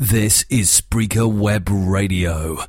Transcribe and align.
This 0.00 0.46
is 0.48 0.70
Spreaker 0.70 1.30
Web 1.30 1.68
Radio. 1.70 2.64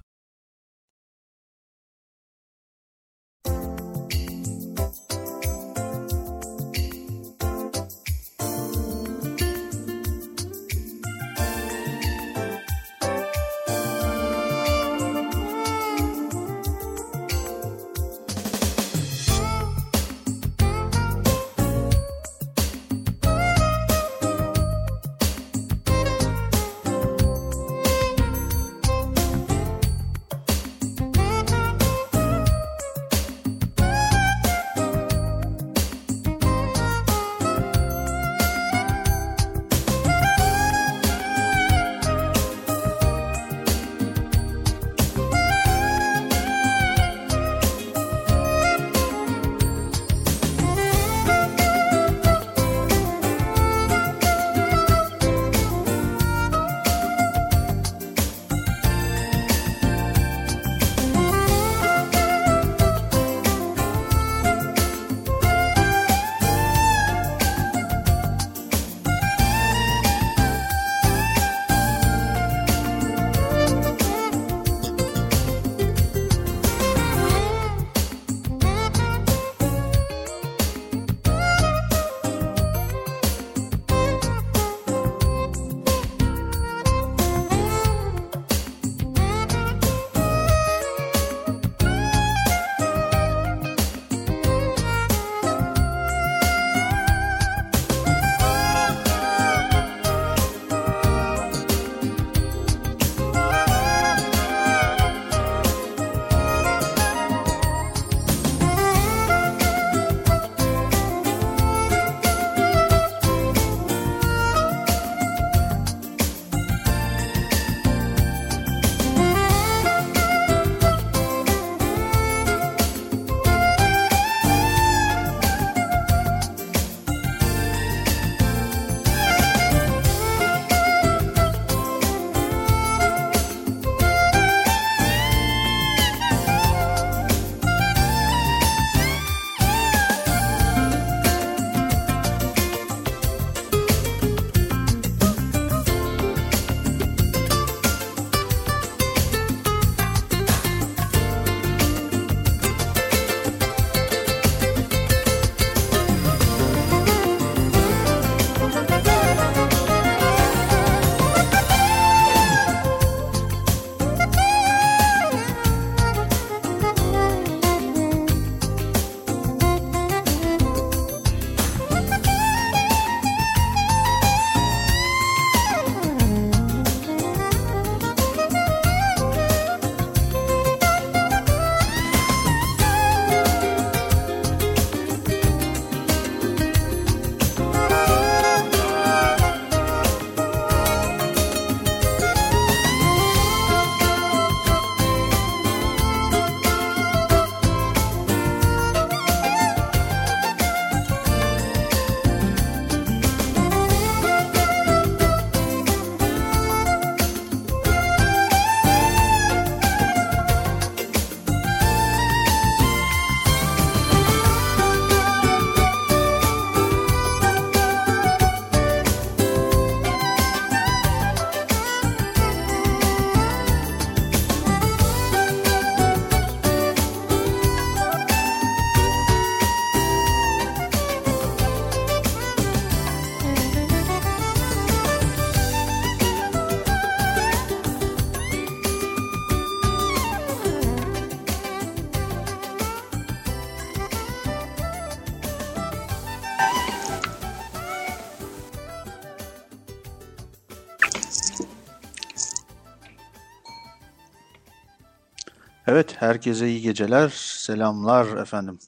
Evet, 255.92 256.16
herkese 256.22 256.68
iyi 256.70 256.82
geceler, 256.82 257.30
selamlar 257.36 258.38
efendim. 258.38 258.80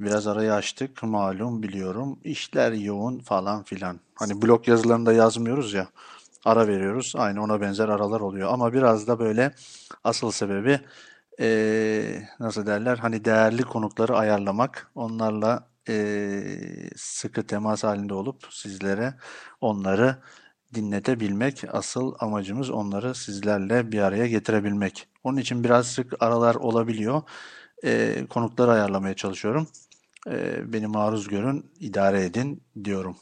Biraz 0.00 0.26
arayı 0.26 0.52
açtık, 0.54 1.02
malum 1.02 1.62
biliyorum. 1.62 2.18
İşler 2.24 2.72
yoğun 2.72 3.18
falan 3.18 3.62
filan. 3.62 4.00
Hani 4.14 4.42
blog 4.42 4.68
yazılarında 4.68 5.12
yazmıyoruz 5.12 5.74
ya, 5.74 5.88
ara 6.44 6.68
veriyoruz. 6.68 7.14
Aynı 7.16 7.42
ona 7.42 7.60
benzer 7.60 7.88
aralar 7.88 8.20
oluyor. 8.20 8.52
Ama 8.52 8.72
biraz 8.72 9.06
da 9.08 9.18
böyle 9.18 9.54
asıl 10.04 10.30
sebebi 10.30 10.80
eee, 11.38 12.28
nasıl 12.40 12.66
derler? 12.66 12.96
Hani 12.98 13.24
değerli 13.24 13.62
konukları 13.62 14.16
ayarlamak. 14.16 14.90
Onlarla 14.94 15.68
eee, 15.88 16.90
sıkı 16.96 17.46
temas 17.46 17.84
halinde 17.84 18.14
olup 18.14 18.46
sizlere 18.50 19.14
onları 19.60 20.16
dinletebilmek. 20.74 21.64
Asıl 21.72 22.14
amacımız 22.20 22.70
onları 22.70 23.14
sizlerle 23.14 23.92
bir 23.92 23.98
araya 23.98 24.26
getirebilmek. 24.26 25.08
Onun 25.24 25.36
için 25.36 25.64
biraz 25.64 25.86
sık 25.86 26.22
aralar 26.22 26.54
olabiliyor. 26.54 27.22
Eee, 27.82 28.26
konukları 28.26 28.70
ayarlamaya 28.70 29.14
çalışıyorum. 29.14 29.68
Eee, 30.26 30.62
beni 30.66 30.86
maruz 30.86 31.28
görün, 31.28 31.66
idare 31.80 32.24
edin 32.24 32.62
diyorum. 32.84 33.16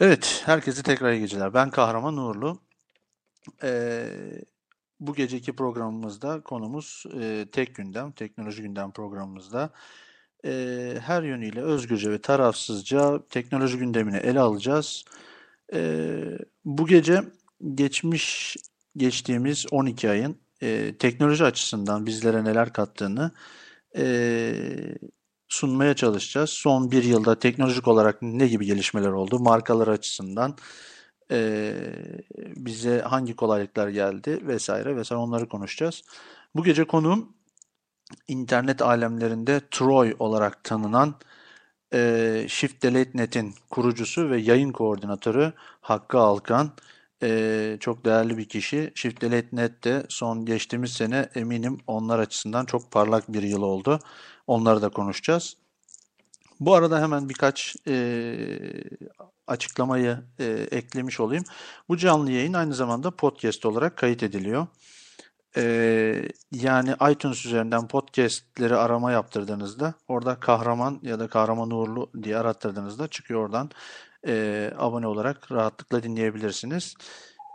Evet, 0.00 0.42
herkese 0.46 0.82
tekrar 0.82 1.12
iyi 1.12 1.20
geceler. 1.20 1.54
Ben 1.54 1.70
Kahraman 1.70 2.16
Uğurlu. 2.16 2.58
Ee, 3.62 4.06
bu 5.00 5.14
geceki 5.14 5.56
programımızda 5.56 6.40
konumuz 6.40 7.04
e, 7.20 7.46
tek 7.52 7.74
gündem, 7.74 8.12
teknoloji 8.12 8.62
gündem 8.62 8.92
programımızda 8.92 9.70
e, 10.44 10.94
her 11.00 11.22
yönüyle 11.22 11.60
özgürce 11.60 12.10
ve 12.10 12.20
tarafsızca 12.20 13.20
teknoloji 13.30 13.78
gündemini 13.78 14.16
ele 14.16 14.40
alacağız. 14.40 15.04
E, 15.06 15.29
bu 16.64 16.86
gece 16.86 17.22
geçmiş 17.74 18.56
geçtiğimiz 18.96 19.66
12 19.70 20.10
ayın 20.10 20.36
e, 20.62 20.94
teknoloji 20.98 21.44
açısından 21.44 22.06
bizlere 22.06 22.44
neler 22.44 22.72
kattığını 22.72 23.30
e, 23.96 24.54
sunmaya 25.48 25.96
çalışacağız. 25.96 26.50
Son 26.50 26.90
bir 26.90 27.04
yılda 27.04 27.38
teknolojik 27.38 27.88
olarak 27.88 28.22
ne 28.22 28.46
gibi 28.46 28.66
gelişmeler 28.66 29.08
oldu? 29.08 29.38
Markalar 29.38 29.88
açısından 29.88 30.56
e, 31.30 31.74
bize 32.36 33.00
hangi 33.00 33.36
kolaylıklar 33.36 33.88
geldi 33.88 34.40
vesaire 34.46 34.96
vesaire 34.96 35.20
onları 35.20 35.48
konuşacağız. 35.48 36.02
Bu 36.54 36.64
gece 36.64 36.84
konuğum 36.84 37.32
internet 38.28 38.82
alemlerinde 38.82 39.60
Troy 39.70 40.14
olarak 40.18 40.64
tanınan 40.64 41.14
e, 41.94 42.44
Shift 42.48 42.82
Delete 42.82 43.10
Net'in 43.14 43.54
kurucusu 43.70 44.30
ve 44.30 44.40
yayın 44.40 44.72
koordinatörü 44.72 45.52
Hakkı 45.80 46.18
Alkan. 46.18 46.70
E, 47.22 47.76
çok 47.80 48.04
değerli 48.04 48.38
bir 48.38 48.48
kişi. 48.48 48.92
Shift 48.94 49.22
Delete 49.22 49.56
Net 49.56 49.84
de 49.84 50.06
son 50.08 50.44
geçtiğimiz 50.44 50.92
sene 50.92 51.28
eminim 51.34 51.78
onlar 51.86 52.18
açısından 52.18 52.64
çok 52.64 52.90
parlak 52.90 53.32
bir 53.32 53.42
yıl 53.42 53.62
oldu. 53.62 53.98
Onları 54.46 54.82
da 54.82 54.88
konuşacağız. 54.88 55.56
Bu 56.60 56.74
arada 56.74 57.02
hemen 57.02 57.28
birkaç 57.28 57.76
e, 57.88 58.36
açıklamayı 59.46 60.18
e, 60.38 60.44
eklemiş 60.70 61.20
olayım. 61.20 61.44
Bu 61.88 61.96
canlı 61.96 62.30
yayın 62.30 62.52
aynı 62.52 62.74
zamanda 62.74 63.10
podcast 63.10 63.66
olarak 63.66 63.96
kayıt 63.96 64.22
ediliyor. 64.22 64.66
E, 65.56 66.28
yani 66.52 66.94
iTunes 67.10 67.46
üzerinden 67.46 67.88
podcastleri 67.88 68.76
arama 68.76 69.12
yaptırdığınızda 69.12 69.94
orada 70.08 70.40
kahraman 70.40 71.00
ya 71.02 71.18
da 71.20 71.28
kahraman 71.28 71.70
uğurlu 71.70 72.10
diye 72.22 72.36
arattırdığınızda 72.36 73.08
çıkıyor 73.08 73.40
oradan 73.40 73.70
e, 74.26 74.70
abone 74.78 75.06
olarak 75.06 75.52
rahatlıkla 75.52 76.02
dinleyebilirsiniz. 76.02 76.94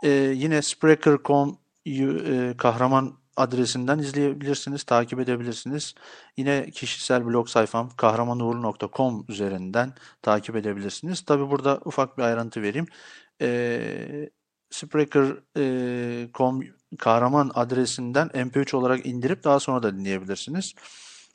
E, 0.02 0.08
yine 0.10 0.62
Spreaker.com 0.62 1.58
e, 1.86 2.54
kahraman 2.58 3.18
adresinden 3.36 3.98
izleyebilirsiniz, 3.98 4.82
takip 4.82 5.20
edebilirsiniz. 5.20 5.94
Yine 6.36 6.70
kişisel 6.70 7.26
blog 7.26 7.48
sayfam 7.48 7.90
kahramanuğurlu.com 7.96 9.24
üzerinden 9.28 9.92
takip 10.22 10.56
edebilirsiniz. 10.56 11.20
Tabi 11.20 11.50
burada 11.50 11.80
ufak 11.84 12.18
bir 12.18 12.22
ayrıntı 12.22 12.62
vereyim. 12.62 12.86
E, 13.40 14.30
Spreaker.com 14.70 16.62
kahraman 16.98 17.50
adresinden 17.54 18.28
MP3 18.28 18.76
olarak 18.76 19.06
indirip 19.06 19.44
daha 19.44 19.60
sonra 19.60 19.82
da 19.82 19.96
dinleyebilirsiniz 19.96 20.74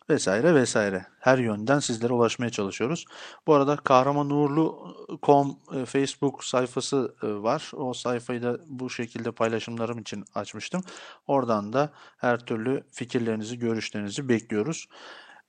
vesaire 0.10 0.56
vesaire. 0.56 1.06
Her 1.20 1.38
yönden 1.38 1.80
sizlere 1.80 2.14
ulaşmaya 2.14 2.50
çalışıyoruz. 2.50 3.06
Bu 3.48 3.54
arada 3.54 3.76
kahramanuğurlu.com 3.76 5.58
e, 5.74 5.86
Facebook 5.86 6.44
sayfası 6.44 7.16
e, 7.24 7.28
var. 7.28 7.72
O 7.74 7.94
sayfayı 7.94 8.44
da 8.44 8.58
bu 8.68 8.90
şekilde 8.90 9.32
paylaşımlarım 9.32 10.00
için 10.00 10.26
açmıştım. 10.36 10.82
Oradan 11.28 11.74
da 11.74 11.90
her 12.18 12.40
türlü 12.40 12.84
fikirlerinizi, 12.92 13.60
görüşlerinizi 13.60 14.30
bekliyoruz. 14.30 14.88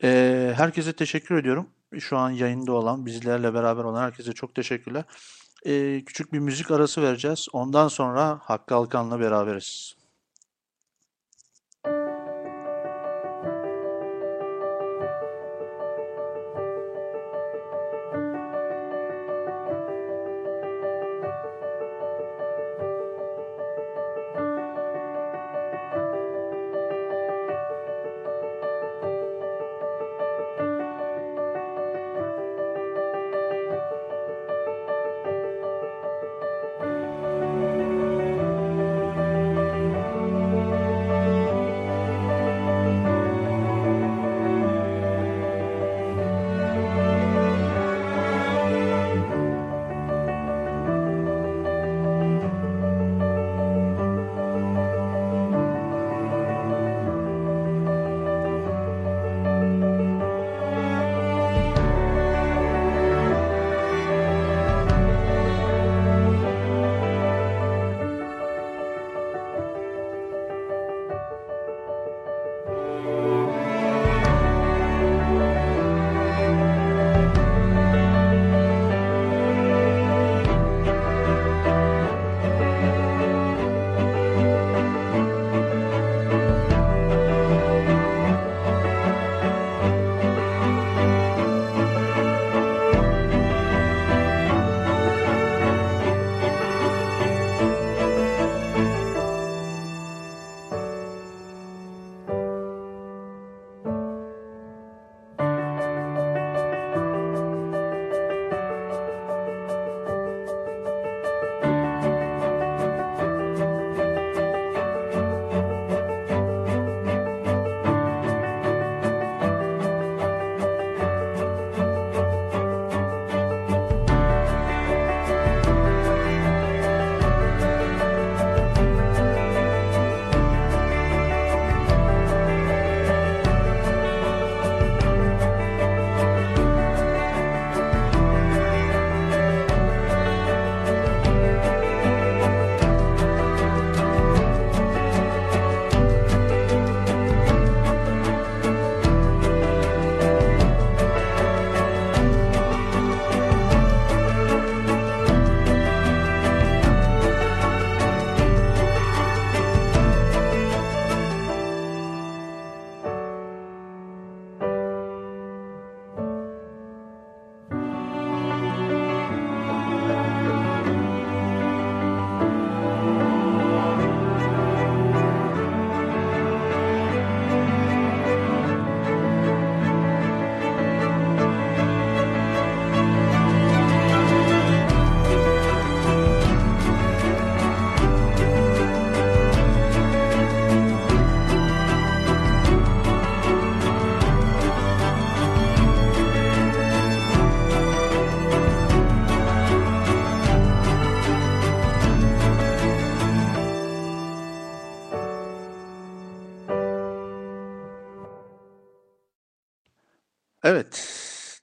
E, 0.02 0.52
herkese 0.56 0.92
teşekkür 0.92 1.36
ediyorum. 1.36 1.66
Şu 2.00 2.18
an 2.18 2.30
yayında 2.30 2.72
olan, 2.72 3.06
bizlerle 3.06 3.54
beraber 3.54 3.84
olan 3.84 4.02
herkese 4.02 4.32
çok 4.32 4.54
teşekkürler. 4.54 5.04
Küçük 6.06 6.32
bir 6.32 6.38
müzik 6.38 6.70
arası 6.70 7.02
vereceğiz. 7.02 7.46
Ondan 7.52 7.88
sonra 7.88 8.38
Hakkı 8.42 8.74
Alkan'la 8.74 9.20
beraberiz. 9.20 10.01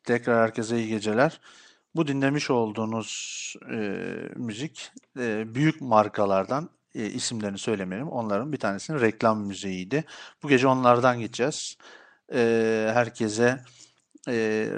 Tekrar 0.09 0.43
herkese 0.43 0.77
iyi 0.77 0.87
geceler. 0.87 1.41
Bu 1.95 2.07
dinlemiş 2.07 2.49
olduğunuz 2.49 3.09
e, 3.71 3.77
müzik 4.35 4.91
e, 5.19 5.55
büyük 5.55 5.81
markalardan 5.81 6.69
e, 6.95 7.05
isimlerini 7.05 7.57
söylemeyelim. 7.57 8.09
Onların 8.09 8.51
bir 8.53 8.57
tanesinin 8.57 8.99
reklam 8.99 9.45
müziğiydi. 9.45 10.03
Bu 10.43 10.49
gece 10.49 10.67
onlardan 10.67 11.19
gideceğiz. 11.19 11.77
E, 12.33 12.41
herkese 12.93 13.63
e, 14.27 14.33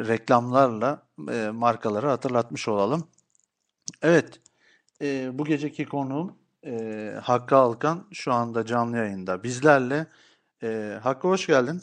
reklamlarla 0.08 1.04
e, 1.32 1.50
markaları 1.50 2.08
hatırlatmış 2.08 2.68
olalım. 2.68 3.08
Evet, 4.02 4.42
e, 5.02 5.30
bu 5.34 5.46
geceki 5.46 5.86
konuğum 5.86 6.36
e, 6.66 6.74
Hakkı 7.24 7.56
Alkan 7.56 8.08
şu 8.12 8.34
anda 8.34 8.66
canlı 8.66 8.98
yayında 8.98 9.44
bizlerle. 9.44 10.08
E, 10.64 11.00
Hakkı 11.04 11.28
hoş 11.28 11.48
geldin. 11.48 11.82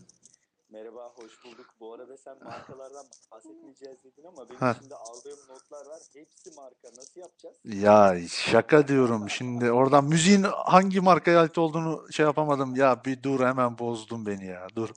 Merhaba, 0.70 1.12
hoş 1.14 1.44
bulduk. 1.44 1.66
Bu 1.80 1.94
arada 1.94 2.16
sen 2.28 2.44
markalardan 2.44 3.06
bahsetmeyeceğiz 3.32 4.04
dedin 4.04 4.24
ama 4.24 4.48
benim 4.48 4.60
Ha. 4.60 4.76
şimdi 4.80 4.94
aldığım 4.94 5.38
notlar 5.48 5.86
var. 5.86 6.02
Hepsi 6.14 6.50
marka. 6.50 6.88
Nasıl 6.96 7.20
yapacağız? 7.20 7.56
Ya 7.64 8.16
şaka 8.28 8.88
diyorum. 8.88 9.30
Şimdi 9.30 9.70
oradan 9.72 10.04
müziğin 10.04 10.42
hangi 10.42 11.00
markaya 11.00 11.40
ait 11.40 11.58
olduğunu 11.58 12.12
şey 12.12 12.26
yapamadım. 12.26 12.76
Ya 12.76 13.04
bir 13.04 13.22
dur 13.22 13.40
hemen 13.40 13.78
bozdun 13.78 14.26
beni 14.26 14.46
ya. 14.46 14.66
Dur. 14.76 14.88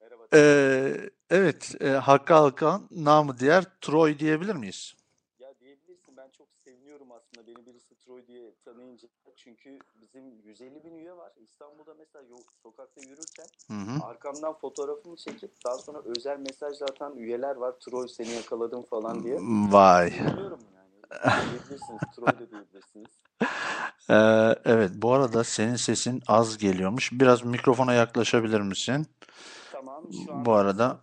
Merhaba. 0.00 0.24
Ee, 0.34 1.10
evet, 1.30 1.74
e, 1.80 1.88
Hakkı 1.88 2.34
Alkan 2.34 2.88
namı 2.90 3.38
diğer 3.38 3.64
Troy 3.80 4.18
diyebilir 4.18 4.54
miyiz? 4.54 4.94
Ya 5.38 5.54
diyebilirsin 5.60 6.16
ben 6.16 6.30
çok 6.30 6.48
seviniyorum 6.64 7.12
aslında 7.12 7.46
beni 7.46 7.66
birisi 7.66 7.94
Troy 7.98 8.26
diye 8.26 8.54
tanıyınca. 8.64 9.08
Çünkü 9.36 9.78
bizim 10.18 10.40
150 10.44 10.84
bin 10.84 10.94
üye 10.94 11.16
var. 11.16 11.32
İstanbul'da 11.42 11.94
mesela 11.98 12.24
yol, 12.30 12.42
sokakta 12.62 13.00
yürürken 13.00 13.46
Hı 13.68 13.74
hı. 13.74 14.04
arkamdan 14.04 14.54
fotoğrafımı 14.54 15.16
çekip 15.16 15.50
daha 15.64 15.78
sonra 15.78 16.02
özel 16.04 16.38
mesaj 16.38 16.82
atan 16.82 17.16
üyeler 17.16 17.56
var. 17.56 17.72
Troy 17.80 18.08
seni 18.08 18.28
yakaladım 18.30 18.82
falan 18.82 19.24
diye. 19.24 19.38
Vay. 19.72 20.10
Seviniyorum 20.10 20.60
yani. 20.74 21.50
Diyebilirsiniz. 21.50 22.00
Troy 22.16 22.26
da 22.26 22.50
diyebilirsiniz. 22.50 23.10
Ee, 24.10 24.54
evet, 24.64 24.90
bu 24.94 25.12
arada 25.12 25.44
senin 25.44 25.76
sesin 25.76 26.22
az 26.26 26.58
geliyormuş. 26.58 27.12
Biraz 27.12 27.44
mikrofona 27.44 27.94
yaklaşabilir 27.94 28.60
misin? 28.60 29.06
Tamam 29.72 30.04
şu 30.26 30.32
an 30.32 30.44
Bu 30.44 30.52
arada 30.52 31.00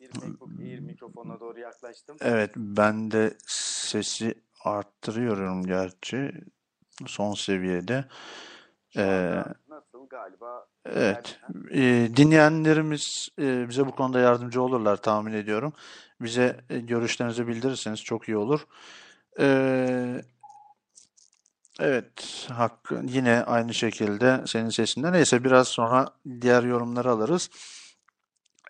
bir 0.00 0.14
MacBook 0.16 0.50
Air 0.60 0.78
mikrofona 0.78 1.40
doğru 1.40 1.60
yaklaştım. 1.60 2.16
evet 2.20 2.50
ben 2.56 3.10
de 3.10 3.34
sesi 3.46 4.34
arttırıyorum 4.64 5.66
gerçi 5.66 6.32
son 7.06 7.34
seviyede. 7.34 8.04
Ee, 8.96 9.44
nasıl 9.68 10.08
galiba 10.08 10.66
Evet, 10.84 11.40
e, 11.70 12.08
dinleyenlerimiz 12.16 13.28
e, 13.38 13.68
bize 13.68 13.86
bu 13.86 13.90
konuda 13.90 14.20
yardımcı 14.20 14.62
olurlar 14.62 14.96
tahmin 14.96 15.32
ediyorum. 15.32 15.72
Bize 16.20 16.60
e, 16.70 16.78
görüşlerinizi 16.78 17.48
bildirirseniz 17.48 18.04
çok 18.04 18.28
iyi 18.28 18.36
olur. 18.36 18.66
Ee, 19.40 20.22
evet, 21.80 22.46
Hakkı 22.52 23.02
yine 23.04 23.44
aynı 23.44 23.74
şekilde 23.74 24.42
senin 24.46 24.68
sesinde. 24.68 25.12
Neyse 25.12 25.44
biraz 25.44 25.68
sonra 25.68 26.08
diğer 26.40 26.62
yorumları 26.62 27.10
alırız. 27.10 27.50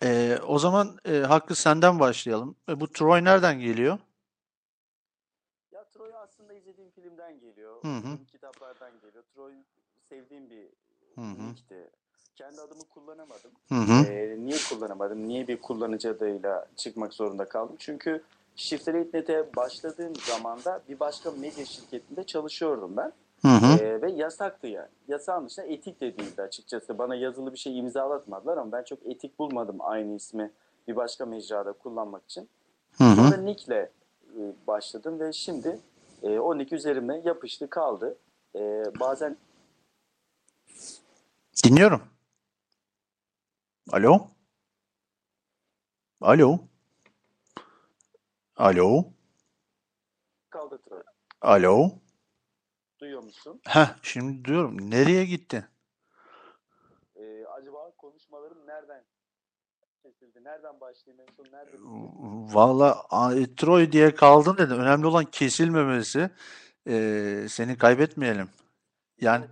Ee, 0.03 0.37
o 0.47 0.59
zaman 0.59 0.97
e, 1.05 1.17
Hakkı 1.19 1.55
senden 1.55 1.99
başlayalım. 1.99 2.55
E, 2.69 2.79
bu 2.79 2.91
Troy 2.91 3.23
nereden 3.23 3.59
geliyor? 3.59 3.99
Ya 5.71 5.83
Troy 5.89 6.11
aslında 6.15 6.53
izlediğim 6.53 6.91
Hı 7.81 7.87
hı. 7.87 8.25
kitaplardan 8.31 8.91
geliyor. 9.01 9.23
Troy 9.35 9.53
sevdiğim 10.09 10.49
bir 10.49 10.67
nickti. 11.17 11.89
Kendi 12.35 12.61
adımı 12.61 12.83
kullanamadım. 12.83 13.51
Hı 13.69 13.75
hı. 13.75 14.05
Ee, 14.05 14.37
niye 14.39 14.57
kullanamadım? 14.69 15.27
Niye 15.27 15.47
bir 15.47 15.61
kullanıcı 15.61 16.09
adıyla 16.09 16.65
çıkmak 16.75 17.13
zorunda 17.13 17.45
kaldım? 17.45 17.75
Çünkü 17.79 18.23
Shift.net'e 18.55 19.55
başladığım 19.55 20.13
zamanda 20.15 20.81
bir 20.89 20.99
başka 20.99 21.31
medya 21.31 21.65
şirketinde 21.65 22.23
çalışıyordum 22.23 22.97
ben. 22.97 23.11
Hı 23.41 23.47
hı. 23.47 23.83
Ee, 23.83 24.01
ve 24.01 24.11
yasaktı 24.11 24.67
yani. 24.67 24.87
Yasağın 25.07 25.45
dışında 25.45 25.65
etik 25.65 26.01
de 26.01 26.17
değildi 26.17 26.41
açıkçası. 26.41 26.97
Bana 26.97 27.15
yazılı 27.15 27.53
bir 27.53 27.57
şey 27.57 27.79
imzalatmadılar 27.79 28.57
ama 28.57 28.71
ben 28.71 28.83
çok 28.83 28.99
etik 29.05 29.39
bulmadım 29.39 29.77
aynı 29.79 30.15
ismi 30.15 30.51
bir 30.87 30.95
başka 30.95 31.25
mecrada 31.25 31.71
kullanmak 31.71 32.23
için. 32.25 32.49
Hı 32.97 33.03
hı. 33.03 33.15
Sonra 33.15 33.37
Nick'le 33.37 33.69
e, 33.69 33.89
başladım 34.67 35.19
ve 35.19 35.33
şimdi 35.33 35.79
e, 36.23 36.39
o 36.39 36.57
Nick 36.57 36.75
üzerime 36.75 37.21
yapıştı 37.25 37.69
kaldı. 37.69 38.17
E, 38.55 38.83
bazen 38.99 39.37
Dinliyorum. 41.65 42.01
Alo? 43.91 44.27
Alo? 46.21 46.59
Alo? 48.55 49.05
kaldı 50.49 50.81
Troy. 50.81 51.03
Alo? 51.41 51.91
Duyuyor 52.99 53.23
musun? 53.23 53.61
Heh, 53.67 53.95
şimdi 54.01 54.45
diyorum. 54.45 54.91
Nereye 54.91 55.25
gitti? 55.25 55.67
E, 57.15 57.45
acaba 57.45 57.91
konuşmalarım 57.97 58.67
nereden 58.67 59.05
kesildi? 60.19 60.43
Nereden 60.43 60.79
başlayayım? 60.81 61.25
En 61.29 61.33
son 61.35 61.51
nerede? 61.51 61.77
Valla 62.55 63.03
e, 63.39 63.55
Troy 63.55 63.91
diye 63.91 64.15
kaldın 64.15 64.57
dedim. 64.57 64.79
Önemli 64.79 65.07
olan 65.07 65.25
kesilmemesi. 65.25 66.29
Ee, 66.87 67.45
seni 67.49 67.77
kaybetmeyelim. 67.77 68.49
Yani 69.21 69.45
Yok, 69.45 69.51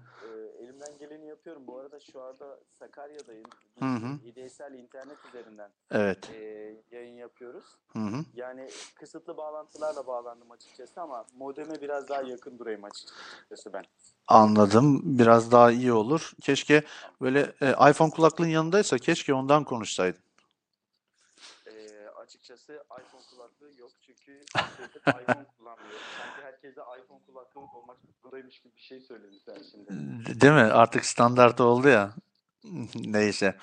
e, 0.59 0.63
elimden 0.63 0.97
geleni 0.99 1.27
yapıyorum. 1.27 1.67
Bu 1.67 1.79
arada 1.79 1.99
şu 2.11 2.21
anda 2.21 2.59
Sakarya'dayım. 2.79 3.49
Hı 3.79 3.85
IDSL 4.25 4.73
internet 4.73 5.17
üzerinden 5.29 5.69
evet. 5.91 6.29
e, 6.33 6.75
yayın 6.91 7.15
yapıyoruz. 7.15 7.63
Hı 7.93 7.99
hı. 7.99 8.25
Yani 8.33 8.69
kısıtlı 8.95 9.37
bağlantılarla 9.37 10.07
bağlandım 10.07 10.51
açıkçası 10.51 11.01
ama 11.01 11.25
modeme 11.37 11.81
biraz 11.81 12.09
daha 12.09 12.21
yakın 12.21 12.59
durayım 12.59 12.83
açıkçası 12.83 13.73
ben. 13.73 13.83
Anladım. 14.27 15.01
Biraz 15.19 15.51
daha 15.51 15.71
iyi 15.71 15.93
olur. 15.93 16.31
Keşke 16.41 16.83
böyle 17.21 17.53
e, 17.61 17.71
iPhone 17.89 18.11
kulaklığın 18.11 18.47
yanındaysa 18.47 18.97
keşke 18.97 19.33
ondan 19.33 19.63
konuşsaydın. 19.63 20.26
Açıkçası 22.67 22.83
iPhone 23.01 23.23
kulaklığı 23.29 23.79
yok 23.79 23.91
çünkü 24.05 24.31
iPhone 25.07 25.45
kullanmıyor. 25.57 25.99
Sanki 26.17 26.41
herkese 26.43 26.81
iPhone 26.81 27.19
kulaklığı 27.27 27.61
olmak 27.61 27.97
zorundaymış 28.23 28.61
gibi 28.61 28.75
bir 28.75 28.81
şey 28.81 28.99
söyledin 28.99 29.41
sen 29.45 29.57
şimdi. 29.71 30.41
Değil 30.41 30.53
mi? 30.53 30.59
Artık 30.59 31.05
standart 31.05 31.61
oldu 31.61 31.87
ya. 31.87 32.13
Neyse. 32.95 33.57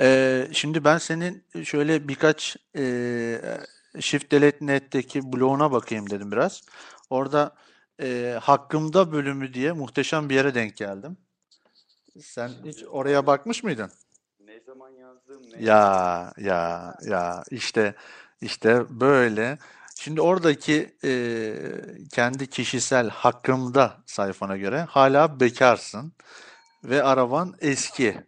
Ee, 0.00 0.48
şimdi 0.52 0.84
ben 0.84 0.98
senin 0.98 1.44
şöyle 1.64 2.08
birkaç 2.08 2.56
e, 2.76 3.40
Shift 4.00 4.32
Delete 4.32 4.66
Net'teki 4.66 5.32
bloguna 5.32 5.72
bakayım 5.72 6.10
dedim 6.10 6.32
biraz. 6.32 6.62
Orada 7.10 7.54
e, 8.00 8.38
Hakkımda 8.42 9.12
bölümü 9.12 9.54
diye 9.54 9.72
muhteşem 9.72 10.28
bir 10.28 10.34
yere 10.34 10.54
denk 10.54 10.76
geldim. 10.76 11.16
Sen 12.20 12.50
hiç 12.64 12.84
oraya 12.84 13.26
bakmış 13.26 13.62
mıydın? 13.62 13.90
Zaman 14.68 14.90
yazdım, 14.90 15.42
ne 15.52 15.64
Ya 15.64 16.32
ya 16.38 16.94
ya 17.02 17.44
işte 17.50 17.94
işte 18.40 18.84
böyle. 18.90 19.58
Şimdi 19.94 20.20
oradaki 20.20 20.96
e, 21.04 21.54
kendi 22.12 22.46
kişisel 22.46 23.08
hakkımda 23.08 23.96
sayfana 24.06 24.56
göre 24.56 24.80
hala 24.80 25.40
bekarsın 25.40 26.12
ve 26.84 27.02
araban 27.02 27.54
eski. 27.60 28.20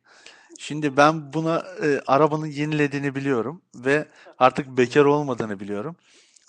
Şimdi 0.58 0.96
ben 0.96 1.32
buna 1.32 1.64
e, 1.82 2.00
arabanın 2.06 2.46
yenilediğini 2.46 3.14
biliyorum 3.14 3.62
ve 3.74 4.08
artık 4.38 4.66
bekar 4.68 5.04
olmadığını 5.04 5.60
biliyorum 5.60 5.96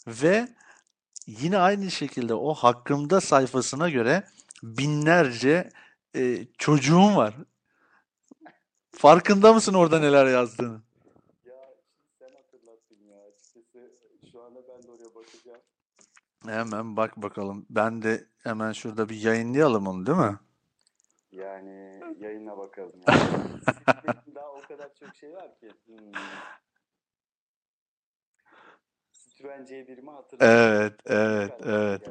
ve 0.08 0.48
yine 1.28 1.58
aynı 1.58 1.92
şekilde 1.92 2.34
o 2.34 2.54
hakkımda 2.54 3.22
sayfasına 3.22 3.90
göre 3.90 4.24
binlerce 4.64 5.70
e, 6.16 6.46
çocuğum 6.58 7.16
var. 7.16 7.36
Farkında 8.92 9.54
mısın 9.54 9.74
orada 9.74 10.00
neler 10.00 10.26
yazdığını? 10.26 10.82
Ya 11.46 11.54
sen 12.20 12.30
hatırlattın 12.36 12.98
ya. 13.10 13.18
Açıkçası 13.24 14.32
şu 14.32 14.42
anda 14.42 14.60
ben 14.68 14.84
de 14.84 14.92
oraya 14.92 15.16
bakacağım. 15.16 15.62
Hemen 16.46 16.98
bak 16.98 17.18
bakalım. 17.18 17.66
Ben 17.70 18.02
de 18.02 18.26
hemen 18.44 18.72
şurada 18.72 19.10
bir 19.10 19.16
yayınlayalım 19.22 19.88
onu, 19.88 20.06
değil 20.06 20.18
mi? 20.18 20.40
Yani 21.32 22.02
yayına 22.20 22.58
bakalım. 22.58 23.02
Yani. 23.08 23.22
Daha 24.36 24.52
o 24.52 24.62
kadar 24.62 24.96
çok 25.00 25.16
şey 25.16 25.34
var 25.34 25.60
ki. 25.60 25.72
Hmm. 25.86 26.12
Citroen 29.12 29.66
C1'imi 29.66 30.12
hatırlıyorum. 30.12 30.58
Evet, 30.58 30.94
evet, 31.06 31.54
evet. 31.66 32.10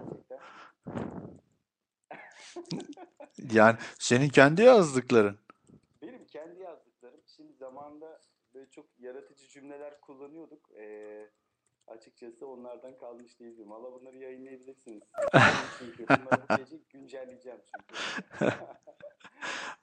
Yani 3.53 3.79
senin 3.99 4.29
kendi 4.29 4.63
yazdıkların. 4.63 5.39
Benim 6.03 6.27
kendi 6.27 6.63
yazdıklarım. 6.63 7.21
Şimdi 7.37 7.53
zamanında 7.53 8.21
böyle 8.55 8.60
çok 8.71 8.87
yaratıcı 9.00 9.49
cümleler 9.49 10.00
kullanıyorduk. 10.00 10.71
Ee, 10.79 11.31
açıkçası 11.87 12.47
onlardan 12.47 12.99
kalmış 12.99 13.41
değilim. 13.41 13.71
Valla 13.71 13.93
bunları 14.00 14.17
yayınlayabilirsiniz. 14.17 15.03
çünkü 15.79 16.09
bunları 16.09 16.43
bu 16.50 16.57
gece 16.57 16.77
güncelleyeceğim 16.93 17.59
çünkü. 17.73 18.55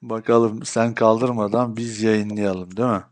Bakalım 0.02 0.64
sen 0.64 0.94
kaldırmadan 0.94 1.76
biz 1.76 2.02
yayınlayalım, 2.02 2.76
değil 2.76 2.88
mi? 2.88 3.04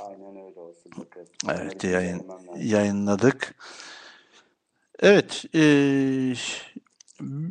Aynen 0.00 0.36
öyle 0.36 0.60
olsun 0.60 0.92
bakalım. 0.96 1.28
Evet, 1.50 1.84
yayın, 1.84 2.22
yayınladık. 2.56 3.54
Evet, 4.98 5.44
eee, 5.52 6.34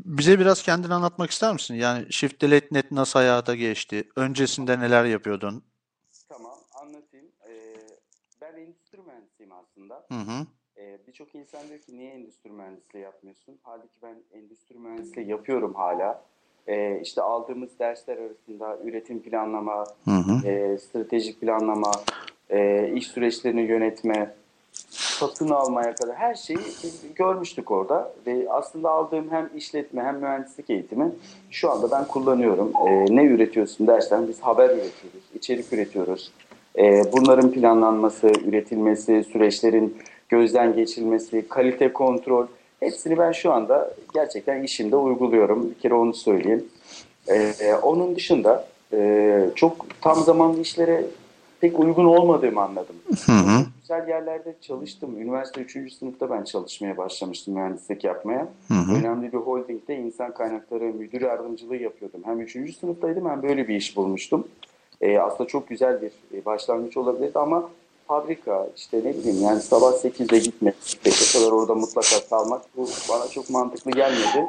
bize 0.06 0.40
biraz 0.40 0.64
kendini 0.64 0.94
anlatmak 0.94 1.32
ister 1.32 1.54
misin? 1.54 1.76
Yani 1.76 2.14
Shift 2.14 2.42
Delete 2.42 2.68
Net 2.72 2.92
nasıl 2.92 3.20
hayata 3.20 3.56
geçti? 3.56 4.10
Öncesinde 4.16 4.80
neler 4.80 5.06
yapıyordun? 5.06 5.64
Tamam, 6.30 6.60
anlatayım. 6.74 7.32
Ee, 7.48 7.76
ben 8.42 8.54
endüstri 8.54 8.98
mühendisiyim 9.02 9.52
aslında. 9.92 10.22
Hı 10.22 10.26
hı. 10.26 10.46
Ee, 10.78 10.98
birçok 11.08 11.36
insan 11.36 11.68
diyor 11.70 11.80
ki 11.80 11.98
niye 11.98 12.12
endüstri 12.12 12.52
mühendisliği 12.52 13.04
yapmıyorsun? 13.04 13.58
Halbuki 13.64 13.96
ben 14.04 14.16
endüstri 14.34 14.78
mühendisliği 14.78 15.28
yapıyorum 15.28 15.74
hala. 15.74 16.24
Ee, 16.68 17.00
işte 17.02 17.22
aldığımız 17.22 17.80
dersler 17.80 18.18
arasında 18.18 18.78
üretim 18.84 19.22
planlama, 19.22 19.84
Hı 20.06 20.12
hı. 20.12 20.48
e, 20.48 20.78
stratejik 20.78 21.42
planlama, 21.42 21.92
e, 22.50 22.92
iş 22.96 23.08
süreçlerini 23.08 23.62
yönetme, 23.62 24.36
satın 24.90 25.50
almaya 25.50 25.96
kadar 25.96 26.16
her 26.16 26.36
şeyi 26.36 26.58
biz 26.58 27.14
görmüştük 27.16 27.72
orada. 27.72 28.14
Ve 28.28 28.48
aslında 28.50 28.90
aldığım 28.90 29.32
hem 29.32 29.50
işletme 29.56 30.04
hem 30.04 30.18
mühendislik 30.20 30.70
eğitimi 30.70 31.12
şu 31.52 31.72
anda 31.72 31.92
ben 31.92 32.08
kullanıyorum. 32.08 32.74
E, 32.88 33.16
ne 33.16 33.24
üretiyorsun 33.26 33.88
dersen 33.88 34.28
biz 34.28 34.40
haber 34.42 34.70
üretiyoruz, 34.70 35.24
içerik 35.36 35.74
üretiyoruz. 35.74 36.32
E, 36.78 37.04
bunların 37.14 37.52
planlanması, 37.52 38.28
üretilmesi, 38.28 39.24
süreçlerin 39.24 39.98
gözden 40.30 40.76
geçirilmesi, 40.76 41.48
kalite 41.50 41.94
kontrol 41.94 42.48
hepsini 42.80 43.18
ben 43.18 43.32
şu 43.32 43.54
anda 43.54 43.94
gerçekten 44.14 44.64
işimde 44.64 44.96
uyguluyorum. 44.96 45.70
Bir 45.70 45.80
kere 45.82 45.94
onu 45.94 46.14
söyleyeyim. 46.14 46.66
Ee, 47.28 47.74
onun 47.82 48.16
dışında 48.16 48.68
e, 48.94 49.50
çok 49.56 50.02
tam 50.02 50.24
zamanlı 50.24 50.62
işlere 50.62 51.06
pek 51.62 51.80
uygun 51.80 52.06
olmadığımı 52.06 52.62
anladım. 52.62 52.96
Hı 53.26 53.32
hı. 53.32 53.66
Güzel 53.82 54.08
yerlerde 54.08 54.56
çalıştım. 54.62 55.22
Üniversite 55.22 55.62
3. 55.62 55.94
sınıfta 55.94 56.30
ben 56.30 56.44
çalışmaya 56.44 56.98
başlamıştım 56.98 57.54
mühendislik 57.54 58.04
yapmaya. 58.04 58.48
Hı 58.68 58.74
hı. 58.74 58.96
Önemli 59.00 59.34
bir 59.34 59.38
holdingde 59.38 59.96
insan 59.96 60.34
kaynakları 60.34 60.84
müdür 60.84 61.22
yardımcılığı 61.22 61.76
yapıyordum. 61.76 62.22
Hem 62.26 62.42
3. 62.42 62.78
sınıftaydım 62.78 63.30
hem 63.30 63.44
böyle 63.44 63.68
bir 63.68 63.76
iş 63.76 63.98
bulmuştum. 63.98 64.48
Ee, 65.02 65.20
aslında 65.20 65.48
çok 65.48 65.68
güzel 65.68 66.02
bir 66.02 66.12
e, 66.34 66.46
başlangıç 66.46 66.98
olabilirdi 66.98 67.40
ama 67.40 67.70
fabrika 68.08 68.68
işte 68.76 68.98
ne 68.98 69.14
bileyim 69.14 69.42
yani 69.44 69.62
sabah 69.62 69.92
8'de 69.92 70.40
gitmek, 70.40 70.76
5'e 70.76 71.40
kadar 71.40 71.52
orada 71.52 71.76
mutlaka 71.76 72.30
kalmak 72.30 72.62
bu 72.78 72.88
bana 73.10 73.28
çok 73.28 73.50
mantıklı 73.50 73.92
gelmedi. 73.92 74.48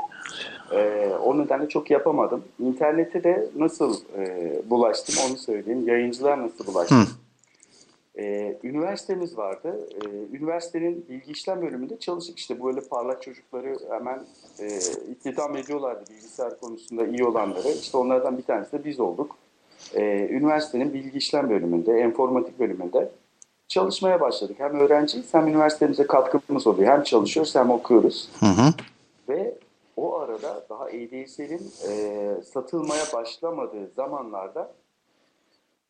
Ee, 0.73 1.11
o 1.25 1.39
nedenle 1.39 1.69
çok 1.69 1.91
yapamadım. 1.91 2.45
İnternete 2.61 3.25
de 3.25 3.49
nasıl 3.57 3.97
e, 4.19 4.53
bulaştım 4.71 5.15
onu 5.29 5.39
söyleyeyim. 5.39 5.89
Yayıncılar 5.89 6.43
nasıl 6.43 6.67
bulaştı? 6.67 6.95
Hı. 6.95 7.07
Ee, 8.19 8.59
üniversitemiz 8.63 9.39
vardı. 9.39 9.89
Ee, 9.95 10.37
üniversitenin 10.37 11.07
bilgi 11.09 11.33
işlem 11.33 11.63
bölümünde 11.63 11.99
çalıştık. 11.99 12.39
İşte 12.39 12.65
böyle 12.65 12.81
parlak 12.81 13.23
çocukları 13.23 13.77
hemen 13.91 14.23
e, 14.61 14.79
iktidam 15.11 15.57
ediyorlardı 15.57 16.05
bilgisayar 16.11 16.61
konusunda 16.61 17.07
iyi 17.07 17.25
olanları. 17.25 17.69
İşte 17.69 17.99
onlardan 17.99 18.39
bir 18.39 18.43
tanesi 18.43 18.73
de 18.73 18.85
biz 18.85 19.01
olduk. 19.01 19.37
Ee, 19.95 20.29
üniversitenin 20.31 20.95
bilgi 20.95 21.19
işlem 21.19 21.51
bölümünde, 21.51 21.93
enformatik 21.93 22.59
bölümünde 22.59 23.13
çalışmaya 23.69 24.21
başladık. 24.21 24.57
Hem 24.59 24.81
öğrenciyiz 24.81 25.35
hem 25.35 25.49
üniversitemize 25.49 26.07
katkımız 26.07 26.67
oluyor. 26.67 26.93
Hem 26.93 27.03
çalışıyoruz 27.03 27.55
hem 27.55 27.71
okuyoruz. 27.71 28.29
Hı 28.41 28.47
hı. 28.47 28.75
Ve 29.29 29.55
o 29.97 30.19
arada 30.19 30.67
daha 30.69 30.85
ADSL'in 30.85 31.73
e, 31.89 32.43
satılmaya 32.43 33.05
başlamadığı 33.15 33.89
zamanlarda 33.97 34.75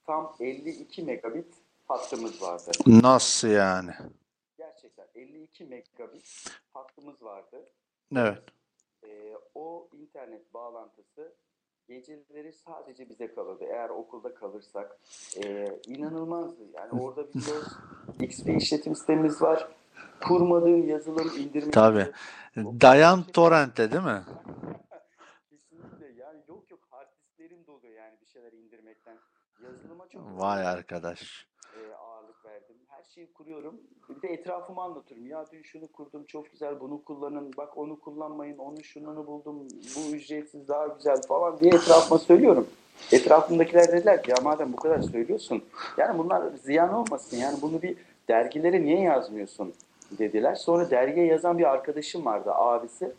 tam 0.06 0.32
52 0.40 1.02
megabit 1.02 1.54
hattımız 1.88 2.42
vardı. 2.42 2.70
Nasıl 2.86 3.48
yani? 3.48 3.90
Gerçekten 4.58 5.06
52 5.14 5.64
megabit 5.64 6.50
hattımız 6.74 7.22
vardı. 7.22 7.56
Evet. 8.16 8.42
E, 9.04 9.08
o 9.54 9.88
internet 9.92 10.54
bağlantısı 10.54 11.32
geceleri 11.92 12.52
sadece 12.52 13.08
bize 13.08 13.34
kalırdı. 13.34 13.64
Eğer 13.64 13.88
okulda 13.88 14.34
kalırsak 14.34 14.98
e, 15.44 15.66
inanılmazdı. 15.86 16.62
Yani 16.74 17.02
orada 17.02 17.32
Windows 17.32 17.72
XP 18.20 18.48
işletim 18.48 18.94
sistemimiz 18.94 19.42
var. 19.42 19.68
Kurmadığım 20.20 20.88
yazılım 20.88 21.30
indirme. 21.38 21.70
Tabii. 21.70 22.12
Dayan 22.56 23.22
Torrent'te 23.22 23.92
değil 23.92 24.02
mi? 24.02 24.22
Kesinlikle. 25.50 26.22
Yani 26.22 26.38
yok 26.48 26.70
yok 26.70 26.80
hard 26.90 27.08
disklerim 27.18 27.66
doluyor 27.66 27.94
yani 27.94 28.14
bir 28.20 28.26
şeyler 28.26 28.52
indirmekten. 28.52 29.16
Yazılıma 29.62 30.08
çok 30.08 30.22
Vay 30.40 30.66
arkadaş. 30.66 31.51
Şeyi 33.14 33.32
kuruyorum. 33.32 33.74
Bir 34.08 34.28
de 34.28 34.32
etrafıma 34.32 34.84
anlatıyorum. 34.84 35.26
Ya 35.26 35.44
dün 35.52 35.62
şunu 35.62 35.86
kurdum 35.86 36.24
çok 36.24 36.52
güzel 36.52 36.80
bunu 36.80 37.04
kullanın. 37.04 37.50
Bak 37.56 37.78
onu 37.78 38.00
kullanmayın. 38.00 38.58
Onu 38.58 38.84
şununu 38.84 39.26
buldum. 39.26 39.56
Bu 39.96 40.16
ücretsiz 40.16 40.68
daha 40.68 40.86
güzel 40.86 41.22
falan 41.22 41.60
diye 41.60 41.70
etrafıma 41.74 42.18
söylüyorum. 42.18 42.66
Etrafımdakiler 43.12 43.88
dediler 43.88 44.22
ki 44.22 44.30
ya 44.30 44.36
madem 44.42 44.72
bu 44.72 44.76
kadar 44.76 45.02
söylüyorsun. 45.02 45.62
Yani 45.96 46.18
bunlar 46.18 46.42
ziyan 46.64 46.94
olmasın. 46.94 47.36
Yani 47.36 47.58
bunu 47.62 47.82
bir 47.82 47.96
dergilere 48.28 48.82
niye 48.82 49.00
yazmıyorsun 49.00 49.72
dediler. 50.18 50.54
Sonra 50.54 50.90
dergiye 50.90 51.26
yazan 51.26 51.58
bir 51.58 51.70
arkadaşım 51.70 52.24
vardı 52.24 52.50
abisi. 52.54 53.12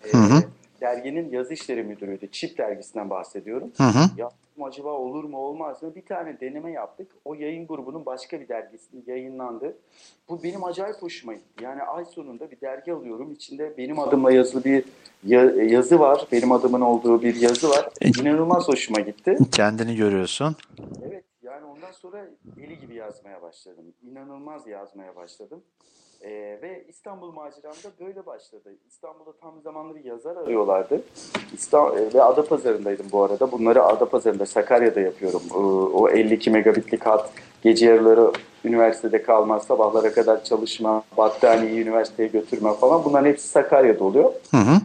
Hı 0.00 0.18
hı. 0.18 0.42
derginin 0.80 1.30
yazı 1.30 1.54
işleri 1.54 1.82
müdürüydü. 1.82 2.30
Çip 2.30 2.58
dergisinden 2.58 3.10
bahsediyorum. 3.10 3.72
Hı 3.76 3.84
hı. 3.84 4.10
Ya 4.16 4.30
acaba 4.64 4.92
olur 4.92 5.24
mu 5.24 5.38
olmaz 5.38 5.82
mı? 5.82 5.94
Bir 5.94 6.02
tane 6.06 6.40
deneme 6.40 6.72
yaptık. 6.72 7.10
O 7.24 7.34
yayın 7.34 7.66
grubunun 7.66 8.06
başka 8.06 8.40
bir 8.40 8.48
dergisinde 8.48 9.12
yayınlandı. 9.12 9.76
Bu 10.28 10.42
benim 10.42 10.64
acayip 10.64 10.96
hoşuma 11.02 11.34
gitti. 11.34 11.64
Yani 11.64 11.82
ay 11.82 12.04
sonunda 12.04 12.50
bir 12.50 12.60
dergi 12.60 12.92
alıyorum. 12.92 13.32
İçinde 13.32 13.76
benim 13.78 13.98
adımla 13.98 14.32
yazılı 14.32 14.64
bir 14.64 14.84
ya- 15.24 15.62
yazı 15.64 15.98
var. 16.00 16.26
Benim 16.32 16.52
adımın 16.52 16.80
olduğu 16.80 17.22
bir 17.22 17.34
yazı 17.40 17.70
var. 17.70 17.88
İnanılmaz 18.20 18.68
hoşuma 18.68 19.00
gitti. 19.00 19.38
Kendini 19.52 19.96
görüyorsun. 19.96 20.56
Evet 21.08 21.24
yani 21.42 21.64
ondan 21.64 21.92
sonra 21.92 22.26
deli 22.56 22.80
gibi 22.80 22.94
yazmaya 22.94 23.42
başladım. 23.42 23.84
İnanılmaz 24.10 24.66
yazmaya 24.66 25.16
başladım. 25.16 25.62
Ee, 26.22 26.58
ve 26.62 26.84
İstanbul 26.88 27.32
maceram 27.32 27.72
da 27.72 28.04
böyle 28.06 28.26
başladı. 28.26 28.74
İstanbul'da 28.88 29.32
tam 29.40 29.60
zamanlı 29.64 29.94
bir 29.94 30.04
yazar 30.04 30.36
arıyorlardı. 30.36 31.02
İsta- 31.54 32.14
ve 32.14 32.22
Adapazarı'ndaydım 32.22 33.06
bu 33.12 33.22
arada. 33.22 33.52
Bunları 33.52 33.82
Adapazarı'nda, 33.84 34.46
Sakarya'da 34.46 35.00
yapıyorum. 35.00 35.42
Ee, 35.54 35.56
o 35.96 36.08
52 36.08 36.50
megabitlik 36.50 37.06
hat 37.06 37.30
gece 37.62 37.86
yarıları 37.86 38.32
üniversitede 38.64 39.22
kalma, 39.22 39.60
sabahlara 39.60 40.12
kadar 40.12 40.44
çalışma, 40.44 41.02
battaniyeyi 41.16 41.80
üniversiteye 41.82 42.28
götürme 42.28 42.74
falan. 42.74 43.04
Bunların 43.04 43.26
hepsi 43.28 43.48
Sakarya'da 43.48 44.04
oluyor. 44.04 44.32
Hı 44.50 44.56
hı. 44.56 44.80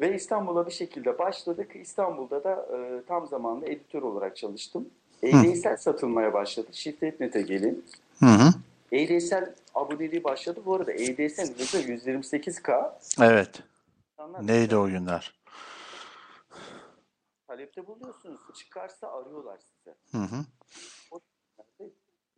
Ve 0.00 0.14
İstanbul'a 0.14 0.66
bir 0.66 0.72
şekilde 0.72 1.18
başladık. 1.18 1.70
İstanbul'da 1.74 2.44
da 2.44 2.66
e, 2.76 3.02
tam 3.08 3.26
zamanlı 3.26 3.66
editör 3.66 4.02
olarak 4.02 4.36
çalıştım. 4.36 4.88
ADSL 5.24 5.76
satılmaya 5.76 6.32
başladı. 6.32 6.66
Şirketnet'e 6.72 7.42
gelin. 7.42 7.84
Hı 8.20 8.26
hı. 8.26 8.48
ADSL 8.94 9.54
aboneliği 9.74 10.24
başladı. 10.24 10.60
Bu 10.66 10.74
arada 10.74 10.92
ADSL 10.92 11.58
hızı 11.58 11.82
128K. 11.82 12.92
Evet. 13.20 13.62
İnsanlar 14.12 14.46
Neydi 14.46 14.76
o 14.76 14.86
günler? 14.86 15.34
Talepte 17.46 17.86
buluyorsunuz. 17.86 18.40
Çıkarsa 18.54 19.12
arıyorlar 19.12 19.58
size. 19.58 19.96
Hı 20.12 20.36
hı. 20.36 20.44
O 21.10 21.20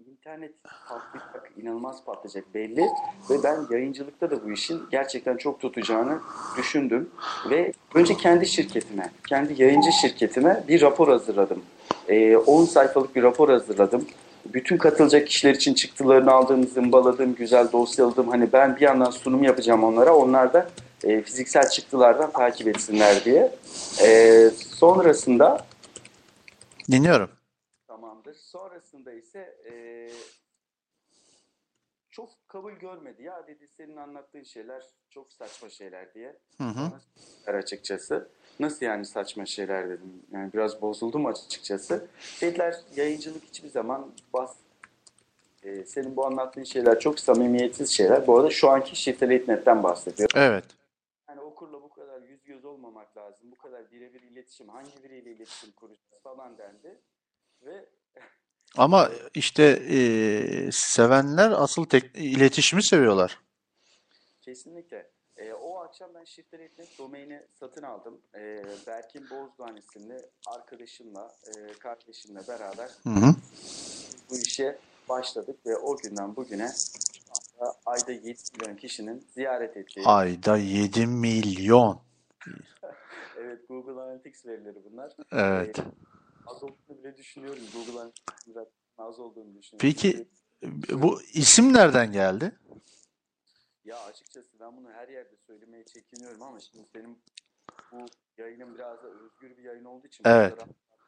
İnternet 0.06 0.52
patlayacak, 0.88 1.52
inanılmaz 1.56 2.04
patlayacak 2.04 2.54
belli. 2.54 2.86
Ve 3.30 3.42
ben 3.44 3.66
yayıncılıkta 3.70 4.30
da 4.30 4.44
bu 4.44 4.52
işin 4.52 4.82
gerçekten 4.90 5.36
çok 5.36 5.60
tutacağını 5.60 6.20
düşündüm. 6.58 7.10
Ve 7.50 7.72
önce 7.94 8.16
kendi 8.16 8.46
şirketime, 8.46 9.10
kendi 9.28 9.62
yayıncı 9.62 9.92
şirketime 9.92 10.64
bir 10.68 10.80
rapor 10.80 11.08
hazırladım. 11.08 11.62
Ee, 12.08 12.36
10 12.36 12.64
sayfalık 12.64 13.16
bir 13.16 13.22
rapor 13.22 13.48
hazırladım. 13.48 14.06
Bütün 14.54 14.76
katılacak 14.78 15.26
kişiler 15.26 15.54
için 15.54 15.74
çıktılarını 15.74 16.32
aldım, 16.32 16.68
zımbaladım, 16.68 17.34
güzel 17.34 17.72
dosyaladım. 17.72 18.28
Hani 18.28 18.52
ben 18.52 18.76
bir 18.76 18.80
yandan 18.80 19.10
sunum 19.10 19.42
yapacağım 19.42 19.84
onlara. 19.84 20.16
Onlar 20.16 20.52
da 20.52 20.70
e, 21.04 21.22
fiziksel 21.22 21.68
çıktılardan 21.68 22.32
takip 22.32 22.68
etsinler 22.68 23.24
diye. 23.24 23.54
Ee, 24.02 24.50
sonrasında 24.66 25.66
Dinliyorum. 26.90 27.30
Tamamdır. 27.86 28.34
Sonrasında 28.34 29.12
ise 29.12 29.56
eee, 29.64 30.10
çok 32.10 32.48
kabul 32.48 32.72
görmedi. 32.72 33.22
Ya 33.22 33.46
dedi 33.46 33.68
senin 33.76 33.96
anlattığın 33.96 34.42
şeyler 34.42 34.82
çok 35.10 35.32
saçma 35.32 35.68
şeyler 35.68 36.14
diye. 36.14 36.36
Hı 36.58 36.64
hı. 36.64 36.90
Açıkçası. 37.52 38.28
Nasıl 38.60 38.86
yani 38.86 39.04
saçma 39.04 39.46
şeyler 39.46 39.88
dedim. 39.88 40.22
Yani 40.32 40.52
biraz 40.52 40.82
bozuldum 40.82 41.26
açıkçası. 41.26 42.06
Dediler 42.40 42.76
yayıncılık 42.96 43.44
hiçbir 43.44 43.68
zaman 43.68 44.12
bas 44.32 44.56
eee, 45.64 45.84
senin 45.86 46.16
bu 46.16 46.26
anlattığın 46.26 46.64
şeyler 46.64 47.00
çok 47.00 47.20
samimiyetsiz 47.20 47.90
şeyler. 47.90 48.26
Bu 48.26 48.38
arada 48.38 48.50
şu 48.50 48.70
anki 48.70 48.96
Şifreleytnet'ten 48.96 49.82
bahsediyor. 49.82 50.28
Evet. 50.34 50.64
Yani 51.28 51.40
okurla 51.40 51.82
bu 51.82 51.88
kadar 51.88 52.22
yüz 52.22 52.44
göz 52.44 52.64
olmamak 52.64 53.16
lazım. 53.16 53.50
Bu 53.50 53.56
kadar 53.56 53.92
birebir 53.92 54.22
iletişim, 54.22 54.68
hangi 54.68 55.04
biriyle 55.04 55.30
iletişim 55.32 55.72
kuracağız 55.72 56.22
falan 56.22 56.58
dendi. 56.58 56.98
Ve 57.62 57.84
Ama 58.76 59.10
işte 59.34 59.62
e, 59.90 59.98
sevenler 60.72 61.50
asıl 61.50 61.84
tek, 61.84 62.16
iletişimi 62.16 62.82
seviyorlar. 62.82 63.38
Kesinlikle. 64.42 65.10
Ee, 65.38 65.52
o 65.52 65.78
akşam 65.78 66.10
ben 66.14 66.24
Shifter 66.24 66.60
Etmek 66.60 66.98
domaini 66.98 67.42
satın 67.60 67.82
aldım. 67.82 68.20
Ee, 68.34 68.64
Berkin 68.86 69.30
Bozdoğan 69.30 69.76
isimli 69.76 70.16
arkadaşımla, 70.46 71.34
e, 71.46 71.72
kardeşimle 71.72 72.40
beraber 72.48 72.90
Hı 73.02 73.10
hı. 73.10 73.34
bu 74.30 74.36
işe 74.36 74.78
başladık 75.08 75.66
ve 75.66 75.76
o 75.76 75.96
günden 75.96 76.36
bugüne 76.36 76.70
ayda 77.86 78.12
7 78.12 78.38
milyon 78.60 78.76
kişinin 78.76 79.26
ziyaret 79.34 79.76
ettiği, 79.76 80.06
Ayda 80.06 80.56
7 80.56 81.06
milyon. 81.06 82.00
evet 83.38 83.68
Google 83.68 84.02
Analytics 84.02 84.46
verileri 84.46 84.78
bunlar. 84.90 85.12
Evet. 85.32 85.78
Ee, 85.78 85.82
az 86.46 86.62
olduğunu 86.62 86.98
bile 86.98 87.16
düşünüyorum. 87.16 87.62
Google 87.74 88.00
Analytics'in 88.00 88.54
biraz 88.54 88.66
az 88.98 89.20
olduğunu 89.20 89.58
düşünüyorum. 89.58 89.78
Peki 89.78 90.26
Çünkü 90.62 91.02
bu 91.02 91.22
isim 91.22 91.72
nereden 91.72 92.12
geldi? 92.12 92.52
Ya 93.88 94.04
açıkçası 94.04 94.60
ben 94.60 94.76
bunu 94.76 94.92
her 94.92 95.08
yerde 95.08 95.36
söylemeye 95.36 95.84
çekiniyorum 95.84 96.42
ama 96.42 96.60
şimdi 96.60 96.86
senin 96.92 97.22
bu 97.92 98.06
yayının 98.38 98.74
biraz 98.74 99.02
da 99.02 99.08
özgür 99.08 99.56
bir 99.56 99.62
yayın 99.62 99.84
olduğu 99.84 100.06
için 100.06 100.24
Evet. 100.26 100.58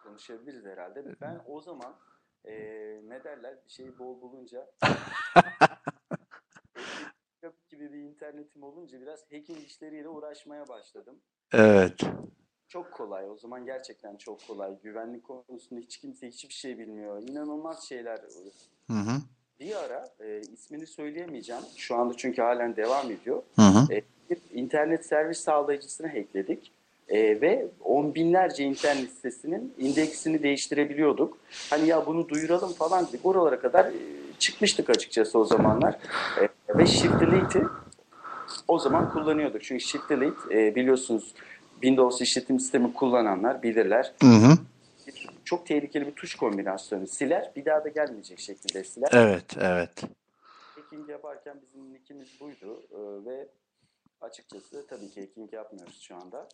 konuşabiliriz 0.05 0.65
herhalde. 0.65 1.21
Ben 1.21 1.41
o 1.47 1.61
zaman 1.61 1.97
eee, 2.45 3.01
ne 3.05 3.25
derler 3.25 3.65
bir 3.65 3.71
şeyi 3.71 3.99
bol 3.99 4.21
bulunca 4.21 4.71
gibi 7.69 7.93
bir 7.93 7.99
internetim 7.99 8.63
olunca 8.63 9.01
biraz 9.01 9.25
hacking 9.33 9.59
işleriyle 9.59 10.09
uğraşmaya 10.09 10.69
başladım. 10.69 11.21
Evet. 11.53 12.01
Çok 12.69 12.93
kolay. 12.93 13.31
O 13.31 13.39
zaman 13.39 13.65
gerçekten 13.65 14.17
çok 14.17 14.47
kolay. 14.47 14.81
Güvenlik 14.81 15.25
konusunda 15.25 15.81
hiç 15.81 15.99
kimse 15.99 16.29
hiçbir 16.29 16.55
şey 16.55 16.79
bilmiyor. 16.79 17.23
İnanılmaz 17.29 17.89
şeyler 17.89 18.21
Hı 18.87 18.93
hı. 18.93 19.21
Bir 19.61 19.77
ara 19.77 20.09
e, 20.21 20.41
ismini 20.55 20.87
söyleyemeyeceğim. 20.87 21.63
Şu 21.77 21.95
anda 21.97 22.15
çünkü 22.17 22.43
halen 22.43 22.77
devam 22.77 23.11
ediyor. 23.11 23.43
Hı 23.57 23.63
hı. 23.63 23.95
E, 23.95 24.03
bir 24.31 24.39
internet 24.55 25.07
servis 25.07 25.41
sağlayıcısını 25.41 26.07
hackledik. 26.07 26.73
E, 27.09 27.41
ve 27.41 27.67
on 27.85 28.15
binlerce 28.15 28.65
internet 28.65 29.11
sitesinin 29.11 29.75
indeksini 29.79 30.43
değiştirebiliyorduk. 30.43 31.39
Hani 31.71 31.89
ya 31.89 32.07
bunu 32.07 32.29
duyuralım 32.29 32.73
falan 32.73 33.09
dedik. 33.09 33.27
Oralara 33.27 33.61
kadar 33.61 33.85
e, 33.85 33.93
çıkmıştık 34.39 34.91
açıkçası 34.91 35.39
o 35.39 35.45
zamanlar. 35.45 35.99
E, 36.41 36.79
ve 36.79 36.87
Shift 36.87 37.21
Delete'i 37.21 37.63
o 38.69 38.79
zaman 38.79 39.13
kullanıyorduk. 39.13 39.63
Çünkü 39.63 39.85
Shift 39.85 40.11
Delete 40.11 40.59
e, 40.59 40.75
biliyorsunuz 40.75 41.35
Windows 41.73 42.21
işletim 42.21 42.61
sistemi 42.61 42.93
kullananlar 42.93 43.63
bilirler. 43.63 44.13
Hı 44.23 44.27
hı. 44.27 44.59
Çok 45.45 45.67
tehlikeli 45.67 46.07
bir 46.07 46.15
tuş 46.15 46.35
kombinasyonu. 46.35 47.07
Siler 47.07 47.53
bir 47.57 47.65
daha 47.65 47.85
da 47.85 47.89
gelmeyecek 47.89 48.41
şekilde 48.41 48.85
siler. 48.85 49.11
Evet, 49.13 49.57
evet. 49.61 50.03
Hacking 50.75 51.11
yaparken 51.11 51.61
bizim 51.63 51.93
nickimiz 51.93 52.41
buydu 52.41 52.83
Ee, 52.91 53.25
ve 53.25 53.49
açıkçası 54.21 54.87
tabii 54.87 55.11
ki 55.11 55.21
hacking 55.21 55.53
yapmıyoruz 55.53 56.01
şu 56.01 56.17
anda. 56.17 56.49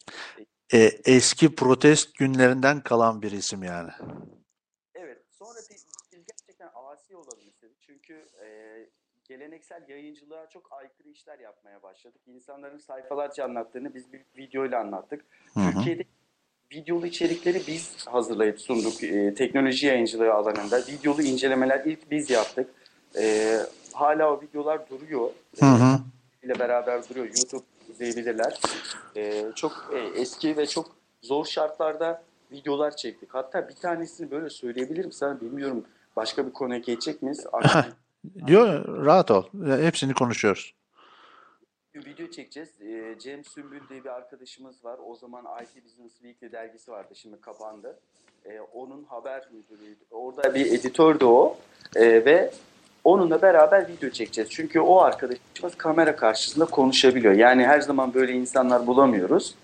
E, 0.72 0.78
eski 1.04 1.54
protest 1.54 2.14
günlerinden 2.14 2.80
kalan 2.80 3.22
bir 3.22 3.32
isim 3.32 3.62
yani. 3.62 3.90
Evet 4.94 5.22
sonra 5.30 5.58
biz 5.70 5.86
gerçekten 6.10 6.70
asi 6.74 7.16
olalım 7.16 7.48
istedik 7.48 7.76
çünkü 7.80 8.26
e, 8.44 8.46
geleneksel 9.24 9.88
yayıncılığa 9.88 10.48
çok 10.48 10.72
aykırı 10.72 11.08
işler 11.08 11.38
yapmaya 11.38 11.82
başladık. 11.82 12.20
İnsanların 12.26 12.78
sayfalarca 12.78 13.44
anlattığını 13.44 13.94
biz 13.94 14.12
bir 14.12 14.24
videoyla 14.36 14.80
anlattık. 14.80 15.24
Hı 15.54 15.60
hı. 15.60 15.72
Türkiye'de 15.72 16.04
videolu 16.72 17.06
içerikleri 17.06 17.62
biz 17.66 18.06
hazırlayıp 18.06 18.60
sunduk 18.60 19.04
e, 19.04 19.34
teknoloji 19.34 19.86
yayıncılığı 19.86 20.32
alanında. 20.32 20.78
Videolu 20.78 21.22
incelemeler 21.22 21.84
ilk 21.84 22.10
biz 22.10 22.30
yaptık. 22.30 22.70
E, 23.18 23.56
hala 23.92 24.32
o 24.32 24.40
videolar 24.40 24.90
duruyor. 24.90 25.30
Hı 25.60 25.66
hı. 25.66 25.98
ile 26.42 26.58
beraber 26.58 27.08
duruyor. 27.08 27.26
YouTube 27.26 27.64
izleyebilirler. 27.90 28.60
Ee, 29.16 29.44
çok 29.54 29.90
e, 29.94 30.20
eski 30.20 30.56
ve 30.56 30.66
çok 30.66 30.90
zor 31.22 31.44
şartlarda 31.44 32.22
videolar 32.52 32.96
çektik. 32.96 33.34
Hatta 33.34 33.68
bir 33.68 33.74
tanesini 33.74 34.30
böyle 34.30 34.50
söyleyebilirim 34.50 35.12
sana. 35.12 35.40
Bilmiyorum 35.40 35.84
başka 36.16 36.46
bir 36.46 36.52
konuya 36.52 36.78
geçecek 36.78 37.22
miyiz? 37.22 37.46
Diyor 38.46 38.88
rahat 39.04 39.30
ol. 39.30 39.44
Hepsini 39.80 40.14
konuşuyoruz. 40.14 40.74
Bir 41.96 42.06
video 42.06 42.30
çekeceğiz. 42.30 42.68
Ee, 42.80 43.18
Cem 43.18 43.44
Sümbül 43.44 43.80
diye 43.88 44.04
bir 44.04 44.08
arkadaşımız 44.08 44.84
var. 44.84 44.98
O 45.06 45.14
zaman 45.14 45.44
IT 45.62 45.84
Business 45.84 46.12
Weekly 46.12 46.52
dergisi 46.52 46.90
vardı. 46.90 47.14
Şimdi 47.14 47.40
kapandı. 47.40 47.98
Ee, 48.44 48.60
onun 48.60 49.04
haber 49.04 49.48
müdürüydü. 49.52 50.04
Orada 50.10 50.54
bir 50.54 50.66
editördü 50.66 51.24
o. 51.24 51.56
Ee, 51.96 52.24
ve 52.24 52.50
onunla 53.04 53.42
beraber 53.42 53.88
video 53.88 54.10
çekeceğiz. 54.10 54.50
Çünkü 54.50 54.80
o 54.80 55.00
arkadaşımız 55.00 55.74
kamera 55.76 56.16
karşısında 56.16 56.64
konuşabiliyor. 56.64 57.34
Yani 57.34 57.66
her 57.66 57.80
zaman 57.80 58.14
böyle 58.14 58.32
insanlar 58.32 58.86
bulamıyoruz. 58.86 59.54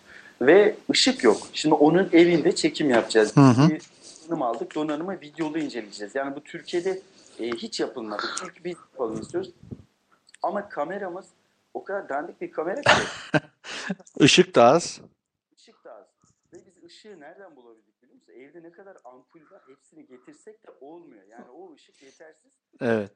Ve 0.41 0.75
ışık 0.91 1.25
yok. 1.25 1.37
Şimdi 1.53 1.75
onun 1.75 2.09
evinde 2.13 2.55
çekim 2.55 2.91
yapacağız. 2.91 3.37
Hı 3.37 3.41
hı. 3.41 3.71
Bir 3.71 3.83
donanım 4.29 4.43
aldık. 4.43 4.75
Donanımı 4.75 5.21
videolu 5.21 5.59
inceleyeceğiz. 5.59 6.15
Yani 6.15 6.37
bu 6.37 6.41
Türkiye'de 6.41 7.01
e, 7.41 7.51
hiç 7.51 7.81
yapılmadı. 7.81 8.23
İlk 8.45 8.65
biz 8.65 8.77
yapalım 8.93 9.21
istiyoruz. 9.21 9.51
Ama 10.43 10.69
kameramız 10.69 11.27
o 11.75 11.85
kadar 11.85 12.09
dandik 12.09 12.41
bir 12.41 12.51
kamera 12.53 12.81
ki 12.81 12.91
Işık 14.21 14.55
da 14.55 14.65
az. 14.65 15.01
ışık 15.57 15.85
da 15.85 15.95
az. 15.95 16.07
Ve 16.53 16.67
biz 16.67 16.85
ışığı 16.85 17.21
nereden 17.21 17.57
bulabildik 17.57 18.03
biliyor 18.03 18.15
musun? 18.15 18.33
Evde 18.33 18.63
ne 18.63 18.73
kadar 18.73 18.97
ampul 19.05 19.41
var 19.51 19.63
hepsini 19.67 20.07
getirsek 20.07 20.67
de 20.67 20.71
olmuyor. 20.81 21.23
Yani 21.23 21.51
o 21.51 21.75
ışık 21.75 22.03
yetersiz. 22.03 22.53
Evet. 22.81 23.13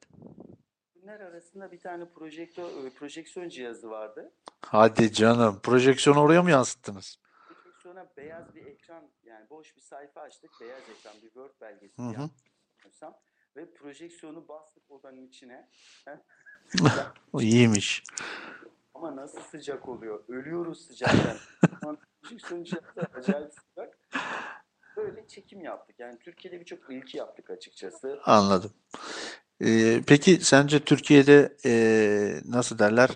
Bunlar 0.95 1.19
arasında 1.19 1.71
bir 1.71 1.79
tane 1.79 2.09
projektör, 2.09 2.85
e, 2.85 2.89
projeksiyon 2.89 3.49
cihazı 3.49 3.89
vardı. 3.89 4.33
Hadi 4.65 5.13
canım. 5.13 5.59
Projeksiyonu 5.63 6.19
oraya 6.19 6.43
mı 6.43 6.51
yansıttınız? 6.51 7.19
Projeksiyona 7.47 8.07
beyaz 8.17 8.55
bir 8.55 8.65
ekran 8.65 9.03
yani 9.23 9.49
boş 9.49 9.75
bir 9.75 9.81
sayfa 9.81 10.21
açtık. 10.21 10.51
Beyaz 10.61 10.81
ekran 10.89 11.15
bir 11.15 11.27
Word 11.27 11.61
belgesi 11.61 12.01
Hı 12.01 12.07
hı. 12.07 12.29
Ve 13.55 13.73
projeksiyonu 13.73 14.47
bastık 14.47 14.91
odanın 14.91 15.27
içine. 15.27 15.69
O 17.33 17.41
iyiymiş. 17.41 18.03
Ama 18.93 19.15
nasıl 19.15 19.41
sıcak 19.41 19.89
oluyor? 19.89 20.23
Ölüyoruz 20.27 20.87
sıcaktan. 20.87 21.37
Projeksiyon 22.21 22.63
cihazı 22.63 23.07
acayip 23.15 23.51
sıcak. 23.53 23.97
Böyle 24.97 25.27
çekim 25.27 25.61
yaptık. 25.61 25.99
Yani 25.99 26.19
Türkiye'de 26.19 26.59
birçok 26.59 26.79
ilki 26.89 27.17
yaptık 27.17 27.49
açıkçası. 27.49 28.19
Anladım. 28.25 28.71
Ee, 29.61 30.01
peki 30.07 30.39
sence 30.45 30.79
Türkiye'de 30.79 31.57
e, 31.65 31.71
nasıl 32.45 32.79
derler 32.79 33.09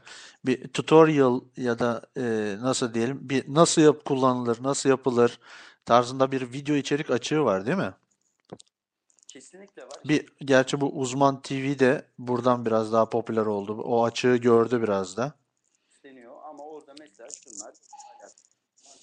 bir 0.46 0.68
tutorial 0.68 1.42
ya 1.58 1.80
da 1.80 2.02
e, 2.18 2.22
nasıl 2.62 2.94
diyelim 2.94 3.20
bir 3.30 3.44
nasıl 3.48 3.82
yap 3.82 4.06
kullanılır, 4.06 4.64
nasıl 4.64 4.90
yapılır 4.90 5.40
tarzında 5.86 6.32
bir 6.32 6.54
video 6.54 6.76
içerik 6.76 7.12
açığı 7.12 7.44
var 7.44 7.66
değil 7.66 7.78
mi? 7.78 7.94
Kesinlikle 9.34 9.84
var. 9.84 9.94
Bir 10.06 10.26
gerçi 10.46 10.82
bu 10.82 10.90
Uzman 11.00 11.42
TV 11.42 11.80
de 11.80 12.06
buradan 12.20 12.66
biraz 12.66 12.94
daha 12.94 13.10
popüler 13.10 13.46
oldu. 13.46 13.82
O 13.82 14.04
açığı 14.04 14.36
gördü 14.36 14.82
biraz 14.82 15.18
da. 15.18 15.34
isteniyor 15.96 16.34
ama 16.44 16.64
orada 16.64 16.94
mesela 17.00 17.30
şunlar 17.30 17.74
hala 17.92 18.30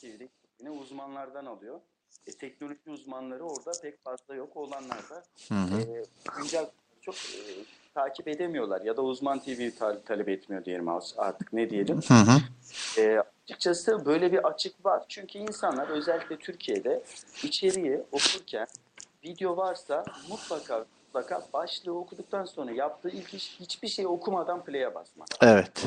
TV'de 0.01 0.29
yine 0.61 0.71
uzmanlardan 0.71 1.47
alıyor. 1.47 1.81
E, 2.27 2.33
teknoloji 2.33 2.91
uzmanları 2.91 3.45
orada 3.45 3.73
pek 3.83 4.05
fazla 4.05 4.35
yok. 4.35 4.57
Olanlar 4.57 5.11
da 5.11 5.25
Hı 5.49 5.55
hı. 5.55 5.81
e, 5.81 6.05
güncel 6.37 6.71
çok 7.01 7.15
e, 7.15 7.41
takip 7.95 8.29
edemiyorlar 8.29 8.81
ya 8.81 8.97
da 8.97 9.03
uzman 9.03 9.39
TV 9.39 9.71
ta- 9.79 10.03
talep 10.03 10.29
etmiyor 10.29 10.65
diyelim 10.65 10.89
artık 11.17 11.53
ne 11.53 11.71
diyelim. 11.71 12.01
Hı 12.09 12.15
hı. 12.15 12.41
E, 13.01 13.23
açıkçası 13.45 14.05
böyle 14.07 14.33
bir 14.33 14.49
açık 14.49 14.85
var. 14.85 15.05
Çünkü 15.09 15.39
insanlar 15.39 15.89
özellikle 15.89 16.37
Türkiye'de 16.37 17.03
içeriği 17.43 18.03
okurken 18.13 18.67
video 19.29 19.57
varsa 19.57 20.05
mutlaka 20.29 20.87
mutlaka 21.07 21.43
başlığı 21.53 21.99
okuduktan 21.99 22.45
sonra 22.45 22.71
yaptığı 22.71 23.09
ilk 23.09 23.35
iş 23.35 23.61
hiçbir 23.61 23.89
şey 23.89 24.07
okumadan 24.07 24.65
play'e 24.65 24.95
basmak. 24.95 25.29
Evet. 25.41 25.87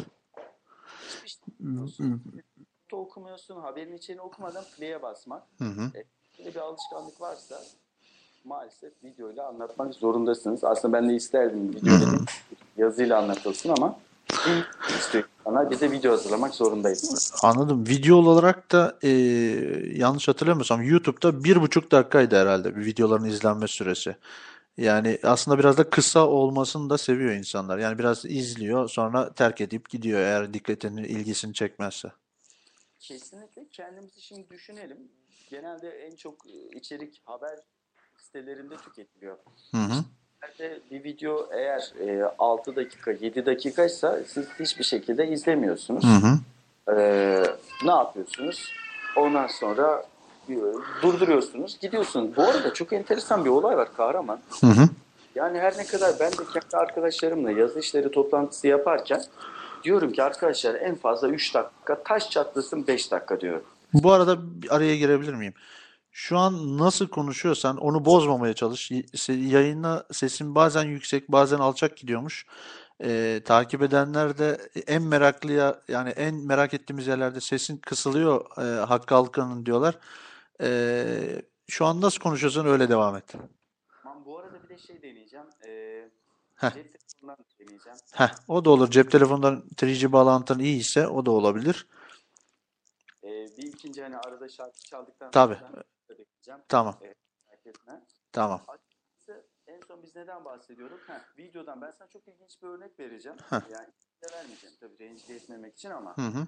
Hiçbir 1.25 1.49
şey 2.89 2.99
okumuyorsun. 2.99 3.61
Haberin 3.61 3.97
içeriğini 3.97 4.21
okumadan 4.21 4.63
play'e 4.77 5.01
basmak. 5.01 5.43
Hı 5.57 5.65
hı. 5.65 5.91
Böyle 6.39 6.55
bir 6.55 6.59
alışkanlık 6.59 7.21
varsa 7.21 7.61
maalesef 8.43 9.03
videoyla 9.03 9.47
anlatmak 9.47 9.93
zorundasınız. 9.93 10.63
Aslında 10.63 10.93
ben 10.93 11.09
de 11.09 11.15
isterdim 11.15 11.75
videoyla 11.75 12.07
yazıyla 12.77 13.17
anlatılsın 13.17 13.69
ama 13.69 13.99
değil 14.45 14.63
insanlar. 15.41 15.71
Bize 15.71 15.91
video 15.91 16.11
hazırlamak 16.11 16.55
zorundayız. 16.55 17.33
Anladım. 17.43 17.87
Video 17.87 18.17
olarak 18.17 18.71
da 18.71 18.97
e, 19.01 19.09
yanlış 19.95 20.27
hatırlamıyorsam 20.27 20.81
YouTube'da 20.81 21.43
bir 21.43 21.61
buçuk 21.61 21.91
dakikaydı 21.91 22.35
herhalde 22.35 22.75
bir 22.75 22.85
videoların 22.85 23.25
izlenme 23.25 23.67
süresi. 23.67 24.15
Yani 24.77 25.19
aslında 25.23 25.59
biraz 25.59 25.77
da 25.77 25.89
kısa 25.89 26.27
olmasını 26.27 26.89
da 26.89 26.97
seviyor 26.97 27.31
insanlar. 27.31 27.77
Yani 27.77 27.99
biraz 27.99 28.25
izliyor 28.25 28.89
sonra 28.89 29.33
terk 29.33 29.61
edip 29.61 29.89
gidiyor 29.89 30.19
eğer 30.19 30.53
dikkatini, 30.53 31.07
ilgisini 31.07 31.53
çekmezse. 31.53 32.11
Kesinlikle 32.99 33.67
kendimizi 33.71 34.21
şimdi 34.21 34.49
düşünelim. 34.49 35.11
Genelde 35.49 35.89
en 35.89 36.15
çok 36.15 36.47
e, 36.47 36.77
içerik 36.77 37.21
haber 37.25 37.59
sitelerinde 38.17 38.77
tüketiliyor. 38.77 39.37
Hı 39.71 39.77
hı. 39.77 40.03
Bir 40.91 41.03
video 41.03 41.49
eğer 41.51 41.93
e, 42.07 42.31
6 42.39 42.75
dakika 42.75 43.11
7 43.11 43.45
dakikaysa 43.45 44.19
siz 44.27 44.47
hiçbir 44.59 44.83
şekilde 44.83 45.27
izlemiyorsunuz. 45.27 46.03
Hı 46.03 46.27
hı. 46.27 46.39
Ee, 46.97 47.43
ne 47.85 47.91
yapıyorsunuz? 47.91 48.71
Ondan 49.17 49.47
sonra 49.47 50.05
e, 50.49 50.55
durduruyorsunuz, 51.01 51.79
gidiyorsunuz. 51.79 52.37
Bu 52.37 52.43
arada 52.43 52.73
çok 52.73 52.93
enteresan 52.93 53.45
bir 53.45 53.49
olay 53.49 53.77
var 53.77 53.89
kahraman. 53.97 54.39
Hı 54.61 54.67
hı. 54.67 54.89
Yani 55.35 55.59
her 55.59 55.77
ne 55.77 55.85
kadar 55.85 56.13
ben 56.19 56.31
de 56.31 56.43
kendi 56.53 56.77
arkadaşlarımla 56.77 57.51
yazı 57.51 57.79
işleri 57.79 58.11
toplantısı 58.11 58.67
yaparken 58.67 59.21
diyorum 59.83 60.11
ki 60.11 60.23
arkadaşlar 60.23 60.75
en 60.75 60.95
fazla 60.95 61.29
3 61.29 61.53
dakika, 61.53 62.03
taş 62.03 62.29
çatlasın 62.29 62.87
5 62.87 63.11
dakika 63.11 63.41
diyorum. 63.41 63.63
Bu 63.93 64.11
arada 64.11 64.37
araya 64.69 64.95
girebilir 64.95 65.33
miyim? 65.33 65.53
Şu 66.11 66.37
an 66.37 66.77
nasıl 66.77 67.07
konuşuyorsan 67.07 67.77
onu 67.77 68.05
bozmamaya 68.05 68.53
çalış. 68.53 68.91
Yayına 69.29 70.05
sesin 70.11 70.55
bazen 70.55 70.83
yüksek, 70.83 71.31
bazen 71.31 71.57
alçak 71.57 71.97
gidiyormuş. 71.97 72.45
Ee, 73.03 73.41
takip 73.45 73.81
edenler 73.81 74.37
de 74.37 74.69
en 74.87 75.03
meraklıya 75.03 75.81
yani 75.87 76.09
en 76.09 76.35
merak 76.35 76.73
ettiğimiz 76.73 77.07
yerlerde 77.07 77.41
sesin 77.41 77.77
kısılıyor 77.77 78.57
e, 78.57 78.85
Hakkı 78.85 79.15
Alkan'ın 79.15 79.65
diyorlar. 79.65 79.97
Ee, 80.61 81.41
şu 81.67 81.85
an 81.85 82.01
nasıl 82.01 82.19
konuşuyorsan 82.19 82.67
öyle 82.67 82.89
devam 82.89 83.15
et. 83.15 83.35
Tamam 84.03 84.25
bu 84.25 84.39
arada 84.39 84.63
bir 84.63 84.69
de 84.69 84.77
şey 84.77 85.01
deneyeceğim. 85.01 85.45
Ee, 85.67 86.09
Heh. 86.55 86.73
cep 86.73 86.91
telefonundan 86.93 87.37
da 87.37 87.43
deneyeceğim. 87.59 87.97
Heh, 88.11 88.29
o 88.47 88.65
da 88.65 88.69
olur. 88.69 88.91
Cep 88.91 89.11
telefonundan 89.11 89.63
3G 89.75 90.11
bağlantın 90.11 90.59
iyi 90.59 90.79
ise 90.79 91.07
o 91.07 91.25
da 91.25 91.31
olabilir. 91.31 91.87
Ee, 93.23 93.27
bir 93.27 93.63
ikinci 93.63 94.01
hani 94.01 94.17
arada 94.17 94.49
şarkı 94.49 94.79
çaldıktan 94.79 95.31
Tabii. 95.31 95.57
sonra 95.59 95.83
deneyeceğim. 96.51 96.61
Tamam, 96.67 96.95
Merak 97.01 97.65
etme. 97.67 98.01
tamam. 98.31 98.61
Açıkçası 98.67 99.45
en 99.67 99.79
son 99.87 100.03
biz 100.03 100.15
neden 100.15 100.45
bahsediyorduk? 100.45 100.99
Heh, 101.07 101.37
videodan 101.37 101.81
ben 101.81 101.91
sana 101.91 102.07
çok 102.07 102.27
ilginç 102.27 102.61
bir 102.61 102.67
örnek 102.67 102.99
vereceğim. 102.99 103.37
Heh. 103.49 103.59
Yani 103.71 103.87
de 104.21 104.37
vermeyeceğim 104.37 104.75
tabii 104.79 104.99
rencide 104.99 105.35
etmemek 105.35 105.73
için 105.73 105.89
ama 105.91 106.17
Hı 106.17 106.21
hı. 106.21 106.47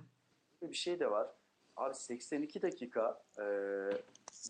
bir 0.62 0.76
şey 0.76 1.00
de 1.00 1.12
var. 1.12 1.28
Abi 1.76 1.96
82 1.96 2.62
dakika 2.62 3.22
e, 3.38 3.44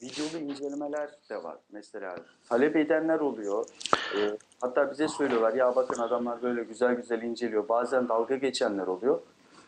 videolu 0.01 0.37
incelemeler 0.37 1.09
de 1.29 1.43
var. 1.43 1.57
Mesela 1.71 2.15
talep 2.49 2.75
edenler 2.75 3.19
oluyor. 3.19 3.65
E, 4.17 4.37
hatta 4.61 4.91
bize 4.91 5.07
söylüyorlar 5.07 5.53
ya 5.53 5.75
bakın 5.75 6.01
adamlar 6.01 6.41
böyle 6.41 6.63
güzel 6.63 6.93
güzel 6.95 7.21
inceliyor. 7.21 7.69
Bazen 7.69 8.09
dalga 8.09 8.35
geçenler 8.35 8.87
oluyor. 8.87 9.21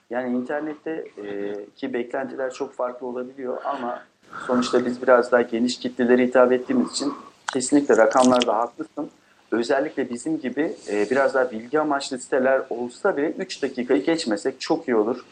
Yani 0.10 0.38
internette 0.38 0.92
e, 1.18 1.66
ki 1.76 1.94
beklentiler 1.94 2.54
çok 2.54 2.74
farklı 2.74 3.08
olabiliyor 3.08 3.62
ama 3.66 4.04
sonuçta 4.48 4.86
biz 4.86 5.02
biraz 5.02 5.32
daha 5.32 5.42
geniş 5.42 5.80
kitlelere 5.80 6.28
hitap 6.28 6.52
ettiğimiz 6.52 6.92
için 6.92 7.14
kesinlikle 7.54 7.98
rakamlarda 7.98 8.58
haklısın. 8.58 9.10
Özellikle 9.52 10.10
bizim 10.10 10.40
gibi 10.40 10.76
e, 10.90 11.10
biraz 11.10 11.34
daha 11.34 11.52
bilgi 11.52 11.80
amaçlı 11.80 12.20
siteler 12.20 12.62
olsa 12.70 13.18
bile 13.18 13.30
3 13.32 13.64
dakikayı 13.64 14.04
geçmesek 14.04 14.62
çok 14.62 14.88
iyi 14.88 14.96
olur. 14.96 15.26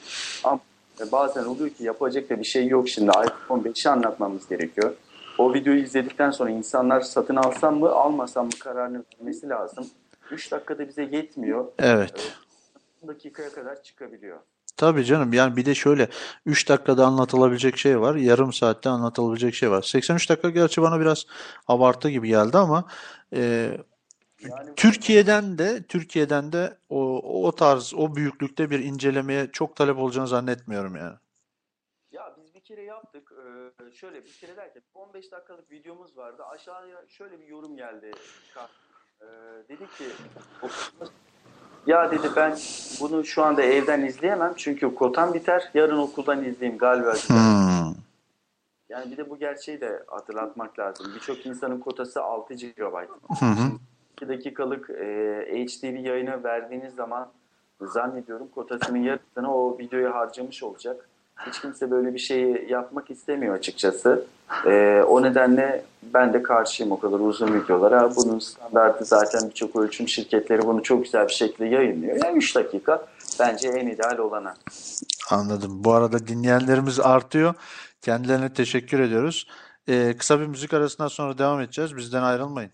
Ama 0.43 0.59
bazen 1.11 1.43
oluyor 1.43 1.69
ki 1.69 1.83
yapacak 1.83 2.29
da 2.29 2.39
bir 2.39 2.43
şey 2.43 2.67
yok 2.67 2.89
şimdi 2.89 3.09
iPhone 3.09 3.61
5'i 3.61 3.89
anlatmamız 3.89 4.47
gerekiyor. 4.49 4.93
O 5.37 5.53
videoyu 5.53 5.83
izledikten 5.83 6.31
sonra 6.31 6.49
insanlar 6.49 7.01
satın 7.01 7.35
alsam 7.35 7.79
mı 7.79 7.89
almasam 7.89 8.45
mı 8.45 8.51
kararını 8.59 9.03
vermesi 9.19 9.49
lazım. 9.49 9.87
3 10.31 10.51
dakikada 10.51 10.87
bize 10.87 11.03
yetmiyor. 11.03 11.65
Evet. 11.79 12.33
10 13.03 13.07
dakikaya 13.07 13.49
kadar 13.49 13.83
çıkabiliyor. 13.83 14.37
Tabii 14.77 15.05
canım 15.05 15.33
yani 15.33 15.55
bir 15.55 15.65
de 15.65 15.75
şöyle 15.75 16.07
3 16.45 16.69
dakikada 16.69 17.05
anlatılabilecek 17.05 17.77
şey 17.77 18.01
var. 18.01 18.15
Yarım 18.15 18.53
saatte 18.53 18.89
anlatılabilecek 18.89 19.55
şey 19.55 19.71
var. 19.71 19.81
83 19.81 20.29
dakika 20.29 20.49
gerçi 20.49 20.81
bana 20.81 20.99
biraz 20.99 21.25
abartı 21.67 22.09
gibi 22.09 22.27
geldi 22.27 22.57
ama 22.57 22.87
e, 23.33 23.41
Yani 24.49 24.75
Türkiye'den 24.75 25.57
de 25.57 25.83
Türkiye'den 25.83 26.51
de 26.51 26.77
o, 26.89 27.21
o 27.47 27.51
tarz 27.55 27.93
o 27.93 28.15
büyüklükte 28.15 28.69
bir 28.69 28.79
incelemeye 28.79 29.51
çok 29.51 29.75
talep 29.75 29.97
olacağını 29.97 30.27
zannetmiyorum 30.27 30.95
yani. 30.95 31.15
Ya 32.11 32.35
biz 32.37 32.55
bir 32.55 32.59
kere 32.59 32.83
yaptık. 32.83 33.31
Ee, 33.31 33.91
şöyle 33.91 34.25
bir 34.25 34.31
kere 34.31 34.57
derken 34.57 34.81
15 34.93 35.31
dakikalık 35.31 35.71
videomuz 35.71 36.17
vardı. 36.17 36.43
Aşağıya 36.45 37.05
şöyle 37.07 37.39
bir 37.39 37.47
yorum 37.47 37.77
geldi. 37.77 38.11
Ee, 39.21 39.25
dedi 39.69 39.87
ki 39.97 40.05
ya 41.87 42.11
dedi 42.11 42.27
ben 42.35 42.57
bunu 43.01 43.25
şu 43.25 43.43
anda 43.43 43.61
evden 43.61 44.01
izleyemem 44.01 44.53
çünkü 44.57 44.95
kotam 44.95 45.33
biter. 45.33 45.69
Yarın 45.73 45.97
okuldan 45.97 46.43
izleyeyim 46.43 46.77
galiba. 46.77 47.13
Hmm. 47.13 47.93
Yani 48.89 49.11
bir 49.11 49.17
de 49.17 49.29
bu 49.29 49.39
gerçeği 49.39 49.81
de 49.81 50.03
hatırlatmak 50.07 50.79
lazım. 50.79 51.11
Birçok 51.15 51.45
insanın 51.45 51.79
kotası 51.79 52.23
6 52.23 52.53
GB. 52.53 52.81
Hı 53.39 53.45
hı. 53.45 53.71
2 54.13 54.27
dakikalık 54.27 54.89
e, 54.89 55.65
HD 55.65 55.83
bir 55.83 55.99
yayını 55.99 56.43
verdiğiniz 56.43 56.95
zaman 56.95 57.31
zannediyorum 57.81 58.47
kotasının 58.55 58.97
yarısını 58.97 59.55
o 59.55 59.77
videoya 59.77 60.15
harcamış 60.15 60.63
olacak. 60.63 61.09
Hiç 61.47 61.61
kimse 61.61 61.91
böyle 61.91 62.13
bir 62.13 62.19
şeyi 62.19 62.67
yapmak 62.69 63.11
istemiyor 63.11 63.55
açıkçası. 63.55 64.25
E, 64.65 65.03
o 65.07 65.23
nedenle 65.23 65.83
ben 66.13 66.33
de 66.33 66.43
karşıyım 66.43 66.91
o 66.91 66.99
kadar 66.99 67.19
uzun 67.19 67.53
videolara. 67.53 68.15
Bunun 68.15 68.39
standartı 68.39 69.05
zaten 69.05 69.49
birçok 69.49 69.75
ölçüm 69.75 70.07
şirketleri 70.07 70.61
bunu 70.61 70.83
çok 70.83 71.03
güzel 71.03 71.27
bir 71.27 71.33
şekilde 71.33 71.65
yayınlıyor. 71.65 72.17
Yani 72.23 72.37
3 72.37 72.55
dakika 72.55 73.05
bence 73.39 73.67
en 73.67 73.87
ideal 73.87 74.17
olana. 74.17 74.53
Anladım. 75.29 75.83
Bu 75.83 75.93
arada 75.93 76.27
dinleyenlerimiz 76.27 76.99
artıyor. 76.99 77.53
Kendilerine 78.01 78.53
teşekkür 78.53 78.99
ediyoruz. 78.99 79.47
E, 79.87 80.17
kısa 80.17 80.39
bir 80.39 80.47
müzik 80.47 80.73
arasından 80.73 81.07
sonra 81.07 81.37
devam 81.37 81.61
edeceğiz. 81.61 81.97
Bizden 81.97 82.23
ayrılmayın. 82.23 82.71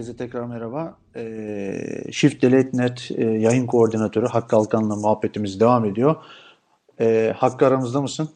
Herkese 0.00 0.16
tekrar 0.16 0.44
merhaba. 0.44 0.98
Ee, 1.16 2.12
Shift 2.12 2.42
Delete 2.42 2.78
Net 2.78 3.10
e, 3.10 3.24
yayın 3.24 3.66
koordinatörü 3.66 4.26
Hakkı 4.26 4.56
Alkan'la 4.56 4.96
muhabbetimiz 4.96 5.60
devam 5.60 5.84
ediyor. 5.84 6.16
Ee, 7.00 7.34
Hakkı 7.36 7.66
aramızda 7.66 8.00
mısın? 8.00 8.30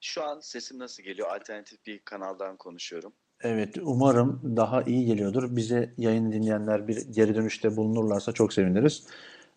Şu 0.00 0.24
an 0.24 0.40
sesim 0.40 0.78
nasıl 0.78 1.02
geliyor? 1.02 1.28
Alternatif 1.28 1.86
bir 1.86 1.98
kanaldan 1.98 2.56
konuşuyorum. 2.56 3.12
Evet, 3.40 3.76
umarım 3.82 4.56
daha 4.56 4.82
iyi 4.82 5.06
geliyordur. 5.06 5.56
Bize 5.56 5.94
yayın 5.98 6.32
dinleyenler 6.32 6.88
bir 6.88 6.96
geri 6.96 7.34
dönüşte 7.34 7.76
bulunurlarsa 7.76 8.32
çok 8.32 8.52
seviniriz. 8.52 9.06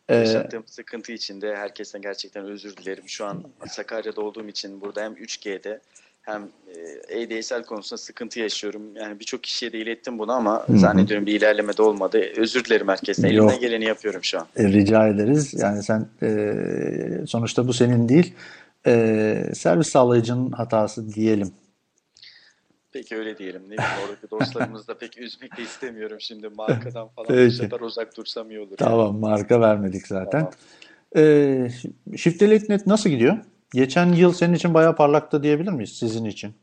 Ee, 0.10 0.16
Yaşadığım 0.16 0.68
sıkıntı 0.68 1.12
için 1.12 1.42
de 1.42 1.56
herkesten 1.56 2.02
gerçekten 2.02 2.46
özür 2.46 2.78
dilerim. 2.78 3.10
Şu 3.10 3.26
an 3.26 3.44
Sakarya'da 3.68 4.22
olduğum 4.22 4.48
için 4.48 4.82
burada 4.82 5.04
hem 5.04 5.14
3G'de 5.14 5.82
hem 6.22 6.50
e, 7.12 7.40
ADSL 7.40 7.64
konusunda 7.64 7.98
sıkıntı 7.98 8.40
yaşıyorum. 8.40 8.96
Yani 8.96 9.20
birçok 9.20 9.44
kişiye 9.44 9.72
de 9.74 9.80
ilettim 9.80 10.20
bunu 10.20 10.32
ama 10.32 10.68
Hı-hı. 10.68 10.80
zannediyorum 10.80 11.26
bir 11.26 11.34
ilerleme 11.34 11.78
de 11.78 11.82
olmadı. 11.82 12.22
Özür 12.38 12.66
dilerim 12.66 12.88
herkesten. 12.88 13.30
Elimden 13.30 13.60
geleni 13.60 13.86
yapıyorum 13.86 14.24
şu 14.24 14.40
an. 14.40 14.48
E, 14.56 14.64
rica 14.64 15.08
ederiz. 15.08 15.54
Yani 15.54 15.84
sen 15.84 16.08
e, 16.24 17.26
sonuçta 17.28 17.68
bu 17.68 17.74
senin 17.74 18.10
değil. 18.10 18.34
E, 18.88 19.44
servis 19.54 19.88
sağlayıcının 19.88 20.52
hatası 20.52 21.14
diyelim. 21.14 21.52
Peki 22.92 23.16
öyle 23.16 23.38
diyelim. 23.38 23.62
Ne 23.70 23.76
oradaki 24.06 24.32
dostlarımızı 24.32 24.88
da 24.88 24.98
pek 24.98 25.18
üzmek 25.18 25.58
de 25.58 25.62
istemiyorum 25.62 26.18
şimdi. 26.20 26.50
Markadan 26.50 27.08
falan 27.08 27.28
Peki. 27.28 27.48
bu 27.48 27.52
sefer 27.52 27.80
uzak 27.80 28.18
dursam 28.18 28.52
iyi 28.52 28.60
olur. 28.60 28.78
Tamam 28.78 29.08
yani. 29.08 29.20
marka 29.20 29.62
vermedik 29.62 30.08
zaten. 30.08 30.40
Tamam. 30.40 30.54
E, 31.16 32.18
Shift 32.18 32.42
Net 32.42 32.88
nasıl 32.88 33.10
gidiyor? 33.10 33.38
Geçen 33.74 34.14
yıl 34.14 34.34
senin 34.34 34.54
için 34.54 34.74
bayağı 34.74 34.96
parlaktı 34.96 35.44
diyebilir 35.44 35.72
miyiz 35.72 35.90
sizin 35.90 36.26
için? 36.26 36.54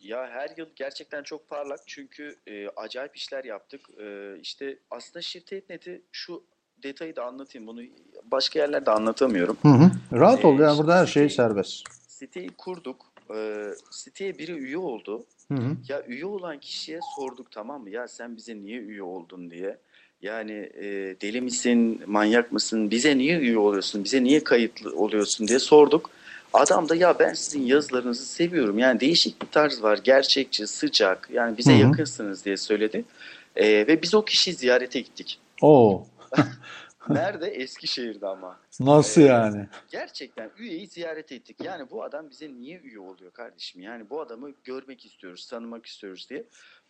Ya 0.00 0.28
her 0.30 0.50
yıl 0.56 0.66
gerçekten 0.76 1.22
çok 1.22 1.48
parlak 1.48 1.80
çünkü 1.86 2.36
e, 2.46 2.68
acayip 2.68 3.16
işler 3.16 3.44
yaptık. 3.44 3.80
E, 4.00 4.36
işte 4.40 4.78
aslında 4.90 5.22
Shift.net'i 5.22 6.02
şu 6.12 6.44
detayı 6.82 7.16
da 7.16 7.24
anlatayım. 7.24 7.66
Bunu 7.66 7.80
başka 8.24 8.58
yerlerde 8.58 8.90
anlatamıyorum. 8.90 9.56
Hı 9.62 9.68
hı. 9.68 9.90
Rahat 10.12 10.44
e, 10.44 10.46
ol 10.46 10.58
yani 10.58 10.78
burada 10.78 10.98
her 10.98 11.06
şey 11.06 11.28
serbest. 11.28 11.84
Siteyi 12.08 12.50
kurduk. 12.58 13.06
E, 13.36 13.68
siteye 13.90 14.38
biri 14.38 14.52
üye 14.52 14.78
oldu. 14.78 15.26
Hı 15.48 15.54
hı. 15.54 15.76
Ya 15.88 16.02
üye 16.06 16.26
olan 16.26 16.58
kişiye 16.58 17.00
sorduk 17.16 17.50
tamam 17.50 17.82
mı? 17.82 17.90
Ya 17.90 18.08
sen 18.08 18.36
bize 18.36 18.56
niye 18.56 18.78
üye 18.78 19.02
oldun 19.02 19.50
diye. 19.50 19.78
Yani 20.22 20.70
e, 20.74 20.84
deli 21.20 21.40
misin, 21.40 22.02
manyak 22.06 22.52
mısın, 22.52 22.90
bize 22.90 23.18
niye 23.18 23.38
üye 23.38 23.58
oluyorsun, 23.58 24.04
bize 24.04 24.24
niye 24.24 24.44
kayıtlı 24.44 24.96
oluyorsun 24.96 25.48
diye 25.48 25.58
sorduk. 25.58 26.10
Adam 26.54 26.88
da 26.88 26.94
ya 26.96 27.18
ben 27.18 27.34
sizin 27.34 27.62
yazılarınızı 27.62 28.26
seviyorum. 28.26 28.78
Yani 28.78 29.00
değişik 29.00 29.42
bir 29.42 29.46
tarz 29.46 29.82
var. 29.82 30.00
Gerçekçi, 30.04 30.66
sıcak. 30.66 31.28
Yani 31.32 31.58
bize 31.58 31.72
Hı-hı. 31.72 31.80
yakınsınız 31.80 32.44
diye 32.44 32.56
söyledi. 32.56 33.04
E, 33.56 33.86
ve 33.86 34.02
biz 34.02 34.14
o 34.14 34.24
kişiyi 34.24 34.54
ziyarete 34.54 35.00
gittik. 35.00 35.40
Oo. 35.62 36.06
Nerede? 37.08 37.46
Eskişehir'de 37.46 38.26
ama. 38.26 38.56
Nasıl 38.80 39.20
ee, 39.20 39.24
yani? 39.24 39.66
Gerçekten 39.90 40.50
üyeyi 40.58 40.86
ziyaret 40.86 41.32
ettik. 41.32 41.56
Yani 41.64 41.90
bu 41.90 42.04
adam 42.04 42.30
bize 42.30 42.48
niye 42.48 42.78
üye 42.78 42.98
oluyor 42.98 43.32
kardeşim? 43.32 43.82
Yani 43.82 44.10
bu 44.10 44.20
adamı 44.20 44.50
görmek 44.64 45.06
istiyoruz, 45.06 45.46
tanımak 45.46 45.86
istiyoruz 45.86 46.26
diye. 46.30 46.44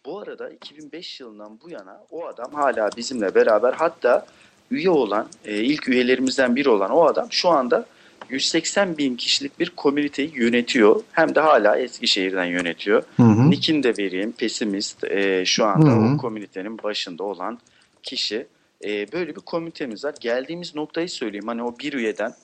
Bu 0.06 0.20
arada 0.20 0.50
2005 0.50 1.20
yılından 1.20 1.60
bu 1.60 1.70
yana 1.70 2.00
o 2.10 2.26
adam 2.26 2.54
hala 2.54 2.90
bizimle 2.96 3.34
beraber 3.34 3.72
hatta 3.72 4.26
üye 4.70 4.90
olan, 4.90 5.28
e, 5.44 5.56
ilk 5.56 5.88
üyelerimizden 5.88 6.56
biri 6.56 6.68
olan 6.68 6.90
o 6.90 7.04
adam 7.04 7.26
şu 7.30 7.48
anda 7.48 7.86
180 8.30 8.98
bin 8.98 9.16
kişilik 9.16 9.60
bir 9.60 9.70
komüniteyi 9.70 10.32
yönetiyor. 10.34 11.00
Hem 11.12 11.34
de 11.34 11.40
hala 11.40 11.78
Eskişehir'den 11.78 12.44
yönetiyor. 12.44 13.02
Nick'ini 13.50 13.82
de 13.82 13.94
vereyim. 13.98 14.32
Pesimist 14.32 15.04
e, 15.04 15.44
şu 15.46 15.64
anda 15.64 15.90
hı 15.90 15.94
hı. 15.94 16.14
o 16.14 16.16
komünitenin 16.16 16.82
başında 16.82 17.24
olan 17.24 17.58
kişi. 18.02 18.46
E, 18.84 19.12
böyle 19.12 19.36
bir 19.36 19.40
komitemiz 19.40 20.04
var. 20.04 20.14
Geldiğimiz 20.20 20.74
noktayı 20.74 21.08
söyleyeyim. 21.08 21.48
Hani 21.48 21.62
o 21.62 21.78
bir 21.78 21.92
üyeden 21.92 22.34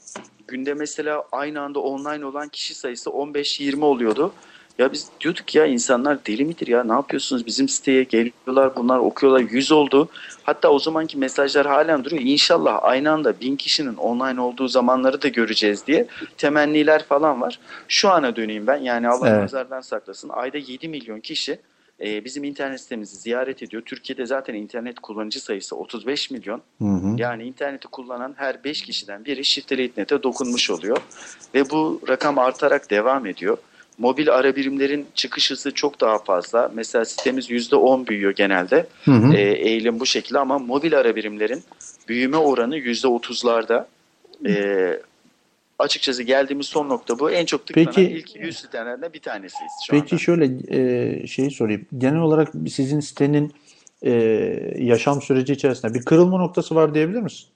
günde 0.49 0.75
mesela 0.75 1.25
aynı 1.33 1.61
anda 1.61 1.81
online 1.81 2.25
olan 2.25 2.49
kişi 2.49 2.75
sayısı 2.75 3.11
15-20 3.11 3.85
oluyordu. 3.85 4.33
Ya 4.81 4.93
biz 4.93 5.09
diyorduk 5.21 5.55
ya 5.55 5.67
insanlar 5.67 6.27
deli 6.27 6.45
midir 6.45 6.67
ya 6.67 6.85
ne 6.85 6.93
yapıyorsunuz 6.93 7.47
bizim 7.47 7.69
siteye 7.69 8.03
geliyorlar 8.03 8.77
bunlar 8.77 8.99
okuyorlar 8.99 9.41
yüz 9.41 9.73
oldu. 9.73 10.09
Hatta 10.43 10.69
o 10.69 10.79
zamanki 10.79 11.19
mesajlar 11.19 11.67
halen 11.67 12.05
duruyor. 12.05 12.23
İnşallah 12.23 12.79
aynı 12.83 13.11
anda 13.11 13.41
bin 13.41 13.57
kişinin 13.57 13.95
online 13.95 14.41
olduğu 14.41 14.69
zamanları 14.69 15.23
da 15.23 15.29
göreceğiz 15.29 15.87
diye 15.87 16.07
temenniler 16.37 17.05
falan 17.05 17.41
var. 17.41 17.59
Şu 17.89 18.11
ana 18.11 18.37
döneyim 18.37 18.67
ben 18.67 18.77
yani 18.77 19.09
Allah 19.09 19.29
evet. 19.29 19.43
nazardan 19.43 19.81
saklasın. 19.81 20.29
Ayda 20.29 20.59
7 20.59 20.89
milyon 20.89 21.21
kişi 21.21 21.59
e, 22.01 22.25
bizim 22.25 22.45
internet 22.45 22.81
sitemizi 22.81 23.17
ziyaret 23.17 23.63
ediyor. 23.63 23.83
Türkiye'de 23.83 24.27
zaten 24.27 24.55
internet 24.55 25.01
kullanıcı 25.01 25.41
sayısı 25.41 25.77
35 25.77 26.31
milyon. 26.31 26.63
Hı 26.79 26.85
hı. 26.85 27.15
Yani 27.17 27.45
interneti 27.45 27.89
kullanan 27.89 28.35
her 28.37 28.65
5 28.65 28.83
kişiden 28.83 29.25
biri 29.25 29.45
Shift.net'e 29.45 30.23
dokunmuş 30.23 30.71
oluyor. 30.71 30.97
Ve 31.55 31.71
bu 31.71 32.01
rakam 32.09 32.39
artarak 32.39 32.91
devam 32.91 33.27
ediyor. 33.27 33.59
Mobil 34.01 34.31
ara 34.35 34.57
birimlerin 34.57 35.07
çıkış 35.15 35.51
hızı 35.51 35.75
çok 35.75 36.01
daha 36.01 36.19
fazla. 36.19 36.71
Mesela 36.75 37.05
sitemiz 37.05 37.51
%10 37.51 38.07
büyüyor 38.07 38.33
genelde. 38.33 38.87
Hı 39.05 39.11
hı. 39.11 39.35
E, 39.35 39.41
eğilim 39.43 40.01
bu 40.01 40.07
şekilde 40.07 40.39
ama 40.39 40.59
mobil 40.59 40.99
ara 40.99 41.17
birimlerin 41.17 41.63
büyüme 42.09 42.37
oranı 42.37 42.79
%30'larda. 42.79 43.87
E, 44.47 45.01
açıkçası 45.79 46.23
geldiğimiz 46.23 46.67
son 46.67 46.89
nokta 46.89 47.19
bu. 47.19 47.31
En 47.31 47.45
çok 47.47 47.67
tıklanan 47.67 47.93
peki, 47.95 48.11
ilk 48.11 48.37
100 48.37 48.57
sitelerden 48.59 49.13
bir 49.13 49.21
tanesiyiz 49.21 49.73
şu 49.87 49.93
Peki 49.93 50.15
anda. 50.15 50.19
şöyle 50.19 50.51
e, 50.69 51.27
şeyi 51.27 51.51
sorayım. 51.51 51.87
Genel 51.99 52.21
olarak 52.21 52.49
sizin 52.69 53.01
sitenin 53.01 53.53
e, 54.03 54.13
yaşam 54.79 55.23
süreci 55.23 55.53
içerisinde 55.53 55.95
bir 55.95 56.05
kırılma 56.05 56.39
noktası 56.39 56.75
var 56.75 56.95
diyebilir 56.95 57.21
misin? 57.21 57.49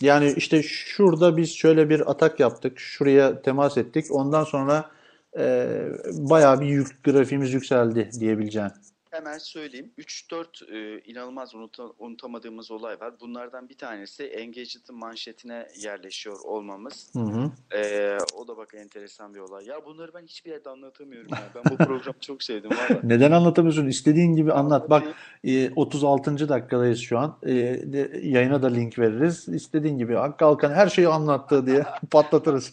Yani 0.00 0.34
işte 0.36 0.62
şurada 0.62 1.36
biz 1.36 1.50
şöyle 1.50 1.90
bir 1.90 2.10
atak 2.10 2.40
yaptık. 2.40 2.78
Şuraya 2.78 3.42
temas 3.42 3.78
ettik. 3.78 4.06
Ondan 4.10 4.44
sonra 4.44 4.90
e, 5.38 5.68
bayağı 6.12 6.60
bir 6.60 6.66
yük, 6.66 7.04
grafiğimiz 7.04 7.54
yükseldi 7.54 8.10
diyebileceğim 8.20 8.70
hemen 9.16 9.38
söyleyeyim. 9.38 9.92
3-4 9.98 10.72
e, 10.72 11.00
inanılmaz 11.00 11.54
unuta, 11.54 11.84
unutamadığımız 11.98 12.70
olay 12.70 13.00
var. 13.00 13.20
Bunlardan 13.20 13.68
bir 13.68 13.78
tanesi 13.78 14.24
Engadget'ın 14.24 14.96
manşetine 14.96 15.68
yerleşiyor 15.78 16.36
olmamız. 16.44 17.10
Hı 17.12 17.20
hı. 17.20 17.50
E, 17.76 18.18
o 18.34 18.48
da 18.48 18.56
bak 18.56 18.74
enteresan 18.74 19.34
bir 19.34 19.40
olay. 19.40 19.66
Ya 19.66 19.84
bunları 19.84 20.14
ben 20.14 20.22
hiçbir 20.22 20.50
yerde 20.50 20.70
anlatamıyorum. 20.70 21.28
Ya. 21.32 21.42
Ben 21.54 21.62
bu 21.70 21.76
programı 21.84 22.20
çok 22.20 22.42
sevdim. 22.42 22.70
Valla. 22.70 23.00
Neden 23.02 23.32
anlatamıyorsun? 23.32 23.86
İstediğin 23.86 24.36
gibi 24.36 24.52
anlat. 24.52 24.90
Bak 24.90 25.04
e, 25.44 25.70
36. 25.70 26.48
dakikadayız 26.48 26.98
şu 27.00 27.18
an. 27.18 27.38
E, 27.42 27.54
de, 27.92 28.20
yayına 28.22 28.62
da 28.62 28.66
link 28.66 28.98
veririz. 28.98 29.48
İstediğin 29.48 29.98
gibi 29.98 30.14
Hakkı 30.14 30.44
Alkan 30.44 30.72
her 30.72 30.88
şeyi 30.88 31.08
anlattı 31.08 31.66
diye 31.66 31.84
patlatırız. 32.10 32.72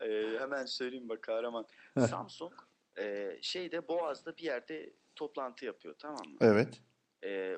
e, 0.00 0.38
hemen 0.38 0.66
söyleyeyim 0.66 1.08
bak 1.08 1.22
kahraman. 1.22 1.66
Samsung 2.10 2.52
e, 2.98 3.36
şeyde 3.42 3.88
Boğaz'da 3.88 4.36
bir 4.36 4.42
yerde 4.42 4.92
toplantı 5.16 5.64
yapıyor 5.64 5.94
tamam 5.98 6.26
mı? 6.28 6.36
Evet. 6.40 6.68
Ee, 7.24 7.56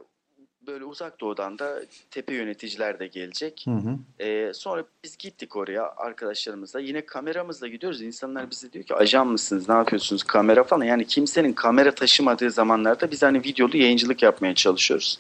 böyle 0.67 0.85
uzak 0.85 1.21
doğudan 1.21 1.59
da 1.59 1.81
tepe 2.11 2.35
yöneticiler 2.35 2.99
de 2.99 3.07
gelecek. 3.07 3.65
Hı 3.67 3.71
hı. 3.71 4.25
Ee, 4.25 4.53
sonra 4.55 4.85
biz 5.05 5.17
gittik 5.17 5.57
oraya 5.57 5.93
arkadaşlarımızla. 5.97 6.81
Yine 6.81 7.07
kameramızla 7.07 7.69
gidiyoruz. 7.69 8.03
İnsanlar 8.03 8.51
bize 8.51 8.73
diyor 8.73 8.85
ki 8.85 8.95
ajan 8.95 9.27
mısınız 9.27 9.69
ne 9.69 9.75
yapıyorsunuz 9.75 10.23
kamera 10.23 10.65
falan. 10.65 10.85
Yani 10.85 11.07
kimsenin 11.07 11.53
kamera 11.53 11.95
taşımadığı 11.95 12.51
zamanlarda 12.51 13.11
biz 13.11 13.23
hani 13.23 13.39
videolu 13.39 13.77
yayıncılık 13.77 14.23
yapmaya 14.23 14.55
çalışıyoruz. 14.55 15.19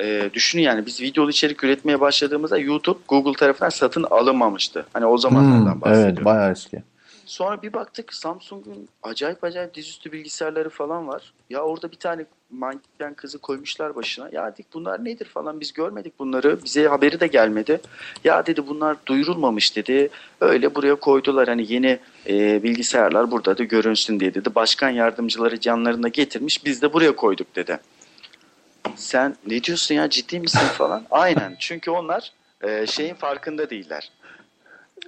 Ee, 0.00 0.30
düşünün 0.32 0.62
yani 0.62 0.86
biz 0.86 1.00
videolu 1.00 1.30
içerik 1.30 1.64
üretmeye 1.64 2.00
başladığımızda 2.00 2.58
YouTube 2.58 2.98
Google 3.08 3.32
tarafından 3.32 3.70
satın 3.70 4.02
alınmamıştı. 4.02 4.86
Hani 4.92 5.06
o 5.06 5.18
zamanlardan 5.18 5.74
hmm, 5.74 5.80
bahsediyorum. 5.80 6.14
Evet 6.16 6.24
bayağı 6.24 6.52
eski. 6.52 6.82
Sonra 7.26 7.62
bir 7.62 7.72
baktık 7.72 8.14
Samsung'un 8.14 8.88
acayip 9.02 9.44
acayip 9.44 9.74
dizüstü 9.74 10.12
bilgisayarları 10.12 10.70
falan 10.70 11.08
var. 11.08 11.32
Ya 11.50 11.62
orada 11.62 11.90
bir 11.90 11.96
tane 11.96 12.24
manken 12.50 13.14
kızı 13.14 13.38
koymuşlar 13.38 13.96
başına. 13.96 14.28
Ya 14.32 14.52
dedik 14.52 14.66
bunlar 14.74 15.04
nedir 15.04 15.24
falan 15.24 15.60
biz 15.60 15.72
görmedik 15.72 16.18
bunları. 16.18 16.64
Bize 16.64 16.88
haberi 16.88 17.20
de 17.20 17.26
gelmedi. 17.26 17.80
Ya 18.24 18.46
dedi 18.46 18.66
bunlar 18.66 18.96
duyurulmamış 19.06 19.76
dedi. 19.76 20.08
Öyle 20.40 20.74
buraya 20.74 20.94
koydular 20.94 21.48
hani 21.48 21.72
yeni 21.72 21.98
e, 22.28 22.62
bilgisayarlar 22.62 23.30
burada 23.30 23.58
da 23.58 23.64
görünsün 23.64 24.20
diye 24.20 24.34
dedi. 24.34 24.54
Başkan 24.54 24.90
yardımcıları 24.90 25.60
canlarına 25.60 26.08
getirmiş 26.08 26.64
biz 26.64 26.82
de 26.82 26.92
buraya 26.92 27.16
koyduk 27.16 27.56
dedi. 27.56 27.78
Sen 28.96 29.36
ne 29.46 29.62
diyorsun 29.62 29.94
ya 29.94 30.10
ciddi 30.10 30.40
misin 30.40 30.58
falan. 30.58 31.04
Aynen 31.10 31.56
çünkü 31.58 31.90
onlar 31.90 32.32
e, 32.62 32.86
şeyin 32.86 33.14
farkında 33.14 33.70
değiller. 33.70 34.10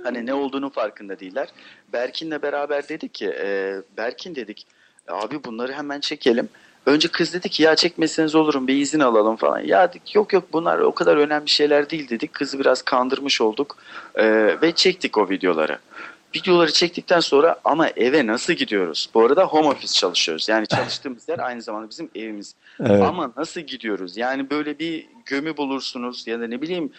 Hani 0.03 0.26
ne 0.26 0.34
olduğunu 0.34 0.70
farkında 0.70 1.20
değiller. 1.20 1.49
Berkin'le 1.92 2.42
beraber 2.42 2.88
dedik 2.88 3.14
ki, 3.14 3.26
e, 3.40 3.76
Berkin 3.96 4.34
dedik, 4.34 4.66
abi 5.09 5.44
bunları 5.44 5.72
hemen 5.72 6.01
çekelim. 6.01 6.49
Önce 6.86 7.09
kız 7.09 7.34
dedi 7.34 7.49
ki 7.49 7.62
ya 7.62 7.76
çekmeseniz 7.76 8.34
olurum 8.34 8.66
bir 8.66 8.76
izin 8.76 9.01
alalım 9.01 9.36
falan. 9.36 9.61
Ya 9.61 9.88
dedik 9.88 10.14
yok 10.14 10.32
yok 10.32 10.44
bunlar 10.53 10.78
o 10.78 10.94
kadar 10.94 11.16
önemli 11.16 11.49
şeyler 11.49 11.90
değil 11.90 12.09
dedik. 12.09 12.32
Kızı 12.32 12.59
biraz 12.59 12.82
kandırmış 12.82 13.40
olduk 13.40 13.76
E, 14.14 14.24
ve 14.62 14.72
çektik 14.72 15.18
o 15.18 15.28
videoları. 15.30 15.78
Videoları 16.36 16.72
çektikten 16.72 17.20
sonra 17.20 17.57
ama 17.64 17.88
eve 17.88 18.26
nasıl 18.26 18.53
gidiyoruz? 18.53 19.11
Bu 19.14 19.24
arada 19.24 19.44
home 19.44 19.68
office 19.68 19.92
çalışıyoruz. 19.92 20.49
Yani 20.49 20.66
çalıştığımız 20.76 21.28
yer 21.28 21.38
aynı 21.38 21.62
zamanda 21.62 21.90
bizim 21.90 22.11
evimiz. 22.14 22.55
Evet. 22.80 23.03
Ama 23.03 23.32
nasıl 23.36 23.61
gidiyoruz? 23.61 24.16
Yani 24.16 24.51
böyle 24.51 24.78
bir 24.78 25.07
gömü 25.26 25.57
bulursunuz 25.57 26.26
ya 26.26 26.40
da 26.40 26.46
ne 26.46 26.62
bileyim 26.62 26.92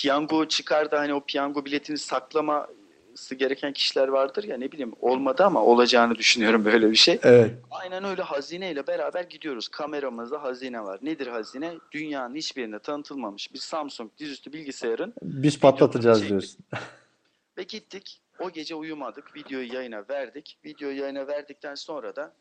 piyango 0.00 0.48
çıkar 0.48 0.90
da 0.90 0.98
hani 1.00 1.14
o 1.14 1.20
piyango 1.20 1.64
biletini 1.64 1.98
saklaması 1.98 3.34
gereken 3.36 3.72
kişiler 3.72 4.08
vardır 4.08 4.44
ya 4.44 4.56
ne 4.56 4.72
bileyim 4.72 4.92
olmadı 5.00 5.44
ama 5.44 5.62
olacağını 5.64 6.14
düşünüyorum 6.14 6.64
böyle 6.64 6.90
bir 6.90 6.96
şey. 6.96 7.18
Evet. 7.22 7.54
Aynen 7.70 8.04
öyle 8.04 8.22
hazineyle 8.22 8.86
beraber 8.86 9.24
gidiyoruz. 9.24 9.68
Kameramızda 9.68 10.42
hazine 10.42 10.80
var. 10.84 10.98
Nedir 11.02 11.26
hazine? 11.26 11.74
Dünyanın 11.92 12.34
hiçbirinde 12.34 12.78
tanıtılmamış 12.78 13.52
bir 13.54 13.58
Samsung 13.58 14.10
dizüstü 14.18 14.52
bilgisayarın 14.52 15.14
Biz 15.22 15.60
patlatacağız 15.60 16.18
çektik. 16.18 16.30
diyorsun. 16.30 16.58
ve 17.58 17.62
gittik. 17.62 18.20
O 18.40 18.50
gece 18.50 18.74
uyumadık. 18.74 19.36
Videoyu 19.36 19.74
yayına 19.74 20.04
verdik. 20.10 20.58
Videoyu 20.64 20.98
yayına 21.00 21.26
verdikten 21.26 21.74
sonra 21.74 22.16
da 22.16 22.32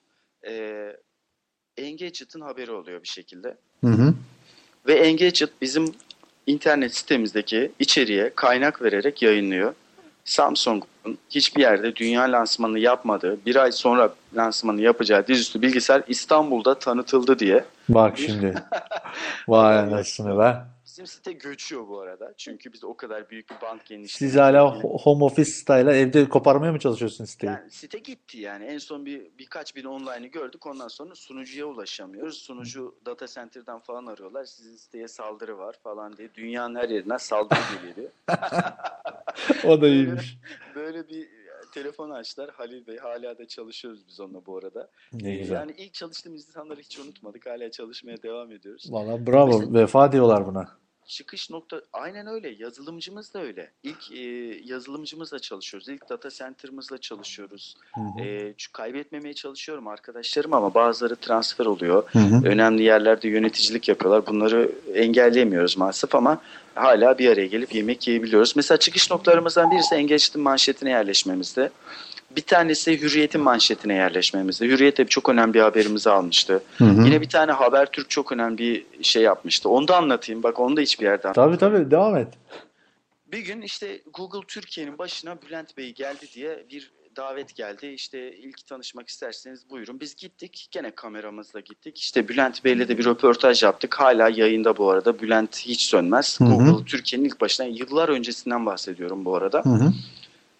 eee 0.45 0.97
Engadget'ın 1.77 2.41
haberi 2.41 2.71
oluyor 2.71 3.03
bir 3.03 3.07
şekilde. 3.07 3.57
Hı 3.81 3.87
hı. 3.87 4.13
Ve 4.87 4.93
Engadget 4.93 5.61
bizim 5.61 5.85
internet 6.47 6.95
sitemizdeki 6.95 7.71
içeriğe 7.79 8.31
kaynak 8.35 8.81
vererek 8.81 9.21
yayınlıyor. 9.21 9.73
Samsung'un 10.25 11.17
hiçbir 11.29 11.61
yerde 11.61 11.95
dünya 11.95 12.21
lansmanını 12.21 12.79
yapmadığı, 12.79 13.45
bir 13.45 13.55
ay 13.55 13.71
sonra 13.71 14.13
lansmanını 14.35 14.81
yapacağı 14.81 15.27
dizüstü 15.27 15.61
bilgisayar 15.61 16.03
İstanbul'da 16.07 16.79
tanıtıldı 16.79 17.39
diye. 17.39 17.65
Bak 17.89 18.17
şimdi. 18.17 18.53
Vay 19.47 19.79
anasını 19.79 20.39
be. 20.39 20.74
Bizim 20.95 21.07
site 21.07 21.31
göçüyor 21.31 21.87
bu 21.87 21.99
arada. 21.99 22.33
Çünkü 22.37 22.73
biz 22.73 22.83
o 22.83 22.97
kadar 22.97 23.29
büyük 23.29 23.49
bir 23.49 23.61
band 23.61 23.79
genişliği. 23.85 24.31
Siz 24.31 24.39
hala 24.39 24.59
ho- 24.59 25.01
home 25.03 25.23
office 25.23 25.51
style'a 25.51 25.93
evde 25.95 26.29
koparmaya 26.29 26.71
mı 26.71 26.79
çalışıyorsun 26.79 27.25
siteyi? 27.25 27.51
Yani 27.51 27.71
site 27.71 27.99
gitti 27.99 28.37
yani. 28.37 28.65
En 28.65 28.77
son 28.77 29.05
bir 29.05 29.21
birkaç 29.39 29.75
bin 29.75 29.83
online'ı 29.83 30.27
gördük. 30.27 30.65
Ondan 30.67 30.87
sonra 30.87 31.15
sunucuya 31.15 31.65
ulaşamıyoruz. 31.65 32.37
Sunucu 32.37 32.95
data 33.05 33.27
center'dan 33.27 33.79
falan 33.79 34.05
arıyorlar. 34.05 34.45
Sizin 34.45 34.75
siteye 34.75 35.07
saldırı 35.07 35.57
var 35.57 35.75
falan 35.83 36.17
diye. 36.17 36.33
Dünyanın 36.35 36.75
her 36.75 36.89
yerinden 36.89 37.17
saldırı 37.17 37.59
geliyor. 37.87 38.11
O 39.65 39.81
da 39.81 39.87
iyiymiş. 39.87 40.37
Böyle 40.75 41.07
bir 41.07 41.21
e, 41.21 41.27
telefon 41.73 42.09
açtılar. 42.09 42.49
Halil 42.49 42.87
Bey 42.87 42.97
hala 42.97 43.37
da 43.37 43.47
çalışıyoruz 43.47 44.07
biz 44.07 44.19
onunla 44.19 44.45
bu 44.45 44.57
arada. 44.57 44.89
Ne 45.13 45.33
Ee, 45.33 45.37
güzel. 45.37 45.55
Yani 45.55 45.71
ilk 45.77 45.93
çalıştığımız 45.93 46.47
insanları 46.47 46.79
hiç 46.81 46.99
unutmadık. 46.99 47.45
Hala 47.45 47.71
çalışmaya 47.71 48.23
devam 48.23 48.51
ediyoruz. 48.51 48.87
Valla 48.91 49.27
bravo. 49.27 49.73
Vefa 49.73 50.11
diyorlar 50.11 50.47
buna. 50.47 50.69
Çıkış 51.07 51.49
nokta 51.49 51.81
aynen 51.93 52.27
öyle. 52.27 52.55
Yazılımcımız 52.59 53.33
da 53.33 53.41
öyle. 53.41 53.71
İlk 53.83 54.11
e, 54.11 54.21
yazılımcımızla 54.63 55.39
çalışıyoruz. 55.39 55.89
İlk 55.89 56.09
data 56.09 56.29
center'ımızla 56.29 56.97
çalışıyoruz. 56.97 57.75
Hı 57.95 58.01
hı. 58.01 58.23
E, 58.23 58.53
kaybetmemeye 58.73 59.33
çalışıyorum 59.33 59.87
arkadaşlarım 59.87 60.53
ama 60.53 60.73
bazıları 60.73 61.15
transfer 61.15 61.65
oluyor. 61.65 62.03
Hı 62.11 62.19
hı. 62.19 62.47
Önemli 62.47 62.83
yerlerde 62.83 63.27
yöneticilik 63.27 63.89
yapıyorlar. 63.89 64.27
Bunları 64.27 64.71
engelleyemiyoruz 64.93 65.77
maalesef 65.77 66.15
ama 66.15 66.41
hala 66.75 67.17
bir 67.17 67.29
araya 67.29 67.47
gelip 67.47 67.75
yemek 67.75 68.07
yiyebiliyoruz. 68.07 68.55
Mesela 68.55 68.77
çıkış 68.77 69.11
noktalarımızdan 69.11 69.71
birisi 69.71 69.95
Engadget'in 69.95 70.41
manşetine 70.41 70.89
yerleşmemizde. 70.89 71.71
Bir 72.32 72.41
tanesi 72.41 73.01
Hürriyet'in 73.01 73.41
manşetine 73.41 73.93
yerleşmemizde. 73.93 74.65
Hürriyet 74.65 74.97
de 74.97 75.05
çok 75.05 75.30
önemli 75.30 75.53
bir 75.53 75.59
haberimizi 75.61 76.09
almıştı. 76.09 76.63
Hı 76.78 76.84
hı. 76.86 77.05
Yine 77.05 77.21
bir 77.21 77.30
tane 77.30 77.51
Habertürk 77.51 78.09
çok 78.09 78.32
önemli 78.32 78.57
bir 78.57 79.03
şey 79.03 79.23
yapmıştı. 79.23 79.69
Onu 79.69 79.88
da 79.88 79.97
anlatayım. 79.97 80.43
Bak 80.43 80.59
onu 80.59 80.78
da 80.78 80.82
hiçbir 80.82 81.05
yerde 81.05 81.32
Tabii 81.34 81.57
tabii 81.57 81.91
devam 81.91 82.17
et. 82.17 82.28
bir 83.32 83.39
gün 83.39 83.61
işte 83.61 84.01
Google 84.13 84.47
Türkiye'nin 84.47 84.97
başına 84.97 85.41
Bülent 85.41 85.78
Bey 85.78 85.93
geldi 85.93 86.26
diye 86.34 86.63
bir 86.71 86.91
davet 87.15 87.55
geldi. 87.55 87.88
İşte 87.88 88.34
ilk 88.38 88.67
tanışmak 88.67 89.07
isterseniz 89.07 89.69
buyurun. 89.69 89.99
Biz 89.99 90.15
gittik. 90.15 90.67
Gene 90.71 90.91
kameramızla 90.91 91.59
gittik. 91.59 91.97
İşte 91.97 92.28
Bülent 92.28 92.65
Bey'le 92.65 92.88
de 92.88 92.97
bir 92.97 93.05
röportaj 93.05 93.63
yaptık. 93.63 93.95
Hala 93.99 94.30
yayında 94.30 94.78
bu 94.78 94.89
arada. 94.89 95.19
Bülent 95.19 95.57
hiç 95.57 95.89
sönmez. 95.89 96.39
Hı 96.39 96.43
hı. 96.43 96.49
Google 96.49 96.86
Türkiye'nin 96.86 97.28
ilk 97.28 97.41
başına 97.41 97.65
yıllar 97.65 98.09
öncesinden 98.09 98.65
bahsediyorum 98.65 99.26
bu 99.26 99.36
arada. 99.36 99.61
Hı 99.63 99.69
hı. 99.69 99.93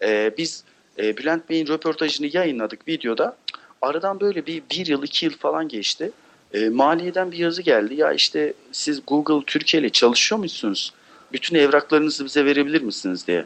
Ee, 0.02 0.34
biz 0.38 0.64
e, 1.00 1.18
Bülent 1.18 1.50
Bey'in 1.50 1.68
röportajını 1.68 2.30
yayınladık 2.34 2.88
videoda. 2.88 3.38
Aradan 3.82 4.20
böyle 4.20 4.46
bir, 4.46 4.64
bir 4.72 4.86
yıl, 4.86 5.04
iki 5.04 5.26
yıl 5.26 5.34
falan 5.34 5.68
geçti. 5.68 6.12
E, 6.54 6.70
maliyeden 6.70 7.32
bir 7.32 7.38
yazı 7.38 7.62
geldi. 7.62 7.96
Ya 7.96 8.14
işte 8.14 8.54
siz 8.72 9.02
Google 9.08 9.46
Türkiye 9.46 9.82
ile 9.82 9.90
çalışıyor 9.90 10.40
musunuz? 10.40 10.94
Bütün 11.34 11.56
evraklarınızı 11.56 12.26
bize 12.26 12.46
verebilir 12.46 12.82
misiniz 12.82 13.28
diye. 13.28 13.46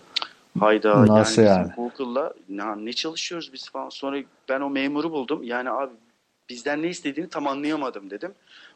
Hayda 0.59 1.07
Nasıl 1.07 1.41
yani, 1.41 1.57
yani? 1.57 1.71
Google'la 1.75 2.33
ne, 2.49 2.85
ne 2.85 2.93
çalışıyoruz 2.93 3.53
biz 3.53 3.69
falan. 3.69 3.89
Sonra 3.89 4.17
ben 4.49 4.61
o 4.61 4.69
memuru 4.69 5.11
buldum. 5.11 5.43
Yani 5.43 5.69
abi 5.69 5.91
bizden 6.49 6.83
ne 6.83 6.87
istediğini 6.87 7.29
tam 7.29 7.47
anlayamadım 7.47 8.09
dedim. 8.09 8.31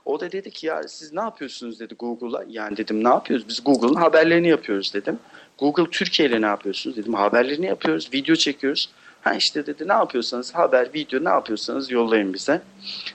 O 0.06 0.20
da 0.20 0.32
dedi 0.32 0.52
ki 0.52 0.68
ya 0.68 0.84
siz 0.88 1.14
ne 1.14 1.22
yapıyorsunuz 1.22 1.80
dedi 1.80 1.96
Google'a. 1.96 2.46
Yani 2.50 2.78
dedim 2.78 3.04
ne 3.04 3.08
yapıyoruz? 3.10 3.48
Biz 3.48 3.64
Google'ın 3.64 3.96
haberlerini 3.96 4.48
yapıyoruz 4.48 4.94
dedim. 4.94 5.20
Google 5.60 5.90
Türkiye 5.92 6.30
ile 6.30 6.42
ne 6.42 6.46
yapıyorsunuz 6.46 6.98
dedim. 6.98 7.14
Haberlerini 7.14 7.66
yapıyoruz, 7.66 8.10
video 8.14 8.36
çekiyoruz. 8.36 8.90
Ha 9.22 9.34
işte 9.34 9.66
dedi 9.66 9.88
ne 9.88 9.94
yapıyorsanız 9.94 10.56
haber, 10.56 10.94
video 10.94 11.24
ne 11.24 11.30
yapıyorsanız 11.30 11.92
yollayın 11.92 12.34
bize. 12.34 12.62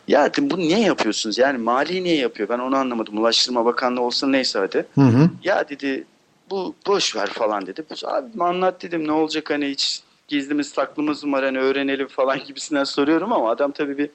Ya 0.08 0.32
dedim 0.32 0.50
bunu 0.50 0.60
niye 0.60 0.80
yapıyorsunuz? 0.80 1.38
Yani 1.38 1.58
mali 1.58 2.04
niye 2.04 2.16
yapıyor? 2.16 2.48
Ben 2.48 2.58
onu 2.58 2.76
anlamadım. 2.76 3.18
Ulaştırma 3.18 3.64
Bakanlığı 3.64 4.00
olsun 4.00 4.32
neyse 4.32 4.58
hadi. 4.58 4.86
Hı 4.94 5.00
hı. 5.00 5.30
Ya 5.44 5.68
dedi 5.68 6.04
bu 6.50 6.74
boş 6.86 7.16
ver 7.16 7.26
falan 7.26 7.66
dedi. 7.66 7.84
Abi 8.04 8.44
anlat 8.44 8.82
dedim 8.82 9.06
ne 9.06 9.12
olacak 9.12 9.50
hani 9.50 9.68
hiç 9.68 10.02
gizlimiz 10.28 10.68
saklımız 10.68 11.24
mı 11.24 11.32
var 11.32 11.44
hani 11.44 11.58
öğrenelim 11.58 12.08
falan 12.08 12.38
gibisinden 12.46 12.84
soruyorum 12.84 13.32
ama 13.32 13.50
adam 13.50 13.72
tabii 13.72 13.98
bir 13.98 14.10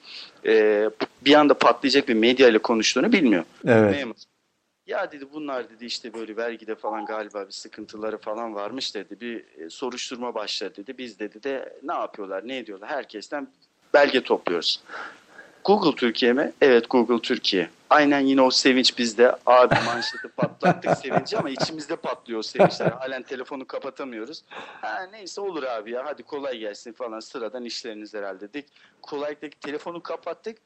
e, 0.46 0.90
bir 1.24 1.34
anda 1.34 1.54
patlayacak 1.54 2.08
bir 2.08 2.14
medya 2.14 2.48
ile 2.48 2.58
konuştuğunu 2.58 3.12
bilmiyor. 3.12 3.44
Evet. 3.66 3.90
Memur. 3.90 4.14
Ya 4.86 5.12
dedi 5.12 5.26
bunlar 5.32 5.70
dedi 5.70 5.84
işte 5.84 6.14
böyle 6.14 6.36
vergide 6.36 6.74
falan 6.74 7.06
galiba 7.06 7.46
bir 7.46 7.52
sıkıntıları 7.52 8.18
falan 8.18 8.54
varmış 8.54 8.94
dedi. 8.94 9.20
Bir 9.20 9.44
e, 9.58 9.70
soruşturma 9.70 10.34
başladı 10.34 10.74
dedi. 10.76 10.98
Biz 10.98 11.18
dedi 11.18 11.42
de 11.42 11.78
ne 11.82 11.94
yapıyorlar 11.94 12.48
ne 12.48 12.58
ediyorlar 12.58 12.90
herkesten 12.90 13.48
belge 13.94 14.22
topluyoruz. 14.22 14.82
Google 15.64 15.96
Türkiye 15.96 16.32
mi? 16.32 16.52
Evet 16.60 16.90
Google 16.90 17.20
Türkiye. 17.22 17.70
Aynen 17.90 18.20
yine 18.20 18.42
o 18.42 18.50
sevinç 18.50 18.98
bizde. 18.98 19.36
Abi 19.46 19.74
manşeti 19.86 20.28
patlattık 20.36 20.98
sevinci 21.02 21.38
ama 21.38 21.50
içimizde 21.50 21.96
patlıyor 21.96 22.38
o 22.38 22.42
sevinçler. 22.42 22.86
Halen 22.90 23.22
telefonu 23.22 23.66
kapatamıyoruz. 23.66 24.42
Ha 24.50 25.08
neyse 25.12 25.40
olur 25.40 25.62
abi 25.62 25.90
ya 25.90 26.06
hadi 26.06 26.22
kolay 26.22 26.58
gelsin 26.58 26.92
falan 26.92 27.20
sıradan 27.20 27.64
işleriniz 27.64 28.14
herhalde 28.14 28.40
dedik. 28.40 28.66
Kolaylıktaki 29.02 29.60
telefonu 29.60 30.02
kapattık. 30.02 30.58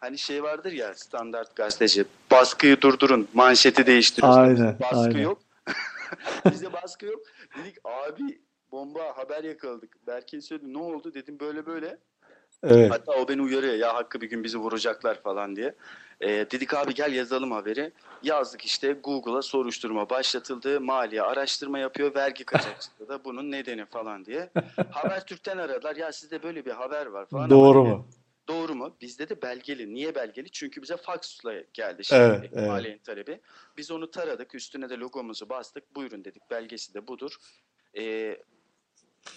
Hani 0.00 0.18
şey 0.18 0.42
vardır 0.42 0.72
ya 0.72 0.94
standart 0.94 1.56
gazeteci 1.56 2.04
baskıyı 2.30 2.80
durdurun 2.80 3.28
manşeti 3.34 3.86
değiştiriyoruz. 3.86 4.38
Aynen, 4.60 4.76
Baskı 4.80 4.98
aynen. 4.98 5.18
yok. 5.18 5.38
Bizde 6.50 6.72
baskı 6.72 7.06
yok. 7.06 7.20
Dedik 7.58 7.76
abi 7.84 8.40
bomba 8.72 9.16
haber 9.16 9.44
yakaladık. 9.44 10.06
Berke 10.06 10.40
söyledi 10.40 10.72
ne 10.72 10.78
oldu 10.78 11.14
dedim 11.14 11.40
böyle 11.40 11.66
böyle. 11.66 11.98
Evet. 12.62 12.90
Hatta 12.92 13.12
o 13.12 13.28
beni 13.28 13.42
uyarıyor 13.42 13.74
ya 13.74 13.94
Hakkı 13.94 14.20
bir 14.20 14.30
gün 14.30 14.44
bizi 14.44 14.58
vuracaklar 14.58 15.22
falan 15.22 15.56
diye. 15.56 15.74
Ee, 16.20 16.28
dedik 16.28 16.74
abi 16.74 16.94
gel 16.94 17.12
yazalım 17.12 17.52
haberi. 17.52 17.92
Yazdık 18.22 18.64
işte 18.64 18.92
Google'a 18.92 19.42
soruşturma 19.42 20.10
başlatıldı. 20.10 20.80
Maliye 20.80 21.22
araştırma 21.22 21.78
yapıyor. 21.78 22.14
Vergi 22.14 22.44
kaçakçılığı 22.44 23.08
da 23.08 23.24
bunun 23.24 23.50
nedeni 23.50 23.86
falan 23.86 24.24
diye. 24.24 24.50
Habertürk'ten 24.90 25.58
aradılar. 25.58 25.96
Ya 25.96 26.12
sizde 26.12 26.42
böyle 26.42 26.64
bir 26.64 26.70
haber 26.70 27.06
var 27.06 27.26
falan. 27.26 27.50
Doğru 27.50 27.80
Ama 27.80 27.90
mu? 27.90 28.08
Doğru 28.48 28.74
mu? 28.74 28.96
Bizde 29.00 29.28
de 29.28 29.42
belgeli. 29.42 29.94
Niye 29.94 30.14
belgeli? 30.14 30.50
Çünkü 30.50 30.82
bize 30.82 30.96
faksla 30.96 31.54
geldi 31.74 32.04
şimdi 32.04 32.20
Evet, 32.20 32.50
evet. 32.52 32.68
maliyenin 32.68 32.98
talebi. 32.98 33.40
Biz 33.76 33.90
onu 33.90 34.10
taradık. 34.10 34.54
Üstüne 34.54 34.90
de 34.90 34.96
logomuzu 34.96 35.48
bastık. 35.48 35.94
Buyurun 35.94 36.24
dedik. 36.24 36.50
Belgesi 36.50 36.94
de 36.94 37.06
budur. 37.06 37.36
Ee, 37.98 38.36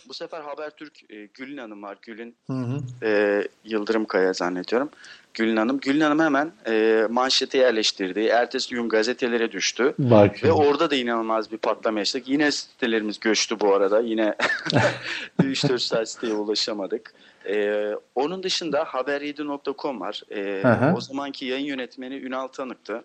Bu 0.08 0.14
sefer 0.14 0.42
Habertürk 0.42 1.12
e, 1.12 1.26
Gülün 1.26 1.58
Hanım 1.58 1.84
var. 1.84 1.98
Gülün 2.02 2.36
Hı 2.48 2.54
hı. 2.54 2.80
e, 3.04 3.42
Yıldırım 3.64 4.06
Kaya 4.06 4.34
zannediyorum. 4.34 4.90
Gülün 5.34 5.58
Hanım. 5.58 5.80
Gülün 5.80 6.02
Hanım 6.02 6.20
hemen 6.20 6.52
e, 6.68 7.04
manşete 7.10 7.58
yerleştirdi. 7.58 8.20
Ertesi 8.20 8.76
gün 8.76 8.90
gazetelere 8.90 9.52
düştü. 9.52 9.94
Bak 10.00 10.44
Ve 10.44 10.52
orada 10.52 10.92
da 10.92 10.96
inanılmaz 10.96 11.52
bir 11.52 11.58
patlama 11.58 12.00
yaşadık. 12.00 12.30
Yine 12.30 12.52
sitelerimiz 12.52 13.20
göçtü 13.20 13.60
bu 13.60 13.74
arada. 13.74 14.00
Yine 14.00 14.36
3-4 15.42 15.80
saat 15.80 16.10
siteye 16.10 16.34
ulaşamadık. 16.34 17.14
Ee, 17.50 17.92
onun 18.16 18.44
dışında 18.44 18.82
haber7.com 18.84 20.02
var. 20.02 20.22
Hı 20.62 20.72
hı. 20.74 20.94
o 20.98 21.02
zamanki 21.02 21.46
yayın 21.46 21.66
yönetmeni 21.66 22.16
Ünal 22.16 22.48
Tanık'tı. 22.48 23.04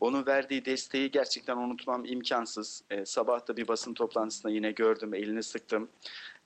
Onun 0.00 0.26
verdiği 0.26 0.64
desteği 0.64 1.10
gerçekten 1.10 1.56
unutmam 1.56 2.04
imkansız. 2.04 2.82
Ee, 2.90 3.06
sabah 3.06 3.48
da 3.48 3.56
bir 3.56 3.68
basın 3.68 3.94
toplantısında 3.94 4.52
yine 4.52 4.70
gördüm, 4.72 5.14
elini 5.14 5.42
sıktım. 5.42 5.88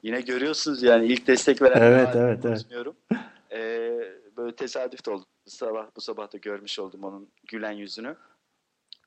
Yine 0.03 0.21
görüyorsunuz 0.21 0.83
yani 0.83 1.07
ilk 1.07 1.27
destek 1.27 1.63
veren 1.63 1.83
Evet, 1.83 2.09
evet, 2.15 2.39
evet. 2.45 2.59
unutmuyorum. 2.59 2.95
Ee, 3.53 3.91
böyle 4.37 4.57
tesadüf 4.57 5.07
de 5.07 5.11
oldu. 5.11 5.25
Bu 5.47 5.51
sabah, 5.51 5.87
bu 5.97 6.01
sabah 6.01 6.33
da 6.33 6.39
görmüş 6.39 6.79
oldum 6.79 7.05
onun 7.05 7.29
gülen 7.49 7.73
yüzünü. 7.73 8.17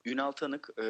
Ünal 0.05 0.31
Tanık 0.31 0.69
e, 0.77 0.83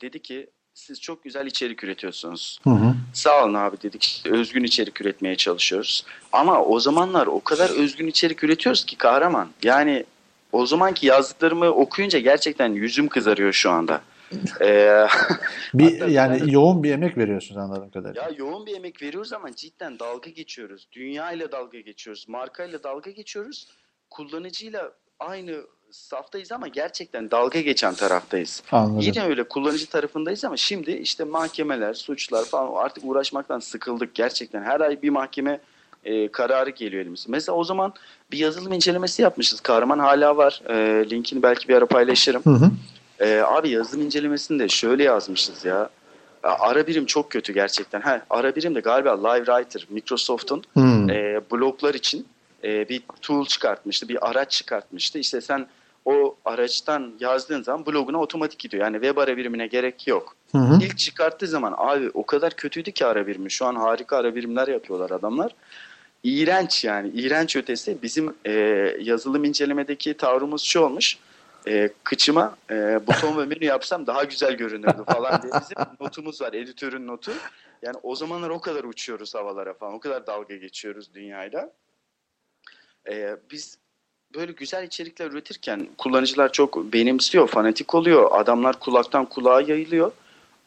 dedi 0.00 0.22
ki 0.22 0.50
siz 0.74 1.00
çok 1.00 1.24
güzel 1.24 1.46
içerik 1.46 1.84
üretiyorsunuz. 1.84 2.58
Hı 2.64 2.70
hı. 2.70 2.94
Sağ 3.14 3.44
olun 3.44 3.54
abi 3.54 3.82
dedik. 3.82 4.04
İşte 4.04 4.30
özgün 4.30 4.64
içerik 4.64 5.00
üretmeye 5.00 5.36
çalışıyoruz. 5.36 6.04
Ama 6.32 6.64
o 6.64 6.80
zamanlar 6.80 7.26
o 7.26 7.40
kadar 7.40 7.70
özgün 7.70 8.06
içerik 8.06 8.44
üretiyoruz 8.44 8.84
ki 8.84 8.96
kahraman. 8.96 9.48
Yani 9.62 10.04
o 10.52 10.66
zamanki 10.66 11.06
yazdıklarımı 11.06 11.66
okuyunca 11.70 12.18
gerçekten 12.18 12.72
yüzüm 12.72 13.08
kızarıyor 13.08 13.52
şu 13.52 13.70
anda. 13.70 14.00
Ee, 14.60 15.06
Bir 15.74 16.06
yani 16.06 16.40
ben- 16.40 16.46
yoğun 16.46 16.82
bir 16.82 16.90
emek 16.90 17.18
veriyorsunuz 17.18 17.58
anladığım 17.58 17.90
kadarıyla. 17.90 18.22
ya 18.22 18.30
yoğun 18.36 18.66
bir 18.66 18.76
emek 18.76 19.02
veriyoruz 19.02 19.32
ama 19.32 19.56
cidden 19.56 19.98
dalga 19.98 20.30
geçiyoruz. 20.30 20.88
Dünya 20.92 21.32
ile 21.32 21.52
dalga 21.52 21.80
geçiyoruz. 21.80 22.24
Marka 22.28 22.64
ile 22.64 22.82
dalga 22.82 23.10
geçiyoruz. 23.10 23.68
Kullanıcıyla 24.10 24.92
aynı 25.20 25.56
saftayız 25.90 26.52
ama 26.52 26.68
gerçekten 26.68 27.30
dalga 27.30 27.60
geçen 27.60 27.94
taraftayız. 27.94 28.62
Anladım. 28.72 29.00
Yine 29.00 29.22
öyle 29.24 29.44
kullanıcı 29.48 29.86
tarafındayız 29.86 30.44
ama 30.44 30.56
şimdi 30.56 30.90
işte 30.90 31.24
mahkemeler, 31.24 31.94
suçlar 31.94 32.44
falan 32.44 32.84
artık 32.84 33.04
uğraşmaktan 33.04 33.58
sıkıldık 33.58 34.14
gerçekten. 34.14 34.62
Her 34.62 34.80
ay 34.80 35.02
bir 35.02 35.10
mahkeme 35.10 35.60
e, 36.04 36.28
kararı 36.28 36.70
geliyor 36.70 37.02
elimize. 37.02 37.24
Mesela 37.28 37.56
o 37.56 37.64
zaman 37.64 37.92
bir 38.30 38.38
yazılım 38.38 38.72
incelemesi 38.72 39.22
yapmışız. 39.22 39.60
Kahraman 39.60 39.98
hala 39.98 40.36
var. 40.36 40.62
E, 40.68 40.74
linkini 41.10 41.42
belki 41.42 41.68
bir 41.68 41.74
ara 41.74 41.86
paylaşırım. 41.86 42.42
Hı 42.44 42.50
hı. 42.50 42.70
E, 43.20 43.40
abi 43.40 43.68
yazılım 43.68 44.04
incelemesinde 44.04 44.68
şöyle 44.68 45.04
yazmışız 45.04 45.64
ya. 45.64 45.90
Ara 46.42 46.86
birim 46.86 47.06
çok 47.06 47.30
kötü 47.30 47.52
gerçekten. 47.52 48.00
Ha, 48.00 48.22
ara 48.30 48.56
birim 48.56 48.74
de 48.74 48.80
galiba 48.80 49.28
LiveWriter, 49.28 49.86
Microsoft'un 49.90 50.62
Hı. 50.74 51.12
e, 51.12 51.40
bloglar 51.52 51.94
için 51.94 52.26
e, 52.64 52.88
bir 52.88 53.02
tool 53.22 53.46
çıkartmıştı, 53.46 54.08
bir 54.08 54.30
araç 54.30 54.50
çıkartmıştı. 54.50 55.18
İşte 55.18 55.40
sen 55.40 55.66
o 56.04 56.36
araçtan 56.44 57.12
yazdığın 57.20 57.62
zaman 57.62 57.86
bloguna 57.86 58.20
otomatik 58.20 58.58
gidiyor. 58.58 58.84
Yani 58.84 58.94
web 58.94 59.16
ara 59.16 59.36
birimine 59.36 59.66
gerek 59.66 60.06
yok. 60.06 60.36
Hı 60.52 60.58
hı. 60.58 60.78
İlk 60.82 60.98
çıkarttığı 60.98 61.46
zaman 61.46 61.74
abi 61.76 62.10
o 62.14 62.26
kadar 62.26 62.56
kötüydü 62.56 62.92
ki 62.92 63.06
ara 63.06 63.26
birimi. 63.26 63.50
Şu 63.50 63.66
an 63.66 63.74
harika 63.74 64.16
ara 64.16 64.34
birimler 64.34 64.68
yapıyorlar 64.68 65.10
adamlar. 65.10 65.54
İğrenç 66.22 66.84
yani. 66.84 67.08
iğrenç 67.08 67.56
ötesi. 67.56 68.02
Bizim 68.02 68.34
e, 68.44 68.52
yazılım 69.00 69.44
incelemedeki 69.44 70.14
tavrımız 70.14 70.62
şu 70.62 70.80
olmuş. 70.80 71.16
E, 71.66 71.90
kıçıma 72.04 72.56
e, 72.70 73.06
buton 73.06 73.38
ve 73.38 73.46
menü 73.46 73.64
yapsam 73.64 74.06
daha 74.06 74.24
güzel 74.24 74.52
görünürdü 74.52 75.04
falan 75.12 75.42
diye 75.42 75.52
bizim 75.52 75.76
notumuz 76.00 76.40
var. 76.40 76.52
Editörün 76.52 77.06
notu. 77.06 77.32
Yani 77.82 77.96
o 78.02 78.16
zamanlar 78.16 78.50
o 78.50 78.60
kadar 78.60 78.84
uçuyoruz 78.84 79.34
havalara 79.34 79.74
falan. 79.74 79.94
O 79.94 80.00
kadar 80.00 80.26
dalga 80.26 80.56
geçiyoruz 80.56 81.14
dünyayla. 81.14 81.72
E, 83.10 83.36
biz 83.50 83.78
böyle 84.34 84.52
güzel 84.52 84.84
içerikler 84.84 85.30
üretirken 85.30 85.88
kullanıcılar 85.98 86.52
çok 86.52 86.92
benimsiyor, 86.92 87.48
fanatik 87.48 87.94
oluyor. 87.94 88.28
Adamlar 88.32 88.78
kulaktan 88.78 89.24
kulağa 89.24 89.60
yayılıyor. 89.60 90.12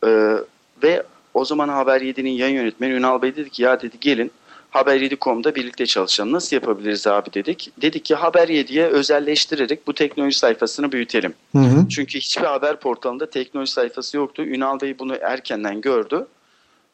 Ee, 0.06 0.36
ve 0.84 1.03
o 1.34 1.45
zaman 1.45 1.70
Haber 1.70 2.01
7'nin 2.01 2.30
yayın 2.30 2.56
yönetmeni 2.56 2.93
Ünal 2.93 3.22
Bey 3.22 3.36
dedi 3.36 3.49
ki 3.49 3.64
ya 3.64 3.82
dedi 3.82 3.99
gelin 4.01 4.32
Haber 4.76 4.97
7.com'da 4.97 5.55
birlikte 5.55 5.86
çalışalım. 5.86 6.34
Nasıl 6.34 6.55
yapabiliriz 6.55 7.07
abi 7.07 7.34
dedik. 7.34 7.71
Dedik 7.82 8.05
ki 8.05 8.15
Haber 8.15 8.47
7'ye 8.47 8.86
özelleştirerek 8.86 9.88
bu 9.88 9.93
teknoloji 9.93 10.38
sayfasını 10.38 10.91
büyütelim. 10.91 11.34
Hı 11.51 11.59
hı. 11.59 11.89
Çünkü 11.89 12.19
hiçbir 12.19 12.45
haber 12.45 12.80
portalında 12.80 13.30
teknoloji 13.30 13.71
sayfası 13.71 14.17
yoktu. 14.17 14.43
Ünal 14.43 14.82
Bey 14.82 14.99
bunu 14.99 15.15
erkenden 15.21 15.82
gördü. 15.82 16.28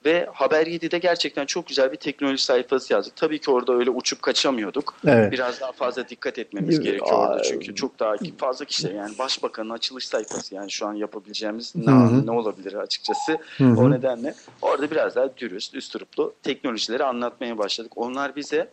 Ve 0.05 0.27
Haber 0.33 0.67
7'de 0.67 0.97
gerçekten 0.97 1.45
çok 1.45 1.67
güzel 1.67 1.91
bir 1.91 1.97
teknoloji 1.97 2.43
sayfası 2.43 2.93
yazdık. 2.93 3.15
Tabii 3.15 3.39
ki 3.39 3.51
orada 3.51 3.73
öyle 3.73 3.89
uçup 3.89 4.21
kaçamıyorduk. 4.21 4.95
Evet. 5.07 5.31
Biraz 5.31 5.61
daha 5.61 5.71
fazla 5.71 6.09
dikkat 6.09 6.39
etmemiz 6.39 6.79
Aa, 6.79 6.81
gerekiyor 6.81 7.17
orada 7.19 7.43
çünkü 7.43 7.75
çok 7.75 7.99
daha 7.99 8.15
fazla 8.37 8.65
kişi 8.65 8.87
yani 8.87 9.17
başbakanın 9.19 9.69
açılış 9.69 10.07
sayfası 10.07 10.55
yani 10.55 10.71
şu 10.71 10.87
an 10.87 10.93
yapabileceğimiz 10.93 11.75
ne, 11.75 11.91
Hı 11.91 11.95
hı. 11.95 12.25
ne 12.25 12.31
olabilir 12.31 12.73
açıkçası 12.73 13.37
Hı 13.57 13.63
hı. 13.63 13.79
o 13.81 13.91
nedenle 13.91 14.33
orada 14.61 14.91
biraz 14.91 15.15
daha 15.15 15.37
dürüst, 15.37 15.75
üsturuplu 15.75 16.33
teknolojileri 16.43 17.03
anlatmaya 17.03 17.57
başladık. 17.57 17.91
Onlar 17.95 18.35
bize 18.35 18.69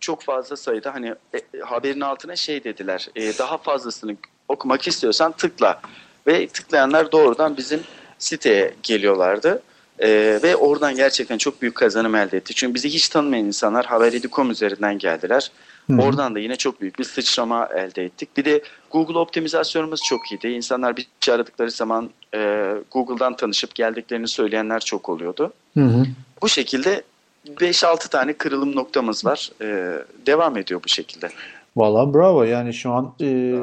çok 0.00 0.22
fazla 0.22 0.56
sayıda 0.56 0.94
hani 0.94 1.14
e, 1.34 1.58
haberin 1.60 2.00
altına 2.00 2.36
şey 2.36 2.64
dediler 2.64 3.08
e, 3.16 3.38
daha 3.38 3.58
fazlasını 3.58 4.16
okumak 4.48 4.88
istiyorsan 4.88 5.32
tıkla 5.32 5.80
ve 6.26 6.46
tıklayanlar 6.46 7.12
doğrudan 7.12 7.56
bizim 7.56 7.80
siteye 8.18 8.74
geliyorlardı. 8.82 9.62
Ee, 10.02 10.40
ve 10.42 10.56
oradan 10.56 10.96
gerçekten 10.96 11.38
çok 11.38 11.62
büyük 11.62 11.74
kazanım 11.74 12.14
elde 12.14 12.36
etti. 12.36 12.54
Çünkü 12.54 12.74
bizi 12.74 12.88
hiç 12.88 13.08
tanımayan 13.08 13.46
insanlar 13.46 13.84
Haber7.com 13.84 14.50
üzerinden 14.50 14.98
geldiler. 14.98 15.50
Hı. 15.90 15.96
Oradan 15.96 16.34
da 16.34 16.38
yine 16.38 16.56
çok 16.56 16.80
büyük 16.80 16.98
bir 16.98 17.04
sıçrama 17.04 17.66
elde 17.66 18.04
ettik. 18.04 18.36
Bir 18.36 18.44
de 18.44 18.62
Google 18.90 19.18
optimizasyonumuz 19.18 20.00
çok 20.02 20.32
iyiydi. 20.32 20.48
İnsanlar 20.48 20.96
bir 20.96 21.06
şey 21.20 21.34
aradıkları 21.34 21.70
zaman 21.70 22.10
e, 22.34 22.72
Google'dan 22.90 23.36
tanışıp 23.36 23.74
geldiklerini 23.74 24.28
söyleyenler 24.28 24.80
çok 24.80 25.08
oluyordu. 25.08 25.52
Hı 25.74 25.84
hı. 25.84 26.04
Bu 26.42 26.48
şekilde 26.48 27.02
5-6 27.46 28.10
tane 28.10 28.32
kırılım 28.32 28.76
noktamız 28.76 29.24
var. 29.24 29.50
Ee, 29.62 29.98
devam 30.26 30.56
ediyor 30.56 30.80
bu 30.84 30.88
şekilde. 30.88 31.28
Valla 31.76 32.14
bravo. 32.14 32.42
Yani 32.42 32.74
şu 32.74 32.92
an 32.92 33.14
e, 33.20 33.54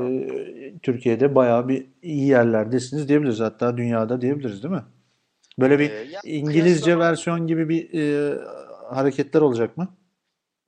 Türkiye'de 0.83 1.35
bayağı 1.35 1.67
bir 1.67 1.85
iyi 2.03 2.27
yerlerdesiniz 2.27 3.09
diyebiliriz. 3.09 3.39
Hatta 3.39 3.77
dünyada 3.77 4.21
diyebiliriz 4.21 4.63
değil 4.63 4.73
mi? 4.73 4.83
Böyle 5.61 5.79
bir 5.79 5.89
Ee, 5.89 6.07
İngilizce 6.23 6.91
kıyaslama- 6.91 6.99
versiyon 6.99 7.47
gibi 7.47 7.69
bir 7.69 7.93
e, 7.99 8.37
hareketler 8.89 9.41
olacak 9.41 9.77
mı? 9.77 9.87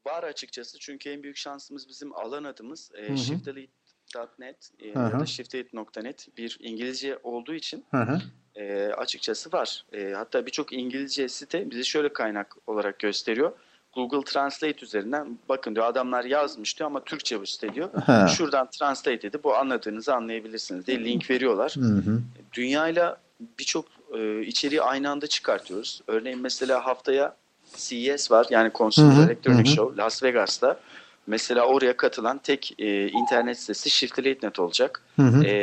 Var 0.08 0.24
açıkçası 0.24 0.80
çünkü 0.80 1.10
en 1.10 1.24
büyük 1.24 1.38
şansımız 1.38 1.90
bizim 1.90 2.16
alan 2.16 2.44
adımız 2.44 2.92
e, 2.96 3.18
shiftelite.net 3.18 4.72
e, 4.80 4.88
ya 4.88 5.20
da 5.20 5.26
shiftelite.net 5.26 6.28
bir 6.38 6.58
İngilizce 6.62 7.20
olduğu 7.24 7.54
için 7.54 7.86
Hı 7.92 7.98
hı. 7.98 8.22
e, 8.56 8.88
açıkçası 8.94 9.52
var. 9.52 9.86
E, 9.94 10.14
hatta 10.16 10.46
birçok 10.46 10.74
İngilizce 10.74 11.30
site 11.30 11.72
bizi 11.72 11.86
şöyle 11.86 12.14
kaynak 12.14 12.56
olarak 12.68 13.00
gösteriyor. 13.00 13.52
Google 13.96 14.24
Translate 14.24 14.86
üzerinden 14.86 15.40
bakın 15.50 15.76
diyor 15.76 15.86
adamlar 15.86 16.24
yazmış 16.26 16.80
diyor 16.80 16.88
ama 16.90 17.04
Türkçe 17.04 17.42
bu 17.42 17.46
site 17.46 17.74
diyor. 17.74 17.94
Ha. 17.94 18.28
Şuradan 18.28 18.70
translate 18.70 19.28
edip 19.28 19.44
bu 19.44 19.56
anladığınızı 19.56 20.16
anlayabilirsiniz 20.16 20.88
diye 20.88 21.06
link 21.06 21.30
veriyorlar. 21.30 21.76
Hı 21.76 21.82
hı. 21.82 22.22
Dünyayla 22.54 23.22
birçok 23.60 23.86
e, 24.18 24.42
içeriği 24.42 24.82
aynı 24.82 25.10
anda 25.10 25.28
çıkartıyoruz. 25.28 26.02
Örneğin 26.08 26.40
mesela 26.42 26.86
haftaya 26.86 27.36
CES 27.78 28.32
var 28.32 28.48
yani 28.50 28.72
Consumer 28.76 29.28
Electronic. 29.28 29.76
Show 29.76 30.04
Las 30.04 30.24
Vegas'ta. 30.24 30.80
Mesela 31.28 31.66
oraya 31.66 31.98
katılan 31.98 32.38
tek 32.38 32.74
e, 32.80 33.08
internet 33.08 33.60
sitesi 33.60 33.90
Shiftly.net 33.90 34.60
olacak. 34.60 35.02
Hı 35.16 35.22
hı. 35.22 35.44
E, 35.46 35.54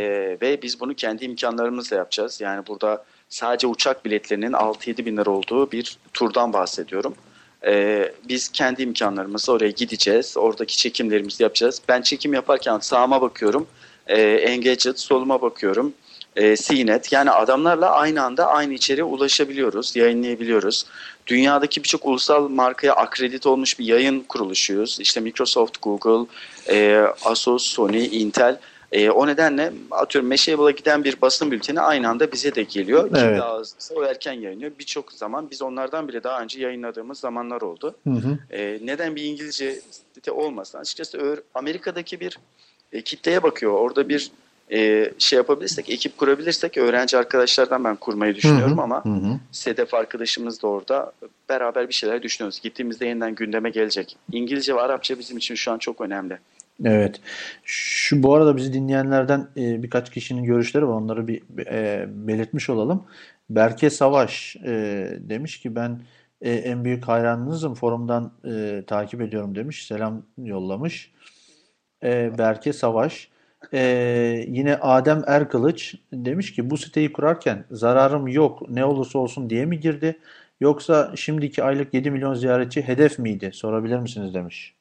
ve 0.42 0.62
biz 0.62 0.80
bunu 0.80 0.94
kendi 0.94 1.24
imkanlarımızla 1.24 1.96
yapacağız. 1.96 2.40
Yani 2.40 2.66
burada 2.66 3.05
sadece 3.28 3.66
uçak 3.66 4.05
biletlerinin 4.05 4.53
6-7 4.53 5.05
bin 5.05 5.16
lira 5.16 5.30
olduğu 5.30 5.72
bir 5.72 5.99
turdan 6.14 6.53
bahsediyorum. 6.53 7.14
E, 7.66 8.05
biz 8.28 8.49
kendi 8.49 8.82
imkanlarımızla 8.82 9.53
oraya 9.53 9.70
gideceğiz. 9.70 10.36
Oradaki 10.36 10.76
çekimlerimizi 10.76 11.42
yapacağız. 11.42 11.82
Ben 11.88 12.03
çekim 12.03 12.34
yaparken 12.34 12.78
sağıma 12.78 13.20
bakıyorum. 13.20 13.66
E, 14.07 14.22
Engadget, 14.22 15.01
soluma 15.01 15.42
bakıyorum. 15.42 15.94
E, 16.39 16.57
CNET 16.57 17.12
yani 17.12 17.30
adamlarla 17.30 17.91
aynı 17.91 18.22
anda 18.22 18.47
aynı 18.47 18.74
içeriğe 18.74 19.05
ulaşabiliyoruz, 19.05 19.97
yayınlayabiliyoruz. 19.97 20.86
Dünyadaki 21.26 21.82
birçok 21.82 22.07
ulusal 22.07 22.49
markaya 22.49 22.95
akredite 22.95 23.49
olmuş 23.49 23.78
bir 23.78 23.84
yayın 23.84 24.20
kuruluşuyuz. 24.20 25.01
İşte 25.01 25.20
Microsoft, 25.20 25.82
Google, 25.82 26.26
e, 26.70 27.07
Asus, 27.24 27.66
Sony, 27.66 28.22
Intel. 28.22 28.59
E, 28.93 29.11
o 29.11 29.26
nedenle 29.26 29.72
atıyorum 29.91 30.28
Mashable 30.28 30.72
giden 30.72 31.05
bir 31.05 31.20
basın 31.20 31.51
bülteni 31.51 31.80
aynı 31.80 32.09
anda 32.09 32.32
bize 32.32 32.55
de 32.55 32.62
geliyor. 32.62 33.09
Kim 33.09 33.16
Evet. 33.16 33.39
daha 33.39 33.59
hızlısı 33.59 33.95
o 33.95 34.05
erken 34.05 34.32
yayınlıyor. 34.32 34.72
Birçok 34.78 35.12
zaman 35.12 35.51
biz 35.51 35.62
onlardan 35.62 36.09
bile 36.09 36.22
daha 36.22 36.43
önce 36.43 36.61
yayınladığımız 36.61 37.18
zamanlar 37.20 37.61
oldu. 37.61 37.95
Hı 38.05 38.14
hı. 38.14 38.39
E, 38.51 38.78
neden 38.82 39.16
bir 39.16 39.22
İngilizce 39.22 39.80
site 40.14 40.32
olmasın? 40.32 40.78
Açıkçası 40.78 41.43
Amerika'daki 41.55 42.20
bir 42.20 42.39
e, 42.93 43.03
kitleye 43.03 43.43
bakıyor. 43.43 43.72
Orada 43.72 44.09
bir 44.09 44.30
e, 44.72 45.12
şey 45.18 45.36
yapabilirsek, 45.36 45.90
ekip 45.90 46.18
kurabilirsek 46.18 46.76
öğrenci 46.76 47.18
arkadaşlardan 47.18 47.84
ben 47.84 47.96
kurmayı 47.96 48.34
düşünüyorum 48.34 48.78
Hı 48.78 48.80
hı, 48.80 48.84
ama 48.84 49.04
hı. 49.04 49.38
Sedef 49.52 49.94
arkadaşımız 49.94 50.62
da 50.62 50.66
orada. 50.66 51.12
Beraber 51.48 51.88
bir 51.88 51.94
şeyler 51.94 52.22
düşünüyoruz. 52.22 52.60
Gittiğimizde 52.60 53.06
yeniden 53.06 53.34
gündeme 53.34 53.70
gelecek. 53.70 54.16
İngilizce 54.32 54.74
ve 54.74 54.80
Arapça 54.80 55.18
bizim 55.18 55.36
için 55.36 55.54
şu 55.54 55.72
an 55.72 55.78
çok 55.78 56.00
önemli. 56.00 56.38
Evet. 56.84 57.20
Şu 57.64 58.22
bu 58.22 58.34
arada 58.34 58.56
bizi 58.56 58.72
dinleyenlerden 58.72 59.48
e, 59.56 59.82
birkaç 59.82 60.10
kişinin 60.10 60.44
görüşleri 60.44 60.88
var. 60.88 60.92
Onları 60.92 61.28
bir 61.28 61.42
e, 61.66 62.06
belirtmiş 62.08 62.70
olalım. 62.70 63.04
Berke 63.50 63.90
Savaş 63.90 64.56
e, 64.56 64.70
demiş 65.20 65.60
ki 65.60 65.74
ben 65.76 66.00
e, 66.42 66.52
en 66.52 66.84
büyük 66.84 67.08
hayranınızım. 67.08 67.74
Forumdan 67.74 68.32
e, 68.44 68.84
takip 68.86 69.20
ediyorum 69.20 69.54
demiş. 69.54 69.86
Selam 69.86 70.22
yollamış. 70.38 71.12
E, 72.02 72.38
Berke 72.38 72.72
Savaş. 72.72 73.28
E, 73.72 73.80
yine 74.48 74.76
Adem 74.76 75.24
Erkılıç 75.26 75.94
demiş 76.12 76.54
ki 76.54 76.70
bu 76.70 76.76
siteyi 76.76 77.12
kurarken 77.12 77.64
zararım 77.70 78.28
yok 78.28 78.68
ne 78.68 78.84
olursa 78.84 79.18
olsun 79.18 79.50
diye 79.50 79.64
mi 79.64 79.80
girdi? 79.80 80.18
Yoksa 80.61 81.12
şimdiki 81.16 81.62
aylık 81.62 81.94
7 81.94 82.11
milyon 82.11 82.34
ziyaretçi 82.34 82.82
hedef 82.82 83.18
miydi? 83.18 83.50
Sorabilir 83.54 83.98
misiniz 83.98 84.34
demiş. 84.34 84.74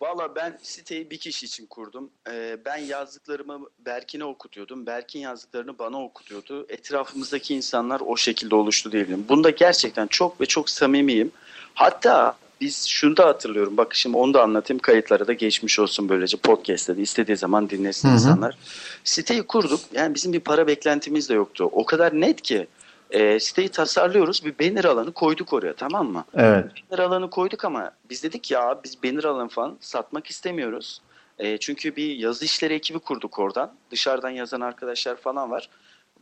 Valla 0.00 0.34
ben 0.34 0.58
siteyi 0.62 1.10
bir 1.10 1.18
kişi 1.18 1.46
için 1.46 1.66
kurdum. 1.66 2.10
Ee, 2.30 2.56
ben 2.64 2.76
yazdıklarımı 2.76 3.60
Berkin'e 3.78 4.24
okutuyordum. 4.24 4.86
Berkin 4.86 5.20
yazdıklarını 5.20 5.78
bana 5.78 6.02
okutuyordu. 6.02 6.66
Etrafımızdaki 6.68 7.54
insanlar 7.54 8.00
o 8.06 8.16
şekilde 8.16 8.54
oluştu 8.54 8.92
diyebilirim. 8.92 9.26
Bunda 9.28 9.50
gerçekten 9.50 10.06
çok 10.06 10.40
ve 10.40 10.46
çok 10.46 10.70
samimiyim. 10.70 11.32
Hatta 11.74 12.36
biz 12.60 12.86
şunu 12.86 13.16
da 13.16 13.26
hatırlıyorum. 13.26 13.76
Bak 13.76 13.94
şimdi 13.94 14.16
onu 14.16 14.34
da 14.34 14.42
anlatayım. 14.42 14.78
Kayıtlara 14.78 15.26
da 15.26 15.32
geçmiş 15.32 15.78
olsun 15.78 16.08
böylece. 16.08 16.36
Podcast'ta 16.36 16.96
da 16.96 17.00
istediği 17.00 17.36
zaman 17.36 17.70
dinlesin 17.70 18.08
Hı 18.08 18.12
hı. 18.12 18.14
insanlar. 18.16 18.58
Siteyi 19.04 19.42
kurduk. 19.42 19.80
Yani 19.92 20.14
bizim 20.14 20.32
bir 20.32 20.40
para 20.40 20.66
beklentimiz 20.66 21.28
de 21.28 21.34
yoktu. 21.34 21.68
O 21.72 21.86
kadar 21.86 22.20
net 22.20 22.42
ki 22.42 22.66
e, 23.10 23.40
siteyi 23.40 23.68
tasarlıyoruz. 23.68 24.44
Bir 24.44 24.58
banner 24.58 24.84
alanı 24.84 25.12
koyduk 25.12 25.52
oraya 25.52 25.72
tamam 25.72 26.12
mı? 26.12 26.24
Evet. 26.34 26.64
banner 26.90 27.02
alanı 27.02 27.30
koyduk 27.30 27.64
ama 27.64 27.90
biz 28.10 28.22
dedik 28.22 28.50
ya 28.50 28.80
biz 28.84 29.02
banner 29.02 29.24
alanı 29.24 29.48
falan 29.48 29.76
satmak 29.80 30.26
istemiyoruz. 30.26 31.00
E, 31.38 31.58
çünkü 31.58 31.96
bir 31.96 32.16
yazı 32.16 32.44
işleri 32.44 32.74
ekibi 32.74 32.98
kurduk 32.98 33.38
oradan. 33.38 33.72
Dışarıdan 33.90 34.30
yazan 34.30 34.60
arkadaşlar 34.60 35.16
falan 35.16 35.50
var. 35.50 35.68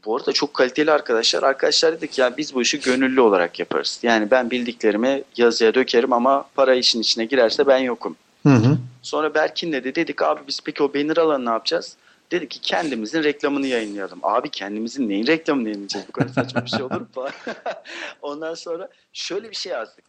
Bu 0.07 0.17
arada 0.17 0.33
çok 0.33 0.55
kaliteli 0.55 0.93
arkadaşlar. 0.93 1.43
Arkadaşlar 1.43 1.93
dedik 1.93 2.19
ya 2.19 2.37
biz 2.37 2.55
bu 2.55 2.63
işi 2.63 2.81
gönüllü 2.81 3.21
olarak 3.21 3.59
yaparız. 3.59 4.01
Yani 4.03 4.31
ben 4.31 4.51
bildiklerimi 4.51 5.23
yazıya 5.37 5.75
dökerim 5.75 6.13
ama 6.13 6.49
para 6.55 6.75
işin 6.75 7.01
içine 7.01 7.25
girerse 7.25 7.67
ben 7.67 7.79
yokum. 7.79 8.17
Hı 8.47 8.53
hı. 8.55 8.79
Sonra 9.03 9.35
Berkin'le 9.35 9.73
de 9.73 9.95
dedik 9.95 10.23
abi 10.23 10.41
biz 10.49 10.61
peki 10.65 10.83
o 10.83 10.95
banner 10.95 11.17
alanı 11.17 11.45
ne 11.45 11.51
yapacağız? 11.51 11.97
Dedik 12.31 12.51
ki 12.51 12.61
kendimizin 12.61 13.23
reklamını 13.23 13.67
yayınlayalım. 13.67 14.19
Abi 14.23 14.51
kendimizin 14.51 15.09
neyin 15.09 15.27
reklamını 15.27 15.69
yayınlayacağız? 15.69 16.09
Bu 16.09 16.13
kadar 16.13 16.29
saçma 16.29 16.65
bir 16.65 16.71
şey 16.71 16.83
olur 16.83 17.01
mu. 17.01 17.07
Ondan 18.23 18.55
sonra 18.55 18.89
şöyle 19.13 19.51
bir 19.51 19.57
şey 19.57 19.73
yazdık. 19.73 20.05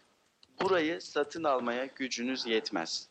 Burayı 0.61 1.01
satın 1.01 1.43
almaya 1.43 1.85
gücünüz 1.95 2.45
yetmez. 2.45 3.07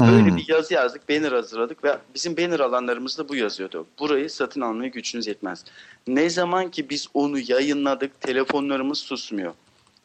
Böyle 0.00 0.30
Hmm. 0.30 0.36
bir 0.36 0.48
yazı 0.48 0.74
yazdık, 0.74 1.08
banner 1.08 1.32
hazırladık 1.32 1.84
ve 1.84 1.98
bizim 2.14 2.36
banner 2.36 2.60
alanlarımızda 2.60 3.28
bu 3.28 3.36
yazıyordu. 3.36 3.86
Burayı 3.98 4.30
satın 4.30 4.60
almaya 4.60 4.88
gücünüz 4.88 5.26
yetmez. 5.26 5.64
Ne 6.06 6.30
zaman 6.30 6.70
ki 6.70 6.90
biz 6.90 7.06
onu 7.14 7.38
yayınladık, 7.38 8.20
telefonlarımız 8.20 8.98
susmuyor. 8.98 9.54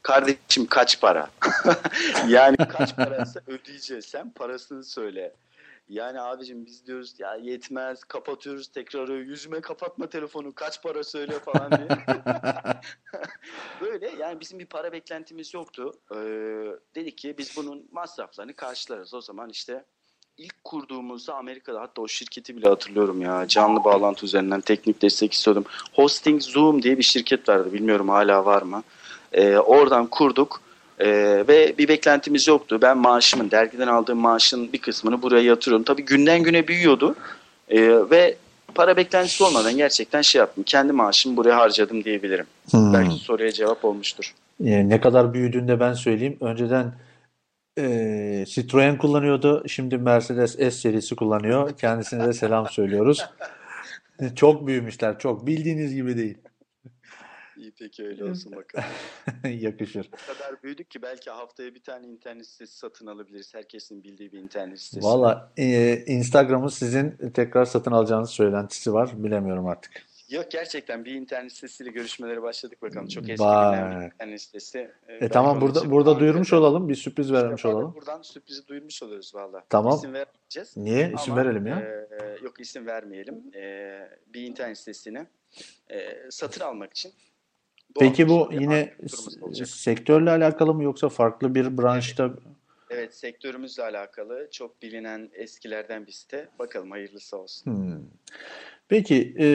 Kardeşim 0.01 0.65
kaç 0.69 1.01
para? 1.01 1.27
yani 2.27 2.57
kaç 2.57 2.95
paraysa 2.95 3.39
ödeyeceğiz. 3.47 4.05
Sen 4.05 4.29
parasını 4.29 4.83
söyle. 4.83 5.33
Yani 5.89 6.21
abicim 6.21 6.65
biz 6.65 6.87
diyoruz 6.87 7.19
ya 7.19 7.35
yetmez 7.35 8.03
kapatıyoruz 8.03 8.67
tekrar 8.67 9.07
yüzüme 9.09 9.61
kapatma 9.61 10.09
telefonu 10.09 10.55
kaç 10.55 10.83
para 10.83 11.03
söyle 11.03 11.39
falan 11.39 11.71
diye. 11.71 11.87
Böyle 13.81 14.09
yani 14.19 14.39
bizim 14.39 14.59
bir 14.59 14.65
para 14.65 14.91
beklentimiz 14.91 15.53
yoktu. 15.53 15.93
Ee, 16.11 16.15
dedik 16.95 17.17
ki 17.17 17.35
biz 17.37 17.57
bunun 17.57 17.87
masraflarını 17.91 18.53
karşılarız. 18.53 19.13
O 19.13 19.21
zaman 19.21 19.49
işte 19.49 19.85
ilk 20.37 20.63
kurduğumuzda 20.63 21.35
Amerika'da 21.35 21.81
hatta 21.81 22.01
o 22.01 22.07
şirketi 22.07 22.57
bile 22.57 22.69
hatırlıyorum 22.69 23.21
ya. 23.21 23.47
Canlı 23.47 23.83
bağlantı 23.83 24.25
üzerinden 24.25 24.61
teknik 24.61 25.01
destek 25.01 25.33
istiyordum. 25.33 25.65
Hosting 25.93 26.41
Zoom 26.41 26.83
diye 26.83 26.97
bir 26.97 27.03
şirket 27.03 27.49
vardı. 27.49 27.73
Bilmiyorum 27.73 28.09
hala 28.09 28.45
var 28.45 28.61
mı. 28.61 28.83
Ee, 29.33 29.57
oradan 29.57 30.07
kurduk. 30.07 30.66
Ee, 30.99 31.43
ve 31.47 31.77
bir 31.77 31.87
beklentimiz 31.87 32.47
yoktu. 32.47 32.79
Ben 32.81 32.97
maaşımın, 32.97 33.51
dergiden 33.51 33.87
aldığım 33.87 34.17
maaşın 34.17 34.73
bir 34.73 34.77
kısmını 34.77 35.21
buraya 35.21 35.43
yatırıyorum. 35.43 35.83
Tabii 35.83 36.05
günden 36.05 36.43
güne 36.43 36.67
büyüyordu. 36.67 37.15
Ee, 37.69 38.09
ve 38.11 38.35
para 38.75 38.97
beklentisi 38.97 39.43
olmadan 39.43 39.77
gerçekten 39.77 40.21
şey 40.21 40.39
yaptım. 40.39 40.63
Kendi 40.63 40.93
maaşımı 40.93 41.37
buraya 41.37 41.57
harcadım 41.57 42.03
diyebilirim. 42.03 42.45
Hmm. 42.71 42.93
Belki 42.93 43.15
soruya 43.15 43.51
cevap 43.51 43.85
olmuştur. 43.85 44.33
E, 44.65 44.89
ne 44.89 45.01
kadar 45.01 45.33
büyüdüğünü 45.33 45.67
de 45.67 45.79
ben 45.79 45.93
söyleyeyim. 45.93 46.37
Önceden 46.41 46.93
e, 47.79 48.45
Citroen 48.47 48.97
kullanıyordu. 48.97 49.63
Şimdi 49.67 49.97
Mercedes 49.97 50.55
S 50.55 50.71
serisi 50.71 51.15
kullanıyor. 51.15 51.77
Kendisine 51.77 52.27
de 52.27 52.33
selam 52.33 52.67
söylüyoruz. 52.67 53.25
Çok 54.35 54.67
büyümüşler. 54.67 55.19
Çok. 55.19 55.47
Bildiğiniz 55.47 55.95
gibi 55.95 56.17
değil. 56.17 56.37
İyi 57.79 57.85
peki 57.89 58.03
öyle 58.07 58.25
olsun 58.25 58.55
bakalım. 58.55 58.85
Yakışır. 59.59 60.09
O 60.13 60.33
kadar 60.33 60.63
büyüdük 60.63 60.91
ki 60.91 61.01
belki 61.01 61.29
haftaya 61.29 61.75
bir 61.75 61.83
tane 61.83 62.07
internet 62.07 62.47
sitesi 62.47 62.77
satın 62.77 63.07
alabiliriz. 63.07 63.53
Herkesin 63.55 64.03
bildiği 64.03 64.31
bir 64.31 64.39
internet 64.39 64.79
sitesi. 64.79 65.07
Valla 65.07 65.51
e, 65.57 65.95
Instagram'ın 66.05 66.67
sizin 66.67 67.31
tekrar 67.33 67.65
satın 67.65 67.91
alacağınız 67.91 68.29
söylentisi 68.29 68.93
var. 68.93 69.23
Bilemiyorum 69.23 69.67
artık. 69.67 69.91
Yok 70.29 70.51
gerçekten 70.51 71.05
bir 71.05 71.13
internet 71.15 71.51
sitesiyle 71.51 71.89
görüşmelere 71.91 72.41
başladık 72.41 72.81
bakalım. 72.81 73.07
Çok 73.07 73.29
eski 73.29 73.43
bilinen 73.43 73.99
bir 74.01 74.05
internet 74.05 74.41
sitesi. 74.41 74.77
Ee, 75.07 75.13
E 75.15 75.21
belki 75.21 75.33
tamam 75.33 75.61
burada 75.61 75.91
burada 75.91 76.19
duyurmuş 76.19 76.47
önce- 76.47 76.55
olalım. 76.55 76.89
Bir 76.89 76.95
sürpriz 76.95 77.31
vermiş 77.33 77.55
İşte 77.59 77.67
olalım. 77.67 77.93
Buradan 77.95 78.21
sürprizi 78.21 78.67
duyurmuş 78.67 79.03
oluyoruz 79.03 79.35
valla. 79.35 79.63
Tamam. 79.69 79.95
İsim 79.97 80.13
vermeyeceğiz. 80.13 80.77
Niye? 80.77 81.11
İsim 81.15 81.33
Ama, 81.33 81.41
verelim 81.43 81.67
ya. 81.67 81.79
e, 81.79 82.43
yok 82.43 82.59
isim 82.59 82.85
vermeyelim. 82.87 83.43
E, 83.55 83.99
bir 84.33 84.41
internet 84.41 84.77
sitesini 84.77 85.25
e, 85.91 85.97
satın 86.31 86.61
almak 86.61 86.91
için. 86.93 87.11
Peki 87.99 88.29
bu 88.29 88.49
yine 88.51 88.93
sektörle 89.65 90.29
alakalı 90.29 90.73
mı 90.73 90.83
yoksa 90.83 91.09
farklı 91.09 91.55
bir 91.55 91.77
branşta? 91.77 92.31
Evet 92.89 93.15
sektörümüzle 93.15 93.83
alakalı 93.83 94.47
çok 94.51 94.81
bilinen 94.81 95.29
eskilerden 95.33 96.07
bir 96.07 96.11
site. 96.11 96.49
Bakalım 96.59 96.91
hayırlısı 96.91 97.37
olsun. 97.37 97.71
Hmm. 97.71 97.99
Peki 98.89 99.35
e, 99.39 99.45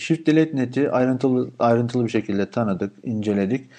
Shift 0.00 0.26
Delete 0.26 0.56
Net'i 0.56 0.90
ayrıntılı 0.90 1.50
ayrıntılı 1.58 2.04
bir 2.04 2.10
şekilde 2.10 2.50
tanıdık, 2.50 2.92
inceledik. 3.02 3.70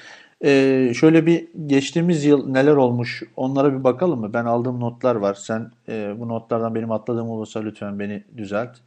E, 0.43 0.91
şöyle 0.95 1.25
bir 1.25 1.47
geçtiğimiz 1.65 2.25
yıl 2.25 2.49
neler 2.49 2.75
olmuş 2.75 3.23
onlara 3.35 3.79
bir 3.79 3.83
bakalım 3.83 4.19
mı? 4.19 4.33
Ben 4.33 4.45
aldığım 4.45 4.79
notlar 4.79 5.15
var. 5.15 5.33
Sen 5.33 5.71
e, 5.89 6.19
bu 6.19 6.27
notlardan 6.27 6.75
benim 6.75 6.91
atladığım 6.91 7.29
olursa 7.29 7.59
lütfen 7.59 7.99
beni 7.99 8.23
düzelt. 8.37 8.77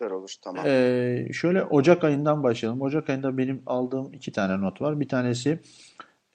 Süper 0.00 0.10
olur 0.10 0.34
tamam. 0.42 0.64
Ee, 0.66 1.28
şöyle 1.32 1.64
Ocak 1.64 2.04
ayından 2.04 2.42
başlayalım. 2.42 2.82
Ocak 2.82 3.10
ayında 3.10 3.38
benim 3.38 3.62
aldığım 3.66 4.12
iki 4.12 4.32
tane 4.32 4.60
not 4.60 4.80
var. 4.82 5.00
Bir 5.00 5.08
tanesi 5.08 5.58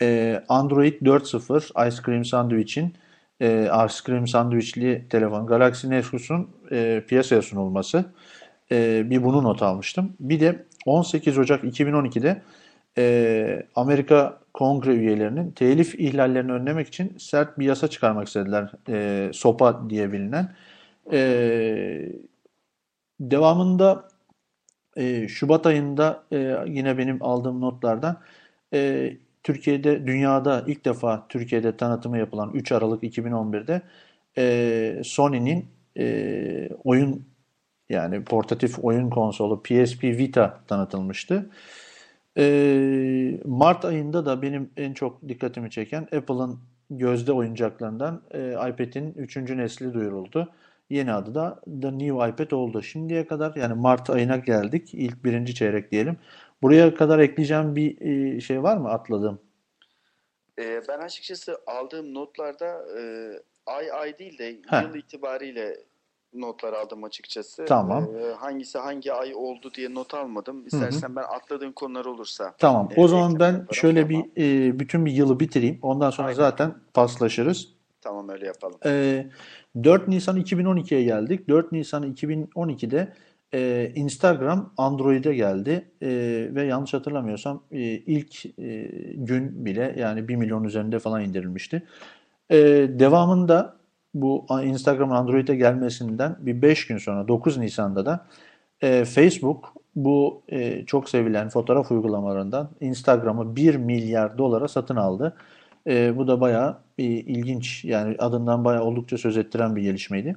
e, 0.01 0.41
Android 0.49 1.01
4.0 1.01 1.87
Ice 1.87 1.97
Cream 2.05 2.25
Sandwich'in 2.25 2.93
e, 3.41 3.61
Ice 3.85 3.95
Cream 4.05 4.27
Sandwich'li 4.27 5.05
telefon 5.09 5.47
Galaxy 5.47 5.89
Nexus'un 5.89 6.49
e, 6.71 7.03
piyasaya 7.07 7.41
sunulması. 7.41 8.05
E, 8.71 9.09
bir 9.09 9.23
bunu 9.23 9.43
not 9.43 9.63
almıştım. 9.63 10.13
Bir 10.19 10.39
de 10.39 10.65
18 10.85 11.37
Ocak 11.37 11.63
2012'de 11.63 12.41
e, 12.97 13.63
Amerika 13.75 14.39
Kongre 14.53 14.91
üyelerinin 14.95 15.51
telif 15.51 15.95
ihlallerini 15.99 16.51
önlemek 16.51 16.87
için 16.87 17.17
sert 17.17 17.59
bir 17.59 17.65
yasa 17.65 17.87
çıkarmak 17.87 18.27
istediler. 18.27 18.71
E, 18.89 19.29
SOPA 19.33 19.89
diye 19.89 20.11
bilinen. 20.11 20.55
E, 21.11 22.09
Devamında 23.19 24.09
e, 24.97 25.27
Şubat 25.27 25.65
ayında 25.65 26.23
e, 26.31 26.57
yine 26.67 26.97
benim 26.97 27.23
aldığım 27.23 27.61
notlardan 27.61 28.21
e, 28.73 29.11
Türkiye'de, 29.43 30.07
dünyada 30.07 30.63
ilk 30.67 30.85
defa 30.85 31.27
Türkiye'de 31.29 31.77
tanıtımı 31.77 32.17
yapılan 32.17 32.51
3 32.53 32.71
Aralık 32.71 33.03
2011'de 33.03 33.81
e, 34.37 35.03
Sony'nin 35.03 35.65
e, 35.97 36.69
oyun 36.83 37.25
yani 37.89 38.23
portatif 38.23 38.79
oyun 38.83 39.09
konsolu 39.09 39.63
PSP 39.63 40.03
Vita 40.03 40.59
tanıtılmıştı. 40.67 41.49
E, 42.37 43.39
Mart 43.45 43.85
ayında 43.85 44.25
da 44.25 44.41
benim 44.41 44.69
en 44.77 44.93
çok 44.93 45.29
dikkatimi 45.29 45.71
çeken 45.71 46.01
Apple'ın 46.01 46.59
gözde 46.89 47.31
oyuncaklarından 47.31 48.21
e, 48.31 48.51
iPad'in 48.51 49.13
3. 49.13 49.37
nesli 49.37 49.93
duyuruldu. 49.93 50.53
Yeni 50.89 51.13
adı 51.13 51.35
da 51.35 51.61
The 51.81 51.97
New 51.97 52.29
iPad 52.29 52.51
oldu. 52.51 52.81
Şimdiye 52.83 53.27
kadar 53.27 53.55
yani 53.55 53.73
Mart 53.73 54.09
ayına 54.09 54.37
geldik. 54.37 54.93
İlk 54.93 55.23
birinci 55.25 55.55
çeyrek 55.55 55.91
diyelim. 55.91 56.17
Buraya 56.61 56.95
kadar 56.95 57.19
ekleyeceğim 57.19 57.75
bir 57.75 58.01
e, 58.01 58.41
şey 58.41 58.63
var 58.63 58.77
mı 58.77 58.89
atladığım? 58.89 59.39
Ee, 60.59 60.81
ben 60.89 60.99
açıkçası 60.99 61.57
aldığım 61.67 62.13
notlarda 62.13 62.65
e, 62.99 63.01
ay 63.65 63.91
ay 63.91 64.17
değil 64.19 64.37
de 64.37 64.57
Heh. 64.69 64.81
yıl 64.83 64.95
itibariyle 64.95 65.77
notlar 66.33 66.73
aldım 66.73 67.03
açıkçası. 67.03 67.65
Tamam. 67.65 68.03
Ee, 68.03 68.33
hangisi 68.33 68.77
hangi 68.77 69.13
ay 69.13 69.35
oldu 69.35 69.71
diye 69.73 69.93
not 69.93 70.13
almadım. 70.13 70.67
İstersen 70.67 71.15
ben 71.15 71.23
atladığın 71.23 71.71
konular 71.71 72.05
olursa. 72.05 72.55
Tamam. 72.57 72.89
e, 72.95 73.01
O 73.01 73.07
zaman 73.07 73.31
ekleme 73.31 73.39
ben 73.39 73.51
yaparım. 73.53 73.73
şöyle 73.73 74.07
Tamam. 74.07 74.25
bir 74.35 74.41
e, 74.69 74.79
bütün 74.79 75.05
bir 75.05 75.11
yılı 75.11 75.39
bitireyim. 75.39 75.79
Ondan 75.81 76.09
sonra 76.09 76.27
Aynen. 76.27 76.37
zaten 76.37 76.75
paslaşırız. 76.93 77.74
Tamam 78.05 78.29
öyle 78.29 78.45
yapalım. 78.45 78.79
E, 78.85 79.25
4 79.83 80.07
Nisan 80.07 80.37
2012'ye 80.37 81.03
geldik. 81.03 81.49
4 81.49 81.71
Nisan 81.71 82.13
2012'de 82.13 83.13
e, 83.53 83.91
Instagram 83.95 84.73
Android'e 84.77 85.33
geldi 85.33 85.91
E, 86.01 86.09
ve 86.55 86.63
yanlış 86.63 86.93
hatırlamıyorsam 86.93 87.63
e, 87.71 87.79
ilk 87.81 88.45
e, 88.45 88.91
gün 89.15 89.65
bile 89.65 89.95
yani 89.97 90.27
1 90.27 90.35
milyon 90.35 90.63
üzerinde 90.63 90.99
falan 90.99 91.23
indirilmişti. 91.23 91.83
E, 92.49 92.57
devamında 92.89 93.75
bu 94.13 94.45
Instagram 94.63 95.11
Android'e 95.11 95.55
gelmesinden 95.55 96.35
bir 96.39 96.61
5 96.61 96.87
gün 96.87 96.97
sonra 96.97 97.27
9 97.27 97.57
Nisan'da 97.57 98.05
da 98.05 98.27
e, 98.81 99.05
Facebook 99.05 99.73
bu 99.95 100.41
e, 100.49 100.85
çok 100.85 101.09
sevilen 101.09 101.49
fotoğraf 101.49 101.91
uygulamalarından 101.91 102.69
Instagram'ı 102.81 103.55
1 103.55 103.75
milyar 103.75 104.37
dolara 104.37 104.67
satın 104.67 104.95
aldı. 104.95 105.35
E, 105.87 106.17
bu 106.17 106.27
da 106.27 106.41
bayağı 106.41 106.77
e, 106.97 107.03
ilginç 107.03 107.85
yani 107.85 108.15
adından 108.19 108.65
bayağı 108.65 108.83
oldukça 108.83 109.17
söz 109.17 109.37
ettiren 109.37 109.75
bir 109.75 109.81
gelişmeydi. 109.81 110.35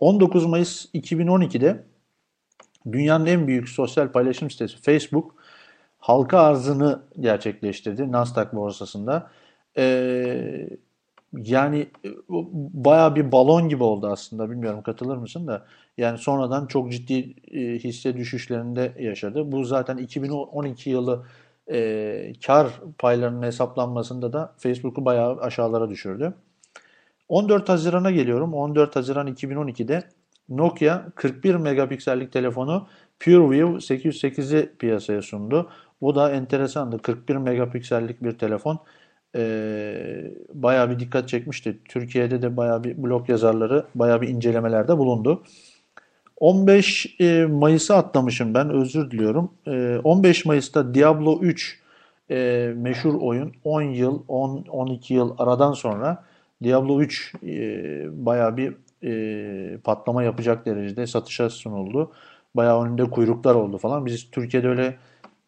19 0.00 0.46
Mayıs 0.46 0.86
2012'de 0.94 1.84
dünyanın 2.92 3.26
en 3.26 3.46
büyük 3.46 3.68
sosyal 3.68 4.12
paylaşım 4.12 4.50
sitesi 4.50 4.76
Facebook 4.82 5.34
halka 5.98 6.40
arzını 6.40 7.02
gerçekleştirdi 7.20 8.12
Nasdaq 8.12 8.46
borsasında. 8.52 9.30
E, 9.76 10.68
yani 11.32 11.86
bayağı 12.72 13.16
bir 13.16 13.32
balon 13.32 13.68
gibi 13.68 13.84
oldu 13.84 14.06
aslında. 14.06 14.50
Bilmiyorum 14.50 14.82
katılır 14.82 15.16
mısın 15.16 15.46
da. 15.46 15.66
Yani 15.98 16.18
sonradan 16.18 16.66
çok 16.66 16.92
ciddi 16.92 17.34
e, 17.50 17.78
hisse 17.78 18.16
düşüşlerinde 18.16 18.92
yaşadı. 18.98 19.52
Bu 19.52 19.64
zaten 19.64 19.96
2012 19.96 20.90
yılı 20.90 21.26
e, 21.70 22.32
kar 22.46 22.80
paylarının 22.98 23.42
hesaplanmasında 23.42 24.32
da 24.32 24.54
Facebook'u 24.58 25.04
bayağı 25.04 25.40
aşağılara 25.40 25.90
düşürdü. 25.90 26.34
14 27.28 27.68
Haziran'a 27.68 28.10
geliyorum. 28.10 28.54
14 28.54 28.96
Haziran 28.96 29.28
2012'de 29.28 30.02
Nokia 30.48 31.02
41 31.14 31.54
megapiksellik 31.54 32.32
telefonu 32.32 32.88
PureView 33.20 33.94
808'i 33.94 34.76
piyasaya 34.78 35.22
sundu. 35.22 35.70
Bu 36.00 36.14
da 36.14 36.30
enteresandı. 36.30 36.98
41 36.98 37.36
megapiksellik 37.36 38.22
bir 38.22 38.38
telefon 38.38 38.78
e, 39.36 40.32
bayağı 40.54 40.90
bir 40.90 40.98
dikkat 40.98 41.28
çekmişti. 41.28 41.78
Türkiye'de 41.88 42.42
de 42.42 42.56
bayağı 42.56 42.84
bir 42.84 43.02
blog 43.02 43.28
yazarları 43.30 43.86
bayağı 43.94 44.20
bir 44.22 44.28
incelemelerde 44.28 44.98
bulundu. 44.98 45.42
15 46.42 47.16
e, 47.20 47.46
Mayıs'ı 47.46 47.94
atlamışım 47.96 48.54
ben 48.54 48.70
özür 48.70 49.10
diliyorum. 49.10 49.50
E, 49.66 49.98
15 50.04 50.44
Mayıs'ta 50.44 50.94
Diablo 50.94 51.38
3 51.42 51.80
e, 52.30 52.72
meşhur 52.76 53.14
oyun 53.14 53.52
10 53.64 53.82
yıl 53.82 54.22
10 54.28 54.64
12 54.68 55.14
yıl 55.14 55.34
aradan 55.38 55.72
sonra 55.72 56.24
Diablo 56.64 57.00
3 57.00 57.34
e, 57.46 58.26
bayağı 58.26 58.56
bir 58.56 58.74
e, 59.04 59.76
patlama 59.78 60.22
yapacak 60.22 60.66
derecede 60.66 61.06
satışa 61.06 61.50
sunuldu. 61.50 62.12
Bayağı 62.54 62.84
önünde 62.84 63.04
kuyruklar 63.04 63.54
oldu 63.54 63.78
falan. 63.78 64.06
Biz 64.06 64.30
Türkiye'de 64.30 64.68
öyle 64.68 64.96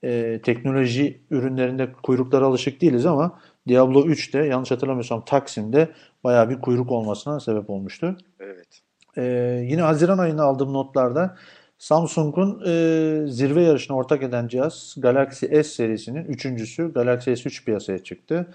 e, 0.04 0.40
teknoloji 0.42 1.20
ürünlerinde 1.30 1.92
kuyruklara 2.02 2.44
alışık 2.44 2.80
değiliz 2.80 3.06
ama 3.06 3.38
Diablo 3.68 4.06
3'te 4.06 4.38
yanlış 4.38 4.70
hatırlamıyorsam 4.70 5.24
Taksim'de 5.24 5.88
bayağı 6.24 6.50
bir 6.50 6.60
kuyruk 6.60 6.90
olmasına 6.92 7.40
sebep 7.40 7.70
olmuştu. 7.70 8.16
Evet. 8.40 8.83
Ee, 9.16 9.66
yine 9.70 9.82
Haziran 9.82 10.18
ayında 10.18 10.44
aldığım 10.44 10.72
notlarda 10.72 11.36
Samsung'un 11.78 12.62
e, 12.66 13.26
zirve 13.28 13.62
yarışına 13.62 13.96
ortak 13.96 14.22
eden 14.22 14.48
cihaz 14.48 14.94
Galaxy 14.98 15.46
S 15.46 15.62
serisinin 15.62 16.24
üçüncüsü 16.24 16.92
Galaxy 16.92 17.30
S3 17.30 17.64
piyasaya 17.64 17.98
çıktı. 17.98 18.54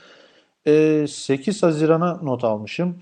E, 0.68 1.05
8 1.07 1.64
Haziran'a 1.64 2.16
not 2.16 2.43
almışım. 2.43 3.01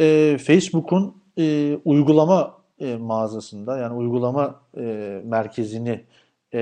E, 0.00 0.38
Facebook'un 0.46 1.22
e, 1.38 1.76
uygulama 1.84 2.54
e, 2.80 2.96
mağazasında 2.96 3.78
yani 3.78 3.94
uygulama 3.94 4.60
e, 4.76 5.20
merkezini 5.24 6.04
e, 6.54 6.60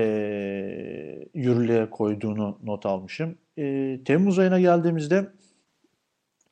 yürürlüğe 1.33 1.89
koyduğunu 1.89 2.57
not 2.63 2.85
almışım. 2.85 3.37
E, 3.57 3.99
Temmuz 4.05 4.39
ayına 4.39 4.59
geldiğimizde 4.59 5.29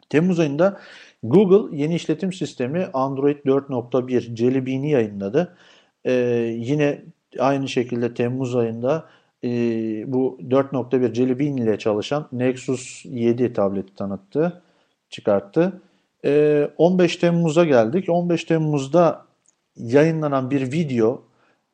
Temmuz 0.09 0.39
ayında 0.39 0.79
Google 1.23 1.77
yeni 1.77 1.95
işletim 1.95 2.33
sistemi 2.33 2.87
Android 2.93 3.37
4.1 3.37 4.35
Jelly 4.35 4.65
Bean'i 4.65 4.91
yayınladı. 4.91 5.57
Ee, 6.05 6.11
yine 6.57 7.01
aynı 7.39 7.67
şekilde 7.69 8.13
Temmuz 8.13 8.55
ayında 8.55 9.09
e, 9.43 9.49
bu 10.13 10.39
4.1 10.41 11.13
Jelly 11.13 11.39
Bean 11.39 11.57
ile 11.57 11.79
çalışan 11.79 12.27
Nexus 12.31 13.05
7 13.05 13.53
tableti 13.53 13.95
tanıttı, 13.95 14.61
çıkarttı. 15.09 15.81
Ee, 16.25 16.69
15 16.77 17.17
Temmuz'a 17.17 17.65
geldik. 17.65 18.09
15 18.09 18.43
Temmuz'da 18.43 19.25
yayınlanan 19.75 20.51
bir 20.51 20.71
video 20.71 21.23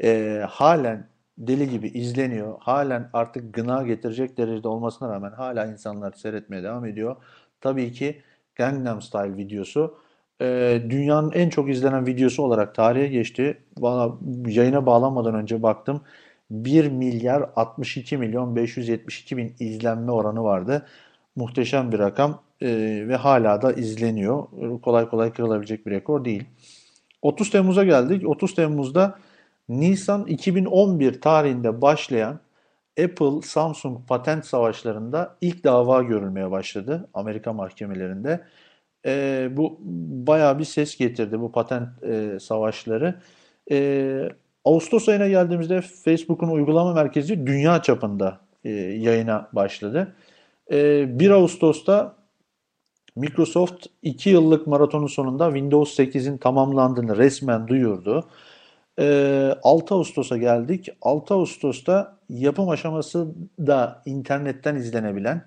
e, 0.03 0.41
halen 0.49 1.07
deli 1.37 1.69
gibi 1.69 1.87
izleniyor. 1.87 2.55
Halen 2.59 3.09
artık 3.13 3.53
gına 3.53 3.83
getirecek 3.83 4.37
derecede 4.37 4.67
olmasına 4.67 5.09
rağmen 5.09 5.31
hala 5.31 5.65
insanlar 5.65 6.11
seyretmeye 6.11 6.63
devam 6.63 6.85
ediyor. 6.85 7.15
Tabii 7.61 7.91
ki 7.91 8.21
Gangnam 8.55 9.01
Style 9.01 9.37
videosu 9.37 9.97
e, 10.41 10.81
dünyanın 10.89 11.31
en 11.31 11.49
çok 11.49 11.69
izlenen 11.69 12.05
videosu 12.05 12.43
olarak 12.43 12.75
tarihe 12.75 13.07
geçti. 13.07 13.57
Bana 13.77 14.15
yayına 14.47 14.85
bağlanmadan 14.85 15.35
önce 15.35 15.63
baktım. 15.63 16.01
1 16.51 16.87
milyar 16.87 17.49
62 17.55 18.17
milyon 18.17 18.55
572 18.55 19.37
bin 19.37 19.55
izlenme 19.59 20.11
oranı 20.11 20.43
vardı. 20.43 20.85
Muhteşem 21.35 21.91
bir 21.91 21.99
rakam 21.99 22.41
e, 22.61 22.67
ve 23.07 23.15
hala 23.15 23.61
da 23.61 23.73
izleniyor. 23.73 24.47
Kolay 24.81 25.09
kolay 25.09 25.33
kırılabilecek 25.33 25.85
bir 25.85 25.91
rekor 25.91 26.25
değil. 26.25 26.43
30 27.21 27.49
Temmuz'a 27.49 27.83
geldik. 27.83 28.27
30 28.27 28.55
Temmuz'da 28.55 29.15
Nisan 29.69 30.25
2011 30.25 31.21
tarihinde 31.21 31.81
başlayan 31.81 32.39
Apple 32.99 33.41
Samsung 33.41 34.07
patent 34.07 34.45
savaşlarında 34.45 35.37
ilk 35.41 35.63
dava 35.63 36.03
görülmeye 36.03 36.51
başladı 36.51 37.09
Amerika 37.13 37.53
mahkemelerinde. 37.53 38.43
E, 39.05 39.47
bu 39.51 39.79
bayağı 40.27 40.59
bir 40.59 40.63
ses 40.63 40.97
getirdi 40.97 41.39
bu 41.39 41.51
patent 41.51 42.03
e, 42.03 42.39
savaşları. 42.39 43.21
E, 43.71 44.29
Ağustos 44.65 45.09
ayına 45.09 45.27
geldiğimizde 45.27 45.81
Facebook'un 45.81 46.47
uygulama 46.47 46.93
merkezi 46.93 47.47
dünya 47.47 47.81
çapında 47.81 48.39
e, 48.63 48.69
yayına 48.69 49.49
başladı. 49.53 50.15
E, 50.71 51.19
1 51.19 51.29
Ağustos'ta 51.31 52.15
Microsoft 53.15 53.85
2 54.01 54.29
yıllık 54.29 54.67
maratonun 54.67 55.07
sonunda 55.07 55.45
Windows 55.47 55.99
8'in 55.99 56.37
tamamlandığını 56.37 57.17
resmen 57.17 57.67
duyurdu. 57.67 58.29
6 59.63 59.95
Ağustos'a 59.95 60.37
geldik. 60.37 60.89
6 61.01 61.33
Ağustos'ta 61.33 62.17
yapım 62.33 62.69
aşaması 62.69 63.27
da 63.59 64.01
internetten 64.05 64.75
izlenebilen 64.75 65.45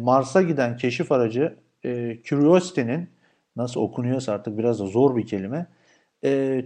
Mars'a 0.00 0.42
giden 0.42 0.76
keşif 0.76 1.12
aracı 1.12 1.56
Curiosity'nin 2.24 3.10
nasıl 3.56 3.80
okunuyorsa 3.80 4.32
artık 4.32 4.58
biraz 4.58 4.80
da 4.80 4.86
zor 4.86 5.16
bir 5.16 5.26
kelime. 5.26 5.66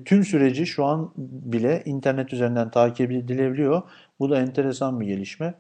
Tüm 0.04 0.24
süreci 0.24 0.66
şu 0.66 0.84
an 0.84 1.12
bile 1.16 1.82
internet 1.84 2.32
üzerinden 2.32 2.70
takip 2.70 3.10
edilebiliyor. 3.10 3.82
Bu 4.20 4.30
da 4.30 4.40
enteresan 4.40 5.00
bir 5.00 5.06
gelişme. 5.06 5.54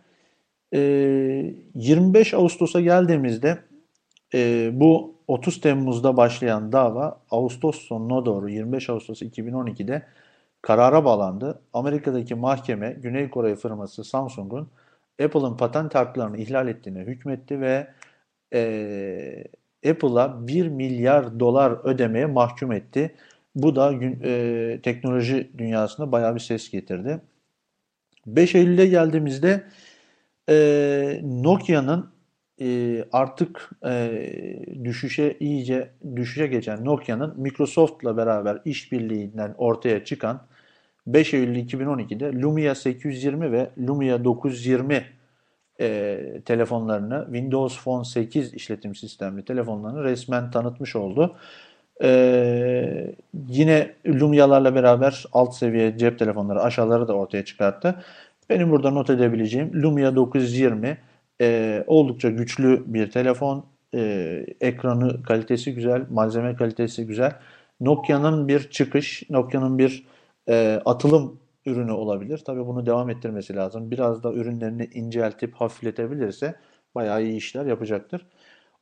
25 0.72 2.34
Ağustos'a 2.34 2.80
geldiğimizde 2.80 3.58
bu 4.80 5.14
30 5.28 5.60
Temmuz'da 5.60 6.16
başlayan 6.16 6.72
dava 6.72 7.20
Ağustos 7.30 7.78
sonuna 7.78 8.26
doğru 8.26 8.48
25 8.48 8.90
Ağustos 8.90 9.22
2012'de 9.22 10.02
karara 10.62 11.04
bağlandı. 11.04 11.62
Amerika'daki 11.72 12.34
mahkeme 12.34 12.92
Güney 12.92 13.30
Kore 13.30 13.56
firması 13.56 14.04
Samsung'un 14.04 14.68
Apple'ın 15.24 15.56
patent 15.56 15.94
haklarını 15.94 16.38
ihlal 16.38 16.68
ettiğine 16.68 17.00
hükmetti 17.00 17.60
ve 17.60 17.88
e, 18.54 19.44
Apple'a 19.90 20.46
1 20.48 20.68
milyar 20.68 21.40
dolar 21.40 21.72
ödemeye 21.84 22.26
mahkum 22.26 22.72
etti. 22.72 23.14
Bu 23.54 23.76
da 23.76 23.92
e, 24.24 24.80
teknoloji 24.82 25.50
dünyasında 25.58 26.12
bayağı 26.12 26.34
bir 26.34 26.40
ses 26.40 26.70
getirdi. 26.70 27.20
5 28.26 28.54
Eylül'e 28.54 28.86
geldiğimizde 28.86 29.64
e, 30.48 31.20
Nokia'nın 31.22 32.12
e, 32.60 33.04
artık 33.12 33.70
e, 33.86 34.22
düşüşe 34.84 35.36
iyice 35.40 35.90
düşüşe 36.16 36.46
geçen 36.46 36.84
Nokia'nın 36.84 37.40
Microsoft'la 37.40 38.16
beraber 38.16 38.58
işbirliğinden 38.64 39.54
ortaya 39.58 40.04
çıkan 40.04 40.46
5 41.06 41.34
Eylül 41.34 41.56
2012'de 41.56 42.40
Lumia 42.40 42.74
820 42.74 43.52
ve 43.52 43.70
Lumia 43.78 44.24
920 44.24 45.04
e, 45.80 46.18
telefonlarını 46.44 47.24
Windows 47.24 47.84
Phone 47.84 48.04
8 48.04 48.54
işletim 48.54 48.94
sistemli 48.94 49.44
telefonlarını 49.44 50.04
resmen 50.04 50.50
tanıtmış 50.50 50.96
oldu. 50.96 51.36
Ee, 52.02 53.14
yine 53.48 53.94
Lumia'larla 54.06 54.74
beraber 54.74 55.24
alt 55.32 55.54
seviye 55.54 55.98
cep 55.98 56.18
telefonları 56.18 56.62
aşağıları 56.62 57.08
da 57.08 57.14
ortaya 57.14 57.44
çıkarttı. 57.44 58.04
Benim 58.50 58.70
burada 58.70 58.90
not 58.90 59.10
edebileceğim 59.10 59.82
Lumia 59.82 60.16
920 60.16 60.98
e, 61.40 61.84
oldukça 61.86 62.30
güçlü 62.30 62.82
bir 62.86 63.10
telefon. 63.10 63.66
E, 63.94 64.46
ekranı 64.60 65.22
kalitesi 65.22 65.74
güzel, 65.74 66.02
malzeme 66.10 66.56
kalitesi 66.56 67.06
güzel. 67.06 67.32
Nokia'nın 67.80 68.48
bir 68.48 68.70
çıkış, 68.70 69.22
Nokia'nın 69.30 69.78
bir 69.78 70.06
e, 70.48 70.82
atılım 70.84 71.40
ürünü 71.66 71.92
olabilir. 71.92 72.42
Tabii 72.46 72.66
bunu 72.66 72.86
devam 72.86 73.10
ettirmesi 73.10 73.56
lazım. 73.56 73.90
Biraz 73.90 74.22
da 74.22 74.32
ürünlerini 74.32 74.84
inceltip 74.84 75.54
hafifletebilirse 75.54 76.54
bayağı 76.94 77.22
iyi 77.24 77.36
işler 77.36 77.66
yapacaktır. 77.66 78.26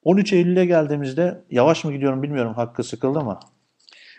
13 0.04 0.32
Eylül'e 0.32 0.66
geldiğimizde 0.66 1.44
yavaş 1.50 1.84
mı 1.84 1.92
gidiyorum 1.92 2.22
bilmiyorum. 2.22 2.54
Hakkı 2.54 2.84
sıkıldı 2.84 3.20
mı? 3.20 3.40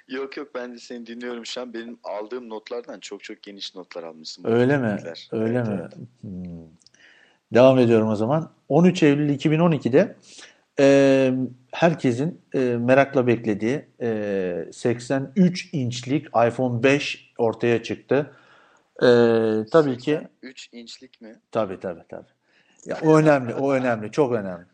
Yok 0.07 0.37
yok 0.37 0.47
ben 0.55 0.73
de 0.73 0.77
seni 0.77 1.05
dinliyorum 1.07 1.45
şu 1.45 1.61
an. 1.61 1.73
Benim 1.73 1.99
aldığım 2.03 2.49
notlardan 2.49 2.99
çok 2.99 3.23
çok 3.23 3.43
geniş 3.43 3.75
notlar 3.75 4.03
almışsın. 4.03 4.43
Öyle 4.47 4.77
mi? 4.77 4.97
Öyle 5.31 5.57
Evet, 5.57 5.67
mi? 5.67 5.79
evet. 5.79 5.93
Hmm. 6.21 6.67
Devam 7.53 7.79
ediyorum 7.79 8.07
o 8.09 8.15
zaman. 8.15 8.51
13 8.69 9.03
Eylül 9.03 9.29
2012'de 9.29 10.15
e, 10.79 11.33
herkesin 11.71 12.41
e, 12.53 12.59
merakla 12.59 13.27
beklediği 13.27 13.85
e, 14.01 14.65
83 14.71 15.69
inçlik 15.73 16.27
iPhone 16.27 16.83
5 16.83 17.33
ortaya 17.37 17.83
çıktı. 17.83 18.31
E, 19.03 19.07
tabii 19.71 19.97
ki 19.97 20.21
3 20.41 20.69
inçlik 20.71 21.21
mi? 21.21 21.35
Tabii 21.51 21.79
tabii 21.79 22.03
tabii. 22.09 22.31
Ya 22.85 22.97
o 23.03 23.17
önemli, 23.17 23.53
o 23.55 23.73
önemli, 23.73 24.11
çok 24.11 24.31
önemli. 24.31 24.65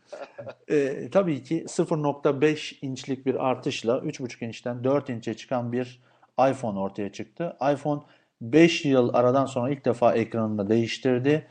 Ee, 0.70 1.10
tabii 1.12 1.42
ki 1.42 1.64
0.5 1.68 2.76
inçlik 2.82 3.26
bir 3.26 3.48
artışla 3.48 3.98
3.5 3.98 4.44
inçten 4.44 4.84
4 4.84 5.08
inçe 5.10 5.34
çıkan 5.34 5.72
bir 5.72 6.02
iPhone 6.50 6.78
ortaya 6.78 7.12
çıktı. 7.12 7.56
iPhone 7.72 8.02
5 8.40 8.84
yıl 8.84 9.14
aradan 9.14 9.46
sonra 9.46 9.70
ilk 9.70 9.84
defa 9.84 10.14
ekranını 10.14 10.68
değiştirdi. 10.68 11.46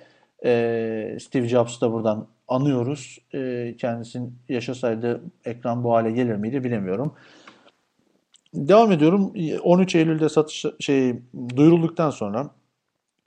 Ee, 0.45 1.18
Steve 1.22 1.48
Jobs'ı 1.48 1.82
da 1.82 1.91
buradan 1.91 2.28
anıyoruz. 2.48 3.20
Ee, 3.34 3.76
kendisinin 3.78 4.36
yaşasaydı 4.50 5.22
ekran 5.45 5.84
bu 5.84 5.93
hale 5.93 6.12
gelir 6.12 6.36
miydi 6.36 6.64
bilemiyorum. 6.64 7.14
Devam 8.54 8.91
ediyorum. 8.91 9.34
13 9.64 9.95
Eylül'de 9.95 10.30
satış 10.30 10.66
şey 10.80 11.16
duyurulduktan 11.56 12.10
sonra 12.10 12.50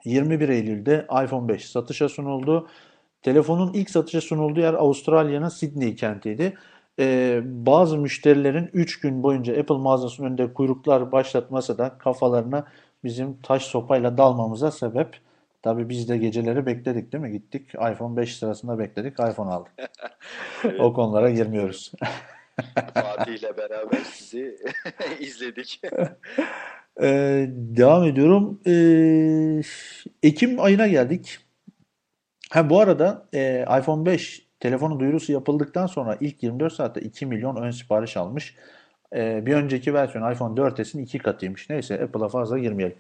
21 0.05 0.49
Eylül'de 0.49 1.07
iPhone 1.25 1.49
5 1.49 1.71
satışa 1.71 2.09
sunuldu. 2.09 2.69
Telefonun 3.23 3.73
ilk 3.73 3.91
satışa 3.91 4.21
sunulduğu 4.21 4.61
yer 4.61 4.75
Avustralya'nın 4.75 5.49
Sydney 5.49 5.97
kentiydi. 5.97 6.55
Ee, 6.99 7.41
bazı 7.45 7.99
müşterilerin 7.99 8.71
3 8.73 9.01
gün 9.01 9.23
boyunca 9.23 9.61
Apple 9.61 9.79
mağazasının 9.79 10.27
önünde 10.27 10.53
kuyruklar 10.53 11.13
başlatmasa 11.13 11.79
da 11.79 11.99
kafalarına 11.99 12.67
bizim 13.05 13.37
taş 13.43 13.63
sopayla 13.63 14.19
dalmamıza 14.19 14.71
sebep. 14.71 15.17
Tabii 15.63 15.89
biz 15.89 16.09
de 16.09 16.17
geceleri 16.17 16.67
bekledik 16.67 17.13
değil 17.13 17.25
mi? 17.25 17.33
Gittik 17.33 17.75
iPhone 17.75 18.17
5 18.17 18.37
sırasında 18.37 18.79
bekledik 18.79 19.13
iPhone 19.13 19.51
aldık. 19.51 19.73
O 20.79 20.93
konulara 20.93 21.31
girmiyoruz. 21.31 21.93
Fatih 22.95 23.33
ile 23.33 23.57
beraber 23.57 23.99
sizi 24.13 24.57
izledik. 25.21 25.81
Ee, 27.03 27.47
devam 27.51 28.05
ediyorum. 28.05 28.61
Ee, 28.67 29.61
Ekim 30.23 30.61
ayına 30.61 30.87
geldik. 30.87 31.39
Ha 32.51 32.71
bu 32.71 32.81
arada 32.81 33.29
e, 33.35 33.65
iPhone 33.81 34.07
5 34.07 34.47
telefonu 34.61 35.01
duyurusu 35.01 35.33
yapıldıktan 35.33 35.87
sonra 35.87 36.17
ilk 36.21 36.43
24 36.43 36.73
saatte 36.73 37.01
2 37.01 37.27
milyon 37.27 37.57
ön 37.57 37.71
sipariş 37.71 38.17
almış. 38.17 38.57
E, 39.15 39.47
bir 39.47 39.55
önceki 39.55 39.95
versiyon 39.95 40.33
iPhone 40.33 40.61
4s'in 40.61 41.03
iki 41.03 41.19
katıymış. 41.19 41.71
Neyse 41.71 42.03
Apple'a 42.05 42.29
fazla 42.29 42.59
girmeyelim. 42.59 42.97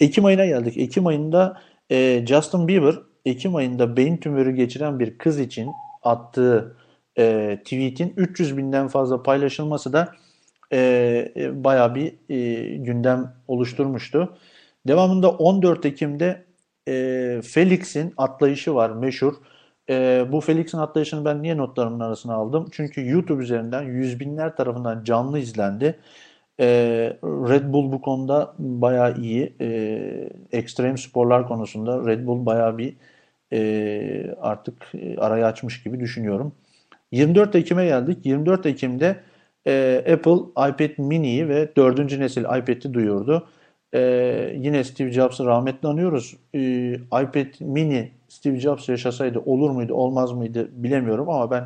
Ekim 0.00 0.24
ayına 0.24 0.46
geldik. 0.46 0.76
Ekim 0.76 1.06
ayında 1.06 1.60
e, 1.94 2.26
Justin 2.26 2.68
Bieber 2.68 2.94
Ekim 3.24 3.56
ayında 3.56 3.96
beyin 3.96 4.16
tümörü 4.16 4.54
geçiren 4.54 5.00
bir 5.00 5.18
kız 5.18 5.40
için 5.40 5.70
attığı 6.02 6.76
e, 7.18 7.58
tweet'in 7.64 8.12
300 8.16 8.56
binden 8.56 8.88
fazla 8.88 9.22
paylaşılması 9.22 9.92
da 9.92 10.12
e, 10.72 10.78
e, 11.36 11.64
bayağı 11.64 11.94
bir 11.94 12.14
e, 12.28 12.76
gündem 12.76 13.34
oluşturmuştu. 13.48 14.36
Devamında 14.88 15.30
14 15.30 15.86
Ekim'de 15.86 16.44
e, 16.88 17.40
Felix'in 17.44 18.14
atlayışı 18.16 18.74
var 18.74 18.90
meşhur. 18.90 19.34
E, 19.90 20.26
bu 20.32 20.40
Felix'in 20.40 20.78
atlayışını 20.78 21.24
ben 21.24 21.42
niye 21.42 21.56
notlarımın 21.56 22.00
arasına 22.00 22.34
aldım? 22.34 22.68
Çünkü 22.72 23.08
YouTube 23.08 23.42
üzerinden 23.42 23.82
yüz 23.82 24.20
binler 24.20 24.56
tarafından 24.56 25.04
canlı 25.04 25.38
izlendi. 25.38 25.98
E, 26.60 26.66
Red 27.24 27.72
Bull 27.72 27.92
bu 27.92 28.00
konuda 28.00 28.54
bayağı 28.58 29.16
iyi. 29.16 29.54
E, 29.60 29.68
ekstrem 30.52 30.98
sporlar 30.98 31.48
konusunda 31.48 32.06
Red 32.06 32.26
Bull 32.26 32.46
bayağı 32.46 32.78
bir 32.78 32.96
e, 33.52 34.34
artık 34.40 34.74
e, 34.94 35.16
arayı 35.16 35.46
açmış 35.46 35.82
gibi 35.82 36.00
düşünüyorum. 36.00 36.52
24 37.12 37.54
Ekim'e 37.54 37.84
geldik. 37.84 38.26
24 38.26 38.66
Ekim'de 38.66 39.16
e, 39.66 40.04
Apple 40.12 40.70
iPad 40.70 40.98
mini'yi 40.98 41.48
ve 41.48 41.76
4. 41.76 42.18
nesil 42.18 42.42
iPad'i 42.42 42.94
duyurdu. 42.94 43.48
E, 43.94 44.00
yine 44.58 44.84
Steve 44.84 45.12
Jobs'ı 45.12 45.46
rahmetli 45.46 45.88
anıyoruz. 45.88 46.36
E, 46.54 46.60
iPad 46.94 47.60
mini 47.60 48.10
Steve 48.28 48.60
Jobs 48.60 48.88
yaşasaydı 48.88 49.38
olur 49.38 49.70
muydu 49.70 49.94
olmaz 49.94 50.32
mıydı 50.32 50.68
bilemiyorum 50.72 51.28
ama 51.30 51.50
ben 51.50 51.64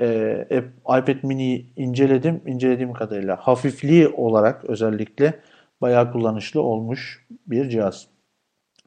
e, 0.00 0.64
iPad 0.84 1.22
mini'yi 1.22 1.72
inceledim. 1.76 2.42
İncelediğim 2.46 2.92
kadarıyla 2.92 3.36
hafifliği 3.36 4.08
olarak 4.08 4.64
özellikle 4.64 5.40
bayağı 5.80 6.12
kullanışlı 6.12 6.62
olmuş 6.62 7.26
bir 7.46 7.68
cihaz. 7.68 8.06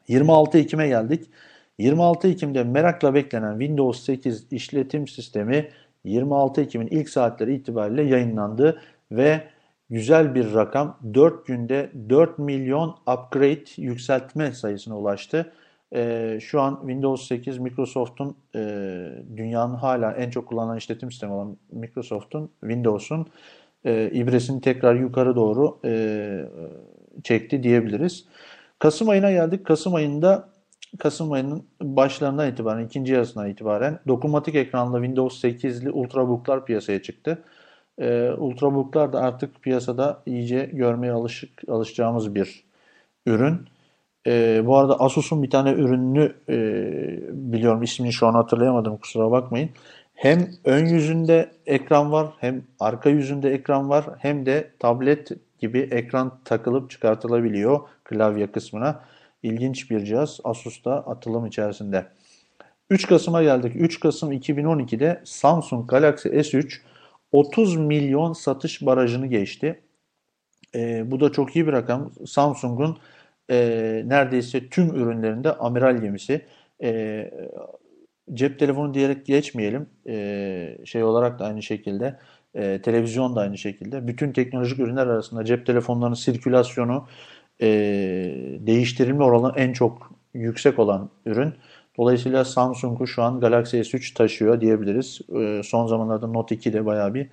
26 0.07 0.57
Ekim'e 0.57 0.87
geldik. 0.87 1.29
26 1.77 2.27
Ekim'de 2.27 2.63
merakla 2.63 3.13
beklenen 3.13 3.59
Windows 3.59 4.03
8 4.03 4.47
işletim 4.51 5.07
sistemi 5.07 5.69
26 6.03 6.61
Ekim'in 6.61 6.87
ilk 6.87 7.09
saatleri 7.09 7.55
itibariyle 7.55 8.03
yayınlandı 8.03 8.81
ve 9.11 9.43
güzel 9.89 10.35
bir 10.35 10.53
rakam 10.53 10.99
4 11.13 11.47
günde 11.47 11.91
4 12.09 12.39
milyon 12.39 12.89
upgrade 12.89 13.63
yükseltme 13.77 14.51
sayısına 14.51 14.97
ulaştı. 14.97 15.53
Ee, 15.95 16.39
şu 16.41 16.61
an 16.61 16.77
Windows 16.79 17.27
8 17.27 17.57
Microsoft'un 17.57 18.35
e, 18.55 18.59
dünyanın 19.38 19.75
hala 19.75 20.11
en 20.11 20.29
çok 20.29 20.47
kullanılan 20.47 20.77
işletim 20.77 21.11
sistemi 21.11 21.33
olan 21.33 21.57
Microsoft'un 21.71 22.51
Windows'un 22.61 23.27
e, 23.85 24.09
ibresini 24.13 24.61
tekrar 24.61 24.95
yukarı 24.95 25.35
doğru 25.35 25.79
e, 25.85 26.45
çekti 27.23 27.63
diyebiliriz. 27.63 28.25
Kasım 28.79 29.09
ayına 29.09 29.31
geldik. 29.31 29.65
Kasım 29.65 29.95
ayında 29.95 30.49
Kasım 30.99 31.31
ayının 31.31 31.65
başlarından 31.81 32.51
itibaren, 32.51 32.85
ikinci 32.85 33.13
yarısından 33.13 33.49
itibaren 33.49 33.99
dokunmatik 34.07 34.55
ekranlı 34.55 34.97
Windows 34.97 35.43
8'li 35.43 35.91
Ultrabook'lar 35.91 36.65
piyasaya 36.65 37.01
çıktı. 37.01 37.43
Ee, 37.99 38.31
Ultrabook'lar 38.38 39.13
da 39.13 39.21
artık 39.21 39.61
piyasada 39.61 40.23
iyice 40.25 40.69
görmeye 40.73 41.11
alışık, 41.11 41.69
alışacağımız 41.69 42.35
bir 42.35 42.63
ürün. 43.25 43.67
Ee, 44.28 44.61
bu 44.65 44.78
arada 44.78 44.99
Asus'un 44.99 45.43
bir 45.43 45.49
tane 45.49 45.71
ürününü 45.71 46.34
e, 46.49 46.57
biliyorum 47.51 47.84
ismini 47.84 48.13
şu 48.13 48.28
an 48.28 48.34
hatırlayamadım 48.34 48.97
kusura 48.97 49.32
bakmayın. 49.32 49.69
Hem 50.13 50.47
ön 50.65 50.86
yüzünde 50.86 51.51
ekran 51.65 52.11
var 52.11 52.28
hem 52.39 52.63
arka 52.80 53.09
yüzünde 53.09 53.53
ekran 53.53 53.89
var 53.89 54.05
hem 54.19 54.45
de 54.45 54.71
tablet 54.80 55.32
gibi 55.59 55.80
ekran 55.80 56.39
takılıp 56.45 56.89
çıkartılabiliyor 56.89 57.80
klavye 58.03 58.47
kısmına. 58.51 58.99
İlginç 59.43 59.91
bir 59.91 60.05
cihaz 60.05 60.39
Asus'ta 60.43 60.91
atılım 60.93 61.45
içerisinde. 61.45 62.05
3 62.89 63.07
Kasım'a 63.07 63.43
geldik. 63.43 63.73
3 63.75 63.99
Kasım 63.99 64.32
2012'de 64.32 65.21
Samsung 65.25 65.89
Galaxy 65.89 66.30
S3 66.30 66.82
30 67.32 67.75
milyon 67.75 68.34
satış 68.34 68.86
barajını 68.86 69.28
geçti. 69.28 69.82
E, 70.75 71.11
bu 71.11 71.19
da 71.19 71.32
çok 71.32 71.55
iyi 71.55 71.67
bir 71.67 71.73
rakam. 71.73 72.11
Samsung'un 72.25 72.97
e, 73.49 74.03
neredeyse 74.05 74.69
tüm 74.69 74.95
ürünlerinde 74.95 75.53
amiral 75.53 75.97
gemisi. 75.97 76.41
E, 76.83 77.31
cep 78.33 78.59
telefonu 78.59 78.93
diyerek 78.93 79.25
geçmeyelim. 79.25 79.89
E, 80.07 80.77
şey 80.85 81.03
olarak 81.03 81.39
da 81.39 81.45
aynı 81.45 81.63
şekilde. 81.63 82.19
E, 82.55 82.81
televizyon 82.81 83.35
da 83.35 83.41
aynı 83.41 83.57
şekilde. 83.57 84.07
Bütün 84.07 84.31
teknolojik 84.31 84.79
ürünler 84.79 85.07
arasında 85.07 85.45
cep 85.45 85.65
telefonlarının 85.65 86.15
sirkülasyonu 86.15 87.07
e, 87.61 87.67
değiştirilme 88.59 89.23
oranı 89.23 89.53
en 89.55 89.73
çok 89.73 90.11
yüksek 90.33 90.79
olan 90.79 91.09
ürün. 91.25 91.53
Dolayısıyla 91.97 92.45
Samsung'u 92.45 93.07
şu 93.07 93.23
an 93.23 93.39
Galaxy 93.39 93.77
S3 93.77 94.13
taşıyor 94.13 94.61
diyebiliriz. 94.61 95.21
E, 95.39 95.61
son 95.63 95.87
zamanlarda 95.87 96.27
Note 96.27 96.55
2 96.55 96.73
de 96.73 96.85
bayağı 96.85 97.13
bir 97.13 97.27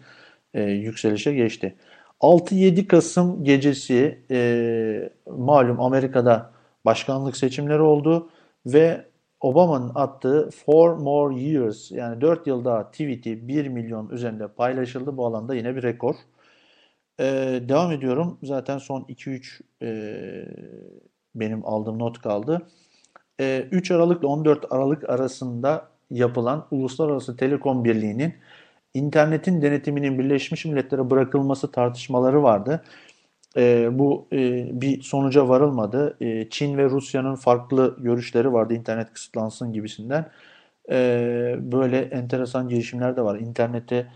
e, 0.54 0.62
yükselişe 0.62 1.34
geçti. 1.34 1.74
6-7 2.20 2.86
Kasım 2.86 3.44
gecesi 3.44 4.24
e, 4.30 5.10
malum 5.36 5.80
Amerika'da 5.80 6.50
başkanlık 6.84 7.36
seçimleri 7.36 7.80
oldu 7.80 8.30
ve 8.66 9.04
Obama'nın 9.40 9.92
attığı 9.94 10.50
Four 10.50 10.96
More 10.96 11.40
Years 11.40 11.90
yani 11.90 12.20
4 12.20 12.46
yıl 12.46 12.64
daha 12.64 12.90
tweet'i 12.90 13.48
1 13.48 13.68
milyon 13.68 14.08
üzerinde 14.08 14.48
paylaşıldı. 14.48 15.16
Bu 15.16 15.26
alanda 15.26 15.54
yine 15.54 15.76
bir 15.76 15.82
rekor. 15.82 16.14
Ee, 17.20 17.60
devam 17.68 17.92
ediyorum. 17.92 18.38
Zaten 18.42 18.78
son 18.78 19.00
2-3 19.02 19.60
e, 19.82 19.90
benim 21.34 21.66
aldığım 21.66 21.98
not 21.98 22.18
kaldı. 22.18 22.66
Ee, 23.40 23.68
3 23.70 23.90
Aralık 23.90 24.20
ile 24.20 24.26
14 24.26 24.72
Aralık 24.72 25.10
arasında 25.10 25.88
yapılan 26.10 26.66
Uluslararası 26.70 27.36
Telekom 27.36 27.84
Birliği'nin 27.84 28.34
internetin 28.94 29.62
denetiminin 29.62 30.18
Birleşmiş 30.18 30.64
Milletler'e 30.64 31.10
bırakılması 31.10 31.72
tartışmaları 31.72 32.42
vardı. 32.42 32.84
Ee, 33.56 33.88
bu 33.98 34.28
e, 34.32 34.68
bir 34.80 35.02
sonuca 35.02 35.48
varılmadı. 35.48 36.16
Ee, 36.20 36.48
Çin 36.50 36.78
ve 36.78 36.84
Rusya'nın 36.84 37.34
farklı 37.34 37.96
görüşleri 38.00 38.52
vardı 38.52 38.74
internet 38.74 39.12
kısıtlansın 39.12 39.72
gibisinden. 39.72 40.30
Ee, 40.90 41.56
böyle 41.60 41.98
enteresan 41.98 42.68
girişimler 42.68 43.16
de 43.16 43.22
var. 43.22 43.38
İnternete 43.38 44.06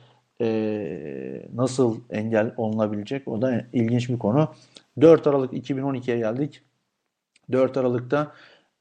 e, 0.40 1.48
nasıl 1.54 2.00
engel 2.10 2.54
olunabilecek? 2.56 3.28
O 3.28 3.42
da 3.42 3.64
ilginç 3.72 4.08
bir 4.08 4.18
konu. 4.18 4.54
4 5.00 5.26
Aralık 5.26 5.52
2012'ye 5.52 6.18
geldik. 6.18 6.62
4 7.52 7.76
Aralık'ta 7.76 8.32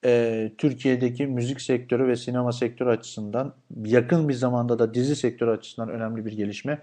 e, 0.08 0.52
Türkiye'deki 0.58 1.28
müzik 1.28 1.62
sektörü 1.62 2.08
ve 2.08 2.16
sinema 2.16 2.52
sektörü 2.52 2.90
açısından 2.90 3.54
yakın 3.86 4.30
bir 4.30 4.34
zamanda 4.34 4.80
da 4.80 4.94
dizi 4.94 5.16
sektörü 5.16 5.52
açısından 5.52 5.90
önemli 5.90 6.26
bir 6.26 6.32
gelişme. 6.32 6.82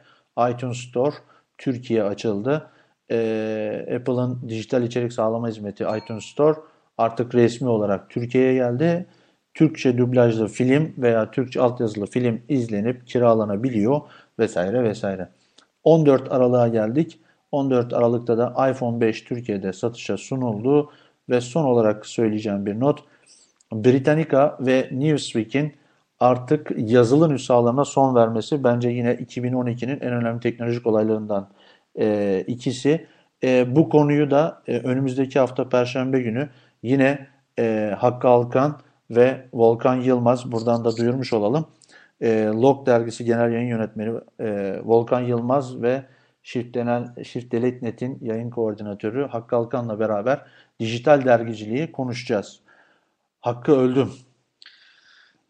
iTunes 0.50 0.76
Store 0.76 1.14
Türkiye 1.58 2.02
açıldı. 2.02 2.70
E, 3.10 3.86
Apple'ın 3.96 4.48
dijital 4.48 4.82
içerik 4.82 5.12
sağlama 5.12 5.48
hizmeti 5.48 5.84
iTunes 5.96 6.24
Store 6.24 6.58
artık 6.98 7.34
resmi 7.34 7.68
olarak 7.68 8.10
Türkiye'ye 8.10 8.54
geldi. 8.54 9.06
Türkçe 9.54 9.98
dublajlı 9.98 10.48
film 10.48 10.94
veya 10.98 11.30
Türkçe 11.30 11.60
altyazılı 11.60 12.06
film 12.06 12.42
izlenip 12.48 13.06
kiralanabiliyor 13.06 14.00
vesaire 14.38 14.82
vesaire. 14.82 15.28
14 15.84 16.32
Aralık'a 16.32 16.68
geldik. 16.68 17.20
14 17.52 17.92
Aralık'ta 17.92 18.38
da 18.38 18.70
iPhone 18.70 19.00
5 19.00 19.24
Türkiye'de 19.24 19.72
satışa 19.72 20.16
sunuldu 20.16 20.90
ve 21.30 21.40
son 21.40 21.64
olarak 21.64 22.06
söyleyeceğim 22.06 22.66
bir 22.66 22.80
not. 22.80 23.04
Britannica 23.72 24.58
ve 24.60 24.88
Newsweek'in 24.92 25.72
artık 26.20 26.70
yazılı 26.76 27.28
nüshalarına 27.28 27.84
son 27.84 28.14
vermesi 28.14 28.64
bence 28.64 28.88
yine 28.88 29.14
2012'nin 29.14 30.00
en 30.00 30.12
önemli 30.12 30.40
teknolojik 30.40 30.86
olaylarından 30.86 31.48
e, 31.98 32.44
ikisi. 32.46 33.06
E, 33.44 33.76
bu 33.76 33.88
konuyu 33.88 34.30
da 34.30 34.62
e, 34.66 34.78
önümüzdeki 34.78 35.38
hafta 35.38 35.68
Perşembe 35.68 36.20
günü 36.20 36.48
yine 36.82 37.26
e, 37.58 37.94
Hakkı 37.98 38.28
Alkan 38.28 38.80
ve 39.10 39.46
Volkan 39.52 39.94
Yılmaz 39.96 40.52
buradan 40.52 40.84
da 40.84 40.96
duyurmuş 40.96 41.32
olalım. 41.32 41.66
E, 42.20 42.44
Log 42.44 42.86
dergisi 42.86 43.24
genel 43.24 43.52
yayın 43.52 43.68
yönetmeni 43.68 44.20
e, 44.40 44.78
Volkan 44.84 45.20
Yılmaz 45.20 45.82
ve 45.82 46.02
Shift, 46.42 46.74
Denel, 46.74 47.24
Shift 47.24 47.52
Delete 47.52 47.86
Net'in 47.86 48.18
yayın 48.20 48.50
koordinatörü 48.50 49.26
Hakkı 49.26 49.56
Alkan'la 49.56 50.00
beraber 50.00 50.40
dijital 50.80 51.24
dergiciliği 51.24 51.92
konuşacağız. 51.92 52.60
Hakkı 53.44 53.72
öldüm. 53.72 54.12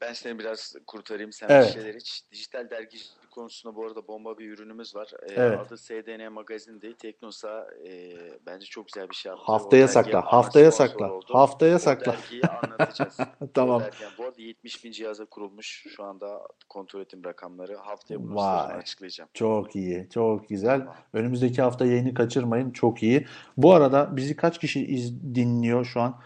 Ben 0.01 0.13
seni 0.13 0.39
biraz 0.39 0.77
kurtarayım. 0.87 1.33
Sen 1.33 1.47
Evet. 1.51 1.69
bir 1.69 1.73
şeyler 1.73 1.95
iç. 1.95 2.23
Dijital 2.33 2.71
dergicilik 2.71 3.31
konusunda 3.31 3.77
bu 3.77 3.87
arada 3.87 4.09
bomba 4.09 4.39
bir 4.39 4.51
ürünümüz 4.51 4.95
var. 4.97 5.11
Ee, 5.23 5.33
Evet. 5.37 5.59
Adı 5.61 5.79
SDN 5.79 6.29
Magazin 6.33 6.81
değil. 6.81 6.95
Teknosa 6.99 7.67
e, 7.89 8.13
bence 8.47 8.67
çok 8.67 8.87
güzel 8.89 9.11
bir 9.11 9.15
şey 9.15 9.31
yaptı. 9.31 9.45
Haftaya 9.47 9.89
sakla, 9.89 10.21
haftaya 10.33 10.73
sakla, 10.73 11.13
oldu. 11.13 11.35
haftaya 11.35 11.77
O 11.77 11.79
sakla. 11.79 12.13
dergiyi 12.13 12.43
anlatacağız. 12.43 13.17
Tamam. 13.55 13.83
Dergi- 13.83 14.19
bu 14.19 14.25
arada 14.25 14.43
70 14.43 14.85
bin 14.85 14.93
cihaza 14.93 15.25
kurulmuş. 15.25 15.87
Şu 15.97 16.05
anda 16.05 16.43
kontrol 16.69 17.01
ettiğim 17.01 17.25
rakamları. 17.25 17.77
Haftaya 17.77 18.23
bunu 18.23 18.41
açıklayacağım. 18.43 19.31
Çok 19.35 19.77
iyi, 19.77 20.09
çok 20.15 20.49
güzel. 20.49 20.87
Önümüzdeki 21.13 21.63
hafta 21.63 21.87
yayını 21.87 22.15
kaçırmayın. 22.15 22.71
Çok 22.71 23.03
iyi. 23.03 23.27
Bu 23.57 23.73
arada 23.75 24.17
bizi 24.17 24.37
kaç 24.37 24.59
kişi 24.59 24.87
iz, 24.87 25.35
dinliyor 25.35 25.85
şu 25.85 26.01
an? 26.01 26.21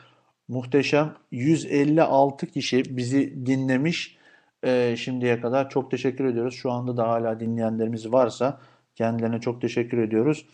Muhteşem 0.49 1.15
156 1.31 2.47
kişi 2.47 2.97
bizi 2.97 3.47
dinlemiş 3.47 4.19
e, 4.63 4.97
şimdiye 4.97 5.41
kadar. 5.41 5.71
Çok 5.71 5.91
teşekkür 5.91 6.25
ediyoruz. 6.25 6.55
Şu 6.55 6.71
anda 6.71 6.97
da 6.97 7.09
hala 7.09 7.41
dinleyenlerimiz 7.41 8.13
varsa 8.13 8.61
kendilerine 8.95 9.41
çok 9.41 9.61
teşekkür 9.61 9.99
ediyoruz. 9.99 10.47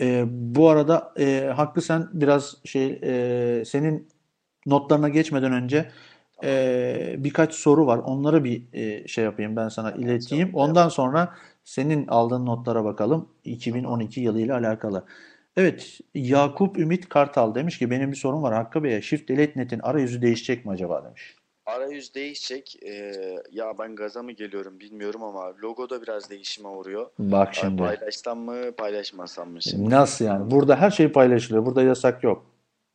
E, 0.00 0.24
bu 0.28 0.68
arada 0.68 1.12
e, 1.18 1.52
Hakkı 1.56 1.80
sen 1.82 2.08
biraz 2.12 2.56
şey 2.64 3.00
e, 3.02 3.64
senin 3.64 4.08
notlarına 4.66 5.08
geçmeden 5.08 5.52
önce 5.52 5.90
e, 6.44 7.14
birkaç 7.18 7.54
soru 7.54 7.86
var. 7.86 7.98
Onları 7.98 8.44
bir 8.44 8.62
e, 8.72 9.08
şey 9.08 9.24
yapayım 9.24 9.56
ben 9.56 9.68
sana 9.68 9.92
ileteyim. 9.92 10.50
Ondan 10.54 10.88
sonra 10.88 11.34
senin 11.64 12.06
aldığın 12.06 12.46
notlara 12.46 12.84
bakalım 12.84 13.28
2012 13.44 14.20
yılıyla 14.20 14.56
alakalı. 14.56 15.04
Evet, 15.56 16.00
Yakup 16.14 16.78
Ümit 16.78 17.08
Kartal 17.08 17.54
demiş 17.54 17.78
ki 17.78 17.90
benim 17.90 18.10
bir 18.10 18.16
sorum 18.16 18.42
var 18.42 18.54
Hakkı 18.54 18.84
Bey'e. 18.84 19.02
Shift 19.02 19.28
Delete 19.28 19.60
Net'in 19.60 19.78
arayüzü 19.78 20.22
değişecek 20.22 20.66
mi 20.66 20.72
acaba 20.72 21.04
demiş. 21.04 21.36
Arayüz 21.66 22.14
değişecek. 22.14 22.76
Ee, 22.82 23.12
ya 23.50 23.78
ben 23.78 23.96
gaza 23.96 24.22
mı 24.22 24.32
geliyorum 24.32 24.80
bilmiyorum 24.80 25.22
ama 25.22 25.52
logoda 25.62 26.02
biraz 26.02 26.30
değişime 26.30 26.68
uğruyor. 26.68 27.10
Bak 27.18 27.48
Abi 27.48 27.54
şimdi. 27.54 27.82
Paylaşsam 27.82 28.38
mı 28.38 28.72
paylaşmasam 28.72 29.50
mı 29.50 29.62
şimdi? 29.62 29.90
Nasıl 29.90 30.24
yani? 30.24 30.50
Burada 30.50 30.76
her 30.76 30.90
şey 30.90 31.12
paylaşılıyor. 31.12 31.66
Burada 31.66 31.82
yasak 31.82 32.24
yok. 32.24 32.46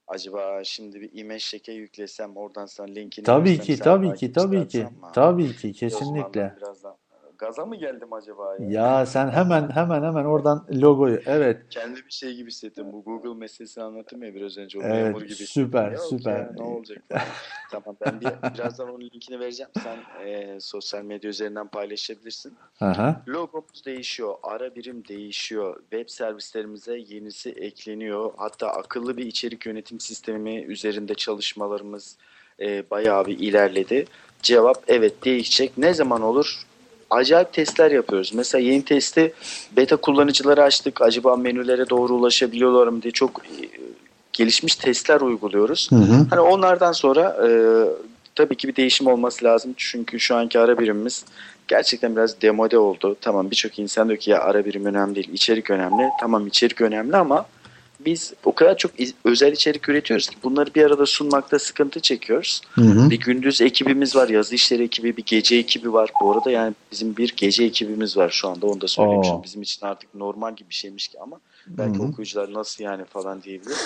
Acaba 0.07 0.63
şimdi 0.63 1.01
bir 1.01 1.09
image 1.13 1.39
check'e 1.39 1.71
yüklesem 1.71 2.37
oradan 2.37 2.65
sana 2.65 2.87
linkini 2.87 3.25
Tabii 3.25 3.59
ki, 3.59 3.79
tabii 3.79 4.13
ki, 4.15 4.31
tabii 4.31 4.67
ki. 4.67 4.83
mı? 4.83 5.11
Tabii 5.13 5.55
ki, 5.55 5.73
kesinlikle. 5.73 6.53
birazdan 6.57 6.97
gaza 7.37 7.65
mı 7.65 7.75
geldim 7.75 8.13
acaba 8.13 8.55
ya? 8.59 8.69
Ya 8.69 9.05
sen 9.05 9.29
hemen 9.29 9.69
hemen 9.69 10.03
hemen 10.03 10.25
oradan 10.25 10.67
logoyu. 10.81 11.19
Evet. 11.25 11.61
Kendi 11.69 11.95
bir 12.05 12.11
şey 12.11 12.35
gibi 12.35 12.47
hissettim. 12.49 12.85
Bu 12.93 13.03
Google 13.03 13.33
meselesini 13.39 13.83
anlattım 13.83 14.23
ya 14.23 14.35
biraz 14.35 14.57
önce 14.57 14.79
o 14.79 14.81
Evet, 14.83 15.03
memur 15.03 15.21
gibi. 15.21 15.33
süper, 15.33 15.91
Yok 15.91 16.01
süper. 16.09 16.39
ya, 16.39 16.51
ne 16.57 16.63
olacak. 16.63 16.97
Tamam 17.71 17.95
ben 18.05 18.21
bir, 18.21 18.53
birazdan 18.53 18.89
onun 18.89 19.01
linkini 19.01 19.39
vereceğim. 19.39 19.71
Sen 19.83 20.25
e, 20.25 20.59
sosyal 20.59 21.03
medya 21.03 21.29
üzerinden 21.29 21.67
paylaşabilirsin. 21.67 22.53
Aha. 22.81 23.21
Logomuz 23.27 23.85
değişiyor, 23.85 24.35
ara 24.43 24.75
birim 24.75 25.03
değişiyor, 25.07 25.79
web 25.81 26.09
servislerimize 26.09 26.97
yenisi 26.97 27.49
ekleniyor. 27.49 28.33
Hatta 28.37 28.69
akıllı 28.69 29.17
bir 29.17 29.25
içerik 29.25 29.65
yönetim 29.65 29.99
sistemi 29.99 30.61
üzerinde 30.61 31.15
çalışmalarımız 31.15 32.17
e, 32.59 32.89
bayağı 32.89 33.25
bir 33.25 33.39
ilerledi. 33.39 34.05
Cevap 34.41 34.83
evet 34.87 35.25
değişecek. 35.25 35.77
Ne 35.77 35.93
zaman 35.93 36.21
olur? 36.21 36.66
Acayip 37.09 37.53
testler 37.53 37.91
yapıyoruz. 37.91 38.33
Mesela 38.33 38.61
yeni 38.61 38.85
testi 38.85 39.33
beta 39.77 39.95
kullanıcıları 39.95 40.63
açtık. 40.63 41.01
Acaba 41.01 41.35
menülere 41.35 41.89
doğru 41.89 42.13
ulaşabiliyorlar 42.13 42.87
mı 42.87 43.01
diye 43.01 43.11
çok 43.11 43.39
e, 43.39 43.69
gelişmiş 44.33 44.75
testler 44.75 45.21
uyguluyoruz. 45.21 45.91
Hı 45.91 45.95
hı. 45.95 46.27
Hani 46.29 46.39
onlardan 46.39 46.91
sonra 46.91 47.37
e, 47.47 47.49
tabii 48.35 48.55
ki 48.55 48.67
bir 48.67 48.75
değişim 48.75 49.07
olması 49.07 49.45
lazım. 49.45 49.73
Çünkü 49.77 50.19
şu 50.19 50.35
anki 50.35 50.59
ara 50.59 50.79
birimimiz 50.79 51.25
gerçekten 51.67 52.15
biraz 52.15 52.41
demode 52.41 52.77
oldu. 52.77 53.15
Tamam 53.21 53.51
birçok 53.51 53.79
insan 53.79 54.07
diyor 54.07 54.19
ki 54.19 54.31
ya 54.31 54.41
ara 54.41 54.65
birim 54.65 54.85
önemli 54.85 55.15
değil, 55.15 55.29
içerik 55.33 55.69
önemli. 55.69 56.09
Tamam 56.19 56.47
içerik 56.47 56.81
önemli 56.81 57.17
ama 57.17 57.45
biz 57.99 58.33
o 58.43 58.55
kadar 58.55 58.77
çok 58.77 58.99
iz- 58.99 59.13
özel 59.25 59.51
içerik 59.51 59.89
üretiyoruz 59.89 60.29
ki 60.29 60.35
bunları 60.43 60.75
bir 60.75 60.83
arada 60.85 61.05
sunmakta 61.05 61.59
sıkıntı 61.59 61.99
çekiyoruz. 61.99 62.61
Hı 62.71 62.81
hı. 62.81 63.09
Bir 63.09 63.19
gündüz 63.19 63.61
ekibimiz 63.61 64.15
var, 64.15 64.29
yazı 64.29 64.55
işleri 64.55 64.83
ekibi, 64.83 65.17
bir 65.17 65.23
gece 65.25 65.55
ekibi 65.55 65.93
var. 65.93 66.11
Bu 66.21 66.31
arada 66.31 66.51
yani 66.51 66.73
bizim 66.91 67.17
bir 67.17 67.33
gece 67.37 67.63
ekibimiz 67.63 68.17
var 68.17 68.29
şu 68.29 68.47
anda 68.47 68.67
onu 68.67 68.81
da 68.81 68.87
söylemişim. 68.87 69.43
Bizim 69.43 69.61
için 69.61 69.85
artık 69.85 70.15
normal 70.15 70.55
gibi 70.55 70.69
bir 70.69 70.75
şeymiş 70.75 71.07
ki 71.07 71.19
ama 71.19 71.39
belki 71.67 71.99
Hı 71.99 72.03
hı. 72.03 72.07
okuyucular 72.07 72.53
nasıl 72.53 72.83
yani 72.83 73.05
falan 73.05 73.43
diyebilir. 73.43 73.77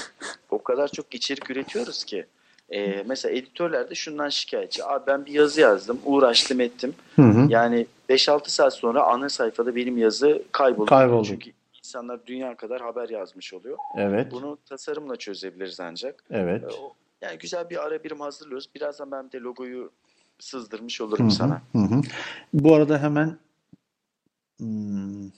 O 0.49 0.63
kadar 0.63 0.87
çok 0.87 1.15
içerik 1.15 1.49
üretiyoruz 1.49 2.03
ki. 2.03 2.25
Ee, 2.73 3.03
mesela 3.07 3.35
editörler 3.35 3.89
de 3.89 3.95
şundan 3.95 4.29
şikayetçi. 4.29 4.85
Abi 4.85 5.03
ben 5.07 5.25
bir 5.25 5.31
yazı 5.31 5.61
yazdım, 5.61 5.99
uğraştım 6.05 6.59
ettim. 6.61 6.93
Hı 7.15 7.21
hı. 7.21 7.45
Yani 7.49 7.87
5-6 8.09 8.49
saat 8.49 8.73
sonra 8.73 9.03
ana 9.03 9.29
sayfada 9.29 9.75
benim 9.75 9.97
yazı 9.97 10.43
kayboldu. 10.51 10.85
Kayboldu. 10.89 11.27
Çünkü 11.27 11.51
insanlar 11.91 12.25
dünya 12.25 12.55
kadar 12.57 12.81
haber 12.81 13.09
yazmış 13.09 13.53
oluyor. 13.53 13.77
Evet. 13.97 14.31
Bunu 14.31 14.57
tasarımla 14.65 15.15
çözebiliriz 15.15 15.79
ancak. 15.79 16.23
Evet. 16.29 16.63
Ee, 16.63 16.67
o- 16.67 16.93
Yani 17.21 17.37
güzel 17.37 17.69
bir 17.69 17.85
ara 17.87 18.03
birim 18.03 18.19
hazırlıyoruz. 18.19 18.69
Birazdan 18.75 19.11
ben 19.11 19.31
de 19.31 19.39
logoyu 19.39 19.91
sızdırmış 20.39 20.99
Hı 20.99 21.03
olurum 21.05 21.25
hı. 21.27 21.31
sana. 21.31 21.61
Hı 21.71 21.77
hı. 21.77 22.01
Bu 22.53 22.75
arada 22.75 23.01
hemen 23.03 23.37
hmm, 24.57 25.29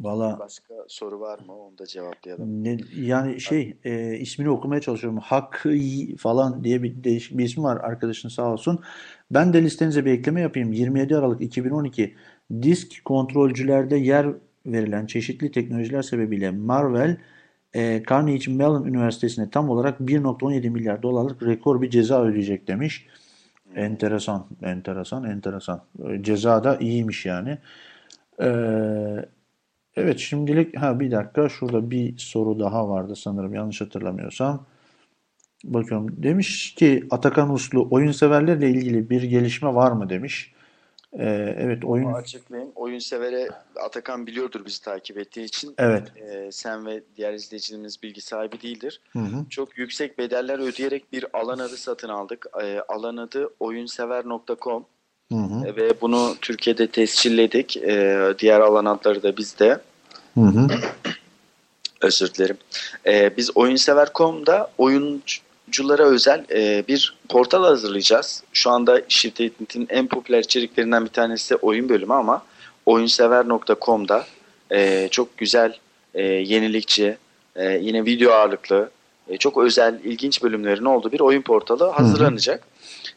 valla 0.00 0.38
Başka 0.38 0.74
soru 0.88 1.20
var 1.20 1.38
mı? 1.38 1.56
Onu 1.58 1.78
da 1.78 1.86
cevaplayalım. 1.86 2.64
ne, 2.64 2.76
yani 2.96 3.40
şey 3.40 3.76
e, 3.84 4.16
ismini 4.18 4.50
okumaya 4.50 4.80
çalışıyorum. 4.80 5.18
Hakkı 5.18 5.74
falan 6.18 6.64
diye 6.64 6.82
bir 6.82 7.04
değişik 7.04 7.38
bir 7.38 7.44
ismi 7.44 7.64
var 7.64 7.76
arkadaşın 7.76 8.28
sağ 8.28 8.52
olsun. 8.52 8.80
Ben 9.30 9.52
de 9.52 9.62
listenize 9.62 10.04
bir 10.04 10.12
ekleme 10.12 10.40
yapayım. 10.40 10.72
27 10.72 11.16
Aralık 11.16 11.40
2012 11.40 12.14
disk 12.62 13.04
kontrolcülerde 13.04 13.96
yer 13.96 14.26
verilen 14.66 15.06
çeşitli 15.06 15.50
teknolojiler 15.50 16.02
sebebiyle 16.02 16.50
Marvell 16.50 17.16
e, 17.74 18.02
Carnegie 18.10 18.54
Mellon 18.54 18.84
Üniversitesi'ne 18.84 19.50
tam 19.50 19.70
olarak 19.70 20.00
1.17 20.00 20.70
milyar 20.70 21.02
dolarlık 21.02 21.42
rekor 21.42 21.82
bir 21.82 21.90
ceza 21.90 22.24
ödeyecek 22.24 22.68
demiş. 22.68 23.06
Enteresan, 23.76 24.46
enteresan, 24.62 25.24
enteresan. 25.24 25.82
E, 26.08 26.22
Ceza 26.22 26.64
da 26.64 26.76
iyiymiş 26.76 27.26
yani. 27.26 27.58
Ee, 28.42 29.24
Evet 29.96 30.18
şimdilik 30.18 30.76
ha 30.76 31.00
bir 31.00 31.10
dakika 31.10 31.48
şurada 31.48 31.90
bir 31.90 32.18
soru 32.18 32.58
daha 32.60 32.88
vardı 32.88 33.16
sanırım 33.16 33.54
yanlış 33.54 33.80
hatırlamıyorsam. 33.80 34.66
Bakıyorum 35.64 36.22
demiş 36.22 36.74
ki 36.74 37.06
Atakan 37.10 37.52
Uslu 37.52 37.88
oyun 37.90 38.12
severlerle 38.12 38.70
ilgili 38.70 39.10
bir 39.10 39.22
gelişme 39.22 39.74
var 39.74 39.92
mı 39.92 40.08
demiş. 40.10 40.52
Ee, 41.18 41.56
evet 41.58 41.84
oyun 41.84 42.06
Bunu 42.06 42.14
açıklayayım. 42.16 42.72
Oyun 42.74 42.98
severe 42.98 43.48
Atakan 43.76 44.26
biliyordur 44.26 44.64
bizi 44.64 44.82
takip 44.82 45.18
ettiği 45.18 45.44
için. 45.44 45.74
evet. 45.78 46.12
Ee, 46.16 46.48
sen 46.52 46.86
ve 46.86 47.02
diğer 47.16 47.32
izleyicilerimiz 47.32 48.02
bilgi 48.02 48.20
sahibi 48.20 48.62
değildir. 48.62 49.00
Hı 49.12 49.18
hı. 49.18 49.44
Çok 49.50 49.78
yüksek 49.78 50.18
bedeller 50.18 50.58
ödeyerek 50.58 51.12
bir 51.12 51.26
alan 51.32 51.58
adı 51.58 51.76
satın 51.76 52.08
aldık. 52.08 52.46
Ee, 52.62 52.80
alan 52.88 53.16
adı 53.16 53.50
oyunsever.com 53.60 54.86
Hı 55.32 55.38
hı. 55.38 55.66
Ee, 55.66 55.76
ve 55.76 56.00
bunu 56.00 56.34
Türkiye'de 56.40 56.86
tescilledik. 56.86 57.76
Ee, 57.76 58.34
diğer 58.38 58.60
alan 58.60 58.84
adları 58.84 59.22
da 59.22 59.36
bizde. 59.36 59.80
Hı 60.34 60.40
hı. 60.40 60.68
Özür 62.00 62.34
dilerim. 62.34 62.56
Ee, 63.06 63.36
biz 63.36 63.56
oyunsever.com'da 63.56 64.70
oyunculara 65.66 66.02
özel 66.02 66.44
e, 66.54 66.84
bir 66.88 67.16
portal 67.28 67.64
hazırlayacağız. 67.64 68.42
Şu 68.52 68.70
anda 68.70 69.02
şirketin 69.08 69.86
en 69.90 70.06
popüler 70.06 70.38
içeriklerinden 70.38 71.04
bir 71.04 71.10
tanesi 71.10 71.56
oyun 71.56 71.88
bölümü 71.88 72.12
ama 72.12 72.42
oyunsever.com'da 72.86 74.24
e, 74.70 75.08
çok 75.10 75.38
güzel, 75.38 75.76
e, 76.14 76.22
yenilikçi, 76.22 77.16
e, 77.56 77.72
yine 77.72 78.04
video 78.04 78.32
ağırlıklı, 78.32 78.90
e, 79.28 79.36
çok 79.36 79.58
özel, 79.58 80.00
ilginç 80.04 80.42
bölümlerin 80.42 80.84
olduğu 80.84 81.12
bir 81.12 81.20
oyun 81.20 81.42
portalı 81.42 81.90
hazırlanacak. 81.90 82.64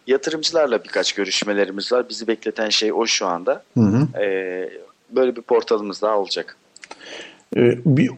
Yatırımcılarla 0.08 0.84
birkaç 0.84 1.14
görüşmelerimiz 1.14 1.92
var. 1.92 2.10
Bizi 2.10 2.28
bekleten 2.28 2.70
şey 2.70 2.94
o 2.94 3.06
şu 3.06 3.26
anda. 3.28 3.64
Hı 3.78 3.84
hı. 3.84 4.22
E, 4.22 4.70
böyle 5.10 5.36
bir 5.36 5.42
portalımız 5.42 6.02
daha 6.02 6.18
olacak. 6.18 6.58
Ee, 7.58 7.78
bir, 7.86 8.10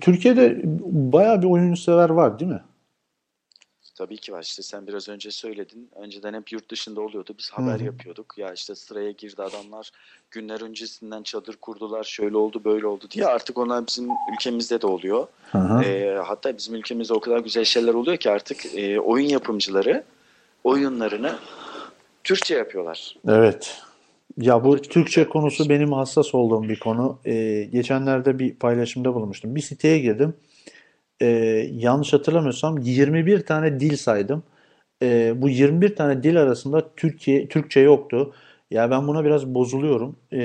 Türkiye'de 0.00 0.60
bayağı 1.12 1.42
bir 1.42 1.46
oyun 1.46 1.74
sever 1.74 2.10
var 2.10 2.38
değil 2.38 2.50
mi? 2.50 2.60
Tabii 3.94 4.16
ki 4.16 4.32
var. 4.32 4.42
İşte 4.42 4.62
sen 4.62 4.86
biraz 4.86 5.08
önce 5.08 5.30
söyledin. 5.30 5.90
Önceden 5.96 6.34
hep 6.34 6.52
yurt 6.52 6.70
dışında 6.70 7.00
oluyordu. 7.00 7.34
Biz 7.38 7.50
haber 7.50 7.74
Hı 7.78 7.82
hı. 7.82 7.84
yapıyorduk. 7.84 8.34
Ya 8.38 8.52
işte 8.52 8.74
sıraya 8.74 9.10
girdi 9.10 9.42
adamlar. 9.42 9.90
Günler 10.30 10.60
öncesinden 10.60 11.22
çadır 11.22 11.56
kurdular. 11.56 12.04
Şöyle 12.04 12.36
oldu, 12.36 12.60
böyle 12.64 12.86
oldu 12.86 13.04
diye. 13.10 13.26
Artık 13.26 13.58
onlar 13.58 13.86
bizim 13.86 14.08
ülkemizde 14.32 14.80
de 14.82 14.86
oluyor. 14.86 15.26
Ee, 15.84 16.18
hatta 16.26 16.56
bizim 16.56 16.74
ülkemizde 16.74 17.14
o 17.14 17.20
kadar 17.20 17.38
güzel 17.38 17.64
şeyler 17.64 17.94
oluyor 17.94 18.16
ki 18.16 18.30
artık 18.30 18.74
e, 18.74 19.00
oyun 19.00 19.28
yapımcıları 19.28 20.04
oyunlarını 20.64 21.38
Türkçe 22.24 22.54
yapıyorlar. 22.54 23.16
Evet. 23.28 23.82
Ya 24.38 24.64
bu 24.64 24.82
Türkçe 24.82 25.28
konusu 25.28 25.68
benim 25.68 25.92
hassas 25.92 26.34
olduğum 26.34 26.62
bir 26.62 26.78
konu. 26.78 27.18
Ee, 27.26 27.68
geçenlerde 27.72 28.38
bir 28.38 28.54
paylaşımda 28.54 29.14
bulunmuştum. 29.14 29.54
Bir 29.54 29.60
siteye 29.60 29.98
girdim. 29.98 30.34
Ee, 31.22 31.26
yanlış 31.72 32.12
hatırlamıyorsam 32.12 32.78
21 32.78 33.46
tane 33.46 33.80
dil 33.80 33.96
saydım. 33.96 34.42
Ee, 35.02 35.32
bu 35.36 35.48
21 35.48 35.96
tane 35.96 36.22
dil 36.22 36.42
arasında 36.42 36.94
Türkiye 36.96 37.48
Türkçe 37.48 37.80
yoktu. 37.80 38.34
Ya 38.70 38.90
ben 38.90 39.08
buna 39.08 39.24
biraz 39.24 39.46
bozuluyorum. 39.46 40.16
Ee, 40.32 40.40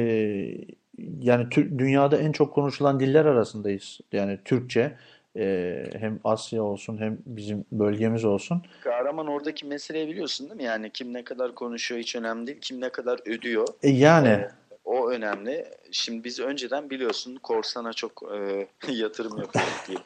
yani 1.22 1.50
Tür- 1.50 1.78
dünyada 1.80 2.18
en 2.18 2.32
çok 2.32 2.54
konuşulan 2.54 3.00
diller 3.00 3.26
arasındayız. 3.26 4.00
Yani 4.12 4.40
Türkçe. 4.46 4.96
Ee, 5.38 5.84
hem 6.00 6.20
Asya 6.24 6.64
olsun 6.64 6.98
hem 6.98 7.18
bizim 7.26 7.66
bölgemiz 7.72 8.26
olsun. 8.26 8.62
Kahraman 8.84 9.28
oradaki 9.28 9.66
meseleyi 9.66 10.08
biliyorsun 10.08 10.50
değil 10.50 10.58
mi? 10.58 10.64
Yani 10.64 10.90
kim 10.90 11.14
ne 11.14 11.24
kadar 11.24 11.56
konuşuyor 11.56 12.02
hiç 12.02 12.16
önemli 12.16 12.48
değil. 12.48 12.58
Kim 12.62 12.82
ne 12.82 12.90
kadar 12.90 13.20
ödüyor. 13.26 13.68
E, 13.84 13.90
yani 13.90 14.28
Ee, 14.28 14.50
o 14.86 15.10
önemli. 15.10 15.66
Şimdi 15.92 16.24
biz 16.24 16.40
önceden 16.40 16.90
biliyorsun 16.90 17.36
Korsan'a 17.36 17.94
çok 17.94 18.24
e, 18.34 18.68
yatırım 18.92 19.38
yapıyorduk 19.38 19.88
diye. 19.88 19.98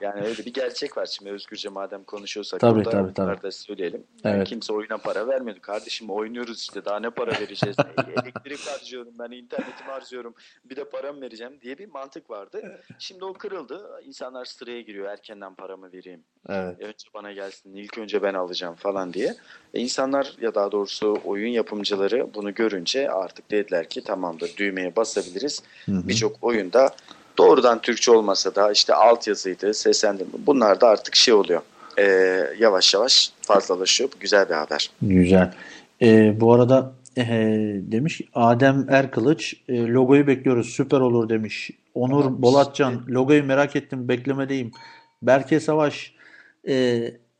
Yani 0.00 0.20
öyle 0.26 0.44
bir 0.44 0.52
gerçek 0.54 0.96
var. 0.96 1.06
Şimdi 1.06 1.30
özgürce 1.30 1.68
madem 1.68 2.04
konuşuyorsak 2.04 2.60
Tabii, 2.60 2.74
burada 2.84 2.90
tabii, 2.90 3.14
tabii. 3.14 3.42
da 3.42 3.50
söyleyelim. 3.52 4.04
Yani 4.24 4.36
Evet. 4.36 4.48
kimse 4.48 4.72
oyuna 4.72 4.98
para 4.98 5.28
vermiyordu. 5.28 5.60
Kardeşim 5.62 6.10
oynuyoruz 6.10 6.60
işte 6.60 6.84
daha 6.84 7.00
ne 7.00 7.10
para 7.10 7.30
vereceğiz? 7.40 7.76
E, 8.06 8.12
Elektrik 8.22 8.66
harcıyorum 8.66 9.12
ben 9.18 9.30
internetimi 9.30 9.90
harcıyorum 9.90 10.34
bir 10.64 10.76
de 10.76 10.84
paramı 10.84 11.20
vereceğim 11.20 11.58
diye 11.62 11.78
bir 11.78 11.86
mantık 11.86 12.30
vardı. 12.30 12.80
Şimdi 12.98 13.24
o 13.24 13.32
kırıldı. 13.32 14.00
İnsanlar 14.04 14.44
sıraya 14.44 14.80
giriyor. 14.80 15.08
Erkenden 15.08 15.54
paramı 15.54 15.92
vereyim. 15.92 16.24
evet. 16.48 16.80
Önce 16.82 17.08
bana 17.14 17.32
gelsin, 17.32 17.74
ilk 17.74 17.98
önce 17.98 18.22
ben 18.22 18.34
alacağım 18.34 18.74
falan 18.74 19.12
diye. 19.12 19.34
E 19.74 19.80
insanlar 19.80 20.32
ya 20.40 20.54
daha 20.54 20.72
doğrusu 20.72 21.18
oyun 21.24 21.48
yapımcıları 21.48 22.34
bunu 22.34 22.54
görünce 22.54 23.10
artık 23.10 23.50
dediler 23.50 23.88
ki 23.88 24.04
tamamdır 24.26 24.56
düğmeye 24.56 24.96
basabiliriz. 24.96 25.62
Birçok 25.88 26.36
oyunda 26.42 26.90
doğrudan 27.38 27.80
Türkçe 27.80 28.10
olmasa 28.10 28.54
da 28.54 28.72
işte 28.72 28.94
altyazıydı, 28.94 29.74
seslendirme 29.74 30.32
bunlar 30.46 30.80
da 30.80 30.88
artık 30.88 31.16
şey 31.16 31.34
oluyor. 31.34 31.60
E, 31.98 32.04
yavaş 32.58 32.94
yavaş 32.94 33.30
fazlalaşıyor. 33.42 34.10
Bu 34.14 34.20
güzel 34.20 34.48
bir 34.48 34.54
haber. 34.54 34.90
Güzel. 35.02 35.54
Ee, 36.02 36.40
bu 36.40 36.52
arada 36.52 36.92
ee, 37.18 37.80
demiş 37.82 38.20
Adem 38.34 38.86
Erkılıç 38.90 39.54
e, 39.68 39.86
logoyu 39.86 40.26
bekliyoruz 40.26 40.68
süper 40.68 41.00
olur 41.00 41.28
demiş. 41.28 41.70
Onur 41.94 42.22
Tamam, 42.22 42.42
Bolatcan 42.42 43.04
logoyu 43.08 43.44
merak 43.44 43.76
ettim 43.76 44.08
beklemedeyim. 44.08 44.70
Berke 45.22 45.60
Savaş 45.60 46.14
e, 46.68 46.74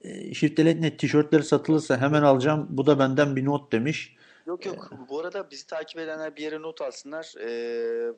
e, 0.01 0.35
Shift 0.35 0.59
net 0.59 0.99
tişörtleri 0.99 1.43
satılırsa 1.43 2.01
hemen 2.01 2.23
alacağım. 2.23 2.67
Bu 2.71 2.87
da 2.87 2.99
benden 2.99 3.37
bir 3.37 3.45
not 3.45 3.73
demiş. 3.73 4.16
Yok 4.47 4.67
yok. 4.67 4.91
Bu 5.09 5.21
arada 5.21 5.51
bizi 5.51 5.67
takip 5.67 5.99
edenler 5.99 6.37
bir 6.37 6.43
yere 6.43 6.63
not 6.63 6.81
alsınlar. 6.81 7.35
Ee, 7.41 8.13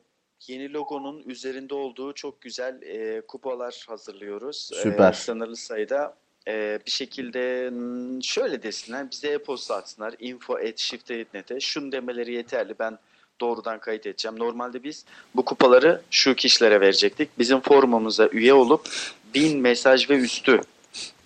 yeni 0.47 0.73
logonun 0.73 1.23
üzerinde 1.25 1.73
olduğu 1.73 2.13
çok 2.13 2.41
güzel 2.41 2.81
e, 2.81 3.21
kupalar 3.21 3.85
hazırlıyoruz. 3.87 4.69
Ee, 4.73 4.81
Süper. 4.81 5.13
sınırlı 5.13 5.55
sayıda. 5.55 6.15
Ee, 6.47 6.79
bir 6.85 6.91
şekilde 6.91 7.71
şöyle 8.23 8.63
desinler. 8.63 9.11
Bize 9.11 9.27
e-posta 9.27 9.75
atsınlar. 9.75 10.15
info 10.19 10.55
at 10.55 10.77
shift.net'e. 10.77 11.59
Şunu 11.59 11.91
demeleri 11.91 12.33
yeterli. 12.33 12.75
Ben 12.79 12.97
doğrudan 13.41 13.79
kayıt 13.79 14.05
edeceğim. 14.05 14.39
Normalde 14.39 14.83
biz 14.83 15.05
bu 15.35 15.45
kupaları 15.45 16.01
şu 16.11 16.35
kişilere 16.35 16.81
verecektik. 16.81 17.39
Bizim 17.39 17.59
forumumuza 17.59 18.27
üye 18.27 18.53
olup 18.53 18.89
bin 19.33 19.59
mesaj 19.61 20.09
ve 20.09 20.15
üstü 20.15 20.61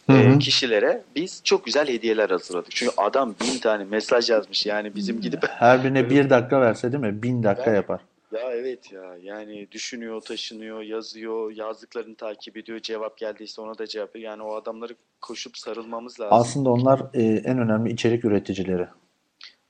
Hı 0.09 0.13
e, 0.13 0.33
hı. 0.33 0.39
kişilere 0.39 1.03
biz 1.15 1.41
çok 1.43 1.65
güzel 1.65 1.87
hediyeler 1.87 2.29
hazırladık. 2.29 2.71
Çünkü 2.71 2.93
adam 2.97 3.35
bin 3.41 3.59
tane 3.59 3.83
mesaj 3.83 4.29
yazmış. 4.29 4.65
Yani 4.65 4.95
bizim 4.95 5.21
gidip 5.21 5.43
Her 5.49 5.83
birine 5.83 6.09
bir 6.09 6.29
dakika 6.29 6.61
verse 6.61 6.91
değil 6.91 7.03
mi? 7.03 7.23
Bin 7.23 7.43
dakika 7.43 7.65
Yani- 7.65 7.75
yapar. 7.75 8.01
ya 8.31 8.51
evet 8.51 8.91
ya 8.91 9.15
yani 9.21 9.67
düşünüyor, 9.71 10.21
taşınıyor, 10.21 10.81
yazıyor, 10.81 11.51
yazdıklarını 11.51 12.15
takip 12.15 12.57
ediyor, 12.57 12.79
cevap 12.79 13.17
geldiyse 13.17 13.61
ona 13.61 13.77
da 13.77 13.87
cevap 13.87 14.15
veriyor. 14.15 14.31
Yani 14.31 14.43
o 14.43 14.55
adamları 14.55 14.95
koşup 15.21 15.57
sarılmamız 15.57 16.19
lazım. 16.19 16.37
Aslında 16.37 16.69
onlar 16.69 17.01
e, 17.13 17.23
en 17.23 17.59
önemli 17.59 17.93
içerik 17.93 18.25
üreticileri. 18.25 18.87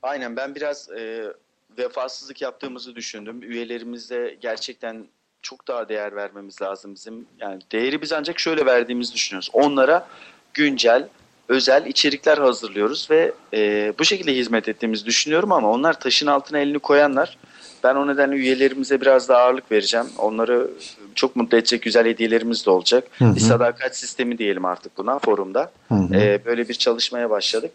Aynen 0.01 0.35
ben 0.35 0.55
biraz 0.55 0.89
e, 0.91 1.33
vefasızlık 1.77 2.41
yaptığımızı 2.41 2.95
düşündüm. 2.95 3.43
Üyelerimize 3.43 4.37
gerçekten 4.41 5.05
çok 5.43 5.67
daha 5.67 5.89
değer 5.89 6.15
vermemiz 6.15 6.61
lazım 6.61 6.95
bizim. 6.95 7.25
Yani 7.39 7.61
değeri 7.71 8.01
biz 8.01 8.13
ancak 8.13 8.39
şöyle 8.39 8.65
verdiğimizi 8.65 9.13
düşünüyoruz. 9.13 9.49
Onlara 9.53 10.07
güncel, 10.53 11.07
özel 11.47 11.85
içerikler 11.85 12.37
hazırlıyoruz 12.37 13.07
ve 13.11 13.31
e, 13.53 13.93
bu 13.99 14.05
şekilde 14.05 14.35
hizmet 14.35 14.69
ettiğimizi 14.69 15.05
düşünüyorum 15.05 15.51
ama 15.51 15.71
onlar 15.71 15.99
taşın 15.99 16.27
altına 16.27 16.59
elini 16.59 16.79
koyanlar. 16.79 17.37
Ben 17.83 17.95
o 17.95 18.07
nedenle 18.07 18.35
üyelerimize 18.35 19.01
biraz 19.01 19.29
daha 19.29 19.39
ağırlık 19.39 19.71
vereceğim. 19.71 20.07
Onları 20.17 20.71
çok 21.15 21.35
mutlu 21.35 21.57
edecek 21.57 21.81
güzel 21.81 22.05
hediyelerimiz 22.05 22.65
de 22.65 22.69
olacak. 22.69 23.07
Hı 23.19 23.25
hı. 23.25 23.35
Bir 23.35 23.39
sadakat 23.39 23.97
sistemi 23.97 24.37
diyelim 24.37 24.65
artık 24.65 24.97
buna 24.97 25.19
forumda. 25.19 25.71
Hı 25.89 25.95
hı. 25.95 26.15
Ee, 26.15 26.45
böyle 26.45 26.69
bir 26.69 26.73
çalışmaya 26.73 27.29
başladık. 27.29 27.71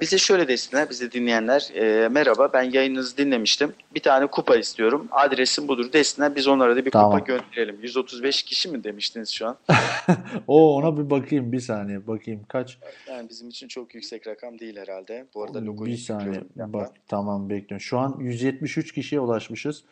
Bize 0.00 0.18
şöyle 0.18 0.48
desinler, 0.48 0.90
bizi 0.90 1.12
dinleyenler, 1.12 1.68
e, 1.74 2.08
merhaba 2.08 2.52
ben 2.52 2.62
yayınınızı 2.62 3.16
dinlemiştim. 3.16 3.72
Bir 3.94 4.00
tane 4.00 4.26
kupa 4.26 4.56
istiyorum. 4.56 5.08
Adresim 5.10 5.68
budur 5.68 5.92
desinler. 5.92 6.36
Biz 6.36 6.48
onlara 6.48 6.76
da 6.76 6.84
bir 6.84 6.90
Tamam. 6.90 7.10
kupa 7.18 7.24
gönderelim. 7.24 7.78
135 7.82 8.42
kişi 8.42 8.68
mi 8.68 8.84
demiştiniz 8.84 9.30
şu 9.30 9.46
an? 9.46 9.56
O 10.46 10.76
ona 10.76 10.96
bir 10.98 11.10
bakayım 11.10 11.52
bir 11.52 11.60
saniye 11.60 12.06
bakayım 12.06 12.40
kaç. 12.48 12.78
Yani 13.08 13.28
bizim 13.28 13.48
için 13.48 13.68
çok 13.68 13.94
yüksek 13.94 14.26
rakam 14.26 14.58
değil 14.58 14.76
herhalde. 14.76 15.26
Bu 15.34 15.44
arada 15.44 15.64
logoyu 15.64 15.92
Bir 15.92 15.96
saniye 15.96 16.40
yandan. 16.56 16.72
bak 16.72 16.90
tamam 17.08 17.50
bekliyorum. 17.50 17.80
Şu 17.80 17.98
an 17.98 18.16
173 18.20 18.92
kişiye 18.92 19.20
ulaşmışız. 19.20 19.84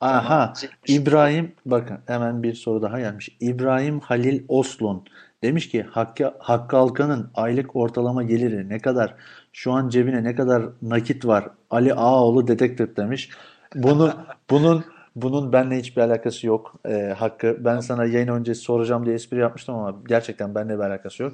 Tamam, 0.00 0.16
Aha 0.16 0.52
173. 0.56 0.90
İbrahim 0.90 1.52
bakın 1.66 1.98
hemen 2.06 2.42
bir 2.42 2.54
soru 2.54 2.82
daha 2.82 3.00
gelmiş. 3.00 3.36
İbrahim 3.40 4.00
Halil 4.00 4.42
Oslun 4.48 5.04
demiş 5.42 5.68
ki 5.68 5.82
Hakkı, 5.82 6.34
Hakkı 6.38 6.76
Alkan'ın 6.76 7.30
aylık 7.34 7.76
ortalama 7.76 8.22
geliri 8.22 8.68
ne 8.68 8.78
kadar? 8.78 9.14
Şu 9.52 9.72
an 9.72 9.88
cebine 9.88 10.24
ne 10.24 10.34
kadar 10.34 10.62
nakit 10.82 11.26
var? 11.26 11.50
Ali 11.70 11.94
Ağaoğlu 11.94 12.48
Detective 12.48 12.96
demiş. 12.96 13.30
Bunu 13.74 14.14
bunun 14.50 14.84
bunun 15.16 15.52
benimle 15.52 15.78
hiçbir 15.78 16.02
alakası 16.02 16.46
yok. 16.46 16.74
Ee, 16.88 17.14
Hakkı 17.18 17.56
ben 17.60 17.80
sana 17.80 18.04
yayın 18.04 18.28
öncesi 18.28 18.60
soracağım 18.60 19.06
diye 19.06 19.14
espri 19.14 19.38
yapmıştım 19.38 19.74
ama 19.74 20.02
gerçekten 20.08 20.54
benimle 20.54 20.74
bir 20.74 20.82
alakası 20.84 21.22
yok. 21.22 21.32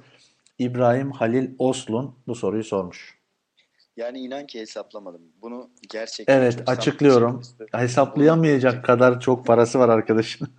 İbrahim 0.58 1.10
Halil 1.10 1.50
Oslun 1.58 2.14
bu 2.26 2.34
soruyu 2.34 2.64
sormuş. 2.64 3.22
Yani 3.96 4.18
inan 4.18 4.46
ki 4.46 4.60
hesaplamadım. 4.60 5.22
Bunu 5.42 5.70
gerçekten 5.90 6.38
Evet, 6.38 6.62
açıklıyorum. 6.66 7.42
Hesaplayamayacak 7.72 8.84
kadar 8.84 9.20
çok 9.20 9.46
parası 9.46 9.78
var 9.78 9.88
arkadaşın. 9.88 10.48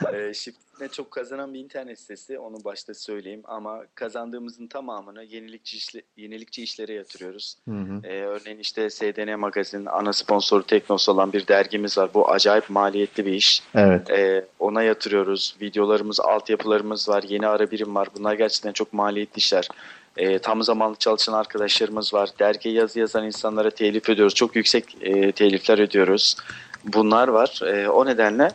Ee, 0.12 0.34
Shift.net 0.34 0.92
çok 0.92 1.10
kazanan 1.10 1.54
bir 1.54 1.60
internet 1.60 2.00
sitesi. 2.00 2.38
Onu 2.38 2.64
başta 2.64 2.94
söyleyeyim 2.94 3.42
ama 3.44 3.82
kazandığımızın 3.94 4.66
tamamını 4.66 5.24
yenilikçi 5.24 5.76
işle, 5.76 6.02
yenilikçi 6.16 6.62
işlere 6.62 6.92
yatırıyoruz. 6.92 7.56
Hı 7.68 7.74
hı. 7.74 8.00
Ee, 8.04 8.22
örneğin 8.22 8.58
işte 8.58 8.90
SDN 8.90 9.38
Magazin 9.38 9.86
ana 9.86 10.12
sponsoru 10.12 10.62
Teknos 10.62 11.08
olan 11.08 11.32
bir 11.32 11.46
dergimiz 11.46 11.98
var. 11.98 12.10
Bu 12.14 12.30
acayip 12.30 12.70
maliyetli 12.70 13.26
bir 13.26 13.32
iş. 13.32 13.62
Evet. 13.74 14.10
Ee, 14.10 14.44
ona 14.58 14.82
yatırıyoruz. 14.82 15.56
Videolarımız, 15.60 16.20
altyapılarımız 16.20 17.08
var. 17.08 17.22
Yeni 17.28 17.46
ara 17.46 17.70
birim 17.70 17.94
var. 17.94 18.08
Bunlar 18.18 18.34
gerçekten 18.34 18.72
çok 18.72 18.92
maliyetli 18.92 19.38
işler. 19.38 19.68
Ee, 20.16 20.38
tam 20.38 20.62
zamanlı 20.62 20.96
çalışan 20.96 21.32
arkadaşlarımız 21.32 22.14
var. 22.14 22.30
Dergi 22.38 22.68
yazı 22.68 23.00
yazan 23.00 23.26
insanlara 23.26 23.70
telif 23.70 24.08
ödüyoruz. 24.08 24.34
Çok 24.34 24.56
yüksek 24.56 24.96
e, 25.00 25.32
telifler 25.32 25.78
ödüyoruz. 25.78 26.36
Bunlar 26.84 27.28
var. 27.28 27.60
Ee, 27.66 27.88
o 27.88 28.06
nedenle 28.06 28.50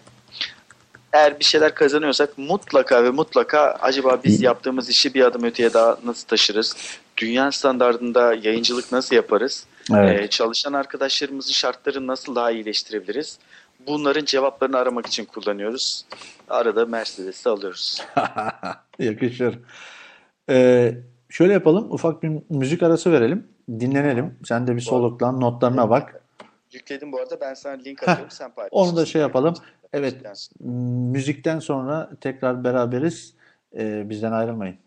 eğer 1.14 1.40
bir 1.40 1.46
şeyler 1.46 1.76
kazanıyorsak 1.76 2.38
mutlaka 2.38 3.04
ve 3.04 3.10
mutlaka 3.10 3.78
acaba 3.82 4.20
biz 4.24 4.42
yaptığımız 4.42 4.90
işi 4.90 5.14
bir 5.14 5.26
adım 5.26 5.44
öteye 5.44 5.74
daha 5.74 5.98
nasıl 6.06 6.28
taşırız? 6.28 6.76
Dünya 7.18 7.52
standartında 7.52 8.34
yayıncılık 8.34 8.92
nasıl 8.92 9.16
yaparız? 9.16 9.66
Evet. 9.94 10.22
Ee, 10.22 10.28
çalışan 10.28 10.74
arkadaşlarımızın 10.74 11.52
şartlarını 11.52 12.08
nasıl 12.08 12.36
daha 12.36 12.52
iyileştirebiliriz? 12.52 13.40
Bunların 13.88 14.26
cevaplarını 14.26 14.78
aramak 14.78 15.06
için 15.06 15.26
kullanıyoruz. 15.26 16.06
Arada 16.50 16.86
Mercedes'i 16.86 17.50
alıyoruz. 17.50 18.04
Yakışır. 19.00 19.60
Ee, 20.50 20.94
şöyle 21.30 21.54
yapalım. 21.54 21.92
Ufak 21.92 22.24
bir 22.24 22.32
müzik 22.50 22.84
arası 22.84 23.12
verelim. 23.12 23.48
Dinlenelim. 23.70 24.40
Sen 24.46 24.68
de 24.68 24.76
bir 24.76 24.82
soluklan. 24.82 25.42
Notlarına 25.42 25.90
bak. 25.90 26.22
Yükledim 26.72 27.12
bu 27.12 27.20
arada 27.20 27.42
ben 27.42 27.54
sana 27.54 27.74
link 27.74 28.04
atıyorum 28.04 28.32
sen 28.32 28.52
paylaş. 28.52 28.70
Onu 28.72 28.96
da 28.96 29.06
şey 29.06 29.22
yapalım. 29.22 29.54
Evet. 29.94 30.16
Müzikten 30.60 31.60
sonra. 31.60 32.10
Tekrar 32.22 32.64
beraberiz. 32.64 33.36
Ee, 33.78 34.10
bizden 34.10 34.32
ayrılmayın. 34.32 34.78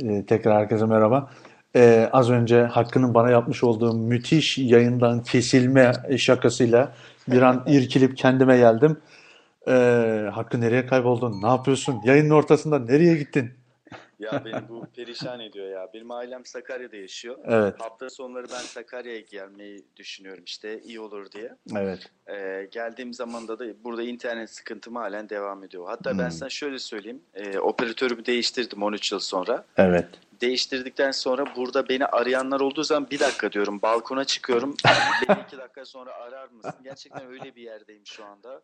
E, 0.00 0.26
tekrar 0.26 0.60
herkese 0.60 0.86
merhaba. 0.86 1.30
E, 1.76 2.08
az 2.12 2.30
önce 2.30 2.62
Hakkı'nın 2.62 3.14
bana 3.14 3.30
yapmış 3.30 3.64
olduğu 3.64 3.94
müthiş 3.98 4.58
yayından 4.58 5.22
kesilme 5.22 5.92
şakasıyla 6.18 6.92
bir 7.28 7.42
an 7.42 7.64
irkilip 7.66 8.16
kendime 8.16 8.56
geldim. 8.56 9.00
E, 9.68 9.72
Hakkı 10.32 10.60
nereye 10.60 10.86
kayboldun? 10.86 11.42
Ne 11.42 11.48
yapıyorsun? 11.48 11.96
Yayının 12.04 12.30
ortasında 12.30 12.78
nereye 12.78 13.16
gittin? 13.16 13.50
Ya 14.18 14.44
beni 14.44 14.68
bu 14.68 14.86
perişan 14.96 15.40
ediyor 15.40 15.68
ya. 15.68 15.88
Benim 15.94 16.10
ailem 16.10 16.44
Sakarya'da 16.44 16.96
yaşıyor. 16.96 17.38
Evet, 17.44 17.74
Hafta 17.80 18.10
sonları 18.10 18.46
ben 18.52 18.58
Sakarya'ya 18.60 19.20
gelmeyi 19.20 19.84
düşünüyorum 19.96 20.44
işte 20.46 20.80
iyi 20.82 21.00
olur 21.00 21.30
diye. 21.32 21.56
evet. 21.76 22.10
Ee, 22.28 22.68
geldiğim 22.70 23.14
zamanda 23.14 23.58
da 23.58 23.84
burada 23.84 24.02
internet 24.02 24.50
sıkıntım 24.50 24.96
halen 24.96 25.28
devam 25.28 25.64
ediyor. 25.64 25.86
Hatta 25.88 26.18
ben 26.18 26.24
Hmm. 26.24 26.30
sana 26.30 26.48
şöyle 26.50 26.78
söyleyeyim. 26.78 27.22
Ee, 27.34 27.58
operatörümü 27.58 28.26
değiştirdim 28.26 28.82
13 28.82 29.12
yıl 29.12 29.18
sonra. 29.18 29.64
Evet. 29.76 30.08
Değiştirdikten 30.40 31.10
sonra 31.10 31.56
burada 31.56 31.88
beni 31.88 32.06
arayanlar 32.06 32.60
olduğu 32.60 32.82
zaman 32.84 33.10
bir 33.10 33.20
dakika 33.20 33.52
diyorum 33.52 33.82
balkona 33.82 34.24
çıkıyorum. 34.24 34.76
Beni 35.28 35.40
iki 35.46 35.58
dakika 35.58 35.84
sonra 35.84 36.12
arar 36.14 36.48
mısın? 36.48 36.74
Gerçekten 36.84 37.26
öyle 37.26 37.54
bir 37.56 37.62
yerdeyim 37.62 38.06
şu 38.06 38.24
anda. 38.24 38.62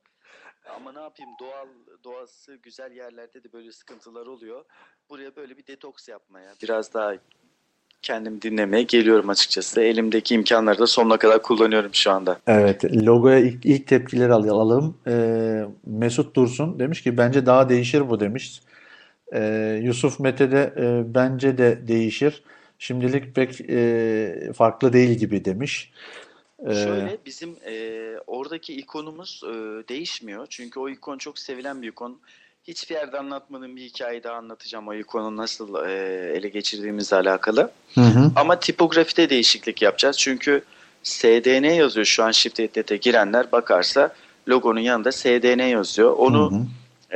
Ama 0.77 0.93
ne 0.93 1.01
yapayım 1.01 1.31
doğal 1.41 1.67
doğası 2.05 2.55
güzel 2.55 2.93
yerlerde 2.93 3.45
de 3.45 3.53
böyle 3.53 3.73
sıkıntılar 3.73 4.27
oluyor. 4.27 4.65
Buraya 5.13 5.37
böyle 5.37 5.57
bir 5.59 5.67
detoks 5.67 6.09
yapmaya, 6.09 6.55
biraz 6.63 6.95
daha 6.95 7.15
kendim 8.03 8.43
dinlemeye 8.43 8.83
geliyorum 8.83 9.29
açıkçası. 9.29 9.81
Elimdeki 9.81 10.35
imkanları 10.35 10.79
da 10.79 10.87
sonuna 10.87 11.17
kadar 11.17 11.43
kullanıyorum 11.43 11.95
şu 11.95 12.11
anda. 12.11 12.41
Evet, 12.47 12.85
logoya 12.85 13.39
ilk, 13.39 13.67
ilk 13.67 13.87
tepkileri 13.87 14.33
al- 14.33 14.49
alalım. 14.49 14.97
Ee, 15.07 15.65
Mesut 15.87 16.37
Dursun 16.37 16.79
demiş 16.79 17.03
ki 17.03 17.17
bence 17.17 17.47
daha 17.47 17.69
değişir 17.69 18.11
bu 18.11 18.21
demiş. 18.21 18.63
Ee, 19.33 19.81
Yusuf 19.83 20.21
Mete 20.21 20.53
de 20.53 20.75
e, 20.77 21.15
bence 21.15 21.59
de 21.59 21.89
değişir. 21.89 22.43
Şimdilik 22.79 23.35
pek 23.35 23.61
e, 23.61 24.53
farklı 24.57 24.93
değil 24.93 25.19
gibi 25.19 25.45
demiş. 25.45 25.93
Ee, 26.67 26.75
Şöyle 26.75 27.19
bizim 27.27 27.57
e, 27.67 28.15
oradaki 28.27 28.73
ikonumuz 28.77 29.43
e, 29.45 29.49
değişmiyor. 29.89 30.47
Çünkü 30.51 30.81
o 30.81 30.89
ikon 30.89 31.19
çok 31.19 31.39
sevilen 31.39 31.83
bir 31.83 31.89
ikon. 31.89 32.21
Hiçbir 32.65 32.95
yerde 32.95 33.19
anlatmadığım 33.19 33.77
bir 33.77 33.83
hikaye 33.83 34.23
daha 34.23 34.35
anlatacağım 34.37 34.89
o 34.89 34.95
ikonu 34.95 35.37
nasıl 35.37 35.87
e, 35.87 35.93
ele 36.37 36.49
geçirdiğimizle 36.49 37.17
alakalı. 37.17 37.71
hı 37.95 38.01
hı, 38.01 38.31
Ama 38.37 38.61
tipografide 38.61 39.31
değişiklik 39.31 39.83
yapacağız. 39.83 40.19
Çünkü 40.19 40.65
SDN 41.03 41.65
yazıyor 41.75 42.07
şu 42.07 42.25
an 42.25 42.31
Shift.net'e 42.31 42.97
girenler 42.97 43.53
bakarsa 43.53 44.15
logonun 44.49 44.81
yanında 44.81 45.13
SDN 45.13 45.63
yazıyor. 45.69 46.13
Onu 46.17 46.51
hı 46.51 46.55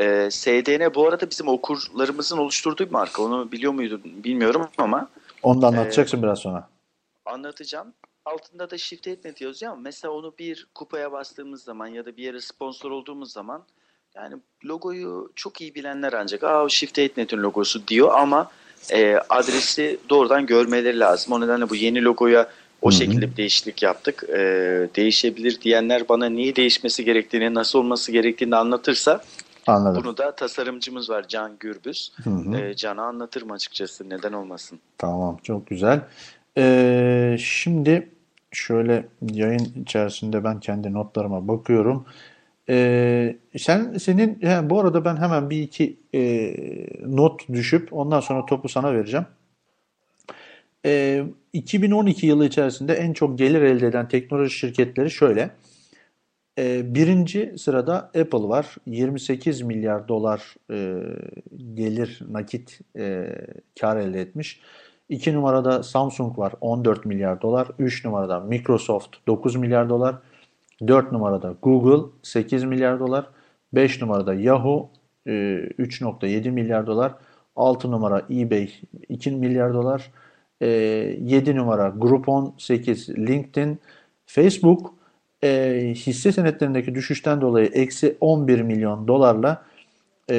hı. 0.00 0.02
e, 0.04 0.30
SDN 0.30 0.94
bu 0.94 1.08
arada 1.08 1.30
bizim 1.30 1.48
okurlarımızın 1.48 2.38
oluşturduğu 2.38 2.86
bir 2.86 2.90
marka. 2.90 3.22
Onu 3.22 3.52
biliyor 3.52 3.72
muydun 3.72 4.02
bilmiyorum 4.04 4.68
ama 4.78 5.08
Onu 5.42 5.62
da 5.62 5.66
anlatacaksın 5.66 6.22
biraz 6.22 6.38
sonra. 6.38 6.68
anlatacağım. 7.24 7.92
Altında 8.24 8.70
da 8.70 8.78
Shift.net 8.78 9.40
yazıyor 9.40 9.72
ama 9.72 9.80
mesela 9.80 10.12
onu 10.14 10.34
bir 10.38 10.66
kupaya 10.74 11.12
bastığımız 11.12 11.62
zaman 11.62 11.86
ya 11.86 12.06
da 12.06 12.16
bir 12.16 12.22
yere 12.22 12.40
sponsor 12.40 12.90
olduğumuz 12.90 13.32
zaman 13.32 13.62
yani 14.16 14.34
logoyu 14.64 15.32
çok 15.36 15.60
iyi 15.60 15.74
bilenler 15.74 16.12
ancak 16.12 16.44
aa 16.44 16.64
o 16.64 16.68
Shift.net'in 16.68 17.38
logosu 17.38 17.88
diyor 17.88 18.10
ama 18.18 18.50
e, 18.92 19.16
adresi 19.28 19.98
doğrudan 20.10 20.46
görmeleri 20.46 20.98
lazım. 20.98 21.32
O 21.32 21.40
nedenle 21.40 21.70
bu 21.70 21.74
yeni 21.74 22.04
logoya 22.04 22.48
o 22.82 22.90
şekilde 22.90 23.30
bir 23.30 23.36
değişiklik 23.36 23.82
yaptık. 23.82 24.24
E, 24.28 24.38
değişebilir 24.96 25.60
diyenler 25.60 26.08
bana 26.08 26.26
niye 26.26 26.56
değişmesi 26.56 27.04
gerektiğini, 27.04 27.54
nasıl 27.54 27.78
olması 27.78 28.12
gerektiğini 28.12 28.56
anlatırsa 28.56 29.20
Anladım. 29.66 30.02
bunu 30.04 30.16
da 30.16 30.34
tasarımcımız 30.34 31.10
var 31.10 31.28
Can 31.28 31.56
Gürbüz. 31.60 32.12
Hı 32.24 32.30
hı. 32.30 32.56
E, 32.56 32.76
Can'a 32.76 33.02
anlatırım 33.02 33.50
açıkçası 33.50 34.10
neden 34.10 34.32
olmasın. 34.32 34.80
Tamam, 34.98 35.38
çok 35.42 35.66
güzel. 35.66 36.00
Ee, 36.58 37.36
şimdi 37.40 38.08
şöyle 38.52 39.08
yayın 39.32 39.72
içerisinde 39.82 40.44
ben 40.44 40.60
kendi 40.60 40.92
notlarıma 40.92 41.48
bakıyorum. 41.48 42.06
Ee, 42.68 43.36
sen 43.58 43.92
senin 43.98 44.38
he, 44.42 44.70
bu 44.70 44.80
arada 44.80 45.04
ben 45.04 45.16
hemen 45.16 45.50
bir 45.50 45.62
iki 45.62 45.96
e, 46.14 46.54
not 47.06 47.48
düşüp 47.48 47.92
ondan 47.92 48.20
sonra 48.20 48.46
topu 48.46 48.68
sana 48.68 48.94
vereceğim. 48.94 49.26
Ee, 50.86 51.24
2012 51.52 52.26
yılı 52.26 52.46
içerisinde 52.46 52.94
en 52.94 53.12
çok 53.12 53.38
gelir 53.38 53.62
elde 53.62 53.86
eden 53.86 54.08
teknoloji 54.08 54.54
şirketleri 54.54 55.10
şöyle. 55.10 55.50
Ee, 56.58 56.94
birinci 56.94 57.54
sırada 57.58 57.96
Apple 57.96 58.48
var. 58.48 58.76
28 58.86 59.62
milyar 59.62 60.08
dolar 60.08 60.54
e, 60.70 61.02
gelir 61.74 62.20
nakit 62.30 62.80
e, 62.98 63.28
kar 63.80 63.96
elde 63.96 64.20
etmiş. 64.20 64.60
2 65.08 65.34
numarada 65.34 65.82
Samsung 65.82 66.38
var 66.38 66.52
14 66.60 67.04
milyar 67.04 67.42
dolar. 67.42 67.68
3 67.78 68.04
numarada 68.04 68.40
Microsoft 68.40 69.16
9 69.26 69.56
milyar 69.56 69.88
dolar. 69.88 70.16
4 70.80 71.12
numarada 71.12 71.54
Google 71.62 72.10
8 72.22 72.64
milyar 72.64 73.00
dolar. 73.00 73.26
5 73.72 74.02
numarada 74.02 74.34
Yahoo 74.34 74.90
e, 75.26 75.30
3.7 75.30 76.50
milyar 76.50 76.86
dolar. 76.86 77.14
6 77.56 77.90
numara 77.90 78.22
eBay 78.30 78.70
2 79.08 79.30
milyar 79.30 79.74
dolar. 79.74 80.10
E, 80.60 80.66
7 80.66 81.56
numara 81.56 81.88
Groupon 81.88 82.54
8 82.58 83.08
LinkedIn. 83.08 83.78
Facebook 84.26 84.94
e, 85.44 85.92
hisse 85.96 86.32
senetlerindeki 86.32 86.94
düşüşten 86.94 87.40
dolayı 87.40 87.66
eksi 87.66 88.16
11 88.20 88.62
milyon 88.62 89.08
dolarla 89.08 89.62
e, 90.30 90.36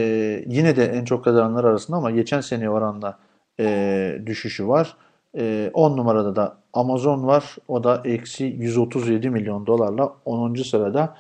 yine 0.48 0.76
de 0.76 0.86
en 0.86 1.06
çok 1.06 1.24
kazananlar 1.24 1.64
arasında 1.64 1.98
ama 1.98 2.12
geçen 2.12 2.42
seneye 2.42 2.70
oranla 2.70 3.20
e, 3.60 4.20
düşüşü 4.26 4.68
var. 4.68 4.98
E, 5.38 5.72
10 5.74 5.98
numarada 5.98 6.36
da 6.36 6.58
Amazon 6.78 7.28
var. 7.28 7.56
O 7.68 7.84
da 7.84 8.02
eksi 8.06 8.44
137 8.44 9.30
milyon 9.30 9.68
dolarla 9.68 10.16
10. 10.26 10.56
sırada 10.56 11.18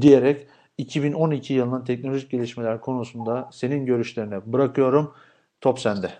diyerek 0.00 0.46
2012 0.78 1.54
yılının 1.54 1.84
teknolojik 1.84 2.30
gelişmeler 2.30 2.80
konusunda 2.80 3.48
senin 3.52 3.86
görüşlerine 3.86 4.52
bırakıyorum. 4.52 5.14
Top 5.60 5.80
sende. 5.80 6.10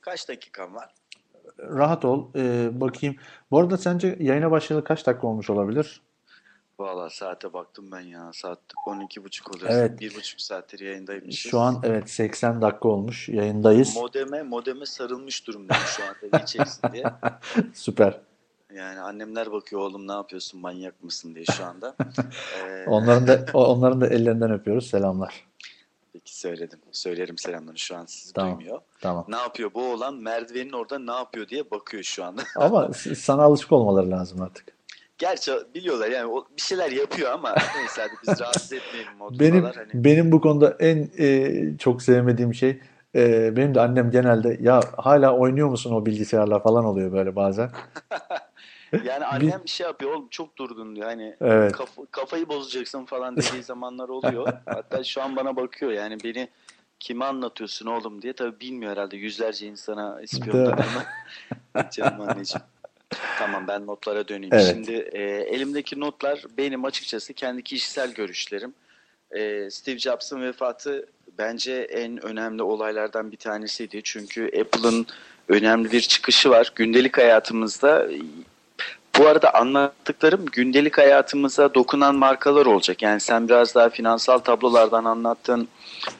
Kaç 0.00 0.28
dakikan 0.28 0.74
var? 0.74 0.90
Rahat 1.58 2.04
ol. 2.04 2.28
E, 2.36 2.68
bakayım. 2.80 3.16
Bu 3.50 3.58
arada 3.58 3.78
sence 3.78 4.16
yayına 4.20 4.50
başlayalı 4.50 4.84
kaç 4.84 5.06
dakika 5.06 5.26
olmuş 5.26 5.50
olabilir? 5.50 6.00
Valla 6.78 7.10
saate 7.10 7.52
baktım 7.52 7.92
ben 7.92 8.00
ya. 8.00 8.30
Saat 8.34 8.58
12.30 8.86 9.56
oluyor. 9.56 9.70
Evet. 9.70 10.00
Bir 10.00 10.14
buçuk 10.14 10.40
saattir 10.40 10.80
yayındaymışız. 10.80 11.50
Şu 11.50 11.60
an 11.60 11.80
evet 11.82 12.10
80 12.10 12.62
dakika 12.62 12.88
olmuş. 12.88 13.28
Yayındayız. 13.28 13.96
Modeme, 13.96 14.42
modeme 14.42 14.86
sarılmış 14.86 15.46
durumdayım 15.46 15.84
şu 15.86 16.02
anda 16.04 16.38
geçeceksin 16.38 16.92
diye. 16.92 17.04
Süper. 17.74 18.20
Yani 18.74 19.00
annemler 19.00 19.52
bakıyor 19.52 19.82
oğlum 19.82 20.08
ne 20.08 20.12
yapıyorsun 20.12 20.60
manyak 20.60 21.02
mısın 21.04 21.34
diye 21.34 21.44
şu 21.44 21.64
anda. 21.64 21.96
Ee, 22.64 22.84
Onların 22.90 23.26
da 23.26 23.44
onların 23.54 24.00
da 24.00 24.06
ellerinden 24.06 24.50
öpüyoruz. 24.52 24.86
Selamlar. 24.90 25.46
Peki 26.12 26.38
söyledim. 26.38 26.78
Söylerim 26.92 27.38
selamlarını 27.38 27.78
şu 27.78 27.96
an 27.96 28.06
sizi 28.06 28.32
Tamam. 28.32 28.58
duymuyor. 28.58 28.80
Tamam. 29.00 29.24
Ne 29.28 29.36
yapıyor 29.36 29.70
bu 29.74 29.92
oğlan 29.92 30.14
merdivenin 30.14 30.72
orada 30.72 30.98
ne 30.98 31.12
yapıyor 31.12 31.48
diye 31.48 31.70
bakıyor 31.70 32.02
şu 32.02 32.24
anda. 32.24 32.42
Ama 32.56 32.92
sana 33.16 33.42
alışık 33.42 33.72
olmaları 33.72 34.10
lazım 34.10 34.42
artık. 34.42 34.75
Gerçi 35.18 35.52
biliyorlar 35.74 36.08
yani 36.08 36.26
o 36.26 36.46
bir 36.56 36.62
şeyler 36.62 36.90
yapıyor 36.90 37.30
ama 37.30 37.54
neyse 37.76 38.02
hadi 38.02 38.12
biz 38.22 38.40
rahatsız 38.40 38.72
etmeyelim 38.72 39.12
Benim 39.30 39.54
modundalar. 39.54 39.76
Hani 39.76 40.04
benim 40.04 40.32
bu 40.32 40.40
konuda 40.40 40.76
en 40.80 41.10
e, 41.18 41.78
çok 41.78 42.02
sevmediğim 42.02 42.54
şey 42.54 42.80
e, 43.14 43.56
benim 43.56 43.74
de 43.74 43.80
annem 43.80 44.10
genelde 44.10 44.58
ya 44.60 44.80
hala 44.96 45.36
oynuyor 45.36 45.68
musun 45.68 45.92
o 45.92 46.06
bilgisayarla 46.06 46.60
falan 46.60 46.84
oluyor 46.84 47.12
böyle 47.12 47.36
bazen. 47.36 47.70
yani 49.04 49.24
annem 49.24 49.60
bir 49.64 49.70
şey 49.70 49.86
yapıyor 49.86 50.12
oğlum 50.12 50.28
çok 50.30 50.56
durdun 50.58 50.96
diyor. 50.96 51.06
Hani 51.06 51.36
Evet. 51.40 51.72
Kaf- 51.72 52.10
kafayı 52.10 52.48
bozacaksın 52.48 53.04
falan 53.04 53.36
dediği 53.36 53.62
zamanlar 53.62 54.08
oluyor. 54.08 54.52
Hatta 54.66 55.04
şu 55.04 55.22
an 55.22 55.36
bana 55.36 55.56
bakıyor 55.56 55.92
yani 55.92 56.16
beni 56.24 56.48
kime 57.00 57.24
anlatıyorsun 57.24 57.86
oğlum 57.86 58.22
diye. 58.22 58.32
Tabii 58.32 58.60
bilmiyor 58.60 58.92
herhalde 58.92 59.16
yüzlerce 59.16 59.66
insana 59.66 60.20
ispiyonladığımı. 60.22 61.02
Canım 61.90 62.20
anneciğim. 62.20 62.66
Tamam 63.38 63.68
ben 63.68 63.86
notlara 63.86 64.28
döneyim. 64.28 64.54
Evet. 64.54 64.66
Şimdi 64.70 64.92
e, 64.92 65.22
elimdeki 65.24 66.00
notlar 66.00 66.44
benim 66.58 66.84
açıkçası 66.84 67.34
kendi 67.34 67.62
kişisel 67.62 68.12
görüşlerim. 68.12 68.74
E, 69.30 69.70
Steve 69.70 69.98
Jobs'ın 69.98 70.42
vefatı 70.42 71.06
bence 71.38 71.72
en 71.74 72.24
önemli 72.24 72.62
olaylardan 72.62 73.32
bir 73.32 73.36
tanesiydi. 73.36 74.00
Çünkü 74.04 74.44
Apple'ın 74.60 75.06
önemli 75.48 75.92
bir 75.92 76.00
çıkışı 76.00 76.50
var. 76.50 76.72
Gündelik 76.74 77.18
hayatımızda 77.18 78.08
bu 79.18 79.26
arada 79.26 79.54
anlattıklarım 79.54 80.46
gündelik 80.46 80.98
hayatımıza 80.98 81.74
dokunan 81.74 82.14
markalar 82.14 82.66
olacak. 82.66 83.02
Yani 83.02 83.20
sen 83.20 83.48
biraz 83.48 83.74
daha 83.74 83.88
finansal 83.88 84.38
tablolardan 84.38 85.04
anlattın. 85.04 85.68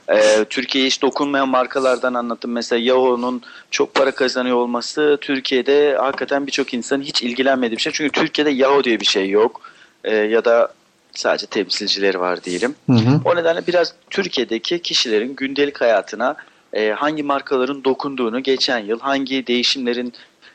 Ee, 0.09 0.45
Türkiye'ye 0.51 0.87
hiç 0.87 1.03
dokunmayan 1.03 1.49
markalardan 1.49 2.15
anlattın. 2.15 2.51
Mesela 2.51 2.83
Yahoo'nun 2.83 3.43
çok 3.71 3.95
para 3.95 4.11
kazanıyor 4.11 4.57
olması 4.57 5.19
Türkiye'de 5.21 5.97
hakikaten 5.97 6.47
birçok 6.47 6.75
insanın 6.75 7.03
hiç 7.03 7.23
ilgilenmediği 7.23 7.77
bir 7.77 7.83
şey. 7.83 7.93
Çünkü 7.93 8.21
Türkiye'de 8.21 8.51
Yahoo 8.51 8.85
diye 8.85 9.01
bir 9.01 9.07
şey 9.07 9.31
yok. 9.31 9.61
Ee, 10.05 10.15
ya 10.15 10.45
da 10.45 10.73
sadece 11.15 11.47
temsilcileri 11.47 12.21
var 12.21 12.45
diyelim. 12.45 12.75
Hı 12.87 12.93
hı. 12.93 13.21
O 13.25 13.37
nedenle 13.37 13.67
biraz 13.67 13.95
Türkiye'deki 14.11 14.83
kişilerin 14.83 15.37
gündelik 15.37 15.81
hayatına 15.81 16.37
e, 16.73 16.91
hangi 16.91 17.23
markaların 17.23 17.85
dokunduğunu 17.85 18.43
geçen 18.43 18.79
yıl 18.79 19.01
hangi 19.01 19.47
değişimlerin 19.47 20.13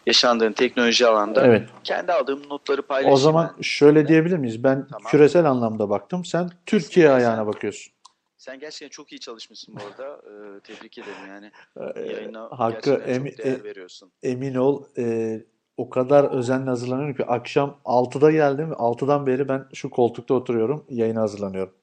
yaşandığını 0.07 0.53
teknoloji 0.53 1.07
alanda 1.07 1.45
Evet. 1.47 1.69
kendi 1.83 2.13
aldığım 2.13 2.49
notları 2.49 2.81
paylaşayım. 2.81 3.13
O 3.13 3.17
zaman 3.17 3.55
şöyle 3.61 4.07
diyebilir 4.07 4.37
miyiz? 4.37 4.63
Ben 4.63 4.87
Tamam. 4.87 5.11
küresel 5.11 5.45
anlamda 5.45 5.89
baktım. 5.89 6.25
Sen 6.25 6.49
Türkiye 6.65 6.79
Kesinlikle 6.79 7.11
ayağına 7.11 7.35
sen- 7.37 7.47
bakıyorsun. 7.47 7.93
Sen 8.37 8.59
gerçekten 8.59 8.89
çok 8.89 9.11
iyi 9.11 9.19
çalışmışsın 9.19 9.75
bu 9.75 9.79
arada. 9.83 10.15
Ee, 10.17 10.59
tebrik 10.59 10.97
ederim 10.97 11.27
yani. 11.27 11.51
Ee, 11.95 11.99
Yayına 12.13 12.47
Hakkı 12.51 12.91
çok 12.91 13.07
değer 13.07 13.55
e- 13.59 13.63
veriyorsun. 13.63 14.11
emin 14.23 14.55
ol 14.55 14.83
e, 14.97 15.37
o 15.77 15.89
kadar 15.89 16.23
özenle 16.23 16.69
hazırlanıyorum 16.69 17.15
ki 17.15 17.25
akşam 17.25 17.77
6'da 17.85 18.31
geldim. 18.31 18.69
6'dan 18.73 19.27
beri 19.27 19.49
ben 19.49 19.65
şu 19.73 19.89
koltukta 19.89 20.33
oturuyorum. 20.33 20.85
Yayına 20.89 21.21
hazırlanıyorum. 21.21 21.73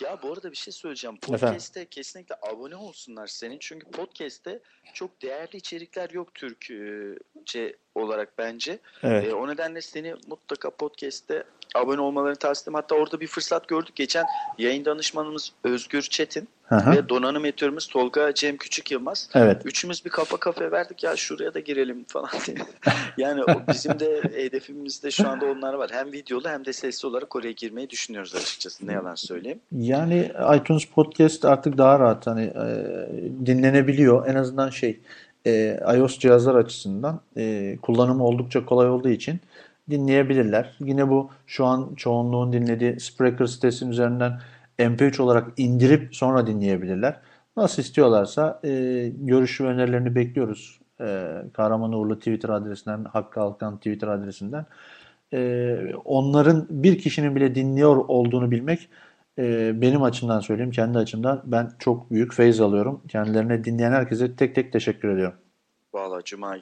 Ya 0.00 0.18
bu 0.22 0.32
arada 0.32 0.50
bir 0.50 0.56
şey 0.56 0.72
söyleyeceğim. 0.72 1.16
Efendim? 1.16 1.38
Podcast'te 1.40 1.84
kesinlikle 1.84 2.36
abone 2.42 2.76
olsunlar 2.76 3.26
senin. 3.26 3.58
Çünkü 3.60 3.90
podcast'te 3.90 4.60
çok 4.94 5.22
değerli 5.22 5.56
içerikler 5.56 6.10
yok 6.10 6.34
Türkçe 6.34 7.76
olarak 7.94 8.38
bence. 8.38 8.78
Evet. 9.02 9.24
Ee, 9.24 9.34
o 9.34 9.48
nedenle 9.48 9.80
seni 9.80 10.14
mutlaka 10.26 10.70
podcast'te 10.70 11.44
abone 11.74 12.00
olmalarını 12.00 12.36
tavsiye 12.36 12.62
ederim. 12.62 12.74
Hatta 12.74 12.94
orada 12.94 13.20
bir 13.20 13.26
fırsat 13.26 13.68
gördük. 13.68 13.96
Geçen 13.96 14.26
yayın 14.58 14.84
danışmanımız 14.84 15.52
Özgür 15.64 16.02
Çetin. 16.02 16.48
Hı. 16.70 16.90
ve 16.90 17.08
donanım 17.08 17.44
editörümüz 17.44 17.86
Tolga 17.86 18.34
Cem 18.34 18.56
Küçük 18.56 18.90
Yılmaz. 18.90 19.28
Evet. 19.34 19.62
Üçümüz 19.64 20.04
bir 20.04 20.10
kafa 20.10 20.36
kafaya 20.36 20.72
verdik 20.72 21.04
ya 21.04 21.16
şuraya 21.16 21.54
da 21.54 21.60
girelim 21.60 22.04
falan 22.08 22.30
diye. 22.46 22.56
yani 23.16 23.44
o 23.44 23.72
bizim 23.72 24.00
de 24.00 24.22
hedefimizde 24.34 25.10
şu 25.10 25.28
anda 25.28 25.46
onlar 25.46 25.74
var. 25.74 25.90
Hem 25.92 26.12
videolu 26.12 26.48
hem 26.48 26.64
de 26.64 26.72
sesli 26.72 27.08
olarak 27.08 27.36
oraya 27.36 27.52
girmeyi 27.52 27.90
düşünüyoruz 27.90 28.34
açıkçası. 28.34 28.86
Ne 28.86 28.92
yalan 28.92 29.14
söyleyeyim. 29.14 29.60
Yani 29.72 30.32
iTunes 30.56 30.84
Podcast 30.84 31.44
artık 31.44 31.78
daha 31.78 32.00
rahat 32.00 32.26
hani 32.26 32.44
e, 32.44 32.66
dinlenebiliyor. 33.46 34.26
En 34.26 34.34
azından 34.34 34.70
şey 34.70 35.00
e, 35.46 35.80
iOS 35.96 36.18
cihazlar 36.18 36.54
açısından 36.54 37.20
e, 37.36 37.76
kullanımı 37.82 38.24
oldukça 38.24 38.64
kolay 38.64 38.88
olduğu 38.88 39.08
için 39.08 39.40
dinleyebilirler. 39.90 40.76
Yine 40.80 41.08
bu 41.08 41.30
şu 41.46 41.66
an 41.66 41.94
çoğunluğun 41.96 42.52
dinlediği 42.52 43.00
Spreaker 43.00 43.46
sitesinin 43.46 43.90
üzerinden 43.90 44.40
MP3 44.80 45.22
olarak 45.22 45.48
indirip 45.56 46.16
sonra 46.16 46.46
dinleyebilirler. 46.46 47.20
Nasıl 47.56 47.82
istiyorlarsa 47.82 48.60
e, 48.64 48.70
görüş 49.18 49.60
ve 49.60 49.64
önerilerini 49.64 50.14
bekliyoruz. 50.14 50.80
E, 51.00 51.36
Kahraman 51.52 51.92
Uğurlu 51.92 52.18
Twitter 52.18 52.48
adresinden, 52.48 53.04
Hakkı 53.04 53.40
Alkan 53.40 53.76
Twitter 53.76 54.08
adresinden. 54.08 54.66
E, 55.32 55.94
onların 56.04 56.66
bir 56.70 56.98
kişinin 56.98 57.36
bile 57.36 57.54
dinliyor 57.54 57.96
olduğunu 57.96 58.50
bilmek 58.50 58.88
e, 59.38 59.72
benim 59.80 60.02
açımdan 60.02 60.40
söyleyeyim, 60.40 60.70
kendi 60.70 60.98
açımdan 60.98 61.42
ben 61.44 61.70
çok 61.78 62.10
büyük 62.10 62.34
feyz 62.34 62.60
alıyorum. 62.60 63.02
Kendilerine 63.08 63.64
dinleyen 63.64 63.92
herkese 63.92 64.36
tek 64.36 64.54
tek 64.54 64.72
teşekkür 64.72 65.08
ediyorum. 65.08 65.38
Valla 65.92 66.22
Cuma 66.24 66.56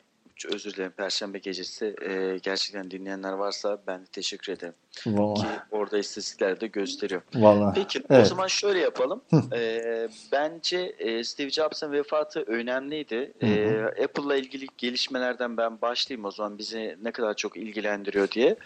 özür 0.46 0.74
dilerim 0.74 0.92
Perşembe 0.96 1.38
gecesi 1.38 1.94
e, 2.08 2.38
gerçekten 2.42 2.90
dinleyenler 2.90 3.32
varsa 3.32 3.78
ben 3.86 4.00
de 4.00 4.06
teşekkür 4.12 4.52
ederim. 4.52 4.74
Ki 4.92 5.18
Vallahi. 5.18 5.46
orada 5.70 5.98
istatistikler 5.98 6.60
de 6.60 6.66
gösteriyor. 6.66 7.22
Vallahi. 7.34 7.74
Peki 7.74 8.00
o 8.00 8.14
Evet. 8.14 8.26
zaman 8.26 8.46
şöyle 8.46 8.78
yapalım. 8.78 9.22
Ee, 9.52 10.08
bence 10.32 10.78
e, 10.98 11.24
Steve 11.24 11.50
Jobs'ın 11.50 11.92
vefatı 11.92 12.40
önemliydi. 12.40 13.32
Hı 13.40 13.46
hı. 13.46 13.50
Ee, 13.50 14.04
Apple'la 14.04 14.36
ilgili 14.36 14.66
gelişmelerden 14.78 15.56
ben 15.56 15.80
başlayayım 15.80 16.24
o 16.24 16.30
zaman 16.30 16.58
bizi 16.58 16.96
ne 17.02 17.10
kadar 17.12 17.34
çok 17.34 17.56
ilgilendiriyor 17.56 18.30
diye. 18.30 18.56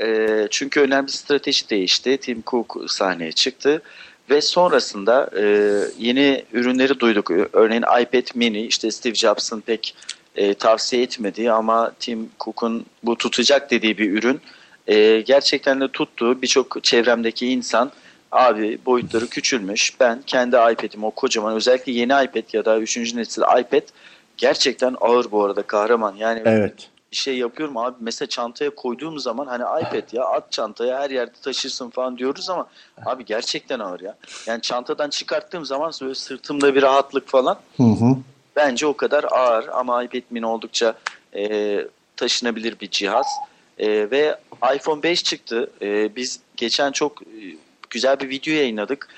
Ee, 0.00 0.46
çünkü 0.50 0.80
önemli 0.80 1.10
strateji 1.10 1.70
değişti. 1.70 2.18
Tim 2.18 2.42
Cook 2.46 2.76
sahneye 2.88 3.32
çıktı. 3.32 3.82
Ve 4.30 4.40
sonrasında 4.40 5.30
e, 5.38 5.42
yeni 5.98 6.44
ürünleri 6.52 7.00
duyduk. 7.00 7.30
Örneğin 7.52 7.82
iPad 7.82 8.34
mini 8.34 8.66
işte 8.66 8.90
Steve 8.90 9.14
Jobs'ın 9.14 9.60
pek 9.60 9.94
e, 10.36 10.54
tavsiye 10.54 11.02
etmediği 11.02 11.52
ama 11.52 11.92
Tim 12.00 12.30
Cook'un 12.40 12.86
bu 13.02 13.16
tutacak 13.16 13.70
dediği 13.70 13.98
bir 13.98 14.12
ürün. 14.12 14.40
E, 14.86 15.20
gerçekten 15.20 15.80
de 15.80 15.88
tuttu. 15.88 16.42
Birçok 16.42 16.84
çevremdeki 16.84 17.46
insan 17.48 17.90
abi 18.32 18.78
boyutları 18.86 19.26
küçülmüş. 19.26 20.00
Ben 20.00 20.22
kendi 20.26 20.56
iPad'im 20.56 21.04
o 21.04 21.10
kocaman 21.10 21.54
özellikle 21.54 21.92
yeni 21.92 22.12
iPad 22.12 22.52
ya 22.52 22.64
da 22.64 22.78
3. 22.78 23.14
nesil 23.14 23.42
iPad 23.42 23.82
gerçekten 24.36 24.96
ağır 25.00 25.30
bu 25.30 25.44
arada 25.44 25.62
kahraman. 25.62 26.14
Yani 26.16 26.42
Evet. 26.44 26.88
bir 27.12 27.16
şey 27.16 27.38
yapıyorum 27.38 27.76
abi 27.76 27.96
mesela 28.00 28.28
çantaya 28.28 28.74
koyduğum 28.74 29.18
zaman 29.18 29.46
hani 29.46 29.62
iPad 29.82 30.12
ya 30.12 30.24
at 30.24 30.52
çantaya 30.52 31.00
her 31.00 31.10
yerde 31.10 31.32
taşırsın 31.42 31.90
falan 31.90 32.18
diyoruz 32.18 32.50
ama 32.50 32.66
abi 33.06 33.24
gerçekten 33.24 33.78
ağır 33.78 34.00
ya. 34.00 34.16
Yani 34.46 34.62
çantadan 34.62 35.10
çıkarttığım 35.10 35.64
zaman 35.64 35.92
böyle 36.02 36.14
sırtımda 36.14 36.74
bir 36.74 36.82
rahatlık 36.82 37.28
falan 37.28 37.58
Hı 37.76 37.82
hı. 37.82 38.16
Bence 38.56 38.86
o 38.86 38.96
kadar 38.96 39.24
ağır 39.24 39.68
ama 39.68 40.04
iPad 40.04 40.22
mini 40.30 40.46
oldukça 40.46 40.94
e, 41.36 41.76
taşınabilir 42.16 42.80
bir 42.80 42.90
cihaz. 42.90 43.26
E, 43.78 44.10
ve 44.10 44.38
iPhone 44.74 45.02
5 45.02 45.24
çıktı. 45.24 45.70
E, 45.82 46.16
biz 46.16 46.40
geçen 46.56 46.92
çok 46.92 47.22
e, 47.22 47.26
güzel 47.90 48.20
bir 48.20 48.28
video 48.28 48.54
yayınladık. 48.54 49.08